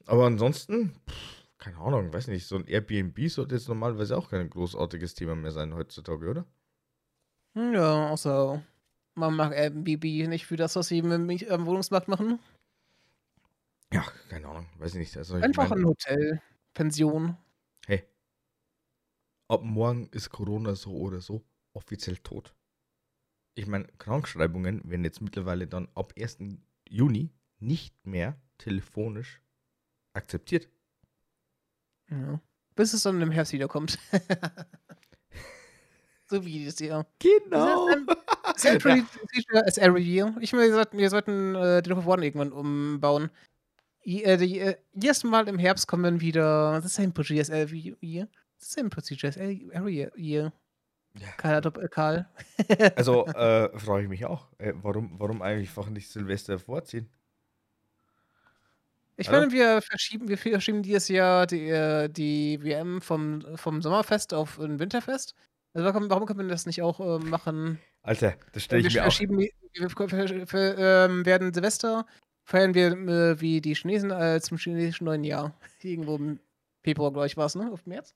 Aber 0.05 0.25
ansonsten, 0.25 0.93
pff, 1.09 1.38
keine 1.59 1.77
Ahnung, 1.77 2.11
weiß 2.13 2.27
nicht, 2.27 2.47
so 2.47 2.55
ein 2.55 2.65
Airbnb 2.67 3.29
sollte 3.29 3.55
jetzt 3.55 3.67
normalerweise 3.67 4.17
auch 4.17 4.29
kein 4.29 4.49
großartiges 4.49 5.13
Thema 5.15 5.35
mehr 5.35 5.51
sein 5.51 5.73
heutzutage, 5.75 6.27
oder? 6.29 6.47
Ja, 7.55 8.09
außer 8.09 8.63
man 9.15 9.35
mag 9.35 9.53
Airbnb 9.53 10.03
nicht 10.29 10.45
für 10.47 10.55
das, 10.55 10.75
was 10.75 10.87
sie 10.87 10.99
im 10.99 11.09
Miet- 11.27 11.49
am 11.49 11.65
Wohnungsmarkt 11.65 12.07
machen. 12.07 12.39
Ja, 13.93 14.01
keine 14.29 14.47
Ahnung, 14.47 14.67
weiß 14.77 14.93
ich 14.93 14.99
nicht. 14.99 15.17
Also 15.17 15.37
ich 15.37 15.47
Einfach 15.47 15.53
mein, 15.53 15.71
ein 15.71 15.85
Hotel, 15.85 16.41
Pension. 16.73 17.35
hey, 17.87 18.05
ab 19.47 19.61
morgen 19.63 20.07
ist 20.11 20.29
Corona 20.31 20.73
so 20.75 20.91
oder 20.97 21.21
so 21.21 21.45
offiziell 21.73 22.17
tot. 22.17 22.55
Ich 23.55 23.67
meine, 23.67 23.85
Krankschreibungen 23.99 24.89
werden 24.89 25.03
jetzt 25.03 25.21
mittlerweile 25.21 25.67
dann 25.67 25.87
ab 25.93 26.13
1. 26.15 26.63
Juni 26.87 27.31
nicht 27.59 28.07
mehr 28.07 28.41
telefonisch 28.57 29.43
akzeptiert. 30.13 30.69
Ja. 32.09 32.39
Bis 32.75 32.93
es 32.93 33.03
dann 33.03 33.21
im 33.21 33.31
Herbst 33.31 33.53
wiederkommt. 33.53 33.99
so 36.29 36.45
wie 36.45 36.59
dieses 36.59 36.79
Jahr. 36.79 37.05
Genau. 37.19 37.89
Das 38.49 38.57
ist 38.57 38.65
ein 38.65 38.73
Entry 38.73 39.03
Procedure 39.03 39.67
as 39.67 39.77
every 39.77 40.01
year. 40.01 40.35
Ich 40.41 40.53
meine, 40.53 40.65
wir 40.65 40.73
sollten, 40.73 40.97
wir 40.97 41.09
sollten 41.09 41.55
äh, 41.55 41.81
den 41.83 41.95
Hof 41.95 42.07
One 42.07 42.25
irgendwann 42.25 42.51
umbauen. 42.51 43.29
I, 44.03 44.23
äh, 44.23 44.37
die, 44.37 44.59
äh, 44.59 44.75
jedes 44.93 45.23
Mal 45.23 45.47
im 45.47 45.59
Herbst 45.59 45.87
kommen 45.87 46.19
wieder 46.19 46.81
the 46.81 46.87
same 46.87 47.11
procedure 47.11 47.41
as 47.41 47.49
every 47.49 47.95
year. 48.01 48.27
The 48.57 48.65
same 48.65 48.89
procedure 48.89 49.29
as 49.29 49.37
every 49.37 50.09
year. 50.15 50.51
Ja. 51.17 51.27
Karl, 51.37 51.65
äh, 51.65 51.87
Karl. 51.89 52.27
Also 52.95 53.25
äh, 53.27 53.77
frage 53.77 54.03
ich 54.03 54.09
mich 54.09 54.25
auch, 54.25 54.47
äh, 54.57 54.73
warum, 54.81 55.19
warum 55.19 55.41
eigentlich 55.41 55.69
einfach 55.69 55.89
nicht 55.89 56.09
Silvester 56.09 56.59
vorziehen? 56.59 57.09
Ich 59.19 59.29
meine, 59.29 59.51
wir 59.51 59.81
verschieben, 59.81 60.27
wir 60.29 60.37
verschieben 60.37 60.81
dieses 60.81 61.07
Jahr 61.09 61.45
die, 61.45 61.69
äh, 61.69 62.07
die 62.09 62.59
WM 62.63 63.01
vom, 63.01 63.45
vom 63.57 63.81
Sommerfest 63.81 64.33
auf 64.33 64.59
ein 64.59 64.79
Winterfest. 64.79 65.35
Also 65.73 65.85
warum, 65.87 66.09
warum 66.09 66.25
können 66.25 66.39
wir 66.39 66.47
das 66.47 66.65
nicht 66.65 66.81
auch 66.81 66.99
äh, 66.99 67.23
machen? 67.23 67.79
Alter, 68.01 68.35
das 68.53 68.63
stelle 68.63 68.81
wir 68.81 68.87
ich 68.87 68.93
mir 68.95 69.01
auch. 69.01 69.03
verschieben, 69.05 69.37
die- 69.37 69.53
wir 69.73 70.47
ver- 70.47 71.05
ähm, 71.05 71.25
werden 71.25 71.53
Silvester 71.53 72.05
feiern 72.45 72.73
wir 72.73 72.91
äh, 72.93 73.39
wie 73.41 73.61
die 73.61 73.75
Chinesen 73.75 74.09
äh, 74.09 74.39
zum 74.41 74.57
chinesischen 74.57 75.05
neuen 75.05 75.23
Jahr. 75.23 75.53
Irgendwo 75.81 76.15
im 76.15 76.39
Februar, 76.83 77.11
glaube 77.11 77.27
ich, 77.27 77.37
war 77.37 77.45
es, 77.45 77.55
ne? 77.55 77.69
Auf 77.71 77.85
März? 77.85 78.15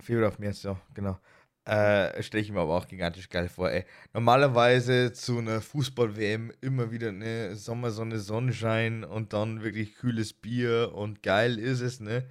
Februar 0.00 0.28
auf 0.28 0.38
März, 0.38 0.62
ja, 0.62 0.80
genau. 0.94 1.18
Äh, 1.64 2.22
stelle 2.22 2.42
ich 2.42 2.50
mir 2.50 2.60
aber 2.60 2.76
auch 2.76 2.88
gigantisch 2.88 3.28
geil 3.28 3.48
vor, 3.48 3.70
ey. 3.70 3.84
Normalerweise 4.12 5.12
zu 5.12 5.38
einer 5.38 5.60
Fußball-WM 5.60 6.52
immer 6.60 6.90
wieder 6.90 7.10
eine 7.10 7.54
Sommersonne, 7.54 8.18
Sonnenschein 8.18 9.04
und 9.04 9.32
dann 9.32 9.62
wirklich 9.62 9.94
kühles 9.94 10.32
Bier 10.32 10.92
und 10.94 11.22
geil 11.22 11.58
ist 11.58 11.80
es, 11.80 12.00
ne? 12.00 12.28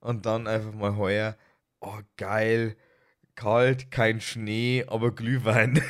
Und 0.00 0.26
dann 0.26 0.48
einfach 0.48 0.72
mal 0.72 0.96
heuer, 0.96 1.36
oh 1.80 2.00
geil, 2.16 2.76
kalt, 3.36 3.92
kein 3.92 4.20
Schnee, 4.20 4.84
aber 4.88 5.14
Glühwein. 5.14 5.80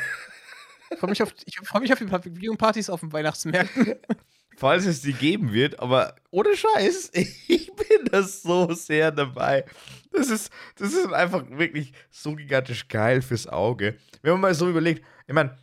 Ich 0.91 0.99
freue 0.99 1.11
mich 1.11 1.23
auf, 1.23 1.35
ich 1.47 1.57
freu 1.65 1.81
mich 1.81 1.93
auf 1.93 1.99
die 1.99 2.05
Pavillon-Partys 2.05 2.91
auf 2.91 3.01
den 3.01 3.13
Weihnachtsmärkten. 3.15 3.95
falls 4.57 4.87
es 4.87 5.03
die 5.03 5.13
geben 5.13 5.53
wird, 5.53 5.81
aber 5.81 6.15
ohne 6.31 6.57
Scheiß, 6.57 7.11
ich 7.49 7.73
bin 7.75 8.05
das 8.11 8.43
so 8.43 8.73
sehr 8.73 9.11
dabei. 9.11 9.65
Das 10.13 10.29
ist, 10.31 10.53
das 10.77 10.93
ist 10.93 11.13
einfach 11.13 11.45
wirklich 11.51 11.93
so 12.11 12.35
gigantisch 12.35 12.89
geil 12.89 13.23
fürs 13.23 13.47
Auge. 13.47 13.97
Wenn 14.23 14.33
man 14.33 14.41
mal 14.43 14.55
so 14.55 14.69
überlegt, 14.69 15.05
ich 15.27 15.35
meine, 15.35 15.57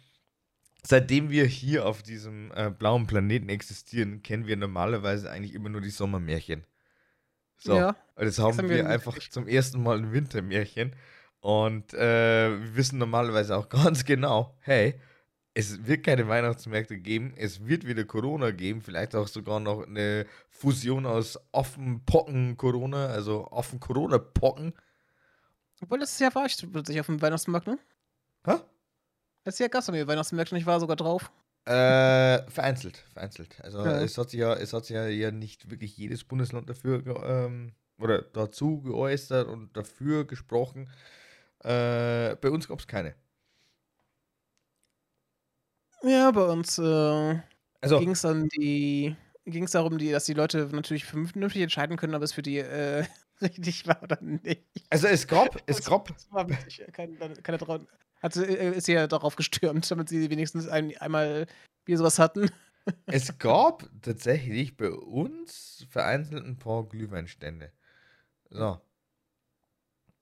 seitdem 0.84 1.30
wir 1.30 1.46
hier 1.46 1.86
auf 1.86 2.02
diesem 2.04 2.52
äh, 2.56 2.70
blauen 2.70 3.06
Planeten 3.08 3.50
existieren, 3.50 4.24
kennen 4.24 4.48
wir 4.48 4.58
normalerweise 4.58 5.30
eigentlich 5.30 5.54
immer 5.54 5.70
nur 5.70 5.82
die 5.82 5.90
Sommermärchen. 5.90 6.66
So, 7.58 7.76
Ja. 7.76 7.96
und 8.16 8.26
jetzt 8.26 8.40
haben 8.40 8.58
haben 8.58 8.70
wir 8.70 8.78
wir 8.78 8.90
einfach 8.90 9.18
zum 9.20 9.48
ersten 9.48 9.84
Mal 9.84 9.98
ein 9.98 10.14
Wintermärchen 10.14 10.96
und 11.42 11.94
äh, 11.94 12.50
wir 12.50 12.76
wissen 12.76 12.98
normalerweise 13.00 13.56
auch 13.58 13.70
ganz 13.70 14.06
genau, 14.06 14.58
hey, 14.62 15.00
es 15.54 15.86
wird 15.86 16.06
keine 16.06 16.28
Weihnachtsmärkte 16.28 16.98
geben, 17.00 17.34
es 17.36 17.66
wird 17.66 17.86
wieder 17.86 18.04
Corona 18.06 18.52
geben, 18.52 18.82
vielleicht 18.82 19.16
auch 19.16 19.28
sogar 19.28 19.60
noch 19.60 19.86
eine 19.86 20.26
Fusion 20.50 21.06
aus 21.06 21.40
Affenpocken-Corona, 21.54 23.08
also 23.08 23.50
Affen-Corona-Pocken. 23.52 24.74
Obwohl, 25.82 26.00
letztes 26.00 26.20
Jahr 26.20 26.36
war 26.36 26.46
ich 26.46 26.58
plötzlich 26.72 27.00
auf 27.00 27.06
dem 27.08 27.22
Weihnachtsmarkt, 27.22 27.68
ne? 27.68 27.80
Hä? 28.46 28.56
Letztes 29.46 29.60
Jahr 29.60 29.70
gab 29.70 29.82
es 29.82 29.88
bei 29.88 29.94
mir 29.94 30.08
Weihnachtsmärkte 30.08 30.56
und 30.56 30.62
ich 30.62 30.68
war 30.68 30.80
sogar 30.80 30.96
drauf. 30.96 31.32
Äh, 31.66 32.50
vereinzelt, 32.50 32.98
vereinzelt. 33.14 33.60
Also 33.62 33.80
Ja. 33.86 34.02
es 34.02 34.18
hat 34.18 34.30
sich 34.32 34.40
ja, 34.40 34.54
es 34.54 34.74
hat 34.74 34.86
sich 34.86 34.96
ja, 34.96 35.08
ja 35.08 35.32
nicht 35.32 35.70
wirklich 35.70 35.96
jedes 35.98 36.24
Bundesland 36.24 36.70
dafür 36.70 37.04
ähm, 37.24 37.74
oder 38.00 38.22
dazu 38.22 38.82
geäußert 38.82 39.48
und 39.48 39.76
dafür 39.76 40.26
gesprochen. 40.26 40.90
Äh, 41.60 42.36
bei 42.38 42.50
uns 42.50 42.68
gab 42.68 42.80
es 42.80 42.88
keine. 42.88 43.14
Ja, 46.04 46.32
bei 46.32 46.44
uns 46.46 46.78
äh, 46.78 47.40
Also, 47.82 48.00
ging 48.00 48.12
es 48.12 48.22
dann 48.22 48.48
die 48.50 49.16
ging 49.46 49.64
es 49.64 49.72
darum, 49.72 49.98
die, 49.98 50.12
dass 50.12 50.26
die 50.26 50.34
Leute 50.34 50.70
natürlich 50.72 51.06
vernünftig 51.06 51.62
entscheiden 51.62 51.98
können, 51.98 52.14
ob 52.14 52.22
es 52.22 52.34
für 52.34 52.42
die 52.42 52.58
äh, 52.60 53.04
richtig 53.42 53.88
war 53.88 54.02
oder 54.04 54.20
nicht. 54.22 54.64
also 54.90 55.08
es 55.08 55.28
gab, 55.28 55.62
es 55.66 55.84
witzig. 56.50 56.84
Keine, 56.92 57.16
keine 57.42 57.58
hat, 58.22 58.34
sie- 58.34 58.44
äh, 58.46 58.76
ist 58.78 58.88
ja 58.88 59.08
darauf 59.08 59.36
gestürmt, 59.36 59.90
damit 59.90 60.10
sie 60.10 60.30
wenigstens 60.30 60.68
ein, 60.68 60.96
einmal 60.98 61.48
Bier 61.86 61.98
sowas 61.98 62.20
hatten. 62.20 62.52
es 63.08 63.38
gab 63.38 63.90
tatsächlich 64.02 64.78
bei 64.78 64.92
uns 64.92 65.86
vereinzelt 65.90 66.46
ein 66.46 66.58
paar 66.58 66.88
Glühweinstände. 66.88 67.72
So. 68.50 68.80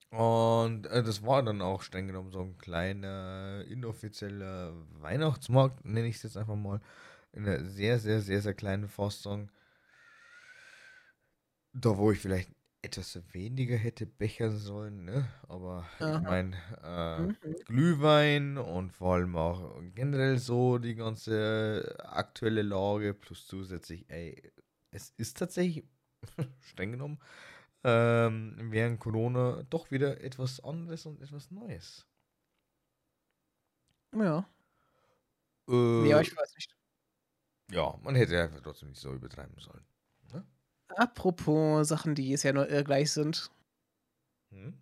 Und 0.09 0.85
äh, 0.87 1.03
das 1.03 1.23
war 1.25 1.43
dann 1.43 1.61
auch 1.61 1.81
streng 1.81 2.07
genommen 2.07 2.31
so 2.31 2.39
ein 2.41 2.57
kleiner, 2.57 3.63
inoffizieller 3.67 4.73
Weihnachtsmarkt, 5.01 5.83
nenne 5.85 6.07
ich 6.07 6.15
es 6.17 6.23
jetzt 6.23 6.37
einfach 6.37 6.55
mal. 6.55 6.79
In 7.33 7.45
einer 7.45 7.63
sehr, 7.65 7.99
sehr, 7.99 8.21
sehr, 8.21 8.41
sehr 8.41 8.53
kleinen 8.53 8.87
Fassung. 8.87 9.51
Da, 11.73 11.97
wo 11.97 12.11
ich 12.11 12.19
vielleicht 12.19 12.49
etwas 12.81 13.19
weniger 13.33 13.75
hätte 13.75 14.05
bechern 14.05 14.57
sollen, 14.57 15.05
ne? 15.05 15.27
Aber 15.47 15.85
Aha. 15.99 16.21
ich 16.21 16.21
meine, 16.21 16.55
äh, 16.83 17.27
Mhm. 17.43 17.57
Glühwein 17.65 18.57
und 18.57 18.91
vor 18.93 19.15
allem 19.15 19.35
auch 19.35 19.75
generell 19.93 20.37
so 20.39 20.77
die 20.77 20.95
ganze 20.95 21.95
aktuelle 21.99 22.61
Lage 22.61 23.13
plus 23.13 23.45
zusätzlich, 23.47 24.05
ey, 24.09 24.51
es 24.91 25.09
ist 25.17 25.37
tatsächlich 25.37 25.85
streng 26.61 26.91
genommen 26.93 27.19
ähm, 27.83 28.57
während 28.71 28.99
Corona 28.99 29.63
doch 29.69 29.91
wieder 29.91 30.21
etwas 30.21 30.59
anderes 30.63 31.05
und 31.05 31.21
etwas 31.21 31.51
Neues. 31.51 32.05
Ja. 34.13 34.47
Äh, 35.69 36.09
ja, 36.09 36.21
ich 36.21 36.35
weiß 36.35 36.55
nicht. 36.55 36.75
ja, 37.71 37.97
man 38.01 38.15
hätte 38.15 38.41
einfach 38.41 38.61
trotzdem 38.61 38.89
nicht 38.89 39.01
so 39.01 39.13
übertreiben 39.13 39.59
sollen. 39.59 39.85
Apropos 40.89 41.87
Sachen, 41.87 42.15
die 42.15 42.33
es 42.33 42.43
ja 42.43 42.53
nur 42.53 42.69
äh, 42.71 42.83
gleich 42.83 43.11
sind. 43.11 43.51
Hm? 44.51 44.73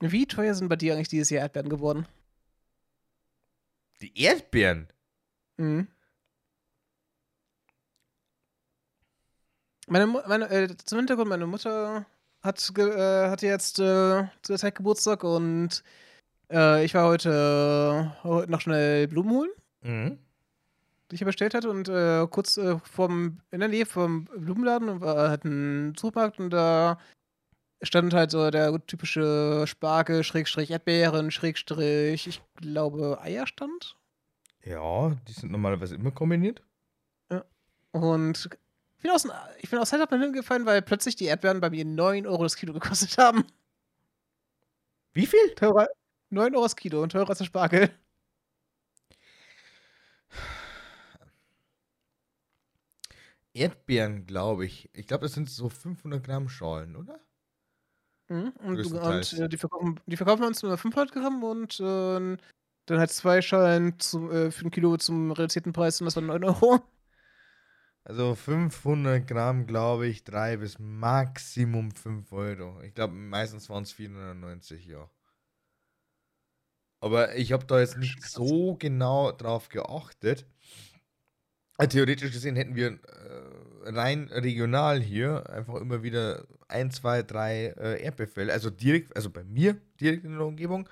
Wie 0.00 0.26
teuer 0.26 0.54
sind 0.54 0.68
bei 0.68 0.76
dir 0.76 0.94
eigentlich 0.94 1.08
dieses 1.08 1.30
Jahr 1.30 1.42
Erdbeeren 1.42 1.68
geworden? 1.68 2.06
Die 4.00 4.16
Erdbeeren. 4.20 4.88
Mhm. 5.56 5.88
Meine, 9.88 10.06
meine, 10.06 10.48
äh, 10.50 10.76
zum 10.84 10.98
Hintergrund, 10.98 11.28
meine 11.28 11.46
Mutter 11.46 12.06
hat, 12.42 12.70
ge, 12.74 12.88
äh, 12.90 13.30
hatte 13.30 13.46
jetzt 13.46 13.78
äh, 13.78 14.24
zu 14.42 14.52
der 14.52 14.58
Zeit 14.58 14.74
Geburtstag 14.74 15.24
und 15.24 15.82
äh, 16.50 16.84
ich 16.84 16.94
war 16.94 17.06
heute, 17.06 18.12
äh, 18.20 18.24
heute 18.24 18.50
noch 18.50 18.60
schnell 18.60 19.08
Blumen 19.08 19.30
holen, 19.32 19.50
Mhm. 19.82 20.18
die 21.10 21.14
ich 21.14 21.20
ja 21.20 21.26
bestellt 21.26 21.54
hatte 21.54 21.70
und 21.70 21.88
äh, 21.88 22.26
kurz 22.28 22.56
äh, 22.58 22.78
vorm, 22.84 23.40
in 23.50 23.60
der 23.60 23.68
Nähe 23.68 23.86
vom 23.86 24.24
Blumenladen 24.24 25.00
war 25.00 25.30
halt 25.30 25.44
ein 25.44 25.94
Supermarkt 25.96 26.38
und 26.38 26.50
da 26.50 26.98
stand 27.82 28.12
halt 28.12 28.30
so 28.30 28.50
der 28.50 28.84
typische 28.86 29.64
Spargel, 29.66 30.24
Schrägstrich 30.24 30.70
Erdbeeren, 30.70 31.30
Schrägstrich, 31.30 32.26
ich 32.26 32.42
glaube 32.56 33.20
Eierstand. 33.20 33.96
Ja, 34.64 35.10
die 35.28 35.32
sind 35.32 35.52
normalerweise 35.52 35.94
immer 35.94 36.10
kombiniert. 36.10 36.62
Und 37.92 38.50
ich 38.98 39.02
bin 39.02 39.10
aus, 39.12 39.26
ich 39.60 39.70
bin 39.70 39.78
aus 39.78 39.90
Setup 39.90 40.10
hingefallen, 40.10 40.66
weil 40.66 40.82
plötzlich 40.82 41.14
die 41.14 41.26
Erdbeeren 41.26 41.60
bei 41.60 41.70
mir 41.70 41.84
9 41.84 42.26
Euro 42.26 42.42
das 42.42 42.56
Kilo 42.56 42.72
gekostet 42.72 43.16
haben. 43.16 43.44
Wie 45.12 45.26
viel? 45.26 45.54
Teurer, 45.54 45.88
9 46.30 46.54
Euro 46.54 46.64
das 46.64 46.74
Kilo 46.76 47.02
und 47.02 47.12
teurer 47.12 47.28
als 47.28 47.38
der 47.38 47.44
Spargel. 47.44 47.90
Erdbeeren, 53.54 54.26
glaube 54.26 54.66
ich. 54.66 54.90
Ich 54.92 55.06
glaube, 55.06 55.22
das 55.22 55.32
sind 55.32 55.48
so 55.48 55.68
500 55.68 56.22
Gramm 56.24 56.48
Schalen, 56.48 56.96
oder? 56.96 57.20
Mhm. 58.28 58.52
Und, 58.58 58.84
und 58.84 59.32
äh, 59.32 59.48
die, 59.48 59.56
verkaufen, 59.56 60.00
die 60.06 60.16
verkaufen 60.16 60.44
uns 60.44 60.62
nur 60.62 60.76
500 60.76 61.12
Gramm 61.12 61.42
und 61.42 61.80
äh, 61.80 62.36
dann 62.86 62.98
halt 62.98 63.10
zwei 63.10 63.42
Schalen 63.42 63.98
zum, 64.00 64.30
äh, 64.30 64.50
für 64.50 64.66
ein 64.66 64.70
Kilo 64.70 64.96
zum 64.96 65.30
reduzierten 65.30 65.72
Preis 65.72 66.00
und 66.00 66.06
das 66.06 66.16
waren 66.16 66.26
9 66.26 66.44
Euro. 66.44 66.80
Also 68.08 68.34
500 68.34 69.26
Gramm, 69.26 69.66
glaube 69.66 70.06
ich, 70.06 70.24
3 70.24 70.56
bis 70.56 70.78
Maximum 70.78 71.90
5 71.90 72.32
Euro. 72.32 72.80
Ich 72.80 72.94
glaube, 72.94 73.12
meistens 73.12 73.68
waren 73.68 73.82
es 73.82 73.92
490, 73.92 74.86
ja. 74.86 75.10
Aber 77.00 77.36
ich 77.36 77.52
habe 77.52 77.66
da 77.66 77.80
jetzt 77.80 77.98
nicht 77.98 78.22
so 78.22 78.76
genau 78.76 79.30
drauf 79.32 79.68
geachtet. 79.68 80.46
Äh, 81.76 81.86
Theoretisch 81.88 82.32
gesehen 82.32 82.56
hätten 82.56 82.76
wir 82.76 82.92
äh, 82.92 83.90
rein 83.90 84.28
regional 84.32 85.00
hier 85.02 85.48
einfach 85.50 85.74
immer 85.74 86.02
wieder 86.02 86.46
ein, 86.66 86.90
zwei, 86.90 87.22
drei 87.22 87.74
äh, 87.78 88.02
Erdbeerfälle. 88.02 88.54
Also 88.54 88.70
direkt, 88.70 89.14
also 89.16 89.28
bei 89.28 89.44
mir 89.44 89.76
direkt 90.00 90.24
in 90.24 90.32
der 90.32 90.46
Umgebung. 90.46 90.88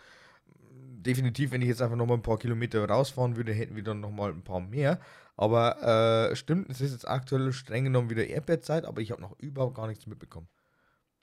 Definitiv, 1.00 1.52
wenn 1.52 1.62
ich 1.62 1.68
jetzt 1.68 1.80
einfach 1.80 1.96
nochmal 1.96 2.18
ein 2.18 2.22
paar 2.22 2.38
Kilometer 2.38 2.84
rausfahren 2.86 3.36
würde, 3.36 3.54
hätten 3.54 3.74
wir 3.74 3.84
dann 3.84 4.00
nochmal 4.00 4.32
ein 4.32 4.42
paar 4.42 4.60
mehr. 4.60 5.00
Aber 5.36 6.30
äh, 6.30 6.36
stimmt, 6.36 6.70
es 6.70 6.80
ist 6.80 6.92
jetzt 6.92 7.06
aktuell 7.08 7.52
streng 7.52 7.84
genommen 7.84 8.08
wieder 8.08 8.26
Erdbeerzeit, 8.26 8.84
aber 8.86 9.02
ich 9.02 9.10
habe 9.10 9.20
noch 9.20 9.38
überhaupt 9.38 9.76
gar 9.76 9.86
nichts 9.86 10.06
mitbekommen. 10.06 10.48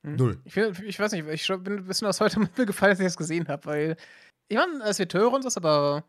Hm. 0.04 0.16
Null. 0.16 0.42
Ich, 0.46 0.56
ich 0.56 1.00
weiß 1.00 1.14
nicht, 1.14 1.28
ich 1.28 1.48
bin 1.48 1.78
ein 1.78 1.86
bisschen 1.86 2.08
aus 2.08 2.20
heute 2.22 2.40
Mittel 2.40 2.66
gefallen, 2.66 2.92
als 2.92 3.00
ich 3.00 3.06
das 3.06 3.18
gesehen 3.18 3.48
habe, 3.48 3.66
weil 3.66 3.98
ich 4.50 4.58
meine, 4.58 4.84
es 4.84 5.00
wird 5.00 5.12
teurer 5.12 5.34
und 5.34 5.42
so, 5.42 5.50
aber 5.60 6.04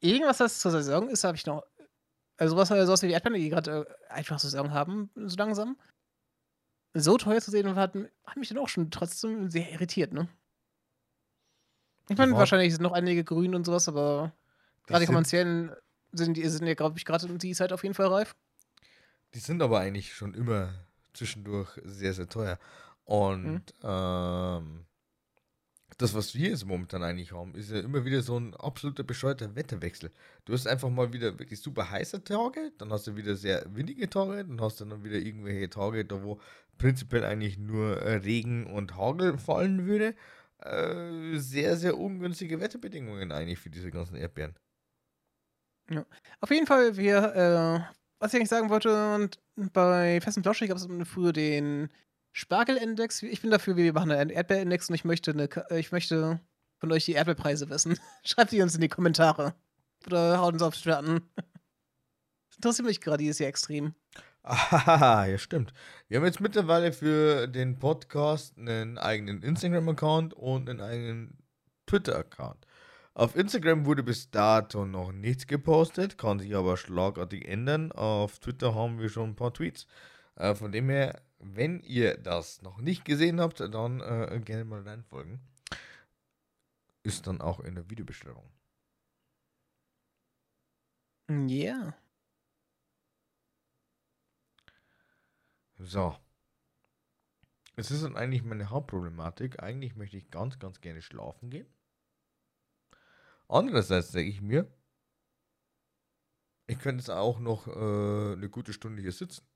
irgendwas, 0.00 0.38
das 0.38 0.60
zur 0.60 0.70
Saison 0.70 1.08
ist, 1.08 1.24
habe 1.24 1.36
ich 1.36 1.46
noch. 1.46 1.64
Also 2.36 2.56
was 2.56 2.68
sowas 2.68 3.02
wie 3.02 3.08
die 3.08 3.12
Erdbeeren, 3.12 3.40
die 3.40 3.50
gerade 3.50 3.86
äh, 3.86 4.12
einfach 4.12 4.38
Saison 4.38 4.72
haben, 4.72 5.10
so 5.14 5.36
langsam. 5.36 5.76
So 6.94 7.16
teuer 7.16 7.40
zu 7.40 7.50
sehen, 7.50 7.74
hat, 7.74 7.94
hat 8.24 8.36
mich 8.36 8.48
dann 8.48 8.58
auch 8.58 8.68
schon 8.68 8.90
trotzdem 8.90 9.48
sehr 9.48 9.70
irritiert, 9.70 10.12
ne? 10.12 10.28
Ich 12.08 12.18
meine, 12.18 12.32
wahrscheinlich 12.32 12.72
sind 12.72 12.82
noch 12.82 12.92
einige 12.92 13.24
grün 13.24 13.54
und 13.54 13.64
sowas, 13.64 13.88
aber 13.88 14.32
gerade 14.86 15.00
die 15.00 15.06
kommerziellen 15.06 15.72
sind, 16.12 16.36
die 16.36 16.46
sind 16.48 16.66
ja, 16.66 16.74
glaube 16.74 16.98
ich, 16.98 17.04
gerade 17.04 17.26
in 17.26 17.38
die 17.38 17.54
Zeit 17.54 17.72
auf 17.72 17.82
jeden 17.82 17.94
Fall 17.94 18.06
reif. 18.06 18.34
Die 19.34 19.38
sind 19.40 19.62
aber 19.62 19.80
eigentlich 19.80 20.14
schon 20.14 20.34
immer 20.34 20.74
zwischendurch 21.14 21.70
sehr, 21.84 22.12
sehr 22.14 22.28
teuer. 22.28 22.58
Und 23.04 23.44
Mhm. 23.44 23.62
ähm, 23.82 24.86
das, 25.98 26.14
was 26.14 26.34
wir 26.34 26.50
jetzt 26.50 26.66
momentan 26.66 27.02
eigentlich 27.02 27.32
haben, 27.32 27.54
ist 27.54 27.70
ja 27.70 27.80
immer 27.80 28.04
wieder 28.04 28.22
so 28.22 28.38
ein 28.38 28.54
absoluter 28.54 29.04
bescheuerter 29.04 29.54
Wetterwechsel. 29.54 30.10
Du 30.44 30.52
hast 30.52 30.66
einfach 30.66 30.88
mal 30.90 31.12
wieder 31.12 31.38
wirklich 31.38 31.60
super 31.60 31.90
heiße 31.90 32.24
Tage, 32.24 32.72
dann 32.78 32.90
hast 32.92 33.06
du 33.06 33.16
wieder 33.16 33.36
sehr 33.36 33.64
windige 33.74 34.08
Tage, 34.08 34.44
dann 34.44 34.60
hast 34.60 34.80
du 34.80 34.84
dann 34.84 35.04
wieder 35.04 35.16
irgendwelche 35.18 35.68
Tage, 35.70 36.04
da 36.04 36.22
wo 36.22 36.40
prinzipiell 36.78 37.24
eigentlich 37.24 37.58
nur 37.58 38.00
äh, 38.02 38.16
Regen 38.16 38.66
und 38.66 38.96
Hagel 38.96 39.38
fallen 39.38 39.86
würde. 39.86 40.14
Äh, 40.58 41.38
sehr, 41.38 41.76
sehr 41.76 41.98
ungünstige 41.98 42.60
Wetterbedingungen 42.60 43.30
eigentlich 43.32 43.58
für 43.58 43.70
diese 43.70 43.90
ganzen 43.90 44.16
Erdbeeren. 44.16 44.56
Auf 46.40 46.50
jeden 46.50 46.66
Fall, 46.66 46.96
wir, 46.96 47.16
äh, 47.34 47.94
was 48.18 48.32
ich 48.32 48.38
eigentlich 48.38 48.48
sagen 48.48 48.70
wollte, 48.70 49.14
und 49.14 49.38
bei 49.72 50.20
Fest 50.20 50.36
und 50.36 50.42
Flauschig 50.42 50.68
gab 50.68 50.78
es 50.78 50.88
früher 51.04 51.32
den 51.32 51.90
Spargelindex. 52.32 53.22
Ich 53.22 53.42
bin 53.42 53.50
dafür, 53.50 53.76
wir 53.76 53.92
machen 53.92 54.10
einen 54.10 54.30
Erdbeerindex 54.30 54.88
und 54.88 54.94
ich 54.94 55.04
möchte, 55.04 55.32
eine, 55.32 55.48
äh, 55.70 55.78
ich 55.78 55.92
möchte 55.92 56.40
von 56.78 56.92
euch 56.92 57.04
die 57.04 57.12
Erdbeerpreise 57.12 57.68
wissen. 57.70 57.98
Schreibt 58.24 58.52
die 58.52 58.62
uns 58.62 58.74
in 58.74 58.80
die 58.80 58.88
Kommentare. 58.88 59.54
Oder 60.06 60.38
haut 60.38 60.54
uns 60.54 60.62
auf 60.62 60.76
Twitter. 60.76 61.02
Das 61.02 62.56
interessiert 62.56 62.86
mich 62.86 63.00
gerade 63.00 63.18
dieses 63.18 63.38
Jahr 63.38 63.48
extrem. 63.48 63.94
Ah, 64.42 65.26
ja, 65.28 65.38
stimmt. 65.38 65.72
Wir 66.08 66.18
haben 66.18 66.24
jetzt 66.24 66.40
mittlerweile 66.40 66.92
für 66.92 67.46
den 67.46 67.78
Podcast 67.78 68.58
einen 68.58 68.98
eigenen 68.98 69.42
Instagram-Account 69.42 70.34
und 70.34 70.68
einen 70.68 70.80
eigenen 70.80 71.38
Twitter-Account. 71.86 72.66
Auf 73.14 73.36
Instagram 73.36 73.84
wurde 73.84 74.02
bis 74.02 74.30
dato 74.30 74.86
noch 74.86 75.12
nichts 75.12 75.46
gepostet, 75.46 76.16
kann 76.16 76.38
sich 76.38 76.54
aber 76.56 76.78
schlagartig 76.78 77.46
ändern. 77.46 77.92
Auf 77.92 78.38
Twitter 78.38 78.74
haben 78.74 78.98
wir 78.98 79.10
schon 79.10 79.30
ein 79.30 79.36
paar 79.36 79.52
Tweets. 79.52 79.86
Äh, 80.36 80.54
von 80.54 80.72
dem 80.72 80.88
her, 80.88 81.22
wenn 81.38 81.80
ihr 81.80 82.16
das 82.16 82.62
noch 82.62 82.78
nicht 82.80 83.04
gesehen 83.04 83.38
habt, 83.40 83.60
dann 83.60 84.00
äh, 84.00 84.40
gerne 84.42 84.64
mal 84.64 84.80
reinfolgen. 84.82 85.40
Ist 87.02 87.26
dann 87.26 87.40
auch 87.42 87.60
in 87.60 87.74
der 87.74 87.90
Videobeschreibung. 87.90 88.48
Ja. 91.48 91.94
So. 95.78 96.16
Es 97.76 97.90
ist 97.90 98.04
dann 98.04 98.16
eigentlich 98.16 98.42
meine 98.42 98.70
Hauptproblematik. 98.70 99.62
Eigentlich 99.62 99.96
möchte 99.96 100.16
ich 100.16 100.30
ganz, 100.30 100.58
ganz 100.58 100.80
gerne 100.80 101.02
schlafen 101.02 101.50
gehen. 101.50 101.66
Andererseits 103.52 104.12
denke 104.12 104.30
ich 104.30 104.40
mir, 104.40 104.66
ich 106.66 106.78
könnte 106.78 107.02
jetzt 107.02 107.10
auch 107.10 107.38
noch 107.38 107.68
äh, 107.68 108.32
eine 108.32 108.48
gute 108.48 108.72
Stunde 108.72 109.02
hier 109.02 109.12
sitzen. 109.12 109.46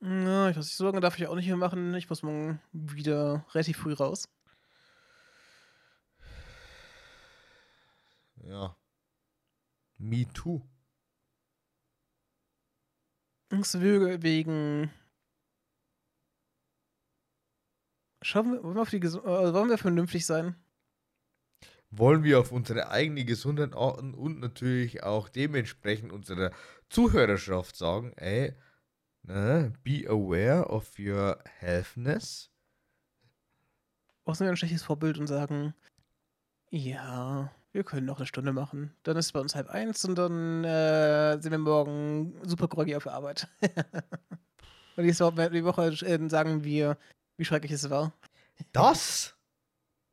Ja, 0.00 0.48
ich 0.48 0.56
weiß 0.56 0.64
nicht, 0.64 0.76
so 0.76 0.86
lange 0.86 1.00
darf 1.00 1.18
ich 1.18 1.26
auch 1.26 1.34
nicht 1.34 1.46
mehr 1.46 1.58
machen. 1.58 1.92
Ich 1.92 2.08
muss 2.08 2.22
morgen 2.22 2.58
wieder 2.72 3.44
relativ 3.50 3.76
früh 3.76 3.92
raus. 3.92 4.30
Ja. 8.36 8.74
Me 9.98 10.26
too. 10.32 10.66
Deswegen. 13.50 14.90
Schauen 18.22 18.52
wir, 18.52 18.62
wollen 18.62 18.74
wir, 18.74 18.82
auf 18.82 18.90
die, 18.90 18.98
äh, 18.98 19.12
wollen 19.54 19.70
wir 19.70 19.78
vernünftig 19.78 20.26
sein? 20.26 20.56
Wollen 21.90 22.22
wir 22.22 22.38
auf 22.38 22.52
unsere 22.52 22.90
eigene 22.90 23.24
Gesundheit 23.24 23.74
achten 23.74 24.14
und 24.14 24.40
natürlich 24.40 25.02
auch 25.02 25.28
dementsprechend 25.28 26.12
unserer 26.12 26.52
Zuhörerschaft 26.88 27.76
sagen, 27.76 28.12
ey, 28.16 28.54
ne, 29.22 29.72
be 29.82 30.04
aware 30.08 30.66
of 30.68 30.92
your 30.98 31.38
healthness. 31.58 32.50
Brauchen 34.24 34.40
wir 34.40 34.50
ein 34.50 34.56
schlechtes 34.56 34.82
Vorbild 34.82 35.18
und 35.18 35.26
sagen, 35.26 35.74
ja, 36.70 37.50
wir 37.72 37.84
können 37.84 38.06
noch 38.06 38.18
eine 38.18 38.26
Stunde 38.26 38.52
machen. 38.52 38.94
Dann 39.02 39.16
ist 39.16 39.26
es 39.26 39.32
bei 39.32 39.40
uns 39.40 39.54
halb 39.54 39.68
eins 39.70 40.04
und 40.04 40.16
dann 40.16 40.62
äh, 40.64 41.40
sind 41.40 41.50
wir 41.50 41.58
morgen 41.58 42.34
super 42.42 42.68
groggy 42.68 42.94
auf 42.94 43.04
der 43.04 43.14
Arbeit. 43.14 43.48
und 44.96 45.04
die 45.04 45.64
Woche 45.64 45.86
äh, 45.86 46.28
sagen 46.28 46.62
wir, 46.62 46.96
wie 47.40 47.44
schrecklich 47.46 47.72
es 47.72 47.88
war. 47.88 48.12
Das, 48.72 49.34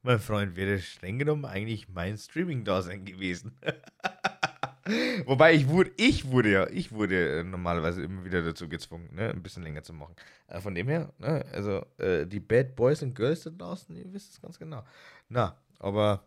mein 0.01 0.19
Freund, 0.19 0.55
wäre 0.55 0.79
streng 0.79 1.19
genommen 1.19 1.43
eigentlich 1.43 1.89
mein 1.89 2.17
Streaming-Dasein 2.17 3.03
gewesen. 3.03 3.59
Wobei 5.25 5.53
ich 5.53 5.67
wurde, 5.67 5.91
ich 5.97 6.31
wurde 6.31 6.49
ja, 6.49 6.69
ich 6.69 6.93
wurde 6.93 7.39
äh, 7.39 7.43
normalerweise 7.43 8.01
immer 8.03 8.23
wieder 8.23 8.41
dazu 8.41 8.69
gezwungen, 8.69 9.13
ne, 9.13 9.29
ein 9.31 9.43
bisschen 9.43 9.63
länger 9.63 9.83
zu 9.83 9.91
machen. 9.91 10.15
Äh, 10.47 10.61
von 10.61 10.73
dem 10.73 10.87
her, 10.87 11.11
ne, 11.17 11.45
also 11.51 11.85
äh, 11.97 12.25
die 12.25 12.39
Bad 12.39 12.77
Boys 12.77 13.03
und 13.03 13.13
Girls 13.13 13.43
da 13.43 13.49
draußen, 13.49 13.93
ihr 13.93 14.13
wisst 14.13 14.31
es 14.31 14.41
ganz 14.41 14.57
genau. 14.57 14.85
Na, 15.27 15.61
aber 15.79 16.25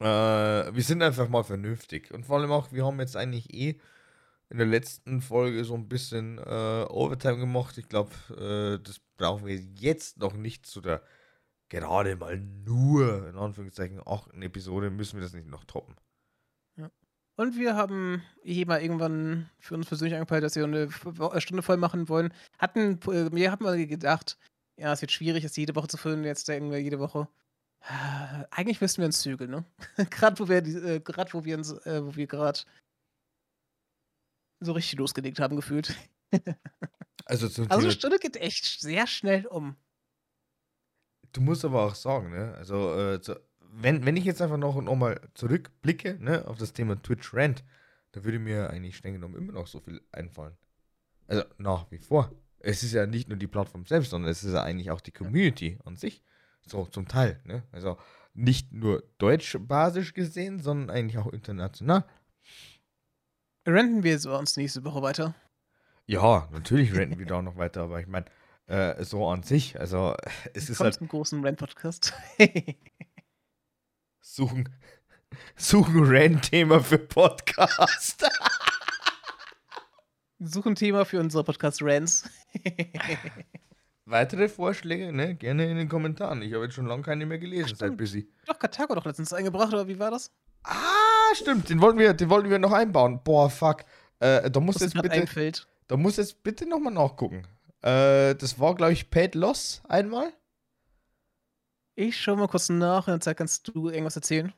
äh, 0.00 0.04
wir 0.04 0.82
sind 0.82 1.00
einfach 1.00 1.28
mal 1.28 1.44
vernünftig. 1.44 2.12
Und 2.12 2.26
vor 2.26 2.40
allem 2.40 2.50
auch, 2.50 2.72
wir 2.72 2.84
haben 2.84 2.98
jetzt 2.98 3.16
eigentlich 3.16 3.54
eh 3.54 3.78
in 4.48 4.58
der 4.58 4.66
letzten 4.66 5.20
Folge 5.20 5.64
so 5.64 5.74
ein 5.74 5.88
bisschen 5.88 6.38
äh, 6.38 6.86
Overtime 6.88 7.38
gemacht. 7.38 7.78
Ich 7.78 7.88
glaube, 7.88 8.12
äh, 8.30 8.82
das 8.82 9.00
brauchen 9.16 9.46
wir 9.46 9.56
jetzt 9.56 10.18
noch 10.18 10.34
nicht 10.34 10.66
zu 10.66 10.80
der 10.80 11.02
gerade 11.68 12.14
mal 12.16 12.38
nur, 12.38 13.28
in 13.28 13.36
Anführungszeichen, 13.36 14.00
achten 14.06 14.40
Episode, 14.42 14.90
müssen 14.90 15.16
wir 15.16 15.22
das 15.22 15.32
nicht 15.32 15.48
noch 15.48 15.64
toppen. 15.64 15.96
Und 17.36 17.58
wir 17.58 17.76
haben 17.76 18.22
hier 18.42 18.66
mal 18.66 18.80
irgendwann 18.80 19.50
für 19.58 19.74
uns 19.74 19.86
persönlich 19.86 20.14
angepeilt, 20.14 20.42
dass 20.42 20.56
wir 20.56 20.64
eine 20.64 20.90
Stunde 21.40 21.62
voll 21.62 21.76
machen 21.76 22.08
wollen. 22.08 22.32
Hatten, 22.58 22.98
äh, 23.08 23.30
wir 23.30 23.52
haben 23.52 23.62
mal 23.64 23.86
gedacht, 23.86 24.38
ja, 24.78 24.92
es 24.92 25.02
wird 25.02 25.12
schwierig, 25.12 25.42
das 25.42 25.56
jede 25.56 25.74
Woche 25.74 25.88
zu 25.88 25.98
füllen. 25.98 26.24
Jetzt 26.24 26.48
denken 26.48 26.70
wir 26.70 26.80
jede 26.80 26.98
Woche. 26.98 27.28
äh, 27.82 28.44
Eigentlich 28.50 28.80
müssten 28.80 29.02
wir 29.02 29.06
uns 29.06 29.20
zügeln, 29.20 29.50
ne? 29.50 29.64
gerade 30.10 30.38
wo 30.38 30.48
wir, 30.48 30.64
äh, 30.64 31.00
gerade 31.00 31.32
wo 31.34 31.44
wir 31.44 31.58
uns, 31.58 31.72
äh, 31.84 32.02
wo 32.02 32.16
wir 32.16 32.26
gerade 32.26 32.60
so 34.66 34.72
richtig 34.72 34.98
losgelegt 34.98 35.40
haben, 35.40 35.56
gefühlt. 35.56 35.94
Also 37.28 37.48
zum 37.48 37.68
Also, 37.68 37.86
eine 37.86 37.92
Stunde 37.92 38.18
geht 38.20 38.36
echt 38.36 38.80
sehr 38.80 39.08
schnell 39.08 39.46
um. 39.46 39.74
du 41.32 41.40
musst 41.40 41.64
aber 41.64 41.82
auch 41.82 41.96
sagen, 41.96 42.30
ne? 42.30 42.54
Also, 42.54 42.96
äh, 42.96 43.20
zu, 43.20 43.34
wenn, 43.60 44.06
wenn 44.06 44.16
ich 44.16 44.24
jetzt 44.24 44.40
einfach 44.40 44.56
noch, 44.56 44.80
noch 44.80 44.94
mal 44.94 45.20
zurückblicke, 45.34 46.18
ne, 46.20 46.46
auf 46.46 46.56
das 46.56 46.72
Thema 46.72 47.00
Twitch 47.02 47.34
Rant, 47.34 47.64
da 48.12 48.24
würde 48.24 48.38
mir 48.38 48.70
eigentlich 48.70 48.96
streng 48.96 49.14
genommen 49.14 49.36
immer 49.36 49.52
noch 49.52 49.66
so 49.66 49.80
viel 49.80 50.00
einfallen. 50.12 50.56
Also 51.26 51.44
nach 51.58 51.90
wie 51.90 51.98
vor. 51.98 52.32
Es 52.60 52.82
ist 52.82 52.92
ja 52.92 53.06
nicht 53.06 53.28
nur 53.28 53.36
die 53.36 53.46
Plattform 53.46 53.84
selbst, 53.84 54.10
sondern 54.10 54.30
es 54.30 54.42
ist 54.42 54.54
ja 54.54 54.62
eigentlich 54.62 54.90
auch 54.90 55.00
die 55.00 55.12
Community 55.12 55.78
an 55.84 55.96
sich. 55.96 56.22
So 56.64 56.86
zum 56.86 57.06
Teil, 57.06 57.40
ne? 57.44 57.64
Also 57.70 57.98
nicht 58.34 58.72
nur 58.72 59.02
deutschbasisch 59.18 60.14
gesehen, 60.14 60.60
sondern 60.60 60.90
eigentlich 60.90 61.18
auch 61.18 61.32
international. 61.32 62.04
Renten 63.66 64.04
wir 64.04 64.18
so 64.20 64.36
uns 64.36 64.56
nächste 64.56 64.84
Woche 64.84 65.02
weiter. 65.02 65.34
Ja, 66.06 66.48
natürlich 66.52 66.94
renten 66.94 67.18
wir 67.18 67.26
da 67.26 67.38
auch 67.38 67.42
noch 67.42 67.56
weiter, 67.56 67.82
aber 67.82 68.00
ich 68.00 68.06
meine, 68.06 68.26
äh, 68.66 69.02
so 69.02 69.26
an 69.28 69.42
sich, 69.42 69.78
also 69.80 70.14
es 70.54 70.70
ist 70.70 70.78
Kommt 70.78 70.92
halt 70.92 71.00
einen 71.00 71.08
großen 71.08 71.44
Rant-Podcast. 71.44 72.14
suchen, 74.20 74.68
suchen 75.56 76.04
Rant-Thema 76.04 76.80
für 76.80 76.98
Podcast. 76.98 78.24
Suchen 80.38 80.74
Thema 80.74 81.06
für 81.06 81.18
unsere 81.18 81.44
Podcast-Rants. 81.44 82.28
Weitere 84.04 84.48
Vorschläge, 84.50 85.10
ne? 85.10 85.34
Gerne 85.34 85.68
in 85.70 85.78
den 85.78 85.88
Kommentaren. 85.88 86.42
Ich 86.42 86.52
habe 86.52 86.64
jetzt 86.64 86.74
schon 86.74 86.84
lange 86.86 87.02
keine 87.02 87.24
mehr 87.24 87.38
gelesen, 87.38 87.68
seit 87.68 87.78
stimmt. 87.78 87.96
Busy. 87.96 88.28
Doch, 88.44 88.58
Katago 88.58 88.94
doch 88.94 89.06
letztens 89.06 89.32
eingebracht, 89.32 89.72
oder 89.72 89.88
wie 89.88 89.98
war 89.98 90.10
das? 90.10 90.30
Ah, 90.62 91.05
stimmt, 91.34 91.68
den 91.68 91.80
wollten 91.80 91.98
wir, 91.98 92.14
den 92.14 92.30
wollten 92.30 92.50
wir 92.50 92.58
noch 92.58 92.72
einbauen. 92.72 93.20
Boah, 93.22 93.50
fuck. 93.50 93.84
Äh, 94.18 94.50
da 94.50 94.60
muss 94.60 94.80
jetzt 94.80 94.94
bitte, 94.94 95.10
einfällt. 95.10 95.66
da 95.88 95.96
muss 95.96 96.16
jetzt 96.16 96.42
bitte 96.42 96.66
nochmal 96.68 96.92
nachgucken. 96.92 97.46
Äh, 97.82 98.34
das 98.34 98.58
war, 98.58 98.74
glaube 98.74 98.92
ich, 98.92 99.10
Paid 99.10 99.34
Loss 99.34 99.82
einmal. 99.88 100.32
Ich 101.94 102.20
schau 102.20 102.36
mal 102.36 102.48
kurz 102.48 102.68
nach, 102.68 103.06
der 103.06 103.20
Zeit 103.20 103.36
kannst 103.36 103.68
du 103.68 103.88
irgendwas 103.88 104.16
erzählen. 104.16 104.52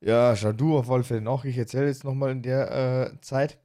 Ja, 0.00 0.34
schau 0.34 0.52
du 0.52 0.78
auf 0.78 0.90
alle 0.90 1.04
Fälle 1.04 1.20
nach. 1.20 1.44
Ich 1.44 1.56
erzähle 1.56 1.86
jetzt 1.86 2.04
nochmal 2.04 2.32
in 2.32 2.42
der 2.42 3.12
äh, 3.12 3.20
Zeit. 3.20 3.58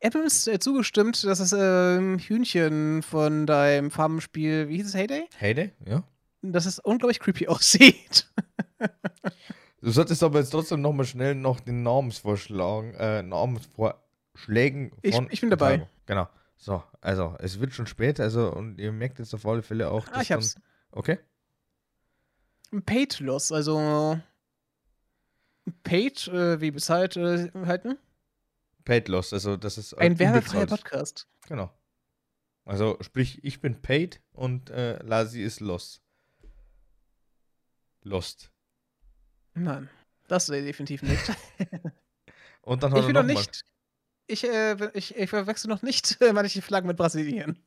Apple 0.00 0.24
ist 0.24 0.46
äh, 0.46 0.58
zugestimmt, 0.58 1.22
dass 1.24 1.38
das 1.38 1.52
ähm, 1.52 2.18
Hühnchen 2.18 3.02
von 3.02 3.46
deinem 3.46 3.90
Farbenspiel, 3.90 4.68
wie 4.68 4.76
hieß 4.76 4.88
es, 4.88 4.94
Heyday? 4.94 5.28
Heyday, 5.38 5.72
ja. 5.86 6.02
Dass 6.42 6.66
es 6.66 6.78
unglaublich 6.78 7.20
creepy 7.20 7.48
aussieht. 7.48 8.28
Du 9.86 9.92
solltest 9.92 10.20
aber 10.24 10.40
jetzt 10.40 10.50
trotzdem 10.50 10.80
nochmal 10.80 11.06
schnell 11.06 11.36
noch 11.36 11.60
den 11.60 11.84
Namensvorschlagen, 11.84 12.94
äh, 12.94 13.22
Namensvorschlägen 13.22 14.90
von. 14.90 15.26
Ich- 15.26 15.32
ich 15.34 15.40
bin 15.40 15.50
dabei. 15.50 15.88
Genau. 16.06 16.28
So, 16.56 16.82
also, 17.00 17.36
es 17.38 17.60
wird 17.60 17.72
schon 17.72 17.86
spät, 17.86 18.18
also, 18.18 18.52
und 18.52 18.78
ihr 18.80 18.90
merkt 18.90 19.20
jetzt 19.20 19.32
auf 19.32 19.46
alle 19.46 19.62
Fälle 19.62 19.88
auch, 19.92 20.08
Ah, 20.10 20.22
ich 20.22 20.32
hab's. 20.32 20.54
dann. 20.54 20.62
Okay. 20.90 21.18
Paid 22.84 23.20
Loss, 23.20 23.52
also 23.52 24.20
Paid, 25.84 26.26
äh, 26.28 26.60
wie 26.60 26.72
bezahlt 26.72 27.16
äh, 27.16 27.52
halten. 27.54 27.96
Paid 28.84 29.06
Loss, 29.06 29.32
also, 29.32 29.56
das 29.56 29.78
ist. 29.78 29.94
Ein 29.94 30.18
werbefreier. 30.18 30.66
Podcast. 30.66 31.28
Genau. 31.46 31.70
Also, 32.64 32.98
sprich, 33.02 33.44
ich 33.44 33.60
bin 33.60 33.80
paid 33.82 34.20
und 34.32 34.68
äh, 34.70 35.00
Lasi 35.04 35.42
ist 35.42 35.60
lost. 35.60 36.02
Lost. 38.02 38.50
Nein, 39.56 39.88
das 40.28 40.48
äh, 40.48 40.62
definitiv 40.62 41.02
nicht. 41.02 41.22
Und 42.62 42.82
dann 42.82 42.94
ich 42.94 43.06
will 43.06 43.12
noch 43.12 43.22
mal- 43.22 43.32
nicht. 43.34 43.64
Ich, 44.28 44.44
äh, 44.44 44.90
ich, 44.92 45.14
ich 45.16 45.30
verwechsel 45.30 45.68
noch 45.68 45.82
nicht 45.82 46.20
äh, 46.20 46.32
manche 46.32 46.60
Flaggen 46.60 46.88
mit 46.88 46.96
Brasilien. 46.96 47.62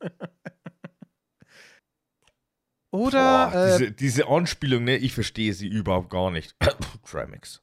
Oder 2.90 3.50
Boah, 3.50 3.54
äh, 3.54 3.78
diese, 3.78 3.92
diese 3.92 4.28
Anspielung, 4.28 4.84
ne, 4.84 4.96
ich 4.96 5.14
verstehe 5.14 5.54
sie 5.54 5.68
überhaupt 5.68 6.10
gar 6.10 6.30
nicht. 6.30 6.56
Trimax. 7.04 7.62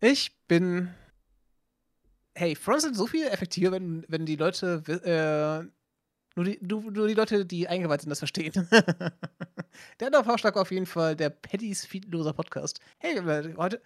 ich 0.00 0.36
bin. 0.46 0.94
Hey, 2.34 2.54
Fronts 2.56 2.84
sind 2.84 2.96
so 2.96 3.06
viel 3.06 3.26
effektiver, 3.26 3.72
wenn, 3.72 4.04
wenn 4.08 4.24
die 4.24 4.36
Leute. 4.36 5.70
Nur, 6.36 6.44
die, 6.44 6.58
nur, 6.62 6.90
nur 6.90 7.08
die 7.08 7.14
Leute, 7.14 7.44
die 7.44 7.68
eingeweiht 7.68 8.00
sind, 8.00 8.10
das 8.10 8.18
verstehen. 8.18 8.52
der 10.00 10.06
andere 10.06 10.24
Vorschlag 10.24 10.54
war 10.54 10.62
auf 10.62 10.70
jeden 10.70 10.86
Fall 10.86 11.16
der 11.16 11.30
Paddys 11.30 11.84
feedloser 11.84 12.32
Podcast. 12.32 12.80
Hey, 12.98 13.16
heute, 13.56 13.82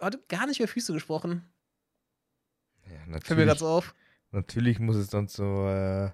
heute 0.00 0.22
gar 0.28 0.46
nicht 0.46 0.60
über 0.60 0.68
Füße 0.68 0.92
gesprochen. 0.92 1.48
Ja, 2.86 3.18
Fällt 3.20 3.38
mir 3.38 3.46
natürlich, 3.46 3.58
so 3.58 3.66
auf. 3.68 3.94
natürlich 4.30 4.78
muss 4.78 4.96
es 4.96 5.08
dann 5.08 5.28
so, 5.28 5.68
äh, 5.68 6.10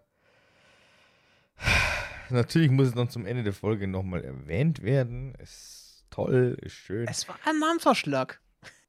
natürlich 2.30 2.70
muss 2.70 2.88
es 2.88 2.94
dann 2.94 3.08
zum 3.08 3.26
Ende 3.26 3.42
der 3.42 3.52
Folge 3.52 3.88
nochmal 3.88 4.22
erwähnt 4.24 4.82
werden. 4.82 5.34
Ist 5.36 6.04
toll, 6.10 6.58
ist 6.62 6.74
schön. 6.74 7.08
Es 7.08 7.26
war 7.28 7.38
ein 7.44 7.58
Namenvorschlag. 7.58 8.40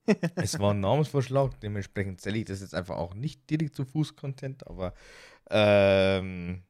Es 0.35 0.59
war 0.59 0.73
ein 0.73 0.79
Namensvorschlag, 0.79 1.59
dementsprechend 1.61 2.21
zähle 2.21 2.39
ich 2.39 2.45
das 2.45 2.61
jetzt 2.61 2.73
einfach 2.73 2.97
auch 2.97 3.13
nicht 3.13 3.47
direkt 3.49 3.75
zu 3.75 3.85
Fuß-Content, 3.85 4.65
aber 4.65 4.95
ähm, 5.49 6.63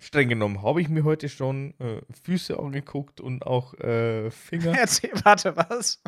streng 0.00 0.28
genommen 0.28 0.62
habe 0.62 0.80
ich 0.80 0.88
mir 0.88 1.04
heute 1.04 1.28
schon 1.28 1.74
äh, 1.78 2.00
Füße 2.24 2.58
angeguckt 2.58 3.20
und 3.20 3.46
auch 3.46 3.74
äh, 3.74 4.30
Finger. 4.30 4.74
Erzähl, 4.78 5.12
warte, 5.22 5.56
was? 5.56 6.02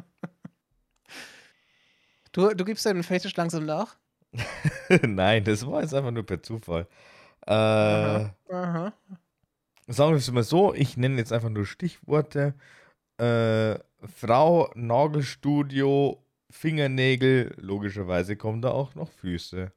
Du, 2.33 2.49
du 2.55 2.65
gibst 2.65 2.85
deinen 2.87 3.03
Fetisch 3.03 3.37
langsam 3.37 3.67
nach? 3.67 3.97
Nein, 5.03 5.45
das 5.45 5.67
war 5.67 5.83
jetzt 5.83 5.95
einfach 5.95 6.11
nur 6.11 6.25
per 6.25 6.43
Zufall. 6.43 6.89
Äh, 7.47 7.53
Aha. 7.53 8.35
Aha. 8.51 8.93
sagen 9.87 10.13
wir 10.13 10.17
es 10.17 10.31
mal 10.33 10.43
so, 10.43 10.73
ich 10.75 10.97
nenne 10.97 11.19
jetzt 11.19 11.33
einfach 11.33 11.51
nur 11.51 11.67
Stichworte. 11.67 12.55
Äh, 13.19 13.79
Frau, 14.17 14.71
Nagelstudio, 14.75 16.25
Fingernägel, 16.51 17.55
logischerweise 17.59 18.37
kommen 18.37 18.63
da 18.63 18.71
auch 18.71 18.95
noch 18.95 19.11
Füße. 19.11 19.73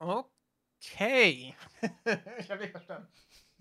Okay. 0.00 1.54
ich 2.38 2.50
habe 2.50 2.60
nicht 2.62 2.72
verstanden. 2.72 3.08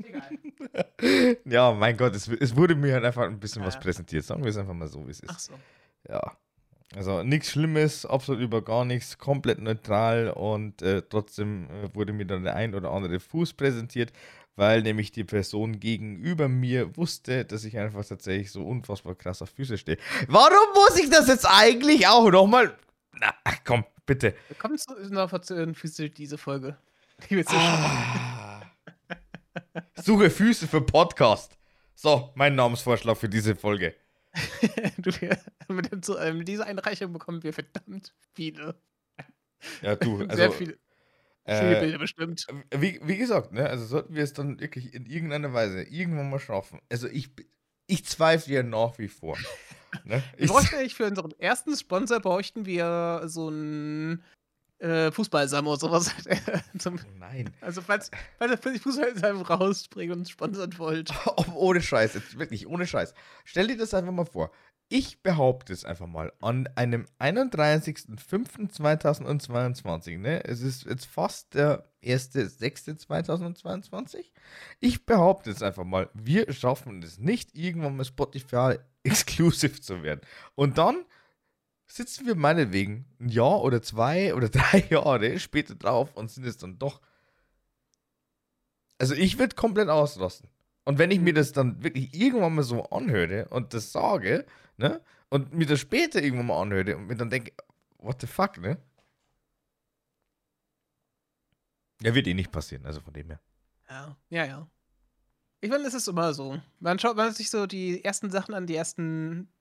Egal. 0.01 1.37
ja, 1.45 1.71
mein 1.73 1.97
Gott, 1.97 2.15
es, 2.15 2.27
es 2.29 2.55
wurde 2.55 2.75
mir 2.75 2.93
halt 2.93 3.03
einfach 3.05 3.23
ein 3.23 3.39
bisschen 3.39 3.63
was 3.65 3.73
Ja. 3.75 3.81
präsentiert. 3.81 4.23
Sagen 4.23 4.43
wir 4.43 4.49
es 4.49 4.57
einfach 4.57 4.73
mal 4.73 4.87
so, 4.87 5.05
wie 5.05 5.11
es 5.11 5.21
Ach 5.27 5.35
ist. 5.37 5.45
so. 5.45 5.53
Ja. 6.07 6.37
Also 6.95 7.21
nichts 7.21 7.51
Schlimmes, 7.51 8.05
absolut 8.05 8.41
über 8.41 8.63
gar 8.63 8.83
nichts, 8.83 9.17
komplett 9.19 9.59
neutral 9.59 10.31
und 10.31 10.81
äh, 10.81 11.03
trotzdem 11.07 11.69
äh, 11.69 11.93
wurde 11.93 12.13
mir 12.13 12.25
dann 12.25 12.43
der 12.43 12.55
ein 12.55 12.73
oder 12.73 12.89
andere 12.89 13.19
Fuß 13.19 13.53
präsentiert, 13.53 14.11
weil 14.55 14.81
nämlich 14.81 15.11
die 15.11 15.23
Person 15.23 15.79
gegenüber 15.79 16.47
mir 16.47 16.97
wusste, 16.97 17.45
dass 17.45 17.63
ich 17.63 17.77
einfach 17.77 18.03
tatsächlich 18.05 18.51
so 18.51 18.65
unfassbar 18.65 19.13
krass 19.13 19.43
auf 19.43 19.51
Füße 19.51 19.77
stehe. 19.77 19.99
Warum 20.29 20.73
muss 20.73 20.97
ich 20.97 21.11
das 21.11 21.27
jetzt 21.27 21.45
eigentlich 21.45 22.07
auch 22.07 22.31
nochmal? 22.31 22.75
Na, 23.13 23.35
ach 23.43 23.57
komm, 23.63 23.83
bitte. 24.09 24.33
Willkommen 24.47 24.75
zu 24.79 24.95
Innovation 24.95 25.75
Füße 25.75 26.09
diese 26.09 26.39
Folge. 26.39 26.77
Ah. 27.45 28.61
Suche 30.01 30.31
Füße 30.31 30.67
für 30.67 30.81
Podcast. 30.81 31.59
So, 31.93 32.31
mein 32.33 32.55
Namensvorschlag 32.55 33.17
für 33.17 33.29
diese 33.29 33.55
Folge. 33.55 33.93
du, 34.97 35.11
mit, 35.67 35.91
dem, 35.91 36.01
zu- 36.01 36.15
äh, 36.17 36.33
mit 36.33 36.47
dieser 36.47 36.65
Einreichung 36.65 37.13
bekommen 37.13 37.43
wir 37.43 37.53
verdammt 37.53 38.15
viele. 38.33 38.81
Ja, 39.83 39.95
du, 39.95 40.17
Sehr 40.17 40.29
also, 40.29 40.51
viele, 40.53 40.79
viele 41.45 41.77
äh, 41.77 41.79
Bilder 41.79 41.99
bestimmt. 41.99 42.47
Wie, 42.71 42.99
wie 43.03 43.17
gesagt, 43.17 43.51
ne, 43.51 43.69
also 43.69 43.85
sollten 43.85 44.15
wir 44.15 44.23
es 44.23 44.33
dann 44.33 44.59
wirklich 44.59 44.95
in 44.95 45.05
irgendeiner 45.05 45.53
Weise 45.53 45.83
irgendwann 45.83 46.31
mal 46.31 46.39
schaffen. 46.39 46.79
Also 46.89 47.07
ich, 47.07 47.29
ich 47.85 48.05
zweifle 48.05 48.55
ja 48.55 48.63
nach 48.63 48.97
wie 48.97 49.09
vor. 49.09 49.37
Ne? 50.03 50.23
Wir 50.35 50.45
ich, 50.45 50.51
bräuchten 50.51 50.75
eigentlich 50.75 50.95
für 50.95 51.05
unseren 51.05 51.31
ersten 51.39 51.75
Sponsor 51.75 52.19
bräuchten 52.19 52.65
wir 52.65 53.23
so 53.25 53.49
ein 53.49 54.23
äh, 54.79 55.11
Fußballsammer 55.11 55.71
oder 55.71 55.79
sowas. 55.79 56.11
Zum, 56.77 56.99
nein, 57.17 57.49
also 57.61 57.81
falls, 57.81 58.09
falls 58.37 58.65
ihr 58.65 58.79
Fußballsammer 58.79 59.47
rausbringen 59.47 60.19
und 60.19 60.29
sponsern 60.29 60.77
wollt. 60.77 61.11
ohne 61.55 61.81
Scheiß, 61.81 62.13
jetzt 62.13 62.39
wirklich 62.39 62.67
ohne 62.67 62.87
Scheiß. 62.87 63.13
Stell 63.43 63.67
dir 63.67 63.77
das 63.77 63.93
einfach 63.93 64.11
mal 64.11 64.25
vor. 64.25 64.51
Ich 64.91 65.21
behaupte 65.21 65.71
es 65.71 65.85
einfach 65.85 66.07
mal 66.07 66.33
an 66.41 66.67
einem 66.75 67.05
31.05.2022, 67.19 70.17
ne? 70.17 70.43
Es 70.45 70.61
ist 70.61 70.85
jetzt 70.85 71.05
fast 71.05 71.53
der 71.53 71.85
1.06.2022. 72.03 74.31
Ich 74.79 75.05
behaupte 75.05 75.51
es 75.51 75.61
einfach 75.61 75.83
mal, 75.83 76.09
wir 76.15 76.51
schaffen 76.51 77.03
es 77.03 77.19
nicht, 77.19 77.55
irgendwann 77.55 77.97
mal 77.97 78.03
Spotify 78.03 78.79
exclusive 79.03 79.79
zu 79.79 80.01
werden. 80.01 80.21
Und 80.55 80.79
dann 80.79 81.05
sitzen 81.85 82.25
wir 82.25 82.33
meinetwegen 82.33 83.05
ein 83.19 83.29
Jahr 83.29 83.61
oder 83.61 83.83
zwei 83.83 84.33
oder 84.33 84.49
drei 84.49 84.87
Jahre 84.89 85.37
später 85.37 85.75
drauf 85.75 86.15
und 86.15 86.31
sind 86.31 86.47
es 86.47 86.57
dann 86.57 86.79
doch. 86.79 86.99
Also 88.97 89.13
ich 89.13 89.37
würde 89.37 89.55
komplett 89.55 89.89
ausrasten. 89.89 90.49
Und 90.83 90.97
wenn 90.97 91.11
ich 91.11 91.19
mir 91.19 91.35
das 91.35 91.51
dann 91.51 91.83
wirklich 91.83 92.19
irgendwann 92.19 92.55
mal 92.55 92.63
so 92.63 92.85
anhöre 92.85 93.49
und 93.49 93.75
das 93.75 93.91
sage, 93.91 94.47
ne, 94.79 95.01
und 95.29 95.53
mir 95.53 95.65
das 95.67 95.79
später 95.79 96.21
irgendwann 96.21 96.47
mal 96.47 96.61
anhöre 96.61 96.97
und 96.97 97.07
mir 97.07 97.15
dann 97.15 97.29
denke, 97.29 97.53
what 97.97 98.19
the 98.21 98.27
fuck, 98.27 98.57
ne? 98.57 98.77
Ja, 102.01 102.15
wird 102.15 102.27
eh 102.27 102.33
nicht 102.33 102.51
passieren, 102.51 102.85
also 102.85 103.01
von 103.01 103.13
dem 103.13 103.27
her. 103.27 103.41
Ja, 103.89 104.17
ja, 104.29 104.45
ja. 104.45 104.67
Ich 105.61 105.69
meine, 105.69 105.85
es 105.85 105.93
ist 105.93 106.07
immer 106.07 106.33
so. 106.33 106.59
Man 106.79 106.97
schaut 106.97 107.17
man 107.17 107.33
sich 107.33 107.49
so 107.49 107.67
die 107.67 108.03
ersten 108.03 108.31
Sachen 108.31 108.53
an, 108.53 108.65
die 108.65 108.75
ersten, 108.75 109.51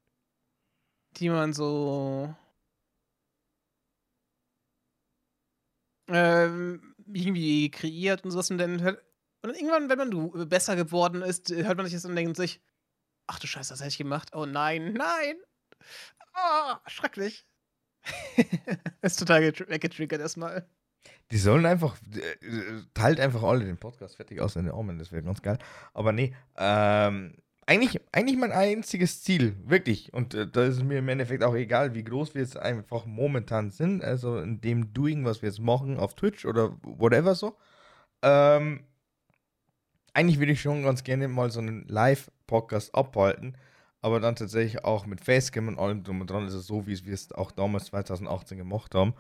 die 1.16 1.28
man 1.28 1.53
so 1.53 2.32
ähm, 6.07 6.95
irgendwie 7.07 7.70
kreiert 7.70 8.24
und 8.24 8.31
sowas 8.31 8.51
und 8.51 8.59
dann 8.59 8.81
hört, 8.81 9.03
und 9.43 9.51
dann 9.51 9.57
irgendwann, 9.57 9.89
wenn 9.89 9.99
man 9.99 10.11
du 10.11 10.47
besser 10.47 10.77
geworden 10.77 11.23
ist, 11.23 11.51
hört 11.51 11.77
man 11.77 11.86
sich 11.86 11.95
das 11.95 12.05
und 12.05 12.15
denkt 12.15 12.36
sich, 12.36 12.61
ach 13.29 13.39
du 13.39 13.47
Scheiße, 13.47 13.73
was 13.73 13.81
hätte 13.81 13.91
ich 13.91 13.99
gemacht? 13.99 14.31
Oh 14.35 14.47
nein, 14.47 14.95
nein! 14.95 15.37
Oh, 16.35 16.75
schrecklich. 16.87 17.47
ist 19.03 19.19
total 19.19 19.43
weggetriggert 19.43 20.21
erstmal. 20.21 20.69
Die 21.31 21.39
sollen 21.39 21.67
einfach, 21.67 21.97
äh, 22.15 22.83
teilt 22.95 23.21
einfach 23.21 23.43
alle 23.43 23.65
den 23.65 23.77
Podcast 23.77 24.17
fertig 24.17 24.41
aus 24.41 24.57
in 24.57 24.65
den 24.65 24.75
Armen, 24.75 24.99
das 24.99 25.13
wäre 25.13 25.23
ganz 25.23 25.43
geil. 25.43 25.59
Aber 25.93 26.13
nee, 26.13 26.35
ähm, 26.57 27.37
eigentlich, 27.67 28.01
eigentlich 28.13 28.39
mein 28.39 28.53
einziges 28.53 29.23
Ziel, 29.23 29.55
wirklich, 29.65 30.13
und 30.15 30.33
äh, 30.35 30.47
da 30.47 30.65
ist 30.65 30.83
mir 30.83 30.99
im 30.99 31.09
Endeffekt 31.09 31.45
auch 31.45 31.55
egal, 31.55 31.95
wie 31.95 32.05
groß 32.05 32.35
wir 32.35 32.41
jetzt 32.41 32.57
einfach 32.57 33.05
momentan 33.05 33.71
sind, 33.71 34.03
also 34.03 34.39
in 34.39 34.63
dem 34.63 34.95
Doing, 34.95 35.27
was 35.27 35.43
wir 35.43 35.51
jetzt 35.51 35.61
machen 35.61 35.99
auf 35.99 36.15
Twitch 36.15 36.47
oder 36.47 36.79
whatever 36.83 37.35
so. 37.35 37.59
Ähm, 38.23 38.85
eigentlich 40.14 40.39
würde 40.39 40.52
ich 40.52 40.60
schon 40.60 40.82
ganz 40.82 41.05
gerne 41.05 41.28
mal 41.28 41.51
so 41.51 41.60
einen 41.60 41.86
Live-Podcast 41.89 42.94
abhalten, 42.94 43.56
aber 44.01 44.20
dann 44.20 44.36
tatsächlich 44.36 44.85
auch 44.85 45.06
mit 45.06 45.20
Facecam 45.20 45.68
und 45.68 45.78
allem 45.78 46.05
drum 46.05 46.20
und 46.20 46.30
dran 46.30 46.47
ist 46.47 46.55
es 46.55 46.66
so, 46.66 46.86
wie 46.86 47.05
wir 47.05 47.14
es 47.14 47.32
auch 47.32 47.51
damals 47.51 47.86
2018 47.86 48.59
gemacht 48.59 48.94
haben. 48.94 49.14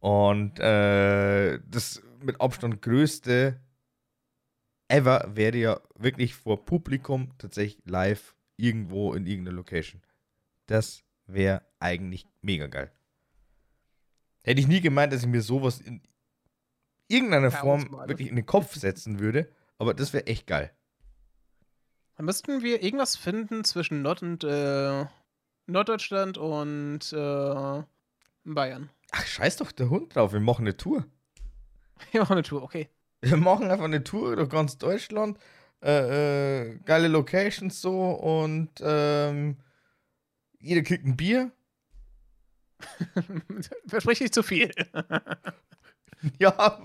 Und 0.00 0.58
äh, 0.60 1.58
das 1.66 2.02
mit 2.20 2.40
Abstand 2.40 2.82
größte 2.82 3.60
ever 4.88 5.24
wäre 5.34 5.56
ja 5.56 5.80
wirklich 5.96 6.34
vor 6.34 6.64
Publikum 6.64 7.32
tatsächlich 7.38 7.82
live 7.86 8.34
irgendwo 8.56 9.14
in 9.14 9.26
irgendeiner 9.26 9.56
Location. 9.56 10.02
Das 10.66 11.02
wäre 11.26 11.62
eigentlich 11.78 12.26
mega 12.42 12.66
geil. 12.66 12.92
Hätte 14.42 14.60
ich 14.60 14.68
nie 14.68 14.80
gemeint, 14.80 15.12
dass 15.12 15.22
ich 15.22 15.28
mir 15.28 15.42
sowas 15.42 15.80
in 15.80 16.02
irgendeiner 17.08 17.50
Form 17.50 17.90
wirklich 18.06 18.28
in 18.28 18.36
den 18.36 18.46
Kopf 18.46 18.74
setzen 18.74 19.18
würde, 19.20 19.48
aber 19.84 19.94
das 19.94 20.12
wäre 20.12 20.26
echt 20.26 20.46
geil. 20.46 20.72
Dann 22.16 22.26
müssten 22.26 22.62
wir 22.62 22.82
irgendwas 22.82 23.16
finden 23.16 23.64
zwischen 23.64 24.02
Nord 24.02 24.22
und 24.22 24.44
äh, 24.44 25.04
Norddeutschland 25.66 26.38
und 26.38 27.12
äh, 27.12 27.82
Bayern. 28.44 28.90
Ach, 29.10 29.26
scheiß 29.26 29.58
doch 29.58 29.72
der 29.72 29.90
Hund 29.90 30.14
drauf, 30.14 30.32
wir 30.32 30.40
machen 30.40 30.62
eine 30.62 30.76
Tour. 30.76 31.06
Wir 32.10 32.20
machen 32.20 32.32
eine 32.32 32.42
Tour, 32.42 32.62
okay. 32.62 32.88
Wir 33.20 33.36
machen 33.36 33.70
einfach 33.70 33.84
eine 33.84 34.02
Tour 34.02 34.34
durch 34.36 34.50
ganz 34.50 34.76
Deutschland. 34.78 35.38
Äh, 35.80 36.62
äh, 36.62 36.78
geile 36.84 37.08
Locations 37.08 37.80
so 37.80 38.10
und 38.10 38.70
ähm, 38.80 39.58
jeder 40.58 40.82
kriegt 40.82 41.04
ein 41.06 41.16
Bier. 41.16 41.52
Versprich 43.86 44.20
nicht 44.20 44.34
zu 44.34 44.42
viel. 44.42 44.72
ja. 46.38 46.82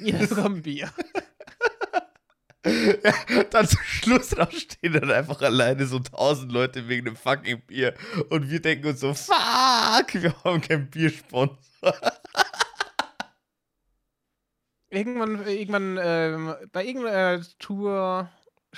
Jeder 0.00 0.18
bekommt 0.26 0.56
ein 0.58 0.62
Bier. 0.62 0.90
Ja, 2.64 3.42
dann 3.50 3.66
zum 3.66 3.80
Schluss 3.82 4.34
stehen 4.50 4.92
dann 4.92 5.10
einfach 5.10 5.40
alleine 5.40 5.86
so 5.86 5.98
tausend 5.98 6.52
Leute 6.52 6.88
wegen 6.88 7.06
dem 7.06 7.16
fucking 7.16 7.62
Bier. 7.62 7.94
Und 8.28 8.50
wir 8.50 8.60
denken 8.60 8.88
uns 8.88 9.00
so, 9.00 9.14
fuck, 9.14 10.12
wir 10.12 10.34
haben 10.44 10.60
kein 10.60 10.90
Biersponsor. 10.90 11.58
irgendwann, 14.90 15.46
irgendwann 15.46 15.98
ähm, 16.02 16.54
bei 16.72 16.84
irgendeiner 16.84 17.42
Tour, 17.58 18.28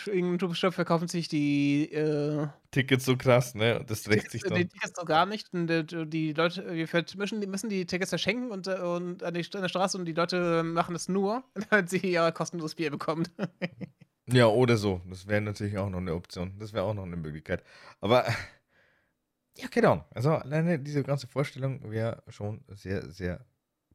irgendeinem 0.06 0.38
Tourstopp 0.38 0.74
verkaufen 0.74 1.08
sich 1.08 1.28
die 1.28 1.92
äh, 1.92 2.46
Tickets 2.70 3.04
so 3.04 3.16
krass, 3.16 3.54
ne? 3.54 3.80
Und 3.80 3.90
das 3.90 4.08
rächt 4.08 4.30
sich 4.30 4.42
dann. 4.42 4.54
Die 4.54 4.66
Tickets 4.66 4.98
so 4.98 5.04
gar 5.04 5.26
nicht. 5.26 5.52
Und 5.52 5.66
die, 5.66 6.08
die 6.08 6.32
Leute, 6.32 6.74
wir 6.74 6.88
müssen, 7.16 7.40
müssen 7.40 7.68
die 7.68 7.86
Tickets 7.86 8.10
verschenken 8.10 8.50
und, 8.50 8.66
äh, 8.66 8.80
und 8.80 9.22
an, 9.22 9.34
die, 9.34 9.44
an 9.54 9.62
der 9.62 9.68
Straße 9.68 9.98
und 9.98 10.06
die 10.06 10.14
Leute 10.14 10.62
machen 10.62 10.94
es 10.94 11.08
nur, 11.08 11.44
damit 11.70 11.90
sie 11.90 12.08
ja 12.08 12.30
kostenloses 12.30 12.74
Bier 12.74 12.90
bekommen. 12.90 13.28
ja, 14.26 14.46
oder 14.46 14.76
so. 14.76 15.02
Das 15.08 15.26
wäre 15.26 15.42
natürlich 15.42 15.76
auch 15.76 15.90
noch 15.90 15.98
eine 15.98 16.14
Option. 16.14 16.58
Das 16.58 16.72
wäre 16.72 16.84
auch 16.84 16.94
noch 16.94 17.04
eine 17.04 17.16
Möglichkeit. 17.16 17.62
Aber 18.00 18.24
ja, 19.56 19.68
keine 19.68 19.90
Ahnung. 19.90 20.04
Also 20.10 20.30
alleine 20.30 20.78
diese 20.78 21.02
ganze 21.02 21.26
Vorstellung 21.26 21.90
wäre 21.90 22.22
schon 22.28 22.64
sehr, 22.68 23.10
sehr 23.10 23.44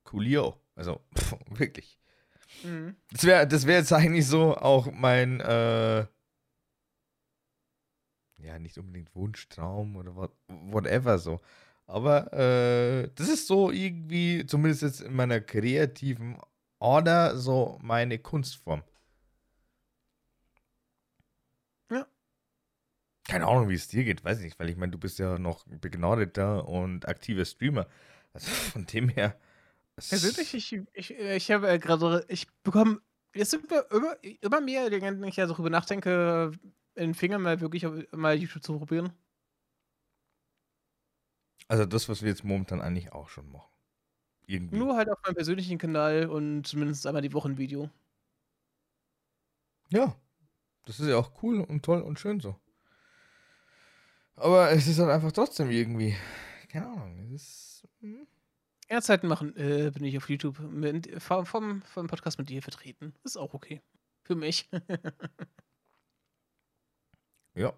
coolio. 0.04 0.62
Also 0.76 1.02
pff, 1.18 1.36
wirklich. 1.50 2.00
Mhm. 2.64 2.96
Das 3.12 3.24
wäre 3.24 3.48
das 3.48 3.66
wär 3.68 3.78
jetzt 3.78 3.94
eigentlich 3.94 4.28
so 4.28 4.56
auch 4.56 4.92
mein, 4.92 5.40
äh, 5.42 6.06
ja, 8.40 8.60
nicht 8.60 8.78
unbedingt 8.78 9.14
Wunschtraum 9.16 9.96
oder 9.96 10.16
what, 10.16 10.32
whatever 10.48 11.18
so. 11.20 11.42
Aber 11.86 12.34
äh, 12.34 13.10
das 13.16 13.30
ist 13.30 13.48
so 13.48 13.72
irgendwie, 13.72 14.46
zumindest 14.46 14.82
jetzt 14.84 15.02
in 15.02 15.16
meiner 15.16 15.40
kreativen 15.40 16.38
Order, 16.80 17.38
so 17.38 17.80
meine 17.82 18.20
Kunstform. 18.20 18.84
Ja. 21.90 22.06
Keine 23.28 23.48
Ahnung, 23.48 23.70
wie 23.70 23.74
es 23.76 23.88
dir 23.88 24.04
geht, 24.04 24.24
weiß 24.24 24.40
ich 24.40 24.46
nicht, 24.46 24.60
weil 24.60 24.70
ich 24.70 24.78
meine, 24.78 24.92
du 24.92 24.98
bist 24.98 25.20
ja 25.20 25.40
noch 25.40 25.66
begnadeter 25.66 26.68
und 26.68 27.08
aktiver 27.08 27.46
Streamer. 27.46 27.88
Also 28.34 28.50
von 28.52 28.86
dem 28.86 29.10
her 29.10 29.40
Persönlich, 29.98 30.54
ich, 30.54 30.80
ich, 30.94 31.12
ich 31.12 31.52
habe 31.52 31.70
äh, 31.70 31.80
gerade, 31.80 32.24
ich 32.28 32.48
bekomme, 32.62 33.02
es 33.34 33.50
sind 33.50 33.72
immer, 33.72 34.16
immer 34.42 34.62
mehr, 34.62 34.92
wenn 34.92 35.24
ich 35.24 35.38
ja 35.38 35.48
darüber 35.48 35.72
nachdenke, 35.72 36.52
in 36.94 37.10
den 37.10 37.14
Fingern 37.16 37.42
mal 37.42 37.60
wirklich 37.62 37.86
mal 38.12 38.36
YouTube 38.36 38.64
zu 38.64 38.78
probieren. 38.78 39.12
Also 41.68 41.86
das, 41.86 42.08
was 42.10 42.22
wir 42.22 42.30
jetzt 42.30 42.44
momentan 42.44 42.82
eigentlich 42.82 43.12
auch 43.12 43.28
schon 43.28 43.52
machen. 43.52 43.72
Irgendwie. 44.46 44.78
Nur 44.78 44.96
halt 44.96 45.10
auf 45.10 45.18
meinem 45.24 45.36
persönlichen 45.36 45.78
Kanal 45.78 46.28
und 46.28 46.66
zumindest 46.66 47.06
einmal 47.06 47.22
die 47.22 47.34
Woche 47.34 47.50
ein 47.50 47.58
Video. 47.58 47.90
Ja, 49.90 50.16
das 50.86 51.00
ist 51.00 51.08
ja 51.08 51.18
auch 51.18 51.44
cool 51.44 51.60
und 51.62 51.84
toll 51.84 52.02
und 52.02 52.20
schön 52.20 52.40
so. 52.40 52.56
Aber 54.36 54.72
es 54.72 54.88
ist 54.88 55.00
halt 55.00 55.10
einfach 55.10 55.32
trotzdem 55.32 55.72
irgendwie, 55.72 56.16
keine 56.70 56.88
Ahnung, 56.88 57.18
es 57.18 57.32
ist... 57.32 57.88
Hm. 58.02 58.28
Ehrzeiten 58.88 59.28
machen, 59.28 59.56
äh, 59.58 59.92
bin 59.92 60.06
ich 60.06 60.18
auf 60.18 60.30
YouTube 60.30 60.60
mit, 60.60 61.22
vom, 61.22 61.46
vom, 61.46 61.82
vom 61.84 62.08
Podcast 62.08 62.40
mit 62.40 62.50
dir 62.50 62.62
vertreten. 62.62 63.14
Ist 63.24 63.38
auch 63.38 63.54
okay. 63.54 63.82
Für 64.24 64.36
mich. 64.36 64.70
ja. 67.56 67.74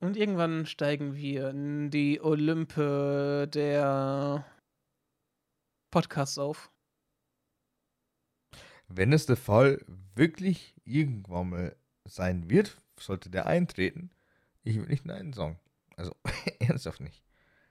Und 0.00 0.16
irgendwann 0.16 0.66
steigen 0.66 1.14
wir 1.14 1.50
in 1.50 1.90
die 1.90 2.20
Olympe 2.20 3.48
der 3.52 4.46
Podcasts 5.90 6.38
auf. 6.38 6.70
Wenn 8.88 9.12
es 9.12 9.26
der 9.26 9.36
Fall 9.36 9.84
wirklich 10.14 10.74
irgendwann 10.84 11.50
mal 11.50 11.76
sein 12.06 12.48
wird, 12.48 12.80
sollte 12.98 13.30
der 13.30 13.46
eintreten, 13.46 14.10
ich 14.62 14.76
will 14.76 14.86
nicht 14.86 15.06
Nein 15.06 15.32
sagen. 15.32 15.58
Also 15.96 16.14
ernsthaft 16.60 17.00
nicht. 17.00 17.22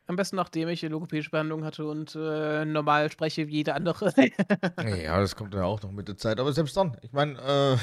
Am 0.10 0.16
besten 0.16 0.38
nachdem 0.38 0.70
ich 0.70 0.82
logopädische 0.82 1.30
Behandlung 1.30 1.64
hatte 1.64 1.86
und 1.86 2.16
äh, 2.16 2.66
normal 2.66 3.12
spreche 3.12 3.48
wie 3.48 3.58
jeder 3.58 3.76
andere. 3.76 4.12
ja, 5.04 5.20
das 5.20 5.36
kommt 5.36 5.54
ja 5.54 5.64
auch 5.64 5.84
noch 5.84 5.92
mit 5.92 6.08
der 6.08 6.18
Zeit. 6.18 6.40
Aber 6.40 6.52
selbst 6.52 6.76
dann, 6.76 6.98
ich 7.04 7.12
meine, 7.12 7.38
äh, 7.38 7.78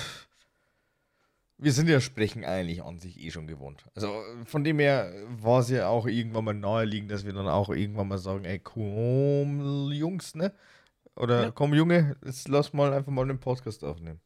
wir 1.56 1.72
sind 1.72 1.88
ja 1.88 2.00
Sprechen 2.00 2.44
eigentlich 2.44 2.82
an 2.82 2.98
sich 2.98 3.22
eh 3.22 3.30
schon 3.30 3.46
gewohnt. 3.46 3.84
Also 3.94 4.12
von 4.44 4.64
dem 4.64 4.80
her 4.80 5.12
war 5.40 5.60
es 5.60 5.70
ja 5.70 5.86
auch 5.86 6.08
irgendwann 6.08 6.46
mal 6.46 6.54
naheliegend, 6.54 7.12
dass 7.12 7.24
wir 7.24 7.32
dann 7.32 7.46
auch 7.46 7.68
irgendwann 7.68 8.08
mal 8.08 8.18
sagen, 8.18 8.44
ey, 8.44 8.58
komm, 8.58 9.92
Jungs, 9.92 10.34
ne? 10.34 10.52
Oder 11.14 11.42
ja. 11.44 11.50
komm, 11.52 11.74
Junge, 11.74 12.16
jetzt 12.24 12.48
lass 12.48 12.72
mal 12.72 12.92
einfach 12.92 13.12
mal 13.12 13.22
einen 13.22 13.38
Podcast 13.38 13.84
aufnehmen. 13.84 14.20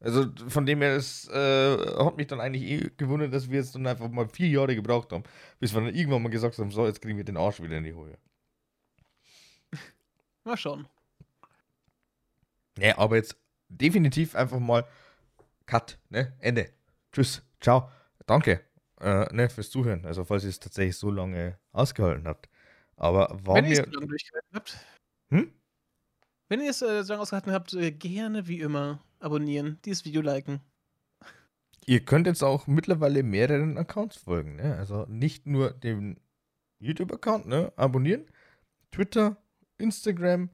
Also 0.00 0.26
von 0.48 0.66
dem 0.66 0.82
her, 0.82 0.94
es 0.96 1.28
äh, 1.28 1.76
hat 2.04 2.16
mich 2.16 2.26
dann 2.26 2.40
eigentlich 2.40 2.62
eh 2.64 2.90
gewundert, 2.96 3.32
dass 3.32 3.50
wir 3.50 3.58
jetzt 3.58 3.74
dann 3.74 3.86
einfach 3.86 4.08
mal 4.10 4.28
vier 4.28 4.48
Jahre 4.48 4.74
gebraucht 4.74 5.12
haben, 5.12 5.24
bis 5.58 5.74
wir 5.74 5.80
dann 5.80 5.94
irgendwann 5.94 6.22
mal 6.22 6.28
gesagt 6.28 6.58
haben, 6.58 6.70
so, 6.70 6.86
jetzt 6.86 7.00
kriegen 7.00 7.16
wir 7.16 7.24
den 7.24 7.36
Arsch 7.36 7.62
wieder 7.62 7.78
in 7.78 7.84
die 7.84 7.94
Höhe. 7.94 8.18
Mal 10.44 10.56
schauen. 10.56 10.86
Ja, 12.78 12.98
aber 12.98 13.16
jetzt 13.16 13.36
definitiv 13.68 14.34
einfach 14.36 14.60
mal 14.60 14.86
Cut, 15.64 15.98
ne? 16.10 16.36
Ende. 16.38 16.70
Tschüss, 17.10 17.42
ciao, 17.60 17.90
danke 18.26 18.66
äh, 19.00 19.32
ne, 19.34 19.48
fürs 19.48 19.70
Zuhören. 19.70 20.04
Also 20.04 20.24
falls 20.24 20.44
ihr 20.44 20.50
es 20.50 20.60
tatsächlich 20.60 20.96
so 20.96 21.10
lange 21.10 21.58
ausgehalten 21.72 22.26
habt. 22.26 22.48
Aber 22.96 23.28
war 23.42 23.56
Wenn 23.56 23.68
mir... 23.68 23.76
so 23.76 23.90
lange 23.90 24.06
durchgehalten 24.06 24.50
habt. 24.54 24.78
Hm? 25.28 25.52
Wenn 26.48 26.60
ihr 26.60 26.70
es 26.70 26.82
äh, 26.82 27.02
so 27.02 27.12
lange 27.12 27.22
ausgehalten 27.22 27.52
habt, 27.52 27.74
äh, 27.74 27.90
gerne 27.90 28.46
wie 28.46 28.60
immer 28.60 29.02
abonnieren, 29.20 29.78
dieses 29.84 30.04
Video 30.04 30.22
liken. 30.22 30.60
Ihr 31.86 32.04
könnt 32.04 32.26
jetzt 32.26 32.42
auch 32.42 32.66
mittlerweile 32.66 33.22
mehreren 33.22 33.78
Accounts 33.78 34.16
folgen, 34.16 34.56
ne? 34.56 34.76
Also 34.76 35.06
nicht 35.08 35.46
nur 35.46 35.70
dem 35.70 36.16
YouTube-Account, 36.80 37.46
ne? 37.46 37.72
Abonnieren. 37.76 38.26
Twitter, 38.90 39.36
Instagram, 39.78 40.50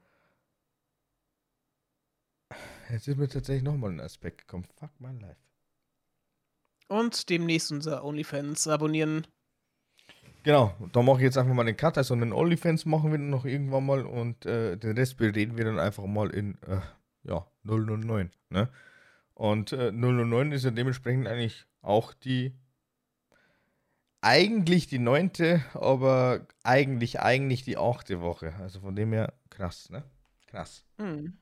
jetzt 2.92 3.08
ist 3.08 3.16
mir 3.16 3.28
tatsächlich 3.28 3.64
nochmal 3.64 3.90
ein 3.90 4.00
Aspekt 4.00 4.38
gekommen. 4.38 4.66
Fuck 4.78 4.90
my 4.98 5.12
life. 5.18 5.36
Und 6.88 7.30
demnächst 7.30 7.72
unser 7.72 8.04
OnlyFans 8.04 8.68
abonnieren. 8.68 9.26
Genau, 10.42 10.74
da 10.92 11.02
mache 11.02 11.18
ich 11.18 11.22
jetzt 11.22 11.38
einfach 11.38 11.54
mal 11.54 11.64
den 11.64 11.76
Cut. 11.76 11.96
Also 11.96 12.14
einen 12.14 12.32
OnlyFans 12.32 12.84
machen 12.84 13.12
wir 13.12 13.18
dann 13.18 13.30
noch 13.30 13.44
irgendwann 13.44 13.86
mal 13.86 14.04
und 14.04 14.44
äh, 14.44 14.76
den 14.76 14.96
Rest 14.96 15.16
bereden 15.16 15.56
wir 15.56 15.64
dann 15.64 15.78
einfach 15.78 16.04
mal 16.04 16.30
in 16.30 16.58
äh, 16.62 16.80
ja, 17.24 17.46
009. 17.64 18.30
Ne? 18.50 18.68
Und 19.34 19.72
äh, 19.72 19.92
009 19.92 20.52
ist 20.52 20.64
ja 20.64 20.70
dementsprechend 20.70 21.26
eigentlich 21.26 21.66
auch 21.80 22.12
die 22.12 22.54
eigentlich 24.22 24.86
die 24.86 25.00
neunte, 25.00 25.64
aber 25.74 26.46
eigentlich, 26.62 27.20
eigentlich 27.20 27.64
die 27.64 27.76
achte 27.76 28.20
Woche. 28.20 28.54
Also 28.60 28.80
von 28.80 28.94
dem 28.94 29.12
her 29.12 29.34
krass, 29.50 29.90
ne? 29.90 30.04
Krass. 30.46 30.86
Hm. 30.98 31.36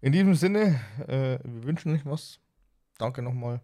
In 0.00 0.12
diesem 0.12 0.34
Sinne, 0.34 0.80
äh, 1.08 1.38
wir 1.42 1.64
wünschen 1.64 1.92
euch 1.92 2.06
was. 2.06 2.38
Danke 2.98 3.22
nochmal 3.22 3.60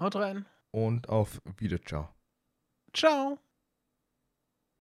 Haut 0.00 0.16
rein. 0.16 0.46
und 0.70 1.08
auf 1.08 1.42
Wieder. 1.58 1.82
Ciao. 1.82 2.08
Ciao. 2.94 3.38